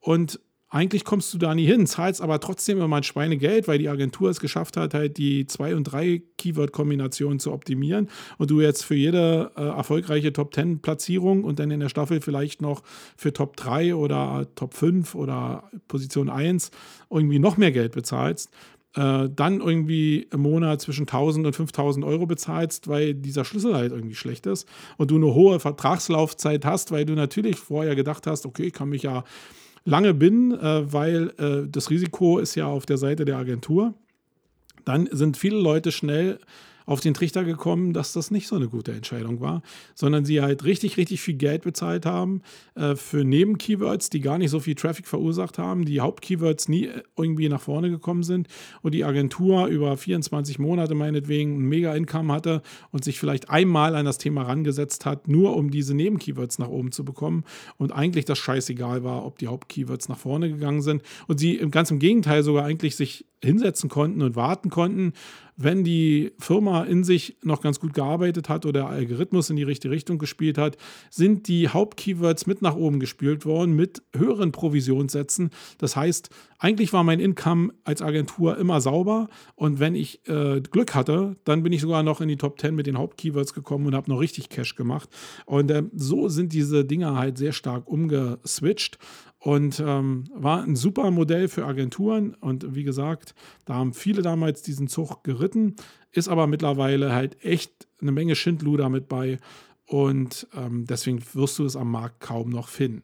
Und 0.00 0.40
eigentlich 0.70 1.04
kommst 1.04 1.34
du 1.34 1.38
da 1.38 1.52
nie 1.52 1.66
hin, 1.66 1.86
zahlst 1.86 2.22
aber 2.22 2.38
trotzdem 2.38 2.80
immer 2.80 2.96
ein 2.96 3.02
Schweinegeld, 3.02 3.66
weil 3.66 3.78
die 3.78 3.88
Agentur 3.88 4.30
es 4.30 4.38
geschafft 4.38 4.76
hat, 4.76 4.94
halt 4.94 5.18
die 5.18 5.46
zwei 5.46 5.74
und 5.74 5.84
drei 5.84 6.22
Keyword-Kombinationen 6.38 7.40
zu 7.40 7.52
optimieren 7.52 8.08
und 8.38 8.52
du 8.52 8.60
jetzt 8.60 8.84
für 8.84 8.94
jede 8.94 9.50
äh, 9.56 9.62
erfolgreiche 9.62 10.32
Top 10.32 10.54
10 10.54 10.80
Platzierung 10.80 11.42
und 11.42 11.58
dann 11.58 11.72
in 11.72 11.80
der 11.80 11.88
Staffel 11.88 12.20
vielleicht 12.20 12.62
noch 12.62 12.82
für 13.16 13.32
Top 13.32 13.56
3 13.56 13.96
oder 13.96 14.46
Top 14.54 14.74
5 14.74 15.16
oder 15.16 15.68
Position 15.88 16.30
1 16.30 16.70
irgendwie 17.10 17.40
noch 17.40 17.56
mehr 17.56 17.72
Geld 17.72 17.92
bezahlst. 17.92 18.50
Äh, 18.94 19.28
dann 19.28 19.60
irgendwie 19.60 20.28
im 20.32 20.40
Monat 20.40 20.80
zwischen 20.80 21.02
1000 21.02 21.46
und 21.46 21.54
5000 21.54 22.04
Euro 22.04 22.26
bezahlst, 22.26 22.86
weil 22.86 23.14
dieser 23.14 23.44
Schlüssel 23.44 23.74
halt 23.74 23.92
irgendwie 23.92 24.16
schlecht 24.16 24.46
ist 24.46 24.68
und 24.98 25.10
du 25.10 25.16
eine 25.16 25.34
hohe 25.34 25.58
Vertragslaufzeit 25.58 26.64
hast, 26.64 26.90
weil 26.90 27.04
du 27.04 27.14
natürlich 27.14 27.56
vorher 27.56 27.94
gedacht 27.94 28.26
hast, 28.26 28.46
okay, 28.46 28.64
ich 28.64 28.72
kann 28.72 28.88
mich 28.88 29.02
ja 29.02 29.24
lange 29.84 30.14
bin, 30.14 30.52
äh, 30.52 30.92
weil 30.92 31.32
äh, 31.38 31.68
das 31.68 31.90
Risiko 31.90 32.38
ist 32.38 32.54
ja 32.54 32.66
auf 32.66 32.86
der 32.86 32.98
Seite 32.98 33.24
der 33.24 33.36
Agentur, 33.36 33.94
dann 34.84 35.08
sind 35.10 35.36
viele 35.36 35.58
Leute 35.58 35.92
schnell 35.92 36.38
auf 36.90 36.98
den 36.98 37.14
Trichter 37.14 37.44
gekommen, 37.44 37.92
dass 37.92 38.12
das 38.12 38.32
nicht 38.32 38.48
so 38.48 38.56
eine 38.56 38.68
gute 38.68 38.90
Entscheidung 38.90 39.40
war, 39.40 39.62
sondern 39.94 40.24
sie 40.24 40.42
halt 40.42 40.64
richtig, 40.64 40.96
richtig 40.96 41.20
viel 41.20 41.34
Geld 41.34 41.62
bezahlt 41.62 42.04
haben 42.04 42.42
äh, 42.74 42.96
für 42.96 43.24
Nebenkeywords, 43.24 44.10
die 44.10 44.20
gar 44.20 44.38
nicht 44.38 44.50
so 44.50 44.58
viel 44.58 44.74
Traffic 44.74 45.06
verursacht 45.06 45.56
haben, 45.56 45.84
die 45.84 46.00
Hauptkeywords 46.00 46.68
nie 46.68 46.86
äh, 46.86 47.02
irgendwie 47.16 47.48
nach 47.48 47.60
vorne 47.60 47.90
gekommen 47.90 48.24
sind 48.24 48.48
und 48.82 48.92
die 48.92 49.04
Agentur 49.04 49.66
über 49.66 49.96
24 49.96 50.58
Monate 50.58 50.96
meinetwegen 50.96 51.58
ein 51.58 51.68
Mega-Income 51.68 52.32
hatte 52.32 52.60
und 52.90 53.04
sich 53.04 53.20
vielleicht 53.20 53.50
einmal 53.50 53.94
an 53.94 54.04
das 54.04 54.18
Thema 54.18 54.42
rangesetzt 54.42 55.06
hat, 55.06 55.28
nur 55.28 55.54
um 55.54 55.70
diese 55.70 55.94
Nebenkeywords 55.94 56.58
nach 56.58 56.70
oben 56.70 56.90
zu 56.90 57.04
bekommen 57.04 57.44
und 57.76 57.92
eigentlich 57.92 58.24
das 58.24 58.38
scheißegal 58.38 59.04
war, 59.04 59.24
ob 59.24 59.38
die 59.38 59.46
Hauptkeywords 59.46 60.08
nach 60.08 60.18
vorne 60.18 60.48
gegangen 60.48 60.82
sind 60.82 61.02
und 61.28 61.38
sie 61.38 61.58
ganz 61.70 61.92
im 61.92 62.00
Gegenteil 62.00 62.42
sogar 62.42 62.64
eigentlich 62.64 62.96
sich 62.96 63.26
hinsetzen 63.42 63.88
konnten 63.88 64.22
und 64.22 64.36
warten 64.36 64.70
konnten, 64.70 65.12
wenn 65.62 65.84
die 65.84 66.32
Firma 66.38 66.84
in 66.84 67.04
sich 67.04 67.36
noch 67.42 67.60
ganz 67.60 67.80
gut 67.80 67.92
gearbeitet 67.92 68.48
hat 68.48 68.64
oder 68.64 68.80
der 68.80 68.88
Algorithmus 68.88 69.50
in 69.50 69.56
die 69.56 69.62
richtige 69.62 69.92
Richtung 69.92 70.16
gespielt 70.16 70.56
hat, 70.56 70.78
sind 71.10 71.48
die 71.48 71.68
Hauptkeywords 71.68 72.46
mit 72.46 72.62
nach 72.62 72.76
oben 72.76 72.98
gespielt 72.98 73.44
worden 73.44 73.76
mit 73.76 74.02
höheren 74.16 74.52
Provisionssätzen. 74.52 75.50
Das 75.76 75.96
heißt, 75.96 76.30
eigentlich 76.58 76.94
war 76.94 77.04
mein 77.04 77.20
Income 77.20 77.74
als 77.84 78.00
Agentur 78.00 78.56
immer 78.56 78.80
sauber 78.80 79.28
und 79.54 79.80
wenn 79.80 79.94
ich 79.94 80.26
äh, 80.28 80.62
Glück 80.62 80.94
hatte, 80.94 81.36
dann 81.44 81.62
bin 81.62 81.74
ich 81.74 81.82
sogar 81.82 82.02
noch 82.02 82.22
in 82.22 82.28
die 82.28 82.36
Top 82.36 82.58
10 82.58 82.74
mit 82.74 82.86
den 82.86 82.96
Hauptkeywords 82.96 83.52
gekommen 83.52 83.86
und 83.86 83.94
habe 83.94 84.10
noch 84.10 84.20
richtig 84.20 84.48
Cash 84.48 84.76
gemacht. 84.76 85.10
Und 85.44 85.70
äh, 85.70 85.82
so 85.94 86.28
sind 86.28 86.54
diese 86.54 86.86
Dinger 86.86 87.16
halt 87.16 87.36
sehr 87.36 87.52
stark 87.52 87.86
umgeswitcht 87.86 88.98
und 89.40 89.80
ähm, 89.80 90.24
war 90.34 90.62
ein 90.62 90.76
super 90.76 91.10
Modell 91.10 91.48
für 91.48 91.64
Agenturen. 91.64 92.34
Und 92.34 92.74
wie 92.74 92.84
gesagt, 92.84 93.34
da 93.64 93.74
haben 93.74 93.94
viele 93.94 94.22
damals 94.22 94.62
diesen 94.62 94.86
Zug 94.86 95.24
geritten, 95.24 95.76
ist 96.12 96.28
aber 96.28 96.46
mittlerweile 96.46 97.12
halt 97.12 97.42
echt 97.42 97.88
eine 98.00 98.12
Menge 98.12 98.36
Schindluder 98.36 98.90
mit 98.90 99.08
bei. 99.08 99.38
Und 99.86 100.46
ähm, 100.54 100.84
deswegen 100.86 101.22
wirst 101.32 101.58
du 101.58 101.64
es 101.64 101.74
am 101.74 101.90
Markt 101.90 102.20
kaum 102.20 102.50
noch 102.50 102.68
finden. 102.68 103.02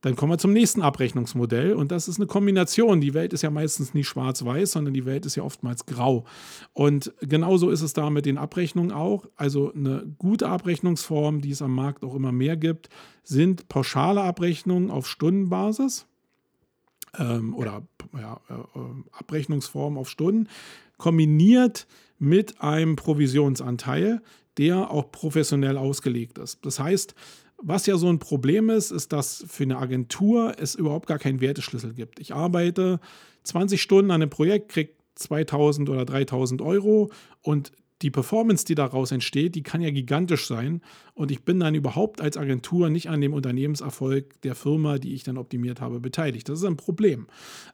Dann 0.00 0.14
kommen 0.14 0.32
wir 0.32 0.38
zum 0.38 0.52
nächsten 0.52 0.80
Abrechnungsmodell 0.80 1.72
und 1.72 1.90
das 1.90 2.06
ist 2.06 2.18
eine 2.18 2.26
Kombination. 2.26 3.00
Die 3.00 3.14
Welt 3.14 3.32
ist 3.32 3.42
ja 3.42 3.50
meistens 3.50 3.94
nicht 3.94 4.06
schwarz-weiß, 4.06 4.72
sondern 4.72 4.94
die 4.94 5.04
Welt 5.04 5.26
ist 5.26 5.34
ja 5.34 5.42
oftmals 5.42 5.86
grau. 5.86 6.24
Und 6.72 7.12
genauso 7.20 7.70
ist 7.70 7.82
es 7.82 7.94
da 7.94 8.08
mit 8.08 8.24
den 8.24 8.38
Abrechnungen 8.38 8.92
auch. 8.92 9.26
Also 9.34 9.72
eine 9.72 10.06
gute 10.18 10.48
Abrechnungsform, 10.48 11.40
die 11.40 11.50
es 11.50 11.62
am 11.62 11.74
Markt 11.74 12.04
auch 12.04 12.14
immer 12.14 12.30
mehr 12.30 12.56
gibt, 12.56 12.90
sind 13.24 13.68
pauschale 13.68 14.22
Abrechnungen 14.22 14.90
auf 14.90 15.08
Stundenbasis 15.08 16.06
ähm, 17.18 17.54
oder 17.54 17.82
ja, 18.16 18.40
äh, 18.50 18.80
Abrechnungsform 19.12 19.98
auf 19.98 20.08
Stunden, 20.08 20.48
kombiniert 20.96 21.88
mit 22.18 22.60
einem 22.60 22.94
Provisionsanteil, 22.94 24.22
der 24.58 24.90
auch 24.90 25.10
professionell 25.10 25.76
ausgelegt 25.76 26.38
ist. 26.38 26.64
Das 26.64 26.80
heißt, 26.80 27.14
was 27.60 27.86
ja 27.86 27.96
so 27.96 28.08
ein 28.08 28.18
Problem 28.18 28.70
ist, 28.70 28.90
ist, 28.90 29.12
dass 29.12 29.44
für 29.48 29.64
eine 29.64 29.78
Agentur 29.78 30.54
es 30.58 30.74
überhaupt 30.74 31.06
gar 31.06 31.18
keinen 31.18 31.40
Werteschlüssel 31.40 31.92
gibt. 31.92 32.20
Ich 32.20 32.34
arbeite 32.34 33.00
20 33.44 33.82
Stunden 33.82 34.10
an 34.10 34.22
einem 34.22 34.30
Projekt, 34.30 34.70
kriege 34.70 34.92
2000 35.16 35.90
oder 35.90 36.04
3000 36.04 36.62
Euro 36.62 37.10
und 37.42 37.72
die 38.02 38.10
Performance, 38.10 38.64
die 38.64 38.76
daraus 38.76 39.10
entsteht, 39.10 39.56
die 39.56 39.64
kann 39.64 39.80
ja 39.80 39.90
gigantisch 39.90 40.46
sein. 40.46 40.82
Und 41.14 41.32
ich 41.32 41.42
bin 41.42 41.58
dann 41.58 41.74
überhaupt 41.74 42.20
als 42.20 42.36
Agentur 42.36 42.90
nicht 42.90 43.08
an 43.08 43.20
dem 43.20 43.32
Unternehmenserfolg 43.32 44.40
der 44.42 44.54
Firma, 44.54 44.98
die 44.98 45.14
ich 45.14 45.24
dann 45.24 45.36
optimiert 45.36 45.80
habe, 45.80 45.98
beteiligt. 45.98 46.48
Das 46.48 46.60
ist 46.60 46.64
ein 46.64 46.76
Problem, 46.76 47.26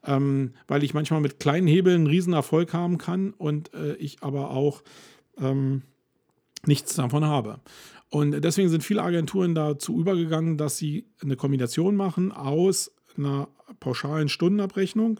ähm, 0.05 0.55
weil 0.66 0.82
ich 0.82 0.94
manchmal 0.94 1.20
mit 1.20 1.40
kleinen 1.40 1.66
Hebeln 1.66 1.97
einen 1.97 2.06
riesen 2.06 2.32
Erfolg 2.32 2.73
haben 2.73 2.97
kann 2.97 3.35
und 3.35 3.74
äh, 3.74 3.97
ich 3.97 4.23
aber 4.23 4.51
auch 4.51 4.82
ähm, 5.39 5.82
nichts 6.66 6.94
davon 6.94 7.27
habe. 7.27 7.61
Und 8.15 8.45
deswegen 8.45 8.69
sind 8.69 8.85
viele 8.85 9.03
Agenturen 9.03 9.57
dazu 9.57 9.99
übergegangen, 9.99 10.57
dass 10.57 10.77
sie 10.77 11.05
eine 11.20 11.35
Kombination 11.35 11.97
machen 11.97 12.31
aus 12.31 12.93
einer 13.16 13.49
pauschalen 13.81 14.28
Stundenabrechnung 14.28 15.19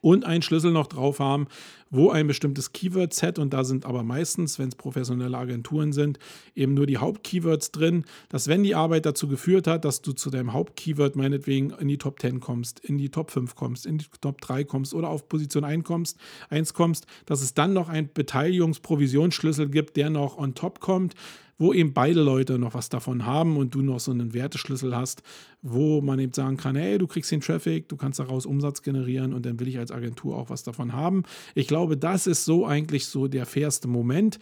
und 0.00 0.24
einen 0.24 0.40
Schlüssel 0.40 0.70
noch 0.70 0.86
drauf 0.86 1.18
haben, 1.18 1.46
wo 1.90 2.10
ein 2.10 2.26
bestimmtes 2.26 2.72
Keyword-Set, 2.72 3.38
und 3.38 3.52
da 3.52 3.64
sind 3.64 3.84
aber 3.84 4.02
meistens, 4.02 4.58
wenn 4.58 4.68
es 4.68 4.76
professionelle 4.76 5.36
Agenturen 5.36 5.92
sind, 5.92 6.18
eben 6.54 6.72
nur 6.72 6.86
die 6.86 6.96
Hauptkeywords 6.96 7.70
drin, 7.70 8.04
dass 8.30 8.48
wenn 8.48 8.62
die 8.62 8.74
Arbeit 8.74 9.04
dazu 9.04 9.28
geführt 9.28 9.66
hat, 9.66 9.84
dass 9.84 10.00
du 10.00 10.12
zu 10.12 10.30
deinem 10.30 10.52
Hauptkeyword 10.52 11.16
meinetwegen 11.16 11.70
in 11.70 11.88
die 11.88 11.98
Top 11.98 12.18
10 12.18 12.40
kommst, 12.40 12.80
in 12.80 12.96
die 12.96 13.10
Top 13.10 13.30
5 13.30 13.54
kommst, 13.54 13.84
in 13.84 13.98
die 13.98 14.06
Top 14.22 14.40
3 14.40 14.64
kommst 14.64 14.94
oder 14.94 15.10
auf 15.10 15.28
Position 15.28 15.64
1 15.64 15.84
kommst, 15.84 16.18
1 16.48 16.72
kommst 16.72 17.06
dass 17.26 17.42
es 17.42 17.52
dann 17.52 17.74
noch 17.74 17.90
einen 17.90 18.10
Beteiligungsprovisionsschlüssel 18.12 19.68
gibt, 19.68 19.96
der 19.96 20.08
noch 20.08 20.38
on 20.38 20.54
top 20.54 20.80
kommt, 20.80 21.14
wo 21.58 21.72
eben 21.72 21.92
beide 21.92 22.22
Leute 22.22 22.58
noch 22.58 22.74
was 22.74 22.88
davon 22.88 23.26
haben 23.26 23.56
und 23.56 23.74
du 23.74 23.82
noch 23.82 24.00
so 24.00 24.10
einen 24.10 24.34
Werteschlüssel 24.34 24.96
hast, 24.96 25.22
wo 25.62 26.00
man 26.00 26.18
eben 26.18 26.32
sagen 26.32 26.56
kann, 26.56 26.76
hey, 26.76 26.98
du 26.98 27.06
kriegst 27.06 27.30
den 27.30 27.40
Traffic, 27.40 27.88
du 27.88 27.96
kannst 27.96 28.18
daraus 28.18 28.46
Umsatz 28.46 28.82
generieren 28.82 29.32
und 29.32 29.46
dann 29.46 29.58
will 29.60 29.68
ich 29.68 29.78
als 29.78 29.90
Agentur 29.90 30.36
auch 30.36 30.50
was 30.50 30.62
davon 30.62 30.92
haben. 30.92 31.22
Ich 31.54 31.68
glaube, 31.68 31.96
das 31.96 32.26
ist 32.26 32.44
so 32.44 32.66
eigentlich 32.66 33.06
so 33.06 33.28
der 33.28 33.46
fairste 33.46 33.88
Moment. 33.88 34.38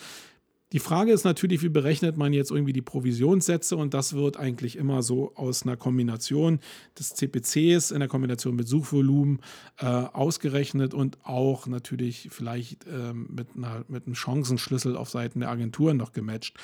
Die 0.72 0.78
Frage 0.78 1.12
ist 1.12 1.24
natürlich, 1.24 1.62
wie 1.62 1.68
berechnet 1.68 2.16
man 2.16 2.32
jetzt 2.32 2.50
irgendwie 2.50 2.72
die 2.72 2.82
Provisionssätze 2.82 3.76
und 3.76 3.92
das 3.92 4.14
wird 4.14 4.38
eigentlich 4.38 4.76
immer 4.76 5.02
so 5.02 5.32
aus 5.34 5.64
einer 5.64 5.76
Kombination 5.76 6.60
des 6.98 7.14
CPCs 7.14 7.90
in 7.90 8.00
der 8.00 8.08
Kombination 8.08 8.56
mit 8.56 8.66
Suchvolumen 8.66 9.40
äh, 9.78 9.86
ausgerechnet 9.86 10.94
und 10.94 11.18
auch 11.24 11.66
natürlich 11.66 12.28
vielleicht 12.30 12.86
äh, 12.86 13.12
mit, 13.12 13.48
einer, 13.54 13.84
mit 13.88 14.06
einem 14.06 14.14
Chancenschlüssel 14.14 14.96
auf 14.96 15.10
Seiten 15.10 15.40
der 15.40 15.50
Agenturen 15.50 15.98
noch 15.98 16.12
gematcht, 16.12 16.56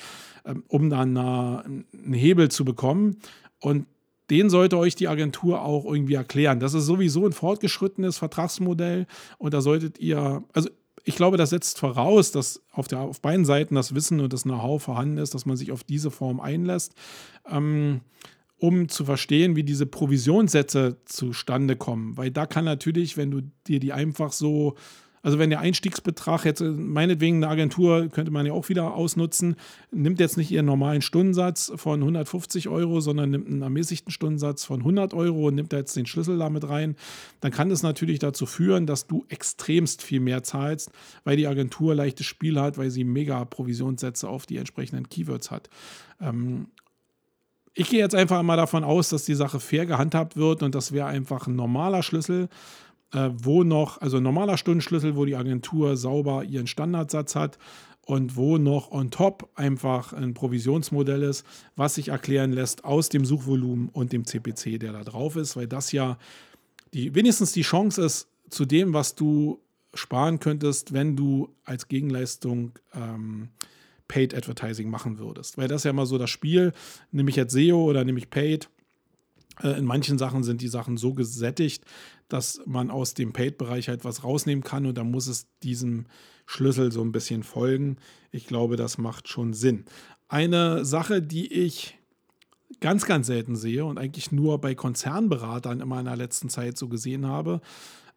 äh, 0.43 0.55
um 0.67 0.89
dann 0.89 1.15
eine, 1.15 1.63
einen 1.65 2.13
Hebel 2.13 2.49
zu 2.49 2.65
bekommen. 2.65 3.17
Und 3.59 3.85
den 4.29 4.49
sollte 4.49 4.77
euch 4.77 4.95
die 4.95 5.07
Agentur 5.07 5.61
auch 5.61 5.85
irgendwie 5.85 6.13
erklären. 6.13 6.59
Das 6.59 6.73
ist 6.73 6.85
sowieso 6.85 7.25
ein 7.25 7.31
fortgeschrittenes 7.31 8.17
Vertragsmodell 8.17 9.07
und 9.37 9.53
da 9.53 9.61
solltet 9.61 9.99
ihr, 9.99 10.43
also 10.53 10.69
ich 11.03 11.15
glaube, 11.15 11.37
das 11.37 11.51
setzt 11.51 11.79
voraus, 11.79 12.31
dass 12.31 12.61
auf, 12.71 12.87
der, 12.87 12.99
auf 12.99 13.21
beiden 13.21 13.45
Seiten 13.45 13.75
das 13.75 13.95
Wissen 13.95 14.19
und 14.19 14.33
das 14.33 14.43
Know-how 14.43 14.81
vorhanden 14.81 15.17
ist, 15.17 15.33
dass 15.33 15.45
man 15.45 15.57
sich 15.57 15.71
auf 15.71 15.83
diese 15.83 16.11
Form 16.11 16.39
einlässt, 16.39 16.93
ähm, 17.49 18.01
um 18.57 18.89
zu 18.89 19.05
verstehen, 19.05 19.55
wie 19.55 19.63
diese 19.63 19.85
Provisionssätze 19.85 20.97
zustande 21.05 21.75
kommen. 21.75 22.17
Weil 22.17 22.31
da 22.31 22.45
kann 22.45 22.65
natürlich, 22.65 23.15
wenn 23.17 23.31
du 23.31 23.41
dir 23.67 23.79
die 23.79 23.93
einfach 23.93 24.33
so 24.33 24.75
also 25.21 25.39
wenn 25.39 25.49
der 25.49 25.59
Einstiegsbetrag 25.59 26.45
jetzt, 26.45 26.61
äh, 26.61 26.69
meinetwegen 26.69 27.37
eine 27.37 27.47
Agentur, 27.47 28.07
könnte 28.09 28.31
man 28.31 28.45
ja 28.45 28.53
auch 28.53 28.69
wieder 28.69 28.93
ausnutzen, 28.93 29.55
nimmt 29.91 30.19
jetzt 30.19 30.37
nicht 30.37 30.51
ihren 30.51 30.65
normalen 30.65 31.01
Stundensatz 31.01 31.71
von 31.75 31.99
150 31.99 32.69
Euro, 32.69 33.01
sondern 33.01 33.31
nimmt 33.31 33.47
einen 33.47 33.61
ermäßigten 33.61 34.11
Stundensatz 34.11 34.65
von 34.65 34.79
100 34.79 35.13
Euro 35.13 35.47
und 35.47 35.55
nimmt 35.55 35.73
da 35.73 35.77
jetzt 35.77 35.95
den 35.95 36.05
Schlüssel 36.05 36.37
damit 36.37 36.67
rein, 36.67 36.95
dann 37.41 37.51
kann 37.51 37.69
das 37.69 37.83
natürlich 37.83 38.19
dazu 38.19 38.45
führen, 38.45 38.85
dass 38.85 39.07
du 39.07 39.25
extremst 39.29 40.01
viel 40.01 40.19
mehr 40.19 40.43
zahlst, 40.43 40.91
weil 41.23 41.37
die 41.37 41.47
Agentur 41.47 41.95
leichtes 41.95 42.25
Spiel 42.25 42.59
hat, 42.59 42.77
weil 42.77 42.89
sie 42.89 43.03
mega 43.03 43.43
Provisionssätze 43.45 44.29
auf 44.29 44.45
die 44.45 44.57
entsprechenden 44.57 45.09
Keywords 45.09 45.51
hat. 45.51 45.69
Ähm, 46.21 46.67
ich 47.73 47.89
gehe 47.89 47.99
jetzt 47.99 48.15
einfach 48.15 48.41
mal 48.43 48.57
davon 48.57 48.83
aus, 48.83 49.09
dass 49.09 49.25
die 49.25 49.35
Sache 49.35 49.59
fair 49.59 49.85
gehandhabt 49.85 50.35
wird 50.35 50.63
und 50.63 50.75
das 50.75 50.91
wäre 50.91 51.07
einfach 51.07 51.47
ein 51.47 51.55
normaler 51.55 52.03
Schlüssel 52.03 52.49
äh, 53.13 53.29
wo 53.33 53.63
noch, 53.63 54.01
also 54.01 54.19
normaler 54.19 54.57
Stundenschlüssel, 54.57 55.15
wo 55.15 55.25
die 55.25 55.35
Agentur 55.35 55.97
sauber 55.97 56.43
ihren 56.43 56.67
Standardsatz 56.67 57.35
hat 57.35 57.57
und 58.05 58.35
wo 58.35 58.57
noch 58.57 58.91
on 58.91 59.11
top 59.11 59.49
einfach 59.55 60.13
ein 60.13 60.33
Provisionsmodell 60.33 61.23
ist, 61.23 61.45
was 61.75 61.95
sich 61.95 62.09
erklären 62.09 62.51
lässt 62.51 62.83
aus 62.83 63.09
dem 63.09 63.25
Suchvolumen 63.25 63.89
und 63.89 64.13
dem 64.13 64.25
CPC, 64.25 64.79
der 64.79 64.93
da 64.93 65.03
drauf 65.03 65.35
ist, 65.35 65.55
weil 65.55 65.67
das 65.67 65.91
ja 65.91 66.17
die, 66.93 67.13
wenigstens 67.13 67.51
die 67.51 67.61
Chance 67.61 68.03
ist 68.03 68.27
zu 68.49 68.65
dem, 68.65 68.93
was 68.93 69.15
du 69.15 69.59
sparen 69.93 70.39
könntest, 70.39 70.93
wenn 70.93 71.15
du 71.15 71.49
als 71.65 71.87
Gegenleistung 71.87 72.73
ähm, 72.95 73.49
Paid 74.07 74.35
Advertising 74.35 74.89
machen 74.89 75.19
würdest. 75.19 75.57
Weil 75.57 75.67
das 75.67 75.81
ist 75.81 75.83
ja 75.85 75.91
immer 75.91 76.05
so 76.05 76.17
das 76.17 76.29
Spiel, 76.29 76.73
nehme 77.11 77.29
ich 77.29 77.35
jetzt 77.35 77.53
SEO 77.53 77.83
oder 77.83 78.03
nehme 78.03 78.19
ich 78.19 78.29
Paid. 78.29 78.69
Äh, 79.61 79.77
in 79.77 79.85
manchen 79.85 80.17
Sachen 80.17 80.43
sind 80.43 80.61
die 80.61 80.67
Sachen 80.67 80.97
so 80.97 81.13
gesättigt, 81.13 81.83
dass 82.27 82.61
man 82.65 82.91
aus 82.91 83.13
dem 83.13 83.33
Paid-Bereich 83.33 83.89
halt 83.89 84.05
was 84.05 84.23
rausnehmen 84.23 84.63
kann 84.63 84.85
und 84.85 84.97
da 84.97 85.03
muss 85.03 85.27
es 85.27 85.47
diesem 85.63 86.05
Schlüssel 86.45 86.91
so 86.91 87.01
ein 87.01 87.11
bisschen 87.11 87.43
folgen. 87.43 87.97
Ich 88.31 88.47
glaube, 88.47 88.75
das 88.75 88.97
macht 88.97 89.27
schon 89.27 89.53
Sinn. 89.53 89.85
Eine 90.27 90.85
Sache, 90.85 91.21
die 91.21 91.51
ich 91.51 91.97
ganz, 92.79 93.05
ganz 93.05 93.27
selten 93.27 93.55
sehe 93.55 93.85
und 93.85 93.97
eigentlich 93.97 94.31
nur 94.31 94.59
bei 94.59 94.75
Konzernberatern 94.75 95.81
immer 95.81 95.99
in 95.99 96.05
der 96.05 96.15
letzten 96.15 96.49
Zeit 96.49 96.77
so 96.77 96.87
gesehen 96.87 97.27
habe, 97.27 97.61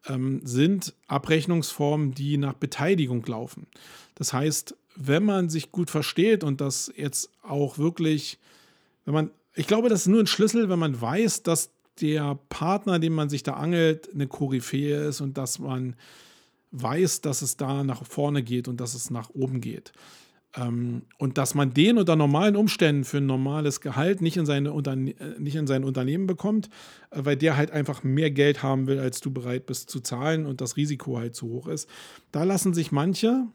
ähm, 0.07 0.41
sind 0.45 0.95
Abrechnungsformen, 1.07 2.13
die 2.13 2.37
nach 2.37 2.55
Beteiligung 2.55 3.25
laufen. 3.27 3.67
Das 4.15 4.33
heißt, 4.33 4.77
wenn 4.97 5.25
man 5.25 5.49
sich 5.49 5.73
gut 5.73 5.91
versteht 5.91 6.45
und 6.45 6.61
das 6.61 6.93
jetzt 6.97 7.31
auch 7.43 7.79
wirklich, 7.79 8.39
wenn 9.05 9.15
man, 9.15 9.31
ich 9.55 9.67
glaube, 9.67 9.89
das 9.89 10.03
ist 10.03 10.07
nur 10.09 10.21
ein 10.21 10.27
Schlüssel, 10.27 10.69
wenn 10.69 10.79
man 10.79 11.01
weiß, 11.01 11.43
dass 11.43 11.71
der 12.01 12.39
Partner, 12.49 12.99
den 12.99 13.13
man 13.13 13.29
sich 13.29 13.43
da 13.43 13.55
angelt, 13.55 14.11
eine 14.13 14.27
Koryphäe 14.27 15.09
ist 15.09 15.21
und 15.21 15.37
dass 15.37 15.59
man 15.59 15.95
weiß, 16.71 17.21
dass 17.21 17.43
es 17.43 17.57
da 17.57 17.85
nach 17.85 18.05
vorne 18.05 18.43
geht 18.43 18.67
und 18.67 18.81
dass 18.81 18.95
es 18.95 19.11
nach 19.11 19.31
oben 19.31 19.61
geht. 19.61 19.93
Ähm, 20.55 21.03
und 21.19 21.39
dass 21.39 21.55
man 21.55 21.73
den 21.73 21.99
unter 21.99 22.17
normalen 22.17 22.57
Umständen 22.57 23.05
für 23.05 23.19
ein 23.19 23.27
normales 23.27 23.81
Gehalt 23.81 24.21
nicht 24.21 24.37
in, 24.37 24.47
seine 24.47 24.73
Unterne 24.73 25.13
äh, 25.19 25.39
nicht 25.39 25.55
in 25.55 25.67
sein 25.67 25.85
Unternehmen 25.85 26.27
bekommt, 26.27 26.69
äh, 27.11 27.21
weil 27.25 27.37
der 27.37 27.57
halt 27.57 27.71
einfach 27.71 28.03
mehr 28.03 28.31
Geld 28.31 28.63
haben 28.63 28.87
will, 28.87 28.99
als 28.99 29.21
du 29.21 29.31
bereit 29.31 29.67
bist 29.67 29.89
zu 29.91 30.01
zahlen 30.01 30.45
und 30.47 30.61
das 30.61 30.77
Risiko 30.77 31.19
halt 31.19 31.35
zu 31.35 31.49
hoch 31.49 31.69
ist. 31.69 31.89
Da 32.33 32.45
lassen 32.45 32.75
sich 32.75 32.93
manche 32.93 33.47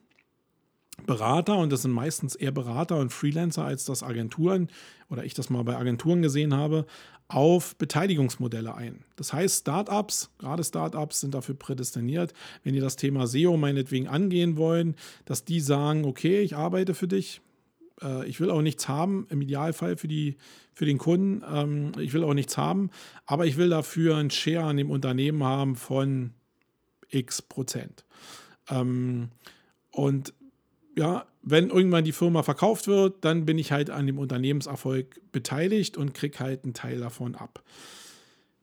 Berater, 1.05 1.57
und 1.57 1.71
das 1.71 1.83
sind 1.83 1.91
meistens 1.91 2.35
eher 2.35 2.51
Berater 2.51 2.97
und 2.97 3.13
Freelancer, 3.13 3.63
als 3.63 3.85
das 3.85 4.03
Agenturen 4.03 4.69
oder 5.09 5.23
ich 5.23 5.33
das 5.33 5.49
mal 5.49 5.63
bei 5.63 5.77
Agenturen 5.77 6.21
gesehen 6.21 6.53
habe, 6.53 6.85
auf 7.29 7.75
Beteiligungsmodelle 7.75 8.73
ein. 8.73 9.03
Das 9.15 9.33
heißt, 9.33 9.61
Startups, 9.61 10.29
gerade 10.37 10.63
Startups 10.63 11.19
sind 11.19 11.33
dafür 11.33 11.55
prädestiniert, 11.55 12.33
wenn 12.63 12.73
die 12.73 12.79
das 12.79 12.95
Thema 12.95 13.27
SEO 13.27 13.57
meinetwegen 13.57 14.07
angehen 14.07 14.57
wollen, 14.57 14.95
dass 15.25 15.43
die 15.43 15.59
sagen, 15.59 16.05
okay, 16.05 16.41
ich 16.41 16.55
arbeite 16.55 16.93
für 16.93 17.07
dich, 17.07 17.41
äh, 18.01 18.25
ich 18.27 18.39
will 18.39 18.49
auch 18.49 18.61
nichts 18.61 18.87
haben, 18.87 19.27
im 19.29 19.41
Idealfall 19.41 19.97
für, 19.97 20.07
die, 20.07 20.37
für 20.73 20.85
den 20.85 20.97
Kunden, 20.97 21.43
ähm, 21.49 21.91
ich 21.99 22.13
will 22.13 22.23
auch 22.23 22.33
nichts 22.33 22.57
haben, 22.57 22.91
aber 23.25 23.45
ich 23.45 23.57
will 23.57 23.69
dafür 23.69 24.15
einen 24.15 24.29
Share 24.29 24.63
an 24.63 24.77
dem 24.77 24.89
Unternehmen 24.89 25.43
haben 25.43 25.75
von 25.75 26.31
x 27.09 27.41
Prozent. 27.41 28.05
Ähm, 28.69 29.29
und 29.91 30.33
ja, 30.97 31.25
wenn 31.43 31.69
irgendwann 31.69 32.03
die 32.03 32.11
Firma 32.11 32.43
verkauft 32.43 32.87
wird, 32.87 33.23
dann 33.23 33.45
bin 33.45 33.57
ich 33.57 33.71
halt 33.71 33.89
an 33.89 34.07
dem 34.07 34.17
Unternehmenserfolg 34.17 35.21
beteiligt 35.31 35.95
und 35.95 36.13
krieg 36.13 36.39
halt 36.39 36.63
einen 36.63 36.73
Teil 36.73 36.99
davon 36.99 37.35
ab. 37.35 37.63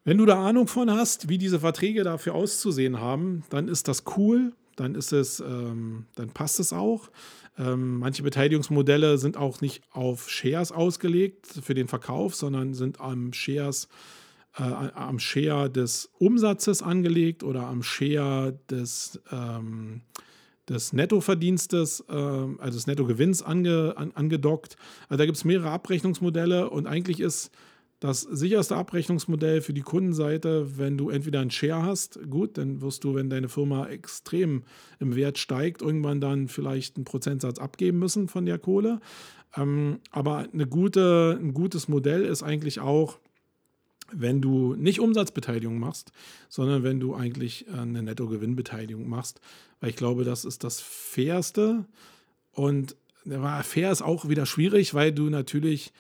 Wenn 0.05 0.19
du 0.19 0.27
da 0.27 0.45
Ahnung 0.45 0.67
von 0.67 0.91
hast, 0.91 1.29
wie 1.29 1.39
diese 1.39 1.61
Verträge 1.61 2.05
dafür 2.05 2.35
auszusehen 2.35 3.01
haben, 3.01 3.45
dann 3.49 3.69
ist 3.69 3.89
das 3.89 4.05
cool, 4.17 4.53
dann 4.77 4.95
ist 4.95 5.13
es, 5.13 5.41
ähm, 5.41 6.07
dann 6.17 6.29
passt 6.31 6.61
es 6.61 6.73
auch. 6.73 7.09
Ähm, 7.57 8.01
manche 8.01 8.23
Beteiligungsmodelle 8.23 9.17
sind 9.17 9.37
auch 9.37 9.61
nicht 9.61 9.83
auf 9.93 10.29
Shares 10.29 10.73
ausgelegt 10.73 11.47
für 11.47 11.75
den 11.75 11.89
Verkauf, 11.89 12.35
sondern 12.35 12.75
sind 12.75 13.01
am 13.01 13.33
Shares 13.33 13.89
äh, 14.57 14.63
am 14.63 15.19
Share 15.19 15.71
des 15.71 16.11
Umsatzes 16.19 16.83
angelegt 16.83 17.43
oder 17.43 17.67
am 17.67 17.83
Share 17.83 18.59
des 18.71 19.21
ähm, 19.33 20.03
des 20.69 20.93
Nettoverdienstes, 20.93 22.05
äh, 22.09 22.13
also 22.13 22.79
des 22.79 22.87
Nettogewinns 22.87 23.43
ange, 23.43 23.95
an, 23.97 24.13
angedockt. 24.15 24.77
Also 25.09 25.19
da 25.19 25.27
gibt 25.27 25.37
es 25.37 25.45
mehrere 25.45 25.71
Abrechnungsmodelle 25.71 26.71
und 26.71 26.87
eigentlich 26.87 27.21
ist 27.21 27.51
das 28.01 28.21
sicherste 28.21 28.77
Abrechnungsmodell 28.77 29.63
für 29.63 29.73
die 29.73 29.81
Kundenseite, 29.81 30.79
wenn 30.79 30.99
du 30.99 31.09
entweder 31.09 31.41
einen 31.41 31.51
Share 31.51 31.85
hast, 31.85 32.19
gut, 32.29 32.59
dann 32.59 32.83
wirst 32.83 33.03
du, 33.05 33.15
wenn 33.15 33.31
deine 33.31 33.49
Firma 33.49 33.87
extrem 33.87 34.65
im 35.01 35.17
Wert 35.17 35.39
steigt, 35.39 35.81
irgendwann 35.81 36.21
dann 36.21 36.49
vielleicht 36.49 36.97
einen 36.97 37.07
Prozentsatz 37.07 37.59
abgeben 37.59 37.99
müssen 37.99 38.29
von 38.29 38.45
der 38.45 38.59
Kohle. 38.59 39.01
Ähm, 39.57 40.01
aber 40.11 40.49
eine 40.53 40.67
gute, 40.67 41.39
ein 41.41 41.55
gutes 41.55 41.89
Modell 41.89 42.25
ist 42.25 42.43
eigentlich 42.43 42.81
auch, 42.81 43.21
wenn 44.13 44.43
du 44.43 44.75
nicht 44.75 45.01
Umsatzbeteiligung 45.01 45.79
machst, 45.79 46.13
sondern 46.49 46.83
wenn 46.83 47.01
du 47.01 47.15
eigentlich 47.15 47.67
äh, 47.69 47.79
eine 47.79 48.03
Nettogewinnbeteiligung 48.03 49.09
machst, 49.09 49.41
weil 49.85 49.91
ich 49.91 49.97
glaube, 49.97 50.25
das 50.25 50.47
ist 50.47 50.65
das 50.65 50.81
Fairste. 50.81 51.85
Und 52.53 52.97
fair 53.63 53.93
ist 53.93 54.01
auch 54.01 54.31
wieder 54.31 54.47
schwierig, 54.47 54.95
weil 54.95 55.13
du 55.13 55.29
natürlich, 55.29 55.93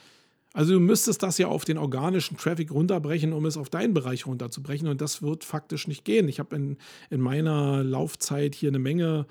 also 0.54 0.72
du 0.72 0.80
müsstest 0.80 1.22
das 1.22 1.36
ja 1.36 1.48
auf 1.48 1.66
den 1.66 1.76
organischen 1.76 2.38
Traffic 2.38 2.70
runterbrechen, 2.70 3.34
um 3.34 3.44
es 3.44 3.58
auf 3.58 3.68
deinen 3.68 3.92
Bereich 3.92 4.26
runterzubrechen. 4.26 4.88
Und 4.88 5.02
das 5.02 5.20
wird 5.20 5.44
faktisch 5.44 5.86
nicht 5.86 6.06
gehen. 6.06 6.28
Ich 6.28 6.38
habe 6.38 6.56
in, 6.56 6.78
in 7.10 7.20
meiner 7.20 7.84
Laufzeit 7.84 8.54
hier 8.54 8.70
eine 8.70 8.78
Menge 8.78 9.26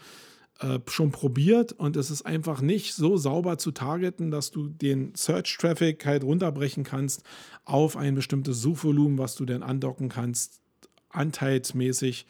äh, 0.60 0.78
schon 0.86 1.10
probiert 1.10 1.72
und 1.72 1.98
es 1.98 2.12
ist 2.12 2.22
einfach 2.22 2.62
nicht 2.62 2.94
so 2.94 3.18
sauber 3.18 3.58
zu 3.58 3.72
targeten, 3.72 4.30
dass 4.30 4.52
du 4.52 4.68
den 4.68 5.16
Search-Traffic 5.16 6.06
halt 6.06 6.24
runterbrechen 6.24 6.84
kannst 6.84 7.24
auf 7.66 7.98
ein 7.98 8.14
bestimmtes 8.14 8.62
Suchvolumen, 8.62 9.18
was 9.18 9.34
du 9.34 9.46
dann 9.46 9.64
andocken 9.64 10.10
kannst, 10.10 10.62
anteilsmäßig 11.10 12.28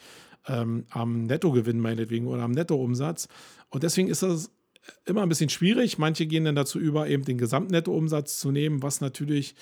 ähm, 0.48 0.86
am 0.90 1.24
Nettogewinn 1.24 1.80
meinetwegen 1.80 2.28
oder 2.28 2.44
am 2.44 2.52
Nettoumsatz. 2.52 3.28
Und 3.70 3.84
deswegen 3.84 4.10
ist 4.10 4.24
das 4.24 4.52
immer 5.06 5.24
ein 5.24 5.30
bisschen 5.30 5.50
schwierig. 5.50 5.98
Manche 5.98 6.26
gehen 6.26 6.46
dann 6.46 6.56
dazu 6.56 6.80
über, 6.80 7.08
eben 7.08 7.24
den 7.24 7.38
Gesamtnettoumsatz 7.38 8.40
zu 8.40 8.52
nehmen, 8.52 8.84
was 8.84 9.02
natürlich 9.02 9.56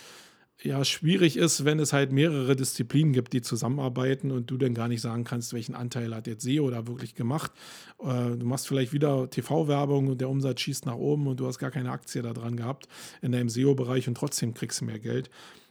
ja 0.64 0.86
schwierig 0.86 1.38
ist, 1.38 1.66
wenn 1.66 1.80
es 1.80 1.92
halt 1.92 2.12
mehrere 2.12 2.56
Disziplinen 2.56 3.14
gibt, 3.14 3.34
die 3.34 3.42
zusammenarbeiten 3.42 4.32
und 4.32 4.52
du 4.52 4.58
dann 4.58 4.74
gar 4.74 4.88
nicht 4.88 5.02
sagen 5.02 5.24
kannst, 5.24 5.54
welchen 5.54 5.76
Anteil 5.76 6.14
hat 6.14 6.28
jetzt 6.28 6.44
SEO 6.44 6.70
da 6.70 6.88
wirklich 6.88 7.16
gemacht. 7.16 7.52
Äh, 8.00 8.38
du 8.38 8.46
machst 8.46 8.68
vielleicht 8.68 8.94
wieder 8.94 9.30
TV-Werbung 9.30 10.08
und 10.08 10.22
der 10.22 10.30
Umsatz 10.30 10.62
schießt 10.62 10.86
nach 10.86 10.96
oben 10.96 11.28
und 11.28 11.40
du 11.40 11.48
hast 11.48 11.58
gar 11.58 11.72
keine 11.72 11.92
Aktie 11.92 12.22
da 12.22 12.34
dran 12.34 12.58
gehabt 12.58 12.88
in 13.22 13.32
deinem 13.32 13.50
SEO-Bereich 13.50 14.08
und 14.08 14.16
trotzdem 14.16 14.54
kriegst 14.54 14.82
du 14.82 14.86
mehr 14.86 15.00
Geld. 15.00 15.30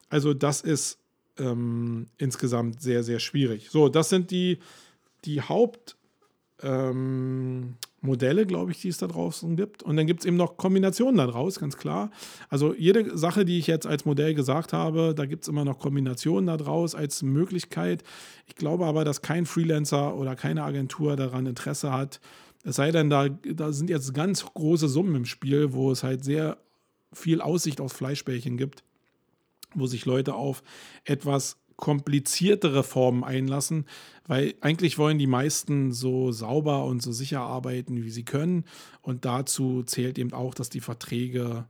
Also 0.08 0.34
das 0.34 0.60
ist 0.60 0.98
ähm, 1.38 2.06
insgesamt 2.18 2.82
sehr, 2.82 3.04
sehr 3.04 3.20
schwierig. 3.20 3.70
So, 3.70 3.88
das 3.88 4.08
sind 4.08 4.30
die, 4.30 4.58
die 5.24 5.42
Haupt- 5.42 5.96
ähm, 6.62 7.76
glaube 8.02 8.70
ich, 8.70 8.80
die 8.80 8.88
es 8.88 8.98
da 8.98 9.06
draußen 9.06 9.56
gibt. 9.56 9.82
Und 9.82 9.96
dann 9.96 10.06
gibt 10.06 10.20
es 10.20 10.26
eben 10.26 10.36
noch 10.36 10.56
Kombinationen 10.56 11.16
daraus, 11.16 11.58
ganz 11.58 11.76
klar. 11.76 12.10
Also 12.48 12.74
jede 12.74 13.16
Sache, 13.16 13.44
die 13.44 13.58
ich 13.58 13.66
jetzt 13.66 13.86
als 13.86 14.04
Modell 14.04 14.34
gesagt 14.34 14.72
habe, 14.72 15.14
da 15.14 15.26
gibt 15.26 15.44
es 15.44 15.48
immer 15.48 15.64
noch 15.64 15.78
Kombinationen 15.78 16.46
daraus 16.46 16.94
als 16.94 17.22
Möglichkeit. 17.22 18.02
Ich 18.46 18.56
glaube 18.56 18.86
aber, 18.86 19.04
dass 19.04 19.22
kein 19.22 19.46
Freelancer 19.46 20.16
oder 20.16 20.36
keine 20.36 20.64
Agentur 20.64 21.16
daran 21.16 21.46
Interesse 21.46 21.92
hat. 21.92 22.20
Es 22.62 22.76
sei 22.76 22.90
denn, 22.90 23.10
da, 23.10 23.28
da 23.28 23.72
sind 23.72 23.90
jetzt 23.90 24.12
ganz 24.12 24.44
große 24.44 24.88
Summen 24.88 25.14
im 25.14 25.24
Spiel, 25.24 25.72
wo 25.72 25.90
es 25.90 26.02
halt 26.02 26.24
sehr 26.24 26.58
viel 27.12 27.40
Aussicht 27.40 27.80
aufs 27.80 27.96
Fleischbällchen 27.96 28.56
gibt, 28.56 28.84
wo 29.74 29.86
sich 29.86 30.04
Leute 30.04 30.34
auf 30.34 30.62
etwas 31.04 31.56
kompliziertere 31.80 32.84
Formen 32.84 33.24
einlassen, 33.24 33.86
weil 34.28 34.54
eigentlich 34.60 34.98
wollen 34.98 35.18
die 35.18 35.26
meisten 35.26 35.92
so 35.92 36.30
sauber 36.30 36.84
und 36.84 37.02
so 37.02 37.10
sicher 37.10 37.40
arbeiten, 37.40 38.04
wie 38.04 38.10
sie 38.10 38.24
können. 38.24 38.64
Und 39.02 39.24
dazu 39.24 39.82
zählt 39.82 40.18
eben 40.18 40.32
auch, 40.32 40.54
dass 40.54 40.68
die 40.68 40.80
Verträge 40.80 41.66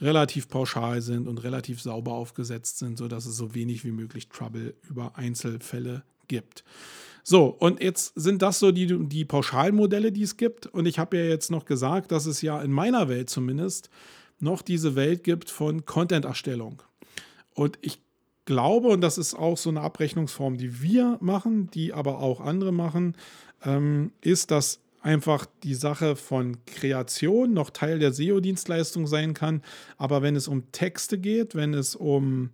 relativ 0.00 0.48
pauschal 0.48 1.00
sind 1.00 1.26
und 1.26 1.42
relativ 1.42 1.80
sauber 1.80 2.12
aufgesetzt 2.12 2.78
sind, 2.78 2.98
sodass 2.98 3.24
es 3.24 3.36
so 3.36 3.54
wenig 3.54 3.84
wie 3.84 3.92
möglich 3.92 4.28
Trouble 4.28 4.74
über 4.90 5.16
Einzelfälle 5.16 6.02
gibt. 6.28 6.64
So, 7.22 7.46
und 7.46 7.82
jetzt 7.82 8.12
sind 8.14 8.42
das 8.42 8.58
so 8.58 8.72
die, 8.72 9.08
die 9.08 9.24
Pauschalmodelle, 9.24 10.12
die 10.12 10.22
es 10.22 10.36
gibt. 10.36 10.66
Und 10.66 10.86
ich 10.86 10.98
habe 10.98 11.16
ja 11.16 11.24
jetzt 11.24 11.50
noch 11.50 11.64
gesagt, 11.64 12.12
dass 12.12 12.26
es 12.26 12.42
ja 12.42 12.60
in 12.60 12.72
meiner 12.72 13.08
Welt 13.08 13.30
zumindest 13.30 13.90
noch 14.38 14.60
diese 14.60 14.96
Welt 14.96 15.24
gibt 15.24 15.50
von 15.50 15.86
Content-Erstellung. 15.86 16.82
Und 17.54 17.78
ich 17.80 18.00
glaube, 18.46 18.88
und 18.88 19.02
das 19.02 19.18
ist 19.18 19.34
auch 19.34 19.58
so 19.58 19.68
eine 19.68 19.82
Abrechnungsform, 19.82 20.56
die 20.56 20.80
wir 20.80 21.18
machen, 21.20 21.70
die 21.72 21.92
aber 21.92 22.20
auch 22.20 22.40
andere 22.40 22.72
machen, 22.72 23.14
ähm, 23.64 24.12
ist, 24.22 24.50
dass 24.50 24.80
einfach 25.02 25.46
die 25.62 25.74
Sache 25.74 26.16
von 26.16 26.56
Kreation 26.66 27.52
noch 27.52 27.70
Teil 27.70 27.98
der 27.98 28.12
SEO-Dienstleistung 28.12 29.06
sein 29.06 29.34
kann. 29.34 29.62
Aber 29.98 30.22
wenn 30.22 30.34
es 30.34 30.48
um 30.48 30.72
Texte 30.72 31.18
geht, 31.18 31.54
wenn 31.54 31.74
es 31.74 31.94
um 31.94 32.50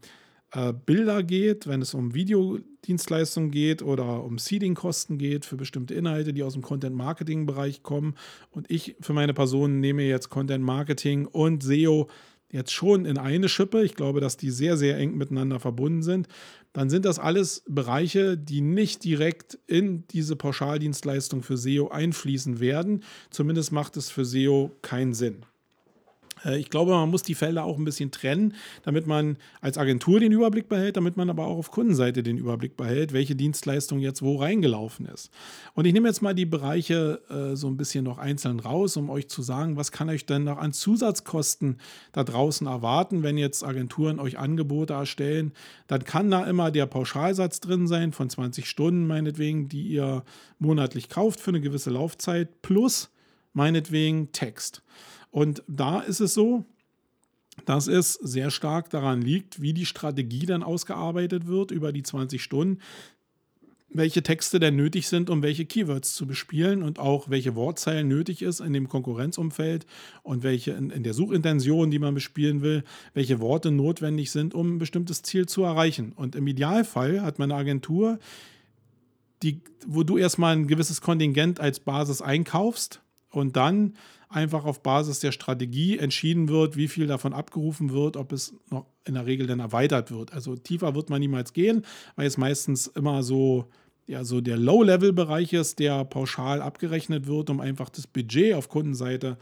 äh, 0.52 0.72
Bilder 0.72 1.22
geht, 1.22 1.66
wenn 1.66 1.80
es 1.80 1.94
um 1.94 2.12
Videodienstleistungen 2.12 3.50
geht 3.50 3.80
oder 3.80 4.22
um 4.22 4.38
Seeding-Kosten 4.38 5.16
geht 5.16 5.46
für 5.46 5.56
bestimmte 5.56 5.94
Inhalte, 5.94 6.34
die 6.34 6.42
aus 6.42 6.52
dem 6.52 6.62
Content-Marketing-Bereich 6.62 7.82
kommen 7.82 8.16
und 8.50 8.70
ich 8.70 8.96
für 9.00 9.14
meine 9.14 9.32
Person 9.32 9.80
nehme 9.80 10.02
jetzt 10.02 10.28
Content-Marketing 10.28 11.26
und 11.26 11.62
SEO 11.62 12.08
jetzt 12.52 12.72
schon 12.72 13.04
in 13.06 13.18
eine 13.18 13.48
Schippe, 13.48 13.82
ich 13.82 13.94
glaube, 13.94 14.20
dass 14.20 14.36
die 14.36 14.50
sehr, 14.50 14.76
sehr 14.76 14.96
eng 14.98 15.16
miteinander 15.16 15.58
verbunden 15.58 16.02
sind, 16.02 16.28
dann 16.72 16.88
sind 16.88 17.04
das 17.04 17.18
alles 17.18 17.64
Bereiche, 17.66 18.38
die 18.38 18.60
nicht 18.60 19.04
direkt 19.04 19.58
in 19.66 20.06
diese 20.08 20.36
Pauschaldienstleistung 20.36 21.42
für 21.42 21.56
SEO 21.56 21.88
einfließen 21.88 22.60
werden. 22.60 23.02
Zumindest 23.30 23.72
macht 23.72 23.96
es 23.96 24.10
für 24.10 24.24
SEO 24.24 24.70
keinen 24.82 25.14
Sinn. 25.14 25.44
Äh, 26.44 26.58
ich 26.58 26.70
glaube, 26.70 26.92
man 26.92 27.10
muss 27.10 27.22
die 27.22 27.34
Felder 27.34 27.64
auch 27.64 27.78
ein 27.78 27.84
bisschen 27.84 28.10
trennen, 28.10 28.54
damit 28.82 29.06
man 29.06 29.36
als 29.60 29.78
Agentur 29.78 30.20
den 30.20 30.32
Überblick 30.32 30.68
behält, 30.68 30.96
damit 30.96 31.16
man 31.16 31.30
aber 31.30 31.46
auch 31.46 31.58
auf 31.58 31.70
Kundenseite 31.70 32.22
den 32.22 32.38
Überblick 32.38 32.76
behält, 32.76 33.12
welche 33.12 33.34
Dienstleistung 33.34 33.98
jetzt 33.98 34.22
wo 34.22 34.36
reingelaufen 34.36 35.06
ist. 35.06 35.30
Und 35.74 35.86
ich 35.86 35.92
nehme 35.92 36.08
jetzt 36.08 36.22
mal 36.22 36.34
die 36.34 36.46
Bereiche 36.46 37.20
äh, 37.30 37.56
so 37.56 37.68
ein 37.68 37.76
bisschen 37.76 38.04
noch 38.04 38.18
einzeln 38.18 38.60
raus, 38.60 38.96
um 38.96 39.10
euch 39.10 39.28
zu 39.28 39.42
sagen, 39.42 39.76
was 39.76 39.92
kann 39.92 40.08
euch 40.08 40.26
denn 40.26 40.44
noch 40.44 40.58
an 40.58 40.72
Zusatzkosten 40.72 41.78
da 42.12 42.24
draußen 42.24 42.66
erwarten, 42.66 43.22
wenn 43.22 43.38
jetzt 43.38 43.64
Agenturen 43.64 44.18
euch 44.18 44.38
Angebote 44.38 44.94
erstellen. 44.94 45.52
Dann 45.86 46.04
kann 46.04 46.30
da 46.30 46.44
immer 46.44 46.70
der 46.70 46.86
Pauschalsatz 46.86 47.60
drin 47.60 47.86
sein 47.86 48.12
von 48.12 48.28
20 48.30 48.68
Stunden 48.68 49.06
meinetwegen, 49.06 49.68
die 49.68 49.88
ihr 49.88 50.24
monatlich 50.58 51.08
kauft 51.08 51.40
für 51.40 51.50
eine 51.50 51.60
gewisse 51.60 51.90
Laufzeit 51.90 52.62
plus 52.62 53.10
meinetwegen 53.52 54.32
Text. 54.32 54.82
Und 55.32 55.64
da 55.66 56.00
ist 56.00 56.20
es 56.20 56.34
so, 56.34 56.64
dass 57.64 57.88
es 57.88 58.14
sehr 58.14 58.50
stark 58.50 58.90
daran 58.90 59.20
liegt, 59.20 59.60
wie 59.60 59.72
die 59.72 59.86
Strategie 59.86 60.46
dann 60.46 60.62
ausgearbeitet 60.62 61.46
wird 61.46 61.70
über 61.72 61.92
die 61.92 62.04
20 62.04 62.40
Stunden. 62.40 62.78
welche 63.94 64.22
Texte 64.22 64.58
denn 64.58 64.74
nötig 64.74 65.06
sind, 65.06 65.28
um 65.28 65.42
welche 65.42 65.66
Keywords 65.66 66.14
zu 66.14 66.26
bespielen 66.26 66.82
und 66.82 66.98
auch 66.98 67.28
welche 67.28 67.54
Wortzeilen 67.54 68.08
nötig 68.08 68.40
ist 68.40 68.60
in 68.60 68.72
dem 68.72 68.88
Konkurrenzumfeld 68.88 69.84
und 70.22 70.42
welche 70.42 70.70
in, 70.70 70.88
in, 70.88 71.02
der 71.02 71.12
Suchintention, 71.12 71.90
die 71.90 71.98
man 71.98 72.14
bespielen 72.14 72.62
will, 72.62 72.84
welche 73.12 73.38
Worte 73.38 73.70
notwendig 73.70 74.30
sind, 74.30 74.54
um 74.54 74.76
ein 74.76 74.78
bestimmtes 74.78 75.20
Ziel 75.20 75.44
zu 75.44 75.62
erreichen. 75.62 76.12
Und 76.16 76.36
im 76.36 76.46
Idealfall 76.46 77.20
hat 77.20 77.38
man 77.38 77.52
eine 77.52 77.60
Agentur, 77.60 78.18
die, 79.42 79.60
wo 79.86 80.04
du 80.04 80.16
erstmal 80.16 80.56
ein 80.56 80.68
gewisses 80.68 81.02
Kontingent 81.02 81.60
als 81.60 81.78
Basis 81.78 82.22
einkaufst 82.22 83.02
und 83.28 83.56
dann 83.56 83.92
einfach 84.32 84.64
auf 84.64 84.82
Basis 84.82 85.20
der 85.20 85.32
Strategie 85.32 85.98
entschieden 85.98 86.48
wird, 86.48 86.76
wie 86.76 86.88
viel 86.88 87.06
davon 87.06 87.32
abgerufen 87.32 87.92
wird, 87.92 88.16
ob 88.16 88.32
es 88.32 88.54
noch 88.70 88.86
in 89.04 89.14
der 89.14 89.26
Regel 89.26 89.46
dann 89.46 89.60
erweitert 89.60 90.10
wird. 90.10 90.32
Also 90.32 90.56
tiefer 90.56 90.94
wird 90.94 91.10
man 91.10 91.20
niemals 91.20 91.52
gehen, 91.52 91.84
weil 92.16 92.26
es 92.26 92.36
meistens 92.36 92.86
immer 92.86 93.22
so 93.22 93.66
ja 94.06 94.24
so 94.24 94.40
der 94.40 94.56
Low-Level-Bereich 94.56 95.52
ist, 95.52 95.78
der 95.78 96.04
pauschal 96.04 96.60
abgerechnet 96.60 97.26
wird, 97.26 97.50
um 97.50 97.60
einfach 97.60 97.88
das 97.88 98.06
Budget 98.06 98.54
auf 98.54 98.68
Kundenseite 98.68 99.36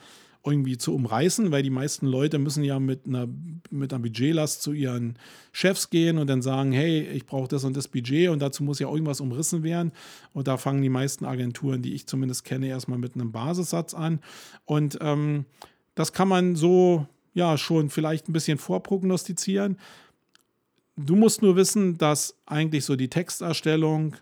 irgendwie 0.44 0.78
zu 0.78 0.94
umreißen, 0.94 1.50
weil 1.50 1.62
die 1.62 1.70
meisten 1.70 2.06
Leute 2.06 2.38
müssen 2.38 2.64
ja 2.64 2.80
mit 2.80 3.06
einer, 3.06 3.28
mit 3.70 3.92
einer 3.92 4.02
Budgetlast 4.02 4.62
zu 4.62 4.72
ihren 4.72 5.18
Chefs 5.52 5.90
gehen 5.90 6.16
und 6.16 6.28
dann 6.28 6.40
sagen, 6.40 6.72
hey, 6.72 7.02
ich 7.02 7.26
brauche 7.26 7.48
das 7.48 7.64
und 7.64 7.76
das 7.76 7.88
Budget 7.88 8.30
und 8.30 8.40
dazu 8.40 8.62
muss 8.62 8.78
ja 8.78 8.88
irgendwas 8.88 9.20
umrissen 9.20 9.62
werden. 9.62 9.92
Und 10.32 10.48
da 10.48 10.56
fangen 10.56 10.82
die 10.82 10.88
meisten 10.88 11.26
Agenturen, 11.26 11.82
die 11.82 11.92
ich 11.94 12.06
zumindest 12.06 12.44
kenne, 12.44 12.68
erstmal 12.68 12.98
mit 12.98 13.14
einem 13.14 13.32
Basissatz 13.32 13.92
an. 13.92 14.20
Und 14.64 14.98
ähm, 15.02 15.44
das 15.94 16.12
kann 16.12 16.28
man 16.28 16.56
so 16.56 17.06
ja 17.34 17.58
schon 17.58 17.90
vielleicht 17.90 18.28
ein 18.28 18.32
bisschen 18.32 18.58
vorprognostizieren. 18.58 19.78
Du 20.96 21.16
musst 21.16 21.42
nur 21.42 21.56
wissen, 21.56 21.98
dass 21.98 22.36
eigentlich 22.46 22.84
so 22.84 22.96
die 22.96 23.08
Texterstellung 23.08 24.16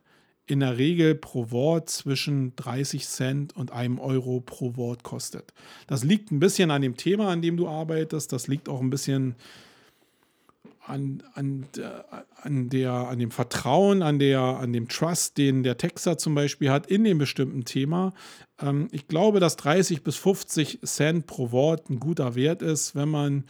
in 0.51 0.61
der 0.61 0.79
Regel 0.79 1.15
pro 1.15 1.51
Wort 1.51 1.91
zwischen 1.91 2.55
30 2.57 3.07
Cent 3.07 3.57
und 3.57 3.73
einem 3.73 3.99
Euro 3.99 4.41
pro 4.41 4.77
Wort 4.77 5.03
kostet. 5.03 5.53
Das 5.87 6.05
liegt 6.05 6.31
ein 6.31 6.41
bisschen 6.41 6.71
an 6.71 6.83
dem 6.83 6.97
Thema, 6.97 7.31
an 7.31 7.43
dem 7.43 7.57
du 7.57 7.69
arbeitest. 7.69 8.33
Das 8.33 8.49
liegt 8.49 8.69
auch 8.69 8.81
ein 8.81 8.91
bisschen 8.91 9.37
an, 10.89 11.23
an, 11.35 11.67
an, 12.43 12.69
der, 12.71 13.09
an 13.09 13.19
dem 13.19 13.31
Vertrauen, 13.31 14.03
an, 14.03 14.19
der, 14.19 14.41
an 14.41 14.73
dem 14.73 14.89
Trust, 14.89 15.37
den 15.37 15.63
der 15.63 15.77
Texter 15.77 16.19
zum 16.19 16.35
Beispiel 16.35 16.71
hat 16.71 16.87
in 16.87 17.05
dem 17.05 17.19
bestimmten 17.19 17.65
Thema. 17.65 18.15
Ähm, 18.61 18.89
ich 18.91 19.07
glaube, 19.07 19.41
dass 19.41 19.57
30 19.57 20.03
bis 20.03 20.17
50 20.17 20.81
Cent 20.83 21.27
pro 21.27 21.53
Wort 21.53 21.91
ein 21.91 22.01
guter 22.01 22.35
Wert 22.35 22.63
ist, 22.63 22.95
wenn 22.95 23.11
man 23.11 23.45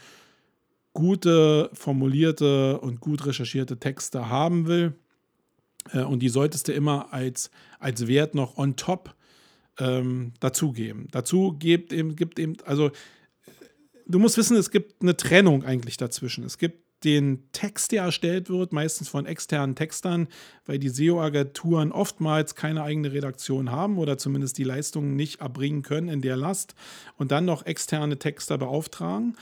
gute, 0.93 1.71
formulierte 1.75 2.81
und 2.81 3.01
gut 3.01 3.25
recherchierte 3.25 3.79
Texte 3.79 4.29
haben 4.29 4.67
will. 4.67 4.95
Äh, 5.93 6.03
und 6.03 6.21
die 6.21 6.29
solltest 6.29 6.69
du 6.69 6.73
immer 6.73 7.13
als, 7.13 7.51
als 7.79 8.07
Wert 8.07 8.35
noch 8.35 8.57
on 8.57 8.77
top 8.77 9.15
ähm, 9.79 10.33
dazugeben. 10.41 11.09
Dazu 11.11 11.57
gibt 11.59 11.93
eben, 11.93 12.17
gibt 12.17 12.39
eben, 12.39 12.57
also 12.65 12.91
du 14.07 14.19
musst 14.19 14.37
wissen, 14.37 14.57
es 14.57 14.71
gibt 14.71 15.03
eine 15.03 15.17
Trennung 15.17 15.65
eigentlich 15.65 15.97
dazwischen. 15.97 16.45
Es 16.45 16.59
gibt 16.59 16.89
den 17.05 17.45
Text, 17.53 17.93
der 17.93 18.03
erstellt 18.03 18.51
wird, 18.51 18.73
meistens 18.73 19.09
von 19.09 19.25
externen 19.25 19.77
Textern, 19.77 20.27
weil 20.67 20.81
die 20.81 20.89
SEO-Agenturen 20.89 21.93
oftmals 21.93 22.57
keine 22.57 22.83
eigene 22.83 23.13
Redaktion 23.13 23.71
haben 23.71 23.99
oder 23.99 24.19
zumindest 24.19 24.59
die 24.59 24.65
Leistungen 24.65 25.15
nicht 25.15 25.41
erbringen 25.41 25.83
können 25.83 26.09
in 26.09 26.23
der 26.23 26.37
Last 26.37 26.75
und 27.17 27.31
dann 27.31 27.45
noch 27.45 27.67
externe 27.67 28.19
Texter 28.19 28.59
beauftragen. 28.59 29.37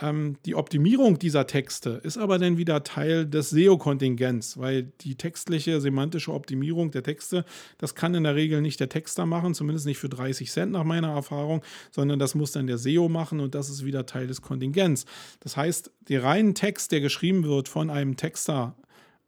Ähm, 0.00 0.36
die 0.46 0.54
Optimierung 0.54 1.18
dieser 1.18 1.46
Texte 1.46 2.00
ist 2.02 2.16
aber 2.16 2.38
dann 2.38 2.56
wieder 2.56 2.82
Teil 2.84 3.26
des 3.26 3.50
SEO-Kontingents, 3.50 4.58
weil 4.58 4.84
die 5.00 5.14
textliche, 5.14 5.80
semantische 5.80 6.32
Optimierung 6.32 6.90
der 6.90 7.02
Texte, 7.02 7.44
das 7.78 7.94
kann 7.94 8.14
in 8.14 8.24
der 8.24 8.34
Regel 8.34 8.62
nicht 8.62 8.80
der 8.80 8.88
Texter 8.88 9.26
machen, 9.26 9.54
zumindest 9.54 9.86
nicht 9.86 9.98
für 9.98 10.08
30 10.08 10.50
Cent 10.50 10.72
nach 10.72 10.84
meiner 10.84 11.12
Erfahrung, 11.12 11.62
sondern 11.90 12.18
das 12.18 12.34
muss 12.34 12.52
dann 12.52 12.66
der 12.66 12.78
SEO 12.78 13.08
machen 13.08 13.40
und 13.40 13.54
das 13.54 13.68
ist 13.68 13.84
wieder 13.84 14.06
Teil 14.06 14.26
des 14.26 14.42
Kontingents. 14.42 15.04
Das 15.40 15.56
heißt, 15.56 15.90
der 16.08 16.24
reinen 16.24 16.54
Text, 16.54 16.92
der 16.92 17.00
geschrieben 17.00 17.44
wird 17.44 17.68
von 17.68 17.90
einem 17.90 18.16
Texter, 18.16 18.76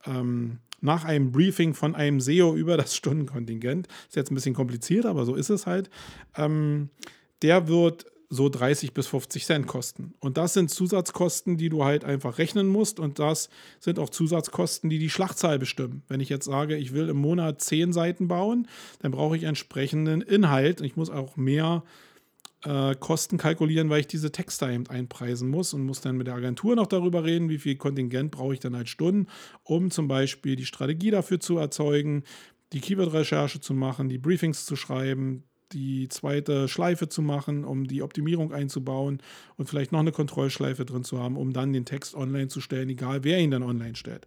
ähm, 0.06 0.58
nach 0.80 1.04
einem 1.04 1.30
Briefing 1.30 1.74
von 1.74 1.94
einem 1.94 2.20
SEO 2.20 2.56
über 2.56 2.76
das 2.76 2.96
Stundenkontingent. 2.96 3.86
Ist 4.08 4.16
jetzt 4.16 4.32
ein 4.32 4.34
bisschen 4.34 4.54
kompliziert, 4.54 5.06
aber 5.06 5.24
so 5.24 5.34
ist 5.36 5.48
es 5.48 5.66
halt. 5.66 5.90
Ähm, 6.36 6.90
der 7.42 7.68
wird 7.68 8.06
so 8.34 8.48
30 8.48 8.94
bis 8.94 9.08
50 9.08 9.44
Cent 9.44 9.66
kosten. 9.66 10.14
Und 10.18 10.38
das 10.38 10.54
sind 10.54 10.70
Zusatzkosten, 10.70 11.58
die 11.58 11.68
du 11.68 11.84
halt 11.84 12.02
einfach 12.02 12.38
rechnen 12.38 12.66
musst. 12.66 12.98
Und 12.98 13.18
das 13.18 13.50
sind 13.78 13.98
auch 13.98 14.08
Zusatzkosten, 14.08 14.88
die 14.88 14.98
die 14.98 15.10
Schlachtzahl 15.10 15.58
bestimmen. 15.58 16.02
Wenn 16.08 16.20
ich 16.20 16.30
jetzt 16.30 16.46
sage, 16.46 16.78
ich 16.78 16.94
will 16.94 17.10
im 17.10 17.18
Monat 17.18 17.60
10 17.60 17.92
Seiten 17.92 18.28
bauen, 18.28 18.68
dann 19.00 19.12
brauche 19.12 19.36
ich 19.36 19.42
entsprechenden 19.42 20.22
Inhalt. 20.22 20.80
Ich 20.80 20.96
muss 20.96 21.10
auch 21.10 21.36
mehr 21.36 21.84
äh, 22.64 22.94
Kosten 22.94 23.36
kalkulieren, 23.36 23.90
weil 23.90 24.00
ich 24.00 24.06
diese 24.06 24.32
Texte 24.32 24.64
eben 24.64 24.86
einpreisen 24.86 25.50
muss 25.50 25.74
und 25.74 25.84
muss 25.84 26.00
dann 26.00 26.16
mit 26.16 26.26
der 26.26 26.34
Agentur 26.34 26.74
noch 26.74 26.86
darüber 26.86 27.24
reden, 27.24 27.50
wie 27.50 27.58
viel 27.58 27.76
Kontingent 27.76 28.30
brauche 28.30 28.54
ich 28.54 28.60
dann 28.60 28.74
als 28.74 28.88
Stunden, 28.88 29.26
um 29.62 29.90
zum 29.90 30.08
Beispiel 30.08 30.56
die 30.56 30.64
Strategie 30.64 31.10
dafür 31.10 31.38
zu 31.38 31.58
erzeugen, 31.58 32.24
die 32.72 32.80
Keyword-Recherche 32.80 33.60
zu 33.60 33.74
machen, 33.74 34.08
die 34.08 34.16
Briefings 34.16 34.64
zu 34.64 34.74
schreiben, 34.74 35.44
die 35.72 36.08
zweite 36.08 36.68
Schleife 36.68 37.08
zu 37.08 37.22
machen, 37.22 37.64
um 37.64 37.86
die 37.86 38.02
Optimierung 38.02 38.52
einzubauen 38.52 39.18
und 39.56 39.68
vielleicht 39.68 39.92
noch 39.92 40.00
eine 40.00 40.12
Kontrollschleife 40.12 40.84
drin 40.84 41.04
zu 41.04 41.18
haben, 41.18 41.36
um 41.36 41.52
dann 41.52 41.72
den 41.72 41.84
Text 41.84 42.14
online 42.14 42.48
zu 42.48 42.60
stellen, 42.60 42.88
egal 42.90 43.24
wer 43.24 43.38
ihn 43.38 43.50
dann 43.50 43.62
online 43.62 43.96
stellt. 43.96 44.26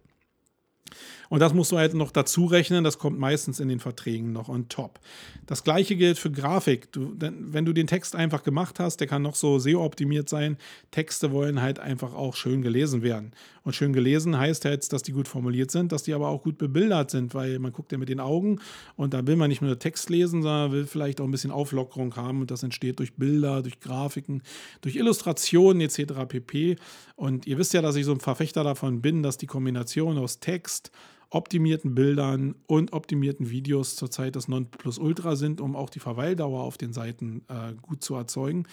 Und 1.28 1.40
das 1.40 1.54
musst 1.54 1.72
du 1.72 1.78
halt 1.78 1.94
noch 1.94 2.10
dazu 2.10 2.46
rechnen, 2.46 2.84
das 2.84 2.98
kommt 2.98 3.18
meistens 3.18 3.60
in 3.60 3.68
den 3.68 3.80
Verträgen 3.80 4.32
noch 4.32 4.48
on 4.48 4.68
top. 4.68 5.00
Das 5.46 5.64
gleiche 5.64 5.96
gilt 5.96 6.18
für 6.18 6.30
Grafik. 6.30 6.92
Du, 6.92 7.14
wenn 7.18 7.64
du 7.64 7.72
den 7.72 7.86
Text 7.86 8.16
einfach 8.16 8.42
gemacht 8.42 8.80
hast, 8.80 8.98
der 8.98 9.06
kann 9.06 9.22
noch 9.22 9.34
so 9.34 9.58
SEO-optimiert 9.58 10.28
sein. 10.28 10.56
Texte 10.90 11.32
wollen 11.32 11.62
halt 11.62 11.78
einfach 11.78 12.14
auch 12.14 12.34
schön 12.34 12.62
gelesen 12.62 13.02
werden. 13.02 13.32
Und 13.66 13.74
schön 13.74 13.92
gelesen 13.92 14.38
heißt 14.38 14.62
jetzt, 14.64 14.92
dass 14.92 15.02
die 15.02 15.10
gut 15.10 15.26
formuliert 15.26 15.72
sind, 15.72 15.90
dass 15.90 16.04
die 16.04 16.14
aber 16.14 16.28
auch 16.28 16.44
gut 16.44 16.56
bebildert 16.56 17.10
sind, 17.10 17.34
weil 17.34 17.58
man 17.58 17.72
guckt 17.72 17.90
ja 17.90 17.98
mit 17.98 18.08
den 18.08 18.20
Augen 18.20 18.60
und 18.94 19.12
da 19.12 19.26
will 19.26 19.34
man 19.34 19.48
nicht 19.48 19.60
nur 19.60 19.76
Text 19.76 20.08
lesen, 20.08 20.42
sondern 20.42 20.70
will 20.70 20.86
vielleicht 20.86 21.20
auch 21.20 21.24
ein 21.24 21.32
bisschen 21.32 21.50
Auflockerung 21.50 22.14
haben 22.14 22.42
und 22.42 22.52
das 22.52 22.62
entsteht 22.62 23.00
durch 23.00 23.14
Bilder, 23.14 23.62
durch 23.62 23.80
Grafiken, 23.80 24.42
durch 24.82 24.94
Illustrationen 24.94 25.80
etc. 25.80 26.12
pp. 26.28 26.76
Und 27.16 27.46
ihr 27.48 27.58
wisst 27.58 27.74
ja, 27.74 27.82
dass 27.82 27.96
ich 27.96 28.04
so 28.04 28.12
ein 28.12 28.20
Verfechter 28.20 28.62
davon 28.62 29.02
bin, 29.02 29.24
dass 29.24 29.36
die 29.36 29.46
Kombination 29.46 30.16
aus 30.16 30.38
Text, 30.38 30.92
optimierten 31.30 31.94
Bildern 31.94 32.54
und 32.66 32.92
optimierten 32.92 33.50
Videos 33.50 33.96
zurzeit 33.96 34.36
das 34.36 34.48
Nonplusultra 34.48 35.36
sind, 35.36 35.60
um 35.60 35.76
auch 35.76 35.90
die 35.90 36.00
Verweildauer 36.00 36.62
auf 36.62 36.78
den 36.78 36.92
Seiten 36.92 37.42
äh, 37.48 37.74
gut 37.82 38.02
zu 38.02 38.14
erzeugen. 38.14 38.66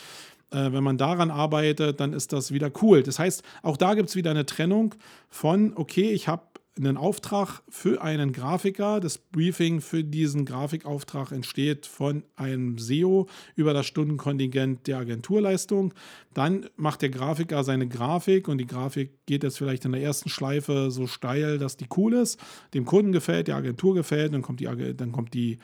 Äh, 0.51 0.71
wenn 0.71 0.83
man 0.83 0.97
daran 0.97 1.31
arbeitet, 1.31 1.99
dann 1.99 2.13
ist 2.13 2.31
das 2.31 2.51
wieder 2.51 2.71
cool. 2.81 3.03
Das 3.03 3.19
heißt, 3.19 3.43
auch 3.63 3.77
da 3.77 3.95
gibt 3.95 4.09
es 4.09 4.15
wieder 4.15 4.31
eine 4.31 4.45
Trennung 4.45 4.93
von, 5.29 5.73
okay, 5.75 6.11
ich 6.11 6.27
habe 6.27 6.43
einen 6.77 6.97
Auftrag 6.97 7.61
für 7.69 8.01
einen 8.01 8.31
Grafiker. 8.33 8.99
Das 8.99 9.17
Briefing 9.17 9.79
für 9.81 10.03
diesen 10.03 10.45
Grafikauftrag 10.45 11.31
entsteht 11.31 11.85
von 11.85 12.23
einem 12.35 12.79
SEO 12.79 13.27
über 13.55 13.73
das 13.73 13.85
Stundenkontingent 13.85 14.87
der 14.87 14.97
Agenturleistung. 14.97 15.93
Dann 16.33 16.67
macht 16.75 17.01
der 17.03 17.09
Grafiker 17.09 17.63
seine 17.63 17.87
Grafik 17.87 18.47
und 18.47 18.57
die 18.57 18.65
Grafik 18.65 19.11
geht 19.25 19.43
jetzt 19.43 19.57
vielleicht 19.57 19.85
in 19.85 19.91
der 19.91 20.01
ersten 20.01 20.29
Schleife 20.29 20.89
so 20.89 21.05
steil, 21.05 21.59
dass 21.59 21.77
die 21.77 21.87
cool 21.95 22.13
ist, 22.13 22.39
dem 22.73 22.85
Kunden 22.85 23.11
gefällt, 23.11 23.47
der 23.47 23.55
Agentur 23.55 23.93
gefällt, 23.93 24.33
dann 24.33 24.41
kommt 24.41 24.59
die, 24.59 24.95
dann 24.95 25.11
kommt 25.11 25.33
die 25.33 25.59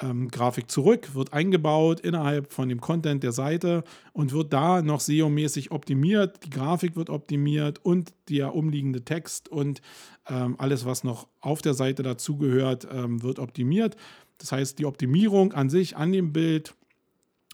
ähm, 0.00 0.28
Grafik 0.28 0.70
zurück, 0.70 1.14
wird 1.14 1.32
eingebaut 1.32 2.00
innerhalb 2.00 2.52
von 2.52 2.68
dem 2.68 2.80
Content 2.80 3.22
der 3.22 3.32
Seite 3.32 3.84
und 4.12 4.32
wird 4.32 4.52
da 4.52 4.82
noch 4.82 5.00
SEO-mäßig 5.00 5.70
optimiert. 5.70 6.44
Die 6.44 6.50
Grafik 6.50 6.96
wird 6.96 7.10
optimiert 7.10 7.84
und 7.84 8.12
der 8.28 8.54
umliegende 8.54 9.04
Text 9.04 9.48
und 9.48 9.80
ähm, 10.28 10.56
alles, 10.58 10.84
was 10.84 11.04
noch 11.04 11.28
auf 11.40 11.62
der 11.62 11.74
Seite 11.74 12.02
dazugehört, 12.02 12.86
ähm, 12.92 13.22
wird 13.22 13.38
optimiert. 13.38 13.96
Das 14.38 14.52
heißt, 14.52 14.78
die 14.78 14.84
Optimierung 14.84 15.52
an 15.52 15.70
sich, 15.70 15.96
an 15.96 16.12
dem 16.12 16.32
Bild 16.32 16.74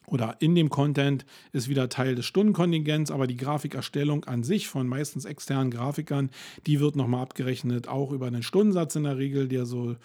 oder 0.06 0.36
in 0.40 0.54
dem 0.54 0.68
Content 0.68 1.24
ist 1.52 1.68
wieder 1.68 1.88
Teil 1.88 2.14
des 2.14 2.26
Stundenkontingents, 2.26 3.10
aber 3.10 3.26
die 3.26 3.36
Grafikerstellung 3.36 4.24
an 4.24 4.42
sich 4.42 4.68
von 4.68 4.88
meistens 4.88 5.24
externen 5.24 5.70
Grafikern, 5.70 6.30
die 6.66 6.80
wird 6.80 6.96
nochmal 6.96 7.22
abgerechnet, 7.22 7.88
auch 7.88 8.10
über 8.10 8.26
einen 8.26 8.42
Stundensatz 8.42 8.96
in 8.96 9.04
der 9.04 9.16
Regel, 9.16 9.48
der 9.48 9.64
so 9.64 9.96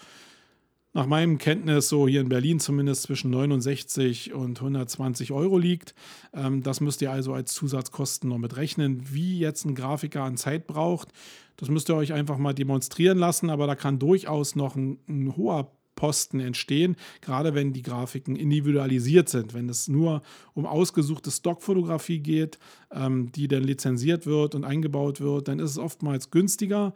nach 0.94 1.06
meinem 1.06 1.38
Kenntnis 1.38 1.90
so 1.90 2.08
hier 2.08 2.22
in 2.22 2.30
Berlin 2.30 2.60
zumindest 2.60 3.04
zwischen 3.04 3.30
69 3.32 4.34
und 4.34 4.60
120 4.60 5.32
Euro 5.32 5.58
liegt. 5.58 5.94
Ähm, 6.34 6.64
das 6.64 6.82
müsst 6.82 7.02
ihr 7.02 7.12
also 7.12 7.34
als 7.34 7.54
Zusatzkosten 7.54 8.30
noch 8.30 8.38
mit 8.38 8.58
rechnen. 8.58 9.02
Wie 9.12 9.40
jetzt 9.40 9.66
ein 9.66 9.76
Grafiker 9.76 10.24
an 10.24 10.38
Zeit 10.38 10.68
braucht, 10.68 11.10
das 11.58 11.70
müsst 11.70 11.90
ihr 11.90 11.96
euch 11.96 12.14
einfach 12.14 12.38
mal 12.38 12.54
demonstrieren 12.54 13.18
lassen, 13.18 13.50
aber 13.50 13.68
da 13.68 13.76
kann 13.76 14.00
durchaus 14.00 14.56
noch 14.56 14.76
ein, 14.76 15.00
ein 15.08 15.36
hoher 15.36 15.72
Posten 15.98 16.40
entstehen, 16.40 16.96
gerade 17.20 17.54
wenn 17.54 17.74
die 17.74 17.82
Grafiken 17.82 18.38
individualisiert 18.38 19.28
sind. 19.28 19.54
Wenn 19.54 19.68
es 19.68 19.90
nur 19.90 20.22
um 20.54 20.66
ausgesuchte 20.66 21.30
Stockfotografie 21.30 22.20
geht, 22.20 22.58
ähm, 22.92 23.32
die 23.34 23.50
dann 23.50 23.64
lizenziert 23.64 24.26
wird 24.26 24.56
und 24.56 24.64
eingebaut 24.64 25.20
wird, 25.20 25.50
dann 25.50 25.60
ist 25.60 25.72
es 25.72 25.78
oftmals 25.78 26.32
günstiger 26.32 26.94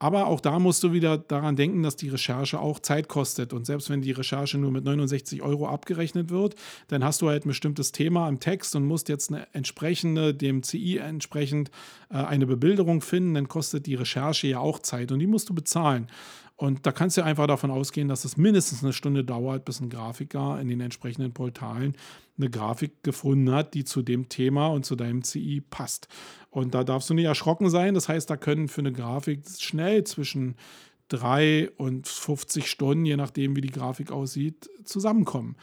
Aber 0.00 0.26
auch 0.26 0.40
da 0.40 0.58
musst 0.60 0.82
du 0.84 0.92
wieder 0.92 1.18
daran 1.18 1.56
denken, 1.56 1.82
dass 1.82 1.96
die 1.96 2.08
Recherche 2.08 2.60
auch 2.60 2.78
Zeit 2.78 3.08
kostet. 3.08 3.52
Und 3.52 3.66
selbst 3.66 3.90
wenn 3.90 4.00
die 4.00 4.12
Recherche 4.12 4.56
nur 4.56 4.70
mit 4.70 4.84
69 4.84 5.42
Euro 5.42 5.66
abgerechnet 5.66 6.30
wird, 6.30 6.54
dann 6.86 7.02
hast 7.02 7.20
du 7.20 7.28
halt 7.28 7.44
ein 7.44 7.48
bestimmtes 7.48 7.90
Thema 7.90 8.28
im 8.28 8.38
Text 8.38 8.76
und 8.76 8.86
musst 8.86 9.08
jetzt 9.08 9.30
eine 9.30 9.46
entsprechende, 9.52 10.34
dem 10.34 10.62
CI 10.62 10.98
entsprechend 10.98 11.70
äh, 12.10 12.16
eine 12.16 12.46
Bebilderung 12.46 13.00
finden. 13.00 13.34
Dann 13.34 13.48
kostet 13.48 13.86
die 13.86 13.96
Recherche 13.96 14.46
ja 14.46 14.60
auch 14.60 14.78
Zeit 14.78 15.10
und 15.10 15.18
die 15.18 15.26
musst 15.26 15.48
du 15.48 15.54
bezahlen. 15.54 16.08
Und 16.58 16.86
da 16.86 16.92
kannst 16.92 17.16
du 17.16 17.22
einfach 17.22 17.46
davon 17.46 17.70
ausgehen, 17.70 18.08
dass 18.08 18.24
es 18.24 18.36
mindestens 18.36 18.82
eine 18.82 18.92
Stunde 18.92 19.22
dauert, 19.22 19.64
bis 19.64 19.80
ein 19.80 19.90
Grafiker 19.90 20.60
in 20.60 20.66
den 20.66 20.80
entsprechenden 20.80 21.32
Portalen 21.32 21.94
eine 22.36 22.50
Grafik 22.50 23.04
gefunden 23.04 23.52
hat, 23.52 23.74
die 23.74 23.84
zu 23.84 24.02
dem 24.02 24.28
Thema 24.28 24.66
und 24.66 24.84
zu 24.84 24.96
deinem 24.96 25.22
CI 25.22 25.62
passt. 25.70 26.08
Und 26.50 26.74
da 26.74 26.82
darfst 26.82 27.08
du 27.10 27.14
nicht 27.14 27.26
erschrocken 27.26 27.70
sein. 27.70 27.94
Das 27.94 28.08
heißt, 28.08 28.28
da 28.28 28.36
können 28.36 28.66
für 28.66 28.80
eine 28.80 28.92
Grafik 28.92 29.42
schnell 29.60 30.02
zwischen 30.02 30.56
drei 31.06 31.70
und 31.76 32.08
50 32.08 32.68
Stunden, 32.68 33.06
je 33.06 33.16
nachdem, 33.16 33.54
wie 33.54 33.60
die 33.60 33.70
Grafik 33.70 34.10
aussieht, 34.10 34.68
zusammenkommen. 34.84 35.54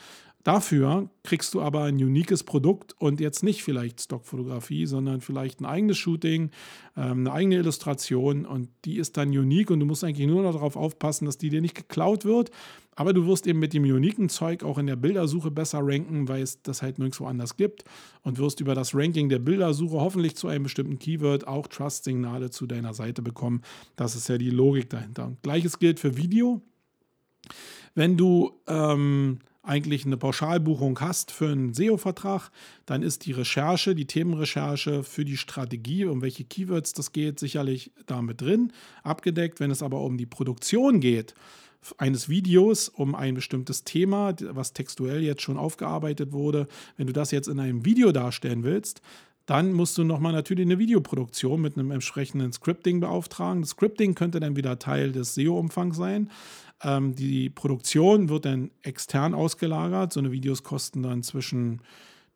Dafür 0.45 1.09
kriegst 1.23 1.55
du 1.55 1.61
aber 1.61 1.85
ein 1.85 1.95
uniques 1.95 2.43
Produkt 2.43 2.93
und 2.99 3.19
jetzt 3.19 3.41
nicht 3.41 3.63
vielleicht 3.63 3.99
Stockfotografie, 3.99 4.85
sondern 4.85 5.21
vielleicht 5.21 5.59
ein 5.59 5.65
eigenes 5.65 5.97
Shooting, 5.97 6.51
ähm, 6.95 7.21
eine 7.21 7.31
eigene 7.31 7.55
Illustration 7.55 8.45
und 8.45 8.69
die 8.85 8.97
ist 8.97 9.17
dann 9.17 9.29
unique 9.29 9.71
und 9.71 9.79
du 9.79 9.87
musst 9.87 10.03
eigentlich 10.03 10.27
nur 10.27 10.43
noch 10.43 10.53
darauf 10.53 10.75
aufpassen, 10.75 11.25
dass 11.25 11.39
die 11.39 11.49
dir 11.49 11.61
nicht 11.61 11.73
geklaut 11.73 12.25
wird. 12.25 12.51
Aber 12.95 13.11
du 13.11 13.25
wirst 13.25 13.47
eben 13.47 13.57
mit 13.57 13.73
dem 13.73 13.85
uniken 13.85 14.29
Zeug 14.29 14.63
auch 14.63 14.77
in 14.77 14.85
der 14.85 14.95
Bildersuche 14.95 15.49
besser 15.49 15.79
ranken, 15.81 16.27
weil 16.27 16.43
es 16.43 16.61
das 16.61 16.83
halt 16.83 16.99
nirgendwo 16.99 17.25
anders 17.25 17.57
gibt 17.57 17.83
und 18.21 18.37
wirst 18.37 18.59
über 18.59 18.75
das 18.75 18.93
Ranking 18.93 19.29
der 19.29 19.39
Bildersuche 19.39 19.99
hoffentlich 19.99 20.35
zu 20.35 20.47
einem 20.47 20.65
bestimmten 20.65 20.99
Keyword 20.99 21.47
auch 21.47 21.65
Trust-Signale 21.65 22.51
zu 22.51 22.67
deiner 22.67 22.93
Seite 22.93 23.23
bekommen. 23.23 23.63
Das 23.95 24.15
ist 24.15 24.29
ja 24.29 24.37
die 24.37 24.51
Logik 24.51 24.91
dahinter. 24.91 25.25
Und 25.25 25.41
gleiches 25.41 25.79
gilt 25.79 25.99
für 25.99 26.15
Video. 26.15 26.61
Wenn 27.95 28.15
du 28.15 28.51
ähm, 28.67 29.39
eigentlich 29.65 30.05
eine 30.05 30.17
Pauschalbuchung 30.17 30.99
hast 30.99 31.31
für 31.31 31.49
einen 31.49 31.73
SEO-Vertrag, 31.73 32.51
dann 32.85 33.01
ist 33.01 33.25
die 33.25 33.31
Recherche, 33.31 33.95
die 33.95 34.05
Themenrecherche 34.05 35.03
für 35.03 35.25
die 35.25 35.37
Strategie, 35.37 36.05
um 36.05 36.21
welche 36.21 36.43
Keywords 36.43 36.93
das 36.93 37.11
geht, 37.11 37.39
sicherlich 37.39 37.91
damit 38.05 38.41
drin, 38.41 38.71
abgedeckt. 39.03 39.59
Wenn 39.59 39.71
es 39.71 39.83
aber 39.83 40.01
um 40.01 40.17
die 40.17 40.25
Produktion 40.25 40.99
geht, 40.99 41.33
eines 41.97 42.29
Videos 42.29 42.89
um 42.89 43.15
ein 43.15 43.35
bestimmtes 43.35 43.83
Thema, 43.83 44.33
was 44.39 44.73
textuell 44.73 45.21
jetzt 45.21 45.41
schon 45.41 45.57
aufgearbeitet 45.57 46.31
wurde, 46.31 46.67
wenn 46.97 47.07
du 47.07 47.13
das 47.13 47.31
jetzt 47.31 47.47
in 47.47 47.59
einem 47.59 47.85
Video 47.85 48.11
darstellen 48.11 48.63
willst, 48.63 49.01
dann 49.45 49.73
musst 49.73 49.97
du 49.97 50.03
nochmal 50.03 50.33
natürlich 50.33 50.65
eine 50.65 50.79
Videoproduktion 50.79 51.61
mit 51.61 51.77
einem 51.77 51.91
entsprechenden 51.91 52.51
Scripting 52.51 52.99
beauftragen. 52.99 53.61
Das 53.61 53.71
Scripting 53.71 54.15
könnte 54.15 54.39
dann 54.39 54.55
wieder 54.55 54.79
Teil 54.79 55.11
des 55.11 55.35
SEO-Umfangs 55.35 55.97
sein. 55.97 56.31
Ähm, 56.85 57.15
die 57.15 57.49
Produktion 57.49 58.29
wird 58.29 58.45
dann 58.45 58.69
extern 58.83 59.33
ausgelagert. 59.33 60.13
So 60.13 60.19
eine 60.19 60.31
Videos 60.31 60.63
kosten 60.63 61.01
dann 61.01 61.23
zwischen 61.23 61.81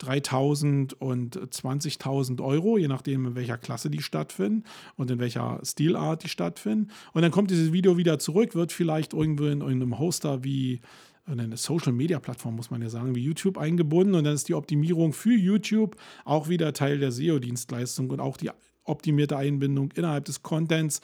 3.000 0.01 0.95
und 0.95 1.37
20.000 1.37 2.41
Euro, 2.43 2.77
je 2.77 2.87
nachdem, 2.87 3.27
in 3.27 3.35
welcher 3.35 3.57
Klasse 3.57 3.89
die 3.89 4.01
stattfinden 4.01 4.63
und 4.95 5.11
in 5.11 5.19
welcher 5.19 5.59
Stilart 5.63 6.23
die 6.23 6.29
stattfinden. 6.29 6.89
Und 7.13 7.21
dann 7.21 7.31
kommt 7.31 7.51
dieses 7.51 7.71
Video 7.71 7.97
wieder 7.97 8.17
zurück, 8.17 8.55
wird 8.55 8.71
vielleicht 8.71 9.13
irgendwo 9.13 9.45
in 9.45 9.61
einem 9.61 9.99
Hoster 9.99 10.43
wie 10.43 10.81
eine 11.27 11.57
Social 11.57 11.91
Media 11.91 12.19
Plattform, 12.19 12.55
muss 12.55 12.71
man 12.71 12.81
ja 12.81 12.89
sagen, 12.89 13.13
wie 13.13 13.21
YouTube 13.21 13.59
eingebunden. 13.59 14.15
Und 14.15 14.23
dann 14.23 14.33
ist 14.33 14.47
die 14.47 14.55
Optimierung 14.55 15.13
für 15.13 15.35
YouTube 15.35 15.95
auch 16.25 16.49
wieder 16.49 16.73
Teil 16.73 16.97
der 16.97 17.11
SEO-Dienstleistung 17.11 18.09
und 18.09 18.19
auch 18.19 18.37
die 18.37 18.49
optimierte 18.83 19.37
Einbindung 19.37 19.91
innerhalb 19.91 20.25
des 20.25 20.41
Contents 20.41 21.01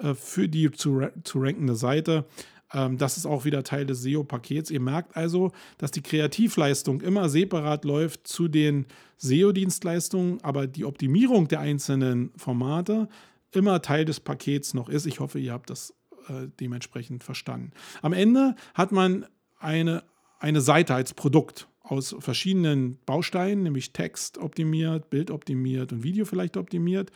äh, 0.00 0.14
für 0.14 0.48
die 0.48 0.72
zu, 0.72 1.06
zu 1.22 1.38
rankende 1.38 1.76
Seite 1.76 2.24
ähm, 2.72 2.98
das 2.98 3.16
ist 3.16 3.26
auch 3.26 3.44
wieder 3.44 3.62
Teil 3.62 3.86
des 3.86 4.02
SEO-Pakets. 4.02 4.70
Ihr 4.70 4.80
merkt 4.80 5.16
also, 5.16 5.52
dass 5.78 5.90
die 5.90 6.02
Kreativleistung 6.02 7.00
immer 7.00 7.28
separat 7.28 7.84
läuft 7.84 8.26
zu 8.26 8.48
den 8.48 8.86
SEO-Dienstleistungen, 9.16 10.42
aber 10.42 10.66
die 10.66 10.84
Optimierung 10.84 11.48
der 11.48 11.60
einzelnen 11.60 12.30
Formate 12.36 13.08
immer 13.52 13.80
Teil 13.80 14.04
des 14.04 14.20
Pakets 14.20 14.74
noch 14.74 14.88
ist. 14.88 15.06
Ich 15.06 15.20
hoffe, 15.20 15.38
ihr 15.38 15.52
habt 15.52 15.70
das 15.70 15.94
äh, 16.28 16.48
dementsprechend 16.60 17.24
verstanden. 17.24 17.72
Am 18.02 18.12
Ende 18.12 18.54
hat 18.74 18.92
man 18.92 19.26
eine, 19.58 20.04
eine 20.38 20.60
Seite 20.60 20.94
als 20.94 21.14
Produkt 21.14 21.68
aus 21.82 22.14
verschiedenen 22.18 22.98
Bausteinen, 23.06 23.62
nämlich 23.62 23.94
Text 23.94 24.36
optimiert, 24.36 25.08
Bild 25.08 25.30
optimiert 25.30 25.92
und 25.92 26.02
Video 26.02 26.26
vielleicht 26.26 26.58
optimiert. 26.58 27.10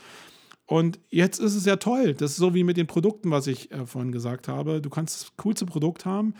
Und 0.72 1.00
jetzt 1.10 1.38
ist 1.38 1.54
es 1.54 1.66
ja 1.66 1.76
toll. 1.76 2.14
Das 2.14 2.30
ist 2.30 2.38
so 2.38 2.54
wie 2.54 2.64
mit 2.64 2.78
den 2.78 2.86
Produkten, 2.86 3.30
was 3.30 3.46
ich 3.46 3.70
äh, 3.72 3.84
vorhin 3.84 4.10
gesagt 4.10 4.48
habe. 4.48 4.80
Du 4.80 4.88
kannst 4.88 5.20
das 5.20 5.32
coolste 5.36 5.66
Produkt 5.66 6.06
haben. 6.06 6.32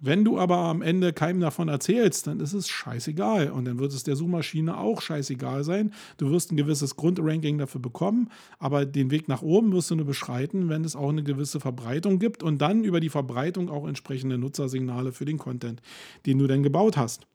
Wenn 0.00 0.24
du 0.24 0.38
aber 0.38 0.58
am 0.58 0.82
Ende 0.82 1.12
keinem 1.12 1.40
davon 1.40 1.66
erzählst, 1.66 2.28
dann 2.28 2.38
ist 2.38 2.52
es 2.52 2.68
scheißegal. 2.68 3.50
Und 3.50 3.64
dann 3.64 3.80
wird 3.80 3.92
es 3.92 4.04
der 4.04 4.14
Suchmaschine 4.14 4.78
auch 4.78 5.02
scheißegal 5.02 5.64
sein. 5.64 5.92
Du 6.16 6.30
wirst 6.30 6.52
ein 6.52 6.56
gewisses 6.56 6.94
Grundranking 6.94 7.58
dafür 7.58 7.80
bekommen, 7.80 8.30
aber 8.60 8.86
den 8.86 9.10
Weg 9.10 9.26
nach 9.26 9.42
oben 9.42 9.72
wirst 9.72 9.90
du 9.90 9.96
nur 9.96 10.06
beschreiten, 10.06 10.68
wenn 10.68 10.84
es 10.84 10.94
auch 10.94 11.08
eine 11.08 11.24
gewisse 11.24 11.58
Verbreitung 11.58 12.20
gibt 12.20 12.44
und 12.44 12.58
dann 12.58 12.84
über 12.84 13.00
die 13.00 13.08
Verbreitung 13.08 13.68
auch 13.68 13.88
entsprechende 13.88 14.38
Nutzersignale 14.38 15.10
für 15.10 15.24
den 15.24 15.38
Content, 15.38 15.82
den 16.24 16.38
du 16.38 16.46
dann 16.46 16.62
gebaut 16.62 16.96
hast. 16.96 17.26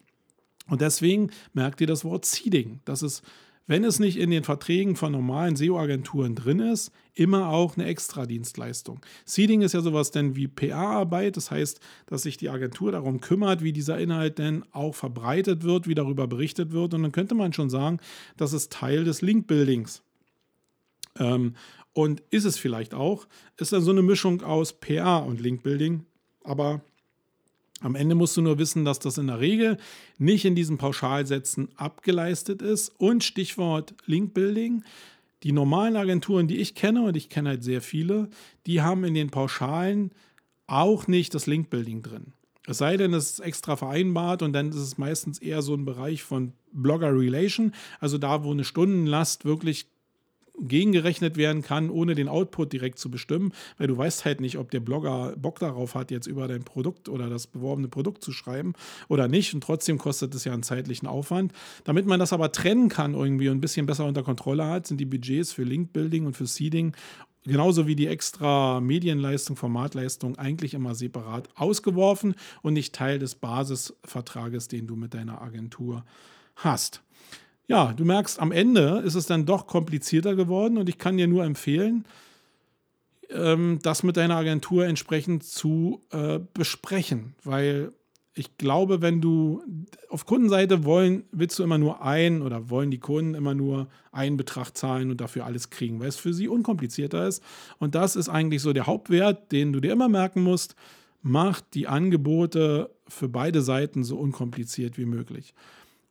Und 0.70 0.80
deswegen 0.80 1.30
merkt 1.52 1.82
ihr 1.82 1.88
das 1.88 2.06
Wort 2.06 2.24
Seeding. 2.24 2.80
Das 2.86 3.02
ist 3.02 3.22
wenn 3.68 3.84
es 3.84 4.00
nicht 4.00 4.18
in 4.18 4.32
den 4.32 4.44
Verträgen 4.44 4.96
von 4.96 5.12
normalen 5.12 5.56
SEO-Agenturen 5.56 6.36
drin 6.36 6.60
ist, 6.60 6.92
immer 7.14 7.50
auch 7.50 7.76
eine 7.76 7.86
Extradienstleistung. 7.86 9.02
Seeding 9.26 9.62
ist 9.62 9.74
ja 9.74 9.82
sowas 9.82 10.12
denn 10.12 10.36
wie 10.36 10.48
PR-Arbeit, 10.48 11.36
das 11.36 11.52
heißt, 11.52 11.82
dass 12.06 12.24
sich 12.24 12.38
die 12.38 12.50
Agentur 12.50 12.94
darum 12.94 13.20
kümmert, 13.20 13.62
wie 13.62 13.74
dieser 13.74 14.00
Inhalt 14.00 14.40
denn 14.40 14.64
auch 14.72 14.96
verbreitet 14.96 15.64
wird, 15.64 15.88
wie 15.88 15.96
darüber 15.96 16.28
berichtet 16.28 16.72
wird. 16.72 16.94
Und 16.94 17.04
dann 17.04 17.12
könnte 17.12 17.36
man 17.36 17.54
schon 17.54 17.70
sagen, 17.70 18.00
das 18.38 18.54
ist 18.54 18.72
Teil 18.72 19.04
des 19.04 19.22
Link-Buildings. 19.22 20.02
Ähm, 21.20 21.56
und 21.94 22.22
ist 22.30 22.46
es 22.46 22.58
vielleicht 22.58 22.94
auch, 22.94 23.28
ist 23.58 23.74
dann 23.74 23.82
so 23.82 23.92
eine 23.92 24.04
Mischung 24.04 24.44
aus 24.44 24.74
PR 24.74 25.26
und 25.26 25.42
Link-Building, 25.42 26.06
aber 26.44 26.82
am 27.82 27.96
Ende 27.96 28.16
musst 28.16 28.36
du 28.36 28.42
nur 28.42 28.58
wissen, 28.58 28.86
dass 28.86 29.00
das 29.00 29.18
in 29.18 29.28
der 29.28 29.40
Regel 29.40 29.78
nicht 30.18 30.46
in 30.46 30.56
diesen 30.56 30.78
Pauschalsätzen 30.78 31.70
abgeleistet 31.76 32.62
ist. 32.62 32.90
Und 32.98 33.24
Stichwort 33.24 33.94
Linkbuilding. 34.06 34.84
Die 35.44 35.52
normalen 35.52 35.96
Agenturen, 35.96 36.48
die 36.48 36.58
ich 36.58 36.74
kenne, 36.74 37.04
und 37.04 37.16
ich 37.16 37.30
kenne 37.30 37.50
halt 37.50 37.64
sehr 37.64 37.82
viele, 37.82 38.30
die 38.66 38.82
haben 38.82 39.04
in 39.04 39.14
den 39.14 39.30
Pauschalen 39.30 40.12
auch 40.66 41.08
nicht 41.08 41.36
das 41.36 41.46
Linkbuilding 41.46 42.02
drin. 42.02 42.34
Es 42.66 42.80
sei 42.80 42.98
denn, 42.98 43.14
es 43.14 43.32
ist 43.32 43.40
extra 43.40 43.76
vereinbart 43.76 44.42
und 44.42 44.52
dann 44.54 44.70
ist 44.70 44.76
es 44.76 44.98
meistens 44.98 45.40
eher 45.40 45.62
so 45.62 45.74
ein 45.74 45.86
Bereich 45.86 46.24
von 46.24 46.54
Blogger 46.74 47.18
Relation, 47.18 47.72
also 48.00 48.18
da, 48.18 48.44
wo 48.44 48.52
eine 48.52 48.66
Stundenlast 48.66 49.46
wirklich 49.46 49.88
gegengerechnet 50.60 51.38
werden 51.38 51.62
kann, 51.62 51.90
ohne 51.90 52.16
den 52.16 52.28
Output 52.28 52.74
direkt 52.74 53.00
zu 53.00 53.12
bestimmen, 53.12 53.54
weil 53.78 53.88
du 53.88 53.98
weißt 53.98 54.26
halt 54.26 54.42
nicht, 54.42 54.58
ob 54.58 54.72
der 54.72 54.80
Blogger 54.80 55.36
Bock 55.38 55.60
darauf 55.60 55.96
hat, 55.96 56.12
jetzt 56.12 56.28
über 56.28 56.48
dein 56.48 56.64
Produkt 56.64 57.10
oder 57.10 57.30
das 57.30 57.48
beworbene 57.48 57.88
Produkt 57.88 58.24
zu 58.24 58.32
schreiben 58.32 58.74
oder 59.08 59.28
nicht. 59.28 59.54
Und 59.54 59.62
trotzdem 59.62 59.98
kostet 59.98 60.34
es 60.36 60.44
ja 60.44 60.54
einen 60.54 60.64
zeitlichen 60.64 61.08
Aufwand. 61.08 61.54
Damit 61.84 62.06
man 62.06 62.20
das 62.20 62.34
aber 62.34 62.52
trennen 62.52 62.90
kann 62.90 63.14
irgendwie 63.14 63.50
und 63.50 63.58
ein 63.58 63.62
bisschen 63.62 63.86
besser 63.86 64.06
unter 64.06 64.24
Kontrolle 64.24 64.66
hat, 64.66 64.88
sind 64.88 65.00
die 65.00 65.06
Budgets 65.06 65.52
für 65.54 65.64
Link-Building 65.64 66.26
und 66.26 66.36
für 66.36 66.48
Seeding 66.48 66.94
genauso 67.44 67.88
wie 67.88 67.96
die 67.96 68.08
extra 68.08 68.82
Medienleistung, 68.82 69.56
Formatleistung 69.56 70.38
eigentlich 70.38 70.74
immer 70.74 70.96
separat 70.96 71.48
ausgeworfen 71.56 72.36
und 72.62 72.74
nicht 72.74 72.94
Teil 72.94 73.20
des 73.20 73.36
Basisvertrages, 73.36 74.68
den 74.68 74.86
du 74.86 74.98
mit 74.98 75.14
deiner 75.14 75.42
Agentur 75.42 76.04
hast 76.56 77.04
ja, 77.68 77.94
du 77.94 78.06
merkst, 78.06 78.40
am 78.40 78.52
Ende 78.52 79.02
ist 79.06 79.16
es 79.16 79.26
dann 79.26 79.46
doch 79.46 79.68
komplizierter 79.68 80.36
geworden 80.36 80.78
und 80.78 80.90
ich 80.90 80.98
kann 80.98 81.18
dir 81.18 81.28
nur 81.28 81.44
empfehlen, 81.44 82.06
ähm, 83.30 83.80
das 83.82 84.04
mit 84.04 84.18
deiner 84.18 84.38
Agentur 84.38 84.86
entsprechend 84.86 85.44
zu 85.44 86.02
äh, 86.12 86.40
besprechen, 86.54 87.36
weil 87.44 87.92
ich 88.38 88.58
glaube, 88.58 89.02
wenn 89.02 89.20
du 89.20 89.64
auf 90.10 90.26
Kundenseite 90.26 90.86
wollen, 90.86 91.24
willst 91.32 91.58
du 91.58 91.64
immer 91.64 91.80
nur 91.80 92.04
ein 92.04 92.44
oder 92.44 92.70
wollen 92.70 92.92
die 92.92 93.00
Kunden 93.00 93.34
immer 93.34 93.56
nur 93.56 93.88
einen 94.12 94.38
Betrag 94.38 94.78
zahlen 94.78 95.10
und 95.10 95.20
dafür 95.20 95.46
alles 95.46 95.72
kriegen, 95.72 96.00
weil 96.00 96.10
es 96.10 96.18
für 96.18 96.34
sie 96.34 96.48
unkomplizierter 96.48 97.28
ist. 97.28 97.44
Und 97.80 97.96
das 97.96 98.16
ist 98.16 98.30
eigentlich 98.30 98.62
so 98.62 98.74
der 98.74 98.86
Hauptwert, 98.86 99.52
den 99.52 99.74
du 99.74 99.80
dir 99.80 99.92
immer 99.92 100.08
merken 100.08 100.44
musst. 100.44 100.76
Macht 101.24 101.74
die 101.74 101.88
Angebote 101.88 102.92
für 103.08 103.28
beide 103.28 103.64
Seiten 103.64 104.04
so 104.04 104.18
unkompliziert 104.18 105.00
wie 105.00 105.06
möglich. 105.06 105.56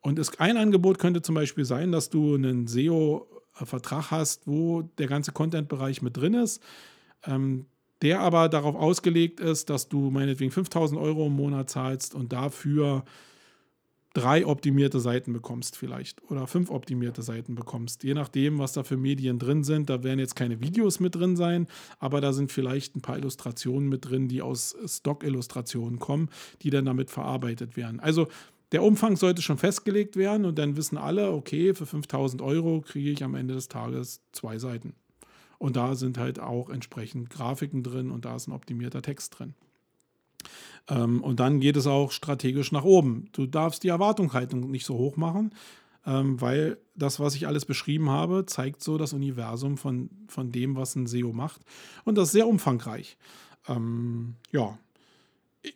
Und 0.07 0.21
es, 0.21 0.39
ein 0.39 0.57
Angebot 0.57 1.01
könnte 1.01 1.21
zum 1.21 1.35
Beispiel 1.35 1.65
sein, 1.65 1.91
dass 1.91 2.11
du 2.11 2.37
einen 2.37 2.69
SEO-Vertrag 2.69 4.13
hast, 4.13 4.47
wo 4.47 4.83
der 4.83 5.09
ganze 5.09 5.33
Content-Bereich 5.33 6.01
mit 6.01 6.17
drin 6.17 6.35
ist, 6.35 6.63
ähm, 7.25 7.67
der 8.03 8.21
aber 8.21 8.49
darauf 8.49 8.77
ausgelegt 8.77 9.41
ist, 9.41 9.69
dass 9.69 9.89
du 9.89 10.13
meinetwegen 10.13 10.53
5000 10.53 11.01
Euro 11.01 11.27
im 11.27 11.33
Monat 11.33 11.71
zahlst 11.71 12.15
und 12.15 12.33
dafür 12.33 13.05
drei 14.15 14.47
optimierte 14.47 15.01
Seiten 15.01 15.33
bekommst 15.33 15.77
vielleicht 15.77 16.23
oder 16.31 16.47
fünf 16.47 16.71
optimierte 16.71 17.23
Seiten 17.23 17.57
bekommst, 17.57 18.05
je 18.05 18.15
nachdem, 18.15 18.61
was 18.61 18.75
da 18.75 18.85
für 18.85 18.97
Medien 18.97 19.41
drin 19.41 19.65
sind. 19.65 19.91
Da 19.91 20.05
werden 20.05 20.21
jetzt 20.21 20.37
keine 20.37 20.61
Videos 20.61 21.01
mit 21.01 21.17
drin 21.17 21.35
sein, 21.35 21.67
aber 21.99 22.21
da 22.21 22.33
sind 22.33 22.53
vielleicht 22.53 22.95
ein 22.95 23.03
paar 23.03 23.19
Illustrationen 23.19 23.89
mit 23.89 24.09
drin, 24.09 24.29
die 24.29 24.41
aus 24.41 24.77
Stock-Illustrationen 24.87 25.99
kommen, 25.99 26.31
die 26.63 26.71
dann 26.71 26.85
damit 26.85 27.11
verarbeitet 27.11 27.77
werden. 27.77 27.99
Also 27.99 28.29
der 28.73 28.83
Umfang 28.83 29.17
sollte 29.17 29.43
schon 29.43 29.59
festgelegt 29.59 30.17
werden 30.17 30.45
und 30.45 30.59
dann 30.59 30.77
wissen 30.77 30.99
alle, 30.99 31.33
okay, 31.33 31.75
für 31.75 31.87
5000 31.87 32.43
Euro 32.43 32.81
kriege 32.81 33.11
ich 33.11 33.23
am 33.23 33.35
Ende 33.35 33.55
des 33.55 33.69
Tages 33.69 34.23
zwei 34.33 34.59
Seiten. 34.59 34.95
Und 35.59 35.77
da 35.77 35.95
sind 35.95 36.19
halt 36.19 36.39
auch 36.41 36.69
entsprechend 36.69 37.31
Grafiken 37.31 37.83
drin 37.83 38.11
und 38.11 38.25
da 38.25 38.37
ist 38.37 38.49
ein 38.49 38.53
optimierter 38.53 39.03
Text 39.03 39.39
drin. 39.39 39.55
Ähm, 40.89 41.23
und 41.23 41.41
dann 41.41 41.61
geht 41.61 41.77
es 41.77 41.87
auch 41.87 42.11
strategisch 42.11 42.73
nach 42.73 42.85
oben. 42.85 43.29
Du 43.33 43.47
darfst 43.47 43.83
die 43.83 43.89
Erwartungshaltung 43.89 44.71
nicht 44.71 44.85
so 44.85 44.97
hoch 44.97 45.17
machen, 45.17 45.55
ähm, 46.05 46.41
weil 46.41 46.79
das, 46.95 47.19
was 47.21 47.35
ich 47.35 47.47
alles 47.47 47.65
beschrieben 47.65 48.11
habe, 48.11 48.47
zeigt 48.47 48.83
so 48.83 48.99
das 48.99 49.13
Universum 49.13 49.77
von, 49.77 50.11
von 50.29 50.53
dem, 50.53 50.77
was 50.77 50.95
ein 50.95 51.07
SEO 51.07 51.33
macht. 51.33 51.63
Und 52.05 52.17
das 52.17 52.29
ist 52.29 52.33
sehr 52.33 52.47
umfangreich. 52.47 53.17
Ähm, 53.69 54.37
ja, 54.53 54.79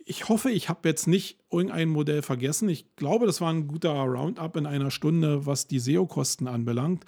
ich 0.05 0.29
hoffe, 0.29 0.51
ich 0.51 0.69
habe 0.69 0.89
jetzt 0.89 1.07
nicht 1.07 1.39
irgendein 1.51 1.89
Modell 1.89 2.23
vergessen. 2.23 2.69
Ich 2.69 2.97
glaube, 2.97 3.27
das 3.27 3.41
war 3.41 3.53
ein 3.53 3.69
guter 3.69 3.93
Roundup 3.93 4.57
in 4.57 4.67
einer 4.67 4.91
Stunde, 4.91 5.47
was 5.47 5.67
die 5.67 5.79
SEO-Kosten 5.79 6.47
anbelangt. 6.47 7.05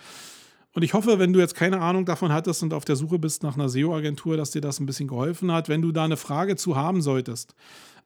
Und 0.75 0.83
ich 0.83 0.95
hoffe, 0.95 1.19
wenn 1.19 1.33
du 1.33 1.41
jetzt 1.41 1.55
keine 1.55 1.81
Ahnung 1.81 2.07
davon 2.07 2.33
hattest 2.33 2.63
und 2.63 2.73
auf 2.73 2.85
der 2.85 2.97
Suche 2.97 3.19
bist 3.19 3.43
nach 3.43 3.55
einer 3.55 3.69
SEO-Agentur, 3.69 4.37
dass 4.37 4.53
dir 4.53 4.63
das 4.63 4.81
ein 4.81 4.87
bisschen 4.87 5.09
geholfen 5.09 5.53
hat. 5.53 5.69
Wenn 5.69 5.83
du 5.83 5.93
da 5.93 6.05
eine 6.05 6.17
Frage 6.17 6.57
zu 6.57 6.77
haben 6.77 7.03
solltest, 7.03 7.55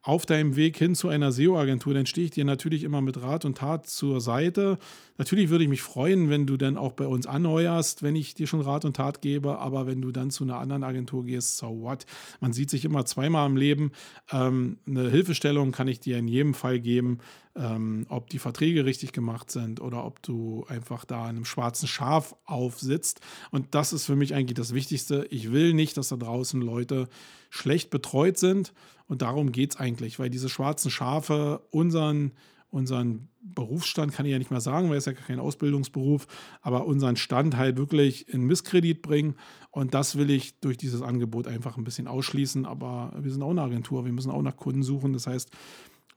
auf 0.01 0.25
deinem 0.25 0.55
Weg 0.55 0.77
hin 0.77 0.95
zu 0.95 1.09
einer 1.09 1.31
SEO-Agentur, 1.31 1.93
dann 1.93 2.05
stehe 2.05 2.25
ich 2.25 2.31
dir 2.31 2.45
natürlich 2.45 2.83
immer 2.83 3.01
mit 3.01 3.21
Rat 3.21 3.45
und 3.45 3.57
Tat 3.57 3.87
zur 3.87 4.21
Seite. 4.21 4.77
Natürlich 5.17 5.49
würde 5.49 5.63
ich 5.63 5.69
mich 5.69 5.81
freuen, 5.81 6.29
wenn 6.29 6.45
du 6.45 6.57
dann 6.57 6.77
auch 6.77 6.93
bei 6.93 7.07
uns 7.07 7.25
anheuerst, 7.25 8.03
wenn 8.03 8.15
ich 8.15 8.33
dir 8.33 8.47
schon 8.47 8.61
Rat 8.61 8.85
und 8.85 8.95
Tat 8.95 9.21
gebe, 9.21 9.59
aber 9.59 9.87
wenn 9.87 10.01
du 10.01 10.11
dann 10.11 10.29
zu 10.29 10.43
einer 10.43 10.59
anderen 10.59 10.83
Agentur 10.83 11.25
gehst, 11.25 11.57
so 11.57 11.81
what? 11.81 12.05
Man 12.39 12.53
sieht 12.53 12.69
sich 12.69 12.85
immer 12.85 13.05
zweimal 13.05 13.49
im 13.49 13.57
Leben. 13.57 13.91
Ähm, 14.31 14.77
eine 14.87 15.09
Hilfestellung 15.09 15.71
kann 15.71 15.87
ich 15.87 15.99
dir 15.99 16.17
in 16.17 16.27
jedem 16.27 16.53
Fall 16.53 16.79
geben, 16.79 17.19
ähm, 17.57 18.05
ob 18.09 18.29
die 18.29 18.39
Verträge 18.39 18.85
richtig 18.85 19.11
gemacht 19.11 19.51
sind 19.51 19.81
oder 19.81 20.05
ob 20.05 20.21
du 20.21 20.65
einfach 20.69 21.05
da 21.05 21.25
einem 21.25 21.45
schwarzen 21.45 21.87
Schaf 21.87 22.35
aufsitzt. 22.45 23.21
Und 23.51 23.73
das 23.73 23.93
ist 23.93 24.05
für 24.05 24.15
mich 24.15 24.35
eigentlich 24.35 24.55
das 24.55 24.73
Wichtigste. 24.73 25.27
Ich 25.31 25.51
will 25.51 25.73
nicht, 25.73 25.97
dass 25.97 26.09
da 26.09 26.17
draußen 26.17 26.61
Leute 26.61 27.07
schlecht 27.49 27.89
betreut 27.89 28.37
sind 28.37 28.73
und 29.07 29.21
darum 29.21 29.51
geht 29.51 29.71
es 29.71 29.77
eigentlich, 29.77 30.19
weil 30.19 30.29
diese 30.29 30.49
schwarzen 30.49 30.91
Schafe 30.91 31.61
unseren, 31.71 32.33
unseren 32.69 33.29
Berufsstand, 33.41 34.13
kann 34.13 34.25
ich 34.25 34.33
ja 34.33 34.37
nicht 34.37 34.51
mehr 34.51 34.61
sagen, 34.61 34.89
weil 34.89 34.97
es 34.97 35.05
ja 35.05 35.13
kein 35.13 35.39
Ausbildungsberuf, 35.39 36.27
aber 36.61 36.85
unseren 36.85 37.15
Stand 37.15 37.55
halt 37.55 37.77
wirklich 37.77 38.27
in 38.27 38.43
Misskredit 38.43 39.01
bringen. 39.01 39.35
Und 39.71 39.93
das 39.93 40.17
will 40.17 40.29
ich 40.29 40.59
durch 40.59 40.77
dieses 40.77 41.01
Angebot 41.01 41.47
einfach 41.47 41.77
ein 41.77 41.85
bisschen 41.85 42.07
ausschließen. 42.07 42.65
Aber 42.65 43.13
wir 43.17 43.31
sind 43.31 43.41
auch 43.41 43.51
eine 43.51 43.61
Agentur, 43.61 44.05
wir 44.05 44.11
müssen 44.11 44.31
auch 44.31 44.41
nach 44.41 44.57
Kunden 44.57 44.83
suchen. 44.83 45.13
Das 45.13 45.27
heißt, 45.27 45.49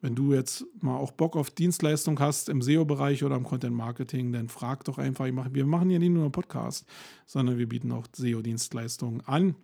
wenn 0.01 0.15
du 0.15 0.33
jetzt 0.33 0.65
mal 0.81 0.97
auch 0.97 1.13
Bock 1.13 1.37
auf 1.37 1.51
Dienstleistung 1.51 2.19
hast 2.19 2.49
im 2.49 2.63
SEO-Bereich 2.63 3.23
oder 3.23 3.37
im 3.37 3.45
Content 3.45 3.77
Marketing, 3.77 4.33
dann 4.33 4.49
frag 4.49 4.85
doch 4.85 4.99
einfach. 4.99 5.27
wir 5.27 5.67
machen 5.67 5.91
ja 5.91 5.99
nicht 5.99 6.11
nur 6.11 6.25
einen 6.25 6.33
Podcast, 6.33 6.87
sondern 7.27 7.59
wir 7.59 7.69
bieten 7.69 7.93
auch 7.93 8.07
SEO-Dienstleistungen 8.17 9.21
an. 9.27 9.55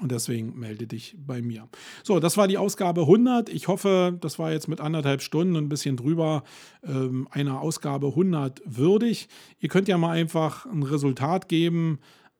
Und 0.00 0.12
deswegen 0.12 0.56
melde 0.58 0.86
dich 0.86 1.16
bei 1.18 1.42
mir. 1.42 1.68
So, 2.04 2.20
das 2.20 2.36
war 2.36 2.46
die 2.46 2.58
Ausgabe 2.58 3.02
100. 3.02 3.48
Ich 3.48 3.66
hoffe, 3.66 4.16
das 4.20 4.38
war 4.38 4.52
jetzt 4.52 4.68
mit 4.68 4.80
anderthalb 4.80 5.22
Stunden 5.22 5.56
und 5.56 5.64
ein 5.64 5.68
bisschen 5.68 5.96
drüber 5.96 6.44
ähm, 6.84 7.26
einer 7.32 7.60
Ausgabe 7.60 8.08
100 8.08 8.62
würdig. 8.64 9.28
Ihr 9.58 9.68
könnt 9.68 9.88
ja 9.88 9.98
mal 9.98 10.12
einfach 10.12 10.66
ein 10.66 10.84
Resultat 10.84 11.48
geben, 11.48 11.98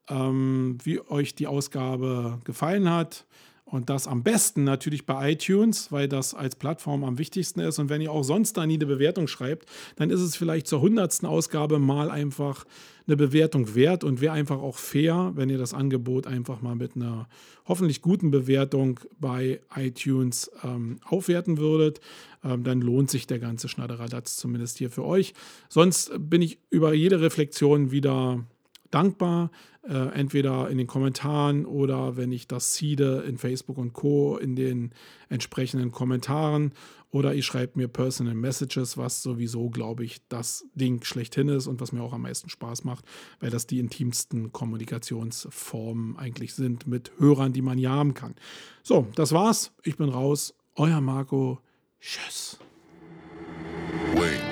ähm, 0.09 0.79
wie 0.85 1.01
euch 1.01 1.35
die 1.35 1.49
Ausgabe 1.49 2.39
gefallen 2.45 2.89
hat. 2.91 3.27
Und 3.71 3.91
das 3.91 4.07
am 4.07 4.23
besten 4.23 4.65
natürlich 4.65 5.05
bei 5.05 5.33
iTunes, 5.33 5.93
weil 5.93 6.09
das 6.09 6.33
als 6.33 6.57
Plattform 6.57 7.05
am 7.05 7.19
wichtigsten 7.19 7.61
ist. 7.61 7.79
Und 7.79 7.91
wenn 7.91 8.01
ihr 8.01 8.11
auch 8.11 8.23
sonst 8.23 8.57
da 8.57 8.67
nie 8.67 8.75
eine 8.75 8.87
Bewertung 8.87 9.29
schreibt, 9.29 9.69
dann 9.97 10.09
ist 10.09 10.21
es 10.21 10.37
vielleicht 10.37 10.67
zur 10.67 10.81
hundertsten 10.81 11.29
Ausgabe 11.29 11.79
mal 11.79 12.11
einfach 12.11 12.65
eine 13.07 13.17
Bewertung 13.17 13.75
wert 13.75 14.05
und 14.05 14.21
wäre 14.21 14.33
einfach 14.33 14.59
auch 14.59 14.77
fair, 14.77 15.33
wenn 15.35 15.51
ihr 15.51 15.59
das 15.59 15.75
Angebot 15.75 16.27
einfach 16.27 16.63
mal 16.63 16.77
mit 16.77 16.97
einer 16.97 17.29
hoffentlich 17.67 18.01
guten 18.01 18.31
Bewertung 18.31 19.01
bei 19.19 19.61
iTunes 19.75 20.51
ähm, 20.63 20.99
aufwerten 21.05 21.59
würdet. 21.59 22.01
Ähm, 22.45 22.65
dann 22.65 22.81
lohnt 22.81 23.11
sich 23.11 23.27
der 23.27 23.39
ganze 23.39 23.69
Schnatteradatz 23.69 24.37
zumindest 24.37 24.79
hier 24.79 24.91
für 24.91 25.05
euch. 25.05 25.35
Sonst 25.69 26.13
bin 26.19 26.41
ich 26.41 26.59
über 26.71 26.95
jede 26.95 27.21
Reflexion 27.21 27.91
wieder 27.91 28.45
dankbar. 28.91 29.51
Äh, 29.89 30.13
entweder 30.13 30.69
in 30.69 30.77
den 30.77 30.87
Kommentaren 30.87 31.65
oder 31.65 32.19
wenn 32.19 32.31
ich 32.31 32.47
das 32.47 32.75
seede 32.75 33.23
in 33.27 33.39
Facebook 33.39 33.79
und 33.79 33.95
Co. 33.95 34.37
in 34.37 34.55
den 34.55 34.93
entsprechenden 35.31 35.93
Kommentaren. 35.93 36.73
Oder 37.11 37.33
ihr 37.33 37.43
schreibt 37.43 37.77
mir 37.77 37.89
Personal 37.89 38.35
Messages, 38.35 38.99
was 38.99 39.23
sowieso, 39.23 39.71
glaube 39.71 40.05
ich, 40.05 40.21
das 40.29 40.67
Ding 40.75 41.03
schlechthin 41.05 41.49
ist 41.49 41.67
und 41.67 41.81
was 41.81 41.93
mir 41.93 42.03
auch 42.03 42.13
am 42.13 42.23
meisten 42.23 42.51
Spaß 42.51 42.85
macht, 42.85 43.07
weil 43.41 43.49
das 43.49 43.67
die 43.67 43.79
intimsten 43.79 44.53
Kommunikationsformen 44.53 46.19
eigentlich 46.19 46.53
sind 46.53 46.87
mit 46.87 47.13
Hörern, 47.19 47.55
die 47.55 47.63
man 47.63 47.79
ja 47.79 47.91
haben 47.91 48.13
kann. 48.13 48.35
So, 48.83 49.07
das 49.15 49.33
war's. 49.33 49.73
Ich 49.85 49.97
bin 49.97 50.11
raus. 50.11 50.55
Euer 50.75 51.01
Marco. 51.01 51.61
Tschüss. 51.99 52.59
Wait. 54.15 54.48